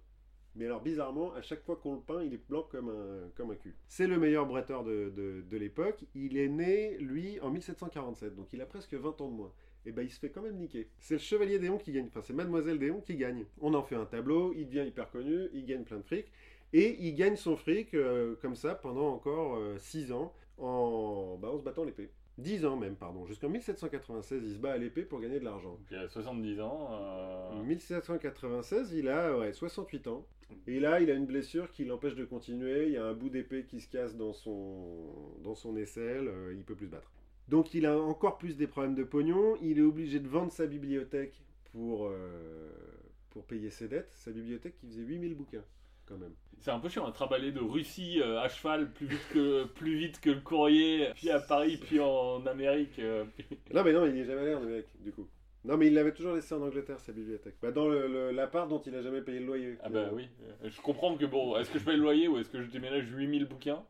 Mais 0.57 0.65
alors 0.67 0.81
bizarrement, 0.83 1.33
à 1.35 1.43
chaque 1.43 1.63
fois 1.63 1.77
qu'on 1.77 1.95
le 1.95 2.01
peint, 2.01 2.23
il 2.23 2.33
est 2.35 2.49
blanc 2.49 2.67
comme 2.71 2.89
un, 2.89 3.29
comme 3.37 3.51
un 3.51 3.57
cul. 3.57 3.75
C'est 3.89 4.07
le 4.07 4.19
meilleur 4.19 4.47
bretteur 4.47 4.85
de, 4.85 5.11
de- 5.15 5.43
de 5.49 5.57
l'époque. 5.57 6.05
Il 6.15 6.37
est 6.39 6.49
né, 6.49 6.97
lui, 6.99 7.39
en 7.41 7.51
1747, 7.51 8.35
donc 8.35 8.53
il 8.53 8.61
a 8.61 8.67
presque 8.67 8.95
20 8.95 9.21
ans 9.21 9.29
de 9.29 9.35
moins. 9.35 9.53
Et 9.85 9.93
ben 9.93 10.03
il 10.03 10.11
se 10.11 10.19
fait 10.19 10.31
quand 10.31 10.43
même 10.43 10.57
niquer. 10.57 10.89
C'est 10.99 11.15
le 11.15 11.21
chevalier 11.21 11.59
Déon 11.61 11.79
qui 11.79 11.93
gagne, 11.93 12.07
enfin 12.09 12.21
c'est 12.23 12.33
Mademoiselle 12.33 12.79
Déon 12.79 13.01
qui 13.01 13.17
gagne. 13.17 13.45
On 13.61 13.73
en 13.75 13.83
fait 13.83 13.95
un 13.95 14.05
tableau, 14.07 14.53
il 14.57 14.67
devient 14.67 14.85
hyper 14.89 15.11
connu, 15.11 15.49
il 15.53 15.65
gagne 15.65 15.85
plein 15.85 15.99
de 15.99 16.03
fric. 16.03 16.27
Et 16.73 16.97
il 17.07 17.15
gagne 17.15 17.37
son 17.37 17.55
fric 17.57 17.95
euh, 17.95 18.35
comme 18.43 18.57
ça 18.57 18.75
pendant 18.75 19.09
encore 19.13 19.59
6 19.79 20.11
ans 20.11 20.33
en, 20.59 21.39
bah, 21.41 21.51
en 21.51 21.59
se 21.59 21.63
battant 21.63 21.85
l'épée. 21.85 22.11
10 22.39 22.67
ans 22.67 22.77
même, 22.77 22.97
pardon. 22.97 23.25
Jusqu'en 23.27 23.49
1796, 23.49 24.43
il 24.45 24.55
se 24.55 24.59
bat 24.59 24.73
à 24.73 24.77
l'épée 24.77 25.03
pour 25.05 25.21
gagner 25.21 25.39
de 25.39 25.45
l'argent. 25.45 25.79
il 25.91 25.97
a 25.97 26.09
70 26.09 26.61
ans. 26.61 26.89
euh, 26.91 27.51
En 27.53 27.63
1796, 27.63 28.93
il 28.93 29.09
a 29.09 29.39
ouais, 29.39 29.53
68 29.53 30.07
ans. 30.09 30.27
Et 30.67 30.81
là, 30.81 31.01
il 31.01 31.11
a 31.11 31.15
une 31.15 31.27
blessure 31.27 31.71
qui 31.71 31.85
l'empêche 31.85 32.15
de 32.15 32.25
continuer. 32.25 32.87
Il 32.87 32.93
y 32.93 32.97
a 32.97 33.05
un 33.05 33.13
bout 33.15 33.29
d'épée 33.31 33.65
qui 33.65 33.81
se 33.81 33.89
casse 33.89 34.17
dans 34.17 34.33
son, 34.33 35.35
dans 35.43 35.55
son 35.55 35.77
aisselle. 35.77 36.29
euh, 36.29 36.55
il 36.57 36.65
peut 36.65 36.75
plus 36.75 36.87
se 36.87 36.91
battre. 36.93 37.13
Donc, 37.49 37.75
il 37.75 37.87
a 37.87 37.97
encore 37.99 38.39
plus 38.39 38.57
des 38.57 38.67
problèmes 38.67 38.95
de 38.97 39.05
pognon. 39.05 39.57
Il 39.63 39.79
est 39.79 39.83
obligé 39.83 40.19
de 40.21 40.29
vendre 40.29 40.53
sa 40.53 40.67
bibliothèque 40.67 41.41
pour, 41.73 42.09
euh, 42.09 42.71
pour 43.31 43.45
payer 43.47 43.71
ses 43.71 43.89
dettes. 43.89 44.11
Sa 44.15 44.33
bibliothèque 44.33 44.77
qui 44.77 44.87
faisait 44.89 45.03
8000 45.03 45.35
bouquins, 45.35 45.65
quand 46.07 46.19
même. 46.19 46.35
C'est 46.59 46.71
un 46.71 46.81
peu 46.81 46.89
chiant, 46.89 47.07
un 47.07 47.13
trabalé 47.13 47.53
de 47.53 47.61
Russie 47.61 48.21
euh, 48.21 48.41
à 48.41 48.49
cheval 48.49 48.93
plus 48.93 49.07
vite, 49.07 49.29
que, 49.33 49.65
plus 49.65 49.97
vite 49.97 50.21
que 50.21 50.31
le 50.31 50.41
courrier, 50.41 51.11
puis 51.15 51.31
à 51.31 51.39
Paris, 51.39 51.77
puis 51.77 52.01
en 52.01 52.45
Amérique. 52.47 52.99
euh, 52.99 53.25
Non, 53.75 53.85
mais 53.85 53.93
non, 53.93 54.07
il 54.07 54.15
n'y 54.15 54.21
est 54.21 54.25
jamais 54.25 54.41
allé 54.41 54.55
en 54.55 54.63
Amérique, 54.63 54.87
du 55.01 55.13
coup. 55.13 55.29
Non, 55.67 55.77
mais 55.77 55.89
il 55.89 55.95
l'avait 55.95 56.13
toujours 56.13 56.35
laissé 56.35 56.55
en 56.55 56.63
Angleterre, 56.63 57.01
sa 57.01 57.13
bibliothèque. 57.13 57.57
Bah, 57.61 57.73
dans 57.73 57.89
le- 57.89 58.07
le- 58.07 58.31
l'appart 58.31 58.69
dont 58.69 58.81
il 58.81 58.95
a 58.95 59.03
jamais 59.03 59.21
payé 59.21 59.41
le 59.41 59.47
loyer. 59.47 59.77
Ah 59.83 59.89
bah 59.89 60.11
oui, 60.13 60.29
Euh, 60.63 60.69
je 60.71 60.81
comprends 60.81 61.17
que 61.17 61.25
bon, 61.27 61.57
est-ce 61.59 61.71
que 61.71 61.79
je 61.79 61.85
paye 61.85 61.97
le 61.97 62.03
loyer 62.03 62.29
ou 62.29 62.39
est-ce 62.39 62.49
que 62.49 62.63
je 62.63 62.71
déménage 62.71 63.11
8000 63.11 63.47
bouquins? 63.47 63.85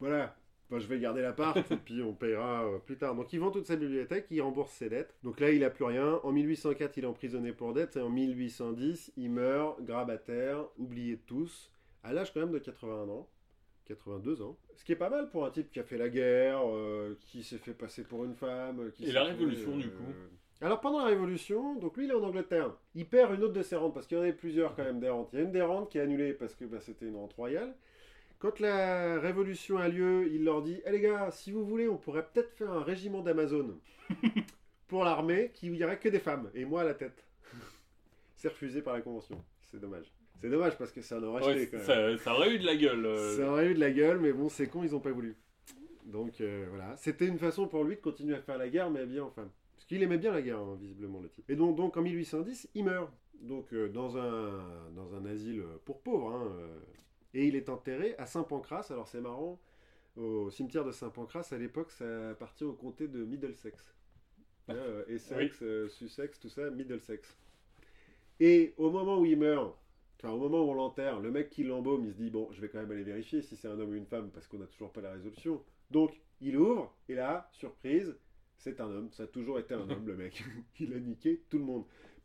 Voilà. 0.00 0.36
Enfin, 0.68 0.80
je 0.80 0.86
vais 0.88 0.98
garder 0.98 1.22
l'appart 1.22 1.56
et 1.70 1.76
puis 1.76 2.02
on 2.02 2.12
payera 2.12 2.64
euh, 2.64 2.78
plus 2.78 2.96
tard. 2.96 3.14
Donc 3.14 3.32
il 3.32 3.38
vend 3.40 3.50
toute 3.50 3.66
sa 3.66 3.76
bibliothèque, 3.76 4.26
il 4.30 4.40
rembourse 4.42 4.72
ses 4.72 4.88
dettes. 4.88 5.14
Donc 5.22 5.38
là, 5.40 5.50
il 5.50 5.62
a 5.64 5.70
plus 5.70 5.84
rien. 5.84 6.20
En 6.24 6.32
1804, 6.32 6.96
il 6.96 7.04
est 7.04 7.06
emprisonné 7.06 7.52
pour 7.52 7.72
dette 7.72 7.96
et 7.96 8.00
en 8.00 8.08
1810, 8.08 9.12
il 9.16 9.30
meurt 9.30 9.80
grabataire, 9.84 10.64
oublié 10.78 11.16
de 11.16 11.22
tous, 11.26 11.70
à 12.02 12.12
l'âge 12.12 12.32
quand 12.32 12.40
même 12.40 12.50
de 12.52 12.58
81 12.58 13.08
ans. 13.08 13.28
82 13.86 14.42
ans. 14.42 14.56
Ce 14.74 14.84
qui 14.84 14.90
est 14.92 14.96
pas 14.96 15.08
mal 15.10 15.30
pour 15.30 15.46
un 15.46 15.50
type 15.50 15.70
qui 15.70 15.78
a 15.78 15.84
fait 15.84 15.98
la 15.98 16.08
guerre, 16.08 16.60
euh, 16.66 17.16
qui 17.20 17.44
s'est 17.44 17.58
fait 17.58 17.72
passer 17.74 18.02
pour 18.02 18.24
une 18.24 18.34
femme. 18.34 18.90
Qui 18.92 19.04
Et 19.04 19.06
s'est 19.06 19.12
la 19.12 19.24
fait, 19.26 19.30
Révolution, 19.32 19.76
du 19.76 19.90
coup? 19.90 20.12
Alors 20.62 20.80
pendant 20.80 21.00
la 21.00 21.06
Révolution, 21.06 21.74
donc 21.76 21.96
lui 21.96 22.06
il 22.06 22.10
est 22.10 22.14
en 22.14 22.22
Angleterre. 22.22 22.72
Il 22.94 23.06
perd 23.06 23.34
une 23.34 23.42
autre 23.44 23.52
de 23.52 23.62
ses 23.62 23.76
rentes 23.76 23.92
parce 23.94 24.06
qu'il 24.06 24.16
y 24.16 24.20
en 24.20 24.22
avait 24.22 24.32
plusieurs 24.32 24.74
quand 24.74 24.84
même 24.84 25.00
des 25.00 25.08
rentes. 25.10 25.28
Il 25.32 25.38
y 25.38 25.42
a 25.42 25.44
une 25.44 25.52
des 25.52 25.60
rentes 25.62 25.90
qui 25.90 25.98
est 25.98 26.00
annulée 26.00 26.32
parce 26.32 26.54
que 26.54 26.64
bah, 26.64 26.78
c'était 26.80 27.06
une 27.06 27.16
rente 27.16 27.34
royale. 27.34 27.74
Quand 28.38 28.60
la 28.60 29.18
Révolution 29.20 29.76
a 29.78 29.88
lieu, 29.88 30.28
il 30.32 30.44
leur 30.44 30.62
dit 30.62 30.80
Eh 30.86 30.90
les 30.90 31.00
gars, 31.00 31.30
si 31.30 31.52
vous 31.52 31.64
voulez, 31.64 31.88
on 31.88 31.96
pourrait 31.96 32.26
peut-être 32.32 32.52
faire 32.52 32.70
un 32.70 32.82
régiment 32.82 33.20
d'Amazon 33.22 33.78
pour 34.88 35.04
l'armée 35.04 35.50
qui 35.54 35.68
irait 35.68 35.98
que 35.98 36.08
des 36.08 36.18
femmes 36.20 36.50
et 36.54 36.64
moi 36.64 36.82
à 36.82 36.84
la 36.84 36.94
tête. 36.94 37.24
C'est 38.36 38.48
refusé 38.48 38.80
par 38.82 38.94
la 38.94 39.00
Convention. 39.02 39.42
C'est 39.70 39.80
dommage. 39.80 40.10
C'est 40.40 40.50
dommage 40.50 40.76
parce 40.76 40.92
que 40.92 41.00
ça 41.02 41.18
en 41.18 41.22
aurait 41.22 41.42
Ouais, 41.44 41.50
acheté 41.52 41.68
quand 41.68 41.76
même. 41.78 42.16
ça, 42.18 42.24
ça 42.24 42.34
aurait 42.34 42.54
eu 42.54 42.58
de 42.58 42.66
la 42.66 42.76
gueule. 42.76 43.04
euh, 43.06 43.36
Ça 43.36 43.50
aurait 43.50 43.68
eu 43.70 43.74
de 43.74 43.80
la 43.80 43.90
gueule, 43.90 44.20
mais 44.20 44.32
bon, 44.32 44.48
c'est 44.50 44.66
con, 44.68 44.82
ils 44.84 44.94
ont 44.94 45.00
pas 45.00 45.10
voulu. 45.12 45.34
Donc 46.04 46.40
euh, 46.40 46.66
voilà, 46.68 46.94
c'était 46.96 47.26
une 47.26 47.38
façon 47.38 47.66
pour 47.66 47.84
lui 47.84 47.96
de 47.96 48.00
continuer 48.00 48.34
à 48.36 48.40
faire 48.40 48.58
la 48.58 48.68
guerre, 48.68 48.90
mais 48.90 49.00
habillé 49.00 49.20
en 49.20 49.30
femme. 49.30 49.50
Parce 49.86 49.98
qu'il 49.98 50.02
aimait 50.02 50.18
bien 50.18 50.32
la 50.32 50.42
guerre, 50.42 50.58
hein, 50.58 50.76
visiblement, 50.80 51.20
le 51.20 51.28
type. 51.28 51.48
Et 51.48 51.54
donc, 51.54 51.76
donc 51.76 51.96
en 51.96 52.02
1810, 52.02 52.68
il 52.74 52.84
meurt. 52.84 53.08
Donc 53.40 53.72
euh, 53.72 53.88
dans, 53.88 54.16
un, 54.18 54.90
dans 54.96 55.14
un 55.14 55.24
asile 55.26 55.62
pour 55.84 56.00
pauvres. 56.00 56.30
hein, 56.32 56.48
euh, 56.58 56.78
et 57.34 57.46
il 57.46 57.54
est 57.54 57.68
enterré 57.68 58.16
à 58.18 58.26
Saint-Pancras. 58.26 58.88
Alors 58.90 59.06
c'est 59.08 59.20
marrant, 59.20 59.60
au 60.16 60.50
cimetière 60.50 60.84
de 60.84 60.92
Saint-Pancras, 60.92 61.48
à 61.52 61.58
l'époque, 61.58 61.90
ça 61.92 62.30
appartient 62.30 62.64
au 62.64 62.72
comté 62.72 63.06
de 63.08 63.24
Middlesex. 63.24 63.94
Euh, 64.70 65.04
Essex, 65.08 65.62
euh, 65.62 65.88
Sussex, 65.88 66.40
tout 66.40 66.48
ça, 66.48 66.70
Middlesex. 66.70 67.36
Et 68.40 68.74
au 68.78 68.90
moment 68.90 69.18
où 69.18 69.26
il 69.26 69.38
meurt, 69.38 69.76
Enfin, 70.18 70.30
au 70.32 70.38
moment 70.38 70.64
où 70.64 70.70
on 70.70 70.74
l'enterre, 70.74 71.20
le 71.20 71.30
mec 71.30 71.50
qui 71.50 71.62
l'embaume, 71.62 72.06
il 72.06 72.12
se 72.12 72.16
dit 72.16 72.30
bon, 72.30 72.48
je 72.50 72.60
vais 72.62 72.68
quand 72.70 72.78
même 72.78 72.90
aller 72.90 73.02
vérifier 73.02 73.42
si 73.42 73.54
c'est 73.54 73.68
un 73.68 73.78
homme 73.78 73.90
ou 73.90 73.94
une 73.94 74.06
femme 74.06 74.30
parce 74.30 74.48
qu'on 74.48 74.58
n'a 74.58 74.66
toujours 74.66 74.90
pas 74.90 75.02
la 75.02 75.12
résolution. 75.12 75.62
Donc, 75.90 76.18
il 76.40 76.56
ouvre 76.56 76.94
et 77.08 77.14
là, 77.14 77.48
surprise, 77.52 78.16
c'est 78.58 78.80
un 78.80 78.86
homme. 78.86 79.08
Ça 79.12 79.24
a 79.24 79.26
toujours 79.26 79.58
été 79.58 79.74
un 79.74 79.88
homme, 79.88 80.06
le 80.06 80.16
mec. 80.16 80.42
il 80.80 80.92
a 80.94 80.98
niqué 80.98 81.40
tout 81.50 81.58
le 81.58 81.64
monde. 81.64 81.84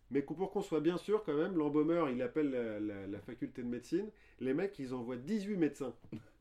Mais 0.09 0.21
pour 0.21 0.51
qu'on 0.51 0.61
soit 0.61 0.81
bien 0.81 0.97
sûr, 0.97 1.23
quand 1.23 1.35
même, 1.37 1.55
l'embaumeur, 1.55 2.09
il 2.09 2.21
appelle 2.21 2.49
la, 2.51 2.79
la- 2.79 3.07
la 3.07 3.19
faculté 3.21 3.61
de 3.63 3.67
médecine. 3.67 4.09
Les 4.41 4.53
mecs, 4.53 4.77
ils 4.79 4.93
envoient 4.93 5.15
18 5.15 5.55
médecins 5.55 5.93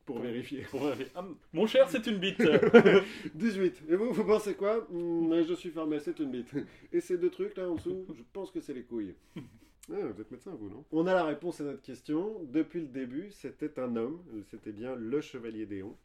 pour 0.05 0.19
vérifier. 0.19 0.63
pour 0.71 0.81
vérifier. 0.83 1.07
Ah, 1.15 1.25
mon 1.53 1.67
cher, 1.67 1.87
c'est 1.89 2.05
une 2.07 2.17
bite. 2.17 2.41
18. 3.35 3.83
Et 3.89 3.95
vous, 3.95 4.11
vous 4.11 4.23
pensez 4.25 4.55
quoi? 4.55 4.85
Hmm, 4.89 5.41
Je 5.47 5.53
suis 5.53 5.69
fermé, 5.69 5.99
c'est 5.99 6.19
une 6.19 6.31
bite. 6.31 6.53
Et 6.91 6.99
ces 6.99 7.17
deux 7.17 7.29
trucs 7.29 7.55
là 7.55 7.69
en 7.69 7.75
dessous, 7.75 8.05
je 8.13 8.23
pense 8.33 8.51
que 8.51 8.59
c'est 8.59 8.73
les 8.73 8.83
couilles. 8.83 9.13
Ah, 9.37 9.95
vous 10.13 10.19
êtes 10.21 10.31
médecin, 10.31 10.51
vous, 10.59 10.69
non? 10.69 10.83
On 10.91 11.07
a 11.07 11.13
la 11.13 11.23
réponse 11.23 11.61
à 11.61 11.63
notre 11.63 11.81
question. 11.81 12.41
Depuis 12.51 12.81
le 12.81 12.87
début, 12.87 13.29
c'était 13.31 13.79
un 13.79 13.95
homme, 13.95 14.21
c'était 14.49 14.71
bien 14.73 14.95
le 14.95 15.21
chevalier 15.21 15.65
Déon, 15.65 15.95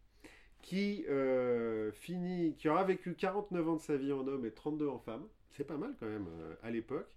qui 0.63 1.05
euh, 1.09 1.66
finit, 1.93 2.55
qui 2.57 2.69
aura 2.69 2.85
vécu 2.85 3.15
49 3.15 3.69
ans 3.69 3.77
de 3.77 3.81
sa 3.81 3.97
vie 3.97 4.13
en 4.13 4.27
homme 4.27 4.45
et 4.47 4.51
32 4.51 4.89
en 4.89 4.99
femme. 4.99 5.27
C'est 5.51 5.65
pas 5.65 5.77
mal 5.77 5.95
quand 5.99 6.07
même 6.07 6.27
euh, 6.41 6.55
à 6.63 6.71
l'époque. 6.71 7.09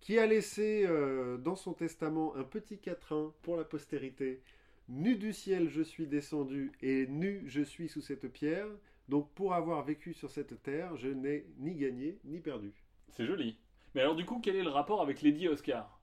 Qui 0.00 0.18
a 0.18 0.26
laissé 0.26 0.84
euh, 0.86 1.38
dans 1.38 1.56
son 1.56 1.72
testament 1.72 2.34
un 2.36 2.44
petit 2.44 2.78
quatrain 2.78 3.32
pour 3.42 3.56
la 3.56 3.64
postérité. 3.64 4.42
Nu 4.88 5.16
du 5.16 5.32
ciel, 5.32 5.68
je 5.68 5.82
suis 5.82 6.06
descendu, 6.06 6.72
et 6.82 7.06
nu, 7.06 7.42
je 7.46 7.62
suis 7.62 7.88
sous 7.88 8.02
cette 8.02 8.28
pierre. 8.28 8.66
Donc 9.08 9.30
pour 9.34 9.54
avoir 9.54 9.82
vécu 9.84 10.12
sur 10.12 10.30
cette 10.30 10.62
terre, 10.62 10.96
je 10.96 11.08
n'ai 11.08 11.46
ni 11.58 11.74
gagné 11.74 12.18
ni 12.24 12.40
perdu. 12.40 12.72
c'est 13.10 13.26
joli. 13.26 13.58
Mais 13.94 14.00
alors, 14.00 14.16
du 14.16 14.24
coup, 14.24 14.40
quel 14.42 14.56
est 14.56 14.62
le 14.62 14.70
rapport 14.70 15.00
avec 15.00 15.22
Lady 15.22 15.46
Oscar? 15.46 16.00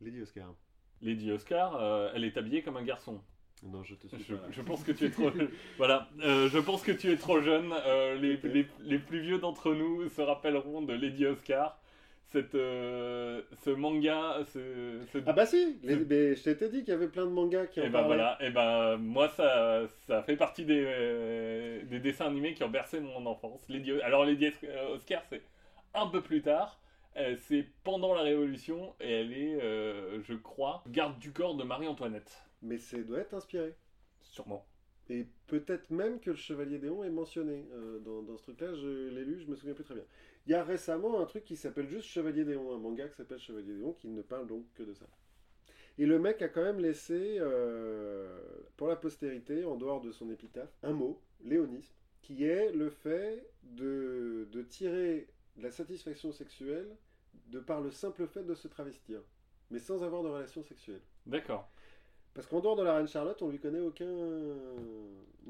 Lady 0.00 0.20
Oscar. 0.22 0.54
Lady 1.02 1.30
Oscar, 1.30 1.76
euh, 1.76 2.10
elle 2.14 2.24
est 2.24 2.36
habillée 2.36 2.62
comme 2.62 2.76
un 2.76 2.84
garçon. 2.84 3.20
Non, 3.62 3.82
je 3.82 3.94
te 3.94 4.06
suis 4.06 4.22
Je, 4.28 4.34
pas 4.34 4.46
je 4.50 4.62
pense 4.62 4.84
que 4.84 4.92
tu 4.92 5.06
es 5.06 5.10
trop. 5.10 5.30
voilà, 5.78 6.08
euh, 6.22 6.48
je 6.48 6.58
pense 6.58 6.82
que 6.82 6.92
tu 6.92 7.10
es 7.10 7.16
trop 7.16 7.40
jeune. 7.40 7.72
Euh, 7.86 8.14
les, 8.16 8.36
les, 8.44 8.66
les 8.80 8.98
plus 8.98 9.20
vieux 9.20 9.38
d'entre 9.38 9.74
nous 9.74 10.08
se 10.08 10.20
rappelleront 10.22 10.82
de 10.82 10.92
Lady 10.92 11.26
Oscar. 11.26 11.78
Cette, 12.32 12.54
euh, 12.56 13.40
ce 13.64 13.70
manga, 13.70 14.38
ce, 14.52 15.00
ce- 15.12 15.18
Ah 15.26 15.32
bah 15.32 15.46
si, 15.46 15.78
les- 15.84 15.96
mais 15.96 16.34
je 16.34 16.42
t'étais 16.42 16.68
dit 16.68 16.80
qu'il 16.80 16.88
y 16.88 16.92
avait 16.92 17.06
plein 17.08 17.24
de 17.24 17.30
mangas 17.30 17.66
qui 17.66 17.80
en 17.80 17.84
Et 17.84 17.86
ben 17.86 17.92
parlaient. 17.92 18.06
voilà, 18.08 18.36
et 18.40 18.50
ben 18.50 18.96
moi 18.98 19.28
ça, 19.28 19.82
ça 20.08 20.22
fait 20.24 20.36
partie 20.36 20.64
des, 20.64 21.80
des 21.84 22.00
dessins 22.00 22.26
animés 22.26 22.52
qui 22.54 22.64
ont 22.64 22.68
bercé 22.68 23.00
mon 23.00 23.24
enfance. 23.26 23.64
Lady, 23.68 23.92
alors 24.02 24.24
Lady 24.24 24.50
Oscar 24.92 25.22
c'est 25.30 25.40
un 25.94 26.08
peu 26.08 26.20
plus 26.20 26.42
tard, 26.42 26.80
c'est 27.48 27.64
pendant 27.84 28.12
la 28.12 28.22
Révolution 28.22 28.92
et 29.00 29.10
elle 29.20 29.32
est, 29.32 29.60
je 30.24 30.34
crois, 30.34 30.82
garde 30.88 31.18
du 31.20 31.32
corps 31.32 31.54
de 31.54 31.62
Marie-Antoinette. 31.62 32.42
Mais 32.62 32.78
ça 32.78 32.98
doit 32.98 33.20
être 33.20 33.34
inspiré. 33.34 33.74
Sûrement. 34.22 34.66
Et 35.08 35.26
peut-être 35.46 35.90
même 35.90 36.18
que 36.18 36.30
le 36.30 36.36
Chevalier 36.36 36.78
Déon 36.78 37.04
est 37.04 37.10
mentionné 37.10 37.68
euh, 37.72 38.00
dans, 38.00 38.22
dans 38.22 38.36
ce 38.36 38.42
truc-là, 38.42 38.74
je 38.74 39.08
l'ai 39.08 39.24
lu, 39.24 39.38
je 39.38 39.46
me 39.46 39.54
souviens 39.54 39.74
plus 39.74 39.84
très 39.84 39.94
bien. 39.94 40.04
Il 40.46 40.52
y 40.52 40.54
a 40.54 40.64
récemment 40.64 41.20
un 41.20 41.26
truc 41.26 41.44
qui 41.44 41.56
s'appelle 41.56 41.88
juste 41.88 42.08
Chevalier 42.08 42.44
Déon, 42.44 42.74
un 42.74 42.78
manga 42.78 43.08
qui 43.08 43.16
s'appelle 43.16 43.38
Chevalier 43.38 43.74
Déon, 43.74 43.92
qui 43.92 44.08
ne 44.08 44.22
parle 44.22 44.48
donc 44.48 44.64
que 44.74 44.82
de 44.82 44.94
ça. 44.94 45.06
Et 45.98 46.06
le 46.06 46.18
mec 46.18 46.42
a 46.42 46.48
quand 46.48 46.62
même 46.62 46.80
laissé, 46.80 47.36
euh, 47.38 48.38
pour 48.76 48.88
la 48.88 48.96
postérité, 48.96 49.64
en 49.64 49.76
dehors 49.76 50.00
de 50.00 50.12
son 50.12 50.28
épitaphe, 50.30 50.76
un 50.82 50.92
mot, 50.92 51.22
léonisme, 51.42 51.94
qui 52.20 52.44
est 52.44 52.72
le 52.72 52.90
fait 52.90 53.48
de, 53.62 54.48
de 54.50 54.62
tirer 54.62 55.28
de 55.56 55.62
la 55.62 55.70
satisfaction 55.70 56.32
sexuelle 56.32 56.96
de 57.48 57.60
par 57.60 57.80
le 57.80 57.90
simple 57.90 58.26
fait 58.26 58.42
de 58.42 58.54
se 58.54 58.68
travestir, 58.68 59.22
mais 59.70 59.78
sans 59.78 60.02
avoir 60.02 60.22
de 60.22 60.28
relation 60.28 60.62
sexuelle. 60.62 61.00
D'accord. 61.26 61.70
Parce 62.36 62.46
qu'en 62.46 62.60
dehors 62.60 62.76
de 62.76 62.82
la 62.84 62.94
reine 62.96 63.08
Charlotte, 63.08 63.40
on 63.42 63.48
lui 63.48 63.58
connaît 63.58 63.80
aucun 63.80 64.06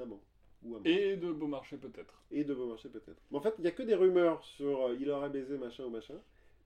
amant. 0.00 0.20
Ou 0.64 0.74
amant. 0.76 0.84
Et 0.84 1.16
de 1.16 1.30
Beaumarchais 1.32 1.76
peut-être. 1.76 2.22
Et 2.30 2.44
de 2.44 2.54
Beaumarchais 2.54 2.88
peut-être. 2.88 3.20
Mais 3.30 3.38
en 3.38 3.40
fait, 3.40 3.54
il 3.58 3.62
n'y 3.62 3.66
a 3.68 3.72
que 3.72 3.82
des 3.82 3.94
rumeurs 3.94 4.42
sur 4.44 4.86
euh, 4.86 4.96
il 4.98 5.10
aurait 5.10 5.28
baisé 5.28 5.58
machin 5.58 5.84
ou 5.84 5.90
machin, 5.90 6.14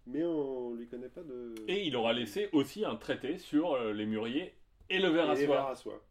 mais 0.06 0.22
on 0.22 0.74
lui 0.74 0.86
connaît 0.86 1.08
pas 1.08 1.22
de. 1.22 1.54
Et 1.68 1.86
il 1.86 1.96
aura 1.96 2.12
laissé 2.12 2.48
aussi 2.52 2.84
un 2.84 2.96
traité 2.96 3.38
sur 3.38 3.72
euh, 3.72 3.92
les 3.92 4.06
mûriers 4.06 4.54
et 4.88 4.98
le 4.98 5.08
verre 5.08 5.30
à 5.30 5.34
Et 5.34 5.38
les 5.40 5.46
soie. 5.46 5.56
verres 5.56 5.66
à 5.66 5.74
soie. 5.74 6.02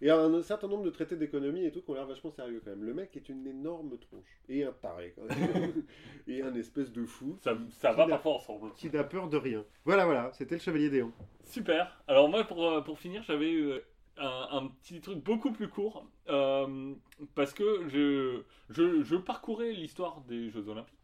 Et 0.00 0.10
un 0.10 0.42
certain 0.42 0.68
nombre 0.68 0.84
de 0.84 0.90
traités 0.90 1.16
d'économie 1.16 1.64
et 1.64 1.72
tout 1.72 1.82
qui 1.82 1.90
ont 1.90 1.94
l'air 1.94 2.06
vachement 2.06 2.30
sérieux 2.30 2.60
quand 2.64 2.70
même. 2.70 2.84
Le 2.84 2.94
mec 2.94 3.16
est 3.16 3.28
une 3.28 3.46
énorme 3.46 3.98
tronche. 3.98 4.40
Et 4.48 4.62
un 4.64 4.72
taré 4.72 5.12
quand 5.16 5.24
même. 5.24 5.72
et 6.28 6.42
un 6.42 6.54
espèce 6.54 6.92
de 6.92 7.04
fou 7.04 7.36
Ça, 7.42 7.58
ça 7.70 7.92
va 7.92 8.06
parfois 8.06 8.34
ensemble. 8.34 8.72
qui 8.74 8.90
n'a 8.90 9.02
peur 9.04 9.28
de 9.28 9.36
rien. 9.36 9.64
Voilà, 9.84 10.04
voilà, 10.04 10.30
c'était 10.34 10.54
le 10.54 10.60
Chevalier 10.60 10.88
Déon. 10.90 11.12
Super. 11.44 12.00
Alors 12.06 12.28
moi, 12.28 12.44
pour, 12.44 12.64
euh, 12.64 12.80
pour 12.80 12.98
finir, 13.00 13.22
j'avais 13.24 13.52
euh, 13.54 13.84
un, 14.18 14.48
un 14.52 14.66
petit 14.68 15.00
truc 15.00 15.18
beaucoup 15.24 15.50
plus 15.50 15.68
court. 15.68 16.06
euh, 16.28 16.94
parce 17.34 17.52
que 17.52 17.88
je, 17.88 18.42
je, 18.70 19.02
je 19.02 19.16
parcourais 19.16 19.72
l'histoire 19.72 20.20
des 20.22 20.48
Jeux 20.50 20.68
Olympiques. 20.68 20.94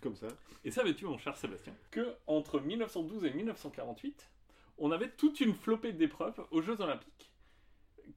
Comme 0.00 0.16
ça. 0.16 0.28
Et 0.64 0.70
savais-tu, 0.70 1.06
mon 1.06 1.18
cher 1.18 1.36
Sébastien, 1.36 1.74
que 1.90 2.14
entre 2.26 2.60
1912 2.60 3.24
et 3.24 3.32
1948, 3.32 4.28
on 4.78 4.92
avait 4.92 5.10
toute 5.10 5.40
une 5.40 5.54
flopée 5.54 5.92
d'épreuves 5.92 6.40
aux 6.52 6.60
Jeux 6.62 6.80
Olympiques? 6.80 7.27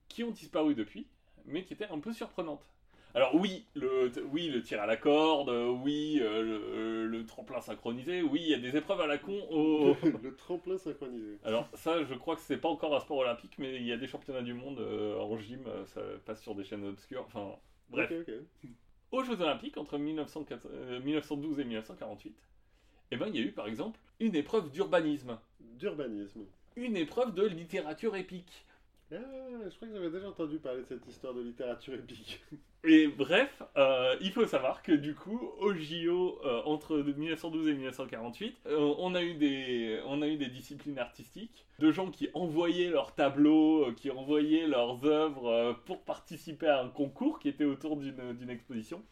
Qui 0.10 0.24
ont 0.24 0.32
disparu 0.32 0.76
depuis, 0.76 1.08
mais 1.46 1.64
qui 1.64 1.74
étaient 1.74 1.90
un 1.90 2.00
peu 2.00 2.14
surprenantes. 2.14 2.66
Alors 3.14 3.36
oui, 3.36 3.66
le, 3.76 4.10
oui, 4.32 4.48
le 4.48 4.64
tir 4.64 4.82
à 4.82 4.86
la 4.86 4.96
corde, 4.96 5.50
oui, 5.84 6.20
euh, 6.22 6.42
le, 6.42 7.08
le 7.08 7.26
tremplin 7.26 7.60
synchronisé, 7.60 8.22
oui, 8.22 8.40
il 8.42 8.50
y 8.50 8.54
a 8.54 8.58
des 8.58 8.78
épreuves 8.78 9.02
à 9.02 9.08
la 9.08 9.18
con 9.18 9.38
au, 9.50 9.96
le 10.24 10.34
tremplin 10.38 10.78
synchronisé. 10.78 11.38
Alors 11.44 11.68
ça, 11.74 12.06
je 12.06 12.14
crois 12.14 12.36
que 12.38 12.42
c'est 12.42 12.56
pas 12.58 12.70
encore 12.70 12.96
un 12.96 13.02
sport 13.02 13.18
olympique, 13.18 13.56
mais 13.58 13.76
il 13.76 13.86
y 13.86 13.92
a 13.92 13.98
des 13.98 14.08
championnats 14.08 14.42
du 14.44 14.54
monde 14.54 14.80
euh, 14.80 15.20
en 15.20 15.38
gym, 15.38 15.62
euh, 15.68 15.86
ça 15.88 16.02
passe 16.26 16.42
sur 16.42 16.56
des 16.56 16.64
chaînes 16.64 16.86
obscures. 16.86 17.26
Enfin, 17.28 17.56
bref. 17.90 18.10
Aux 19.12 19.24
Jeux 19.24 19.42
Olympiques 19.42 19.76
entre 19.76 19.98
1904 19.98 20.68
euh, 20.72 21.00
1912 21.02 21.60
et 21.60 21.64
1948, 21.66 22.34
eh 23.12 23.18
ben, 23.18 23.28
il 23.28 23.36
y 23.36 23.40
a 23.44 23.46
eu 23.46 23.52
par 23.52 23.68
exemple 23.68 24.00
une 24.22 24.36
épreuve 24.36 24.72
d'urbanisme, 24.72 25.38
D'urbanisme. 25.60 26.46
une 26.78 26.96
épreuve 26.96 27.34
de 27.34 27.46
littérature 27.46 28.16
épique. 28.16 28.66
Ah, 29.14 29.18
je 29.70 29.76
crois 29.76 29.88
que 29.90 29.94
j'avais 29.94 30.10
déjà 30.10 30.30
entendu 30.30 30.58
parler 30.58 30.82
de 30.84 30.86
cette 30.88 31.06
histoire 31.06 31.34
de 31.34 31.42
littérature 31.42 31.94
épique. 31.96 32.42
Et 32.86 33.08
bref, 33.08 33.62
euh, 33.78 34.16
il 34.22 34.32
faut 34.32 34.46
savoir 34.46 34.82
que 34.82 34.94
du 34.94 35.14
coup, 35.14 35.52
au 35.60 35.74
JO 35.74 36.40
euh, 36.46 36.62
entre 36.66 36.98
1912 36.98 37.68
et 37.68 37.74
1948, 37.74 38.58
euh, 38.68 38.96
on, 38.98 39.14
a 39.14 39.22
eu 39.22 39.34
des, 39.34 40.00
on 40.08 40.22
a 40.22 40.28
eu 40.28 40.38
des 40.38 40.48
disciplines 40.48 40.98
artistiques, 40.98 41.66
de 41.80 41.92
gens 41.92 42.10
qui 42.10 42.30
envoyaient 42.34 42.90
leurs 42.90 43.14
tableaux, 43.14 43.92
qui 43.98 44.10
envoyaient 44.10 44.66
leurs 44.66 45.04
œuvres 45.06 45.74
pour 45.86 46.02
participer 46.04 46.68
à 46.68 46.82
un 46.82 46.90
concours 46.90 47.40
qui 47.40 47.50
était 47.50 47.66
autour 47.66 47.98
d'une 47.98 48.50
exposition. 48.50 49.04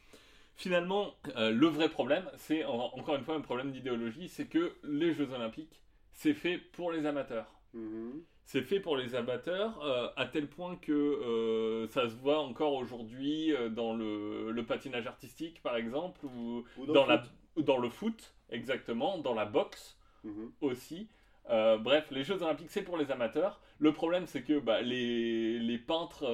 Finalement, 0.56 1.14
le 1.36 1.68
vrai 1.68 1.90
problème, 1.90 2.30
c'est 2.38 2.64
en- 2.66 2.92
encore 2.96 3.16
une 3.16 3.24
fois 3.24 3.36
un 3.36 3.42
problème 3.42 3.72
d'idéologie, 3.72 4.30
c'est 4.30 4.46
que 4.48 4.74
les 4.84 5.14
Jeux 5.14 5.30
Olympiques, 5.32 5.82
c'est 6.14 6.34
fait 6.34 6.58
pour 6.58 6.92
les 6.92 7.06
amateurs. 7.06 7.52
Mhm. 7.74 8.24
C'est 8.52 8.64
fait 8.64 8.80
pour 8.80 8.98
les 8.98 9.14
amateurs, 9.14 9.80
euh, 9.86 10.08
à 10.16 10.26
tel 10.26 10.48
point 10.48 10.76
que 10.76 10.92
euh, 10.92 11.88
ça 11.90 12.10
se 12.10 12.16
voit 12.16 12.40
encore 12.40 12.74
aujourd'hui 12.74 13.54
euh, 13.54 13.70
dans 13.70 13.94
le, 13.94 14.50
le 14.50 14.66
patinage 14.66 15.06
artistique, 15.06 15.62
par 15.62 15.76
exemple, 15.78 16.26
ou 16.26 16.64
Ou 16.80 16.88
dans, 16.88 17.04
le 17.06 17.10
la, 17.10 17.20
foot. 17.20 17.32
ou 17.58 17.62
dans 17.62 17.78
le 17.78 17.90
foot, 17.90 18.34
exactement, 18.50 19.20
dans 19.20 19.36
la 19.36 19.46
boxe 19.46 19.96
Mhm. 20.24 20.52
aussi. 20.62 21.08
Euh, 21.52 21.78
bref, 21.78 22.08
les 22.10 22.24
Jeux 22.24 22.42
Olympiques, 22.42 22.72
c'est 22.72 22.82
pour 22.82 22.98
les 22.98 23.12
amateurs. 23.12 23.62
Le 23.78 23.94
problème, 23.94 24.26
c'est 24.26 24.42
que 24.42 24.58
bah, 24.60 24.82
les, 24.82 25.60
les 25.60 25.78
peintres, 25.78 26.26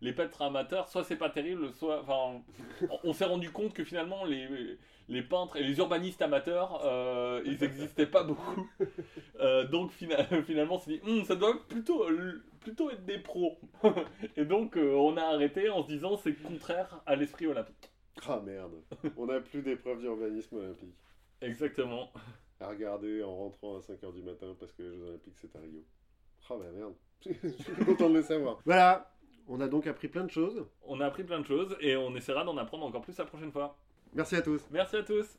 les 0.00 0.12
peintres 0.12 0.42
amateurs, 0.42 0.86
soit 0.88 1.02
c'est 1.02 1.16
pas 1.18 1.30
terrible, 1.30 1.72
soit, 1.72 2.04
on 3.02 3.12
s'est 3.12 3.24
rendu 3.24 3.50
compte 3.50 3.74
que 3.74 3.82
finalement 3.82 4.24
les, 4.24 4.46
les 5.08 5.22
peintres 5.22 5.56
et 5.56 5.62
les 5.62 5.78
urbanistes 5.78 6.20
amateurs, 6.22 6.80
euh, 6.84 7.42
ils 7.44 7.58
n'existaient 7.60 8.06
pas 8.06 8.22
beaucoup. 8.24 8.68
Euh, 9.40 9.64
donc 9.68 9.92
fina- 9.92 10.24
finalement, 10.46 10.74
on 10.74 10.78
s'est 10.80 10.98
dit, 10.98 11.00
Hum, 11.08 11.24
ça 11.24 11.36
doit 11.36 11.54
plutôt, 11.68 12.04
plutôt 12.60 12.90
être 12.90 13.04
des 13.06 13.18
pros. 13.18 13.56
et 14.36 14.44
donc, 14.44 14.76
euh, 14.76 14.94
on 14.96 15.16
a 15.16 15.22
arrêté 15.22 15.70
en 15.70 15.82
se 15.84 15.86
disant, 15.88 16.16
c'est 16.16 16.34
contraire 16.34 17.00
à 17.06 17.14
l'esprit 17.14 17.46
olympique. 17.46 17.92
Ah 18.28 18.42
merde, 18.44 18.72
on 19.16 19.26
n'a 19.26 19.38
plus 19.40 19.62
d'épreuve 19.62 20.00
d'urbanisme 20.00 20.56
olympique. 20.56 20.96
Exactement. 21.40 22.10
À 22.60 22.66
regarder 22.68 23.22
en 23.22 23.32
rentrant 23.36 23.76
à 23.76 23.80
5h 23.80 24.12
du 24.12 24.22
matin 24.22 24.56
parce 24.58 24.72
que 24.72 24.82
les 24.82 24.88
Jeux 24.92 25.04
Olympiques 25.04 25.36
c'est 25.40 25.54
à 25.54 25.60
Rio. 25.60 25.84
Ah 26.50 26.54
bah 26.58 26.64
merde, 26.74 26.94
je 27.24 27.48
suis 27.48 27.84
content 27.84 28.10
de 28.10 28.14
le 28.16 28.22
savoir. 28.22 28.58
Voilà, 28.64 29.14
on 29.46 29.60
a 29.60 29.68
donc 29.68 29.86
appris 29.86 30.08
plein 30.08 30.24
de 30.24 30.30
choses. 30.32 30.66
On 30.82 31.00
a 31.00 31.06
appris 31.06 31.22
plein 31.22 31.38
de 31.38 31.46
choses 31.46 31.76
et 31.80 31.96
on 31.96 32.16
essaiera 32.16 32.42
d'en 32.42 32.56
apprendre 32.56 32.84
encore 32.86 33.02
plus 33.02 33.16
la 33.16 33.24
prochaine 33.24 33.52
fois. 33.52 33.76
Merci 34.14 34.36
à 34.36 34.42
tous. 34.42 34.62
Merci 34.70 34.96
à 34.96 35.02
tous 35.02 35.36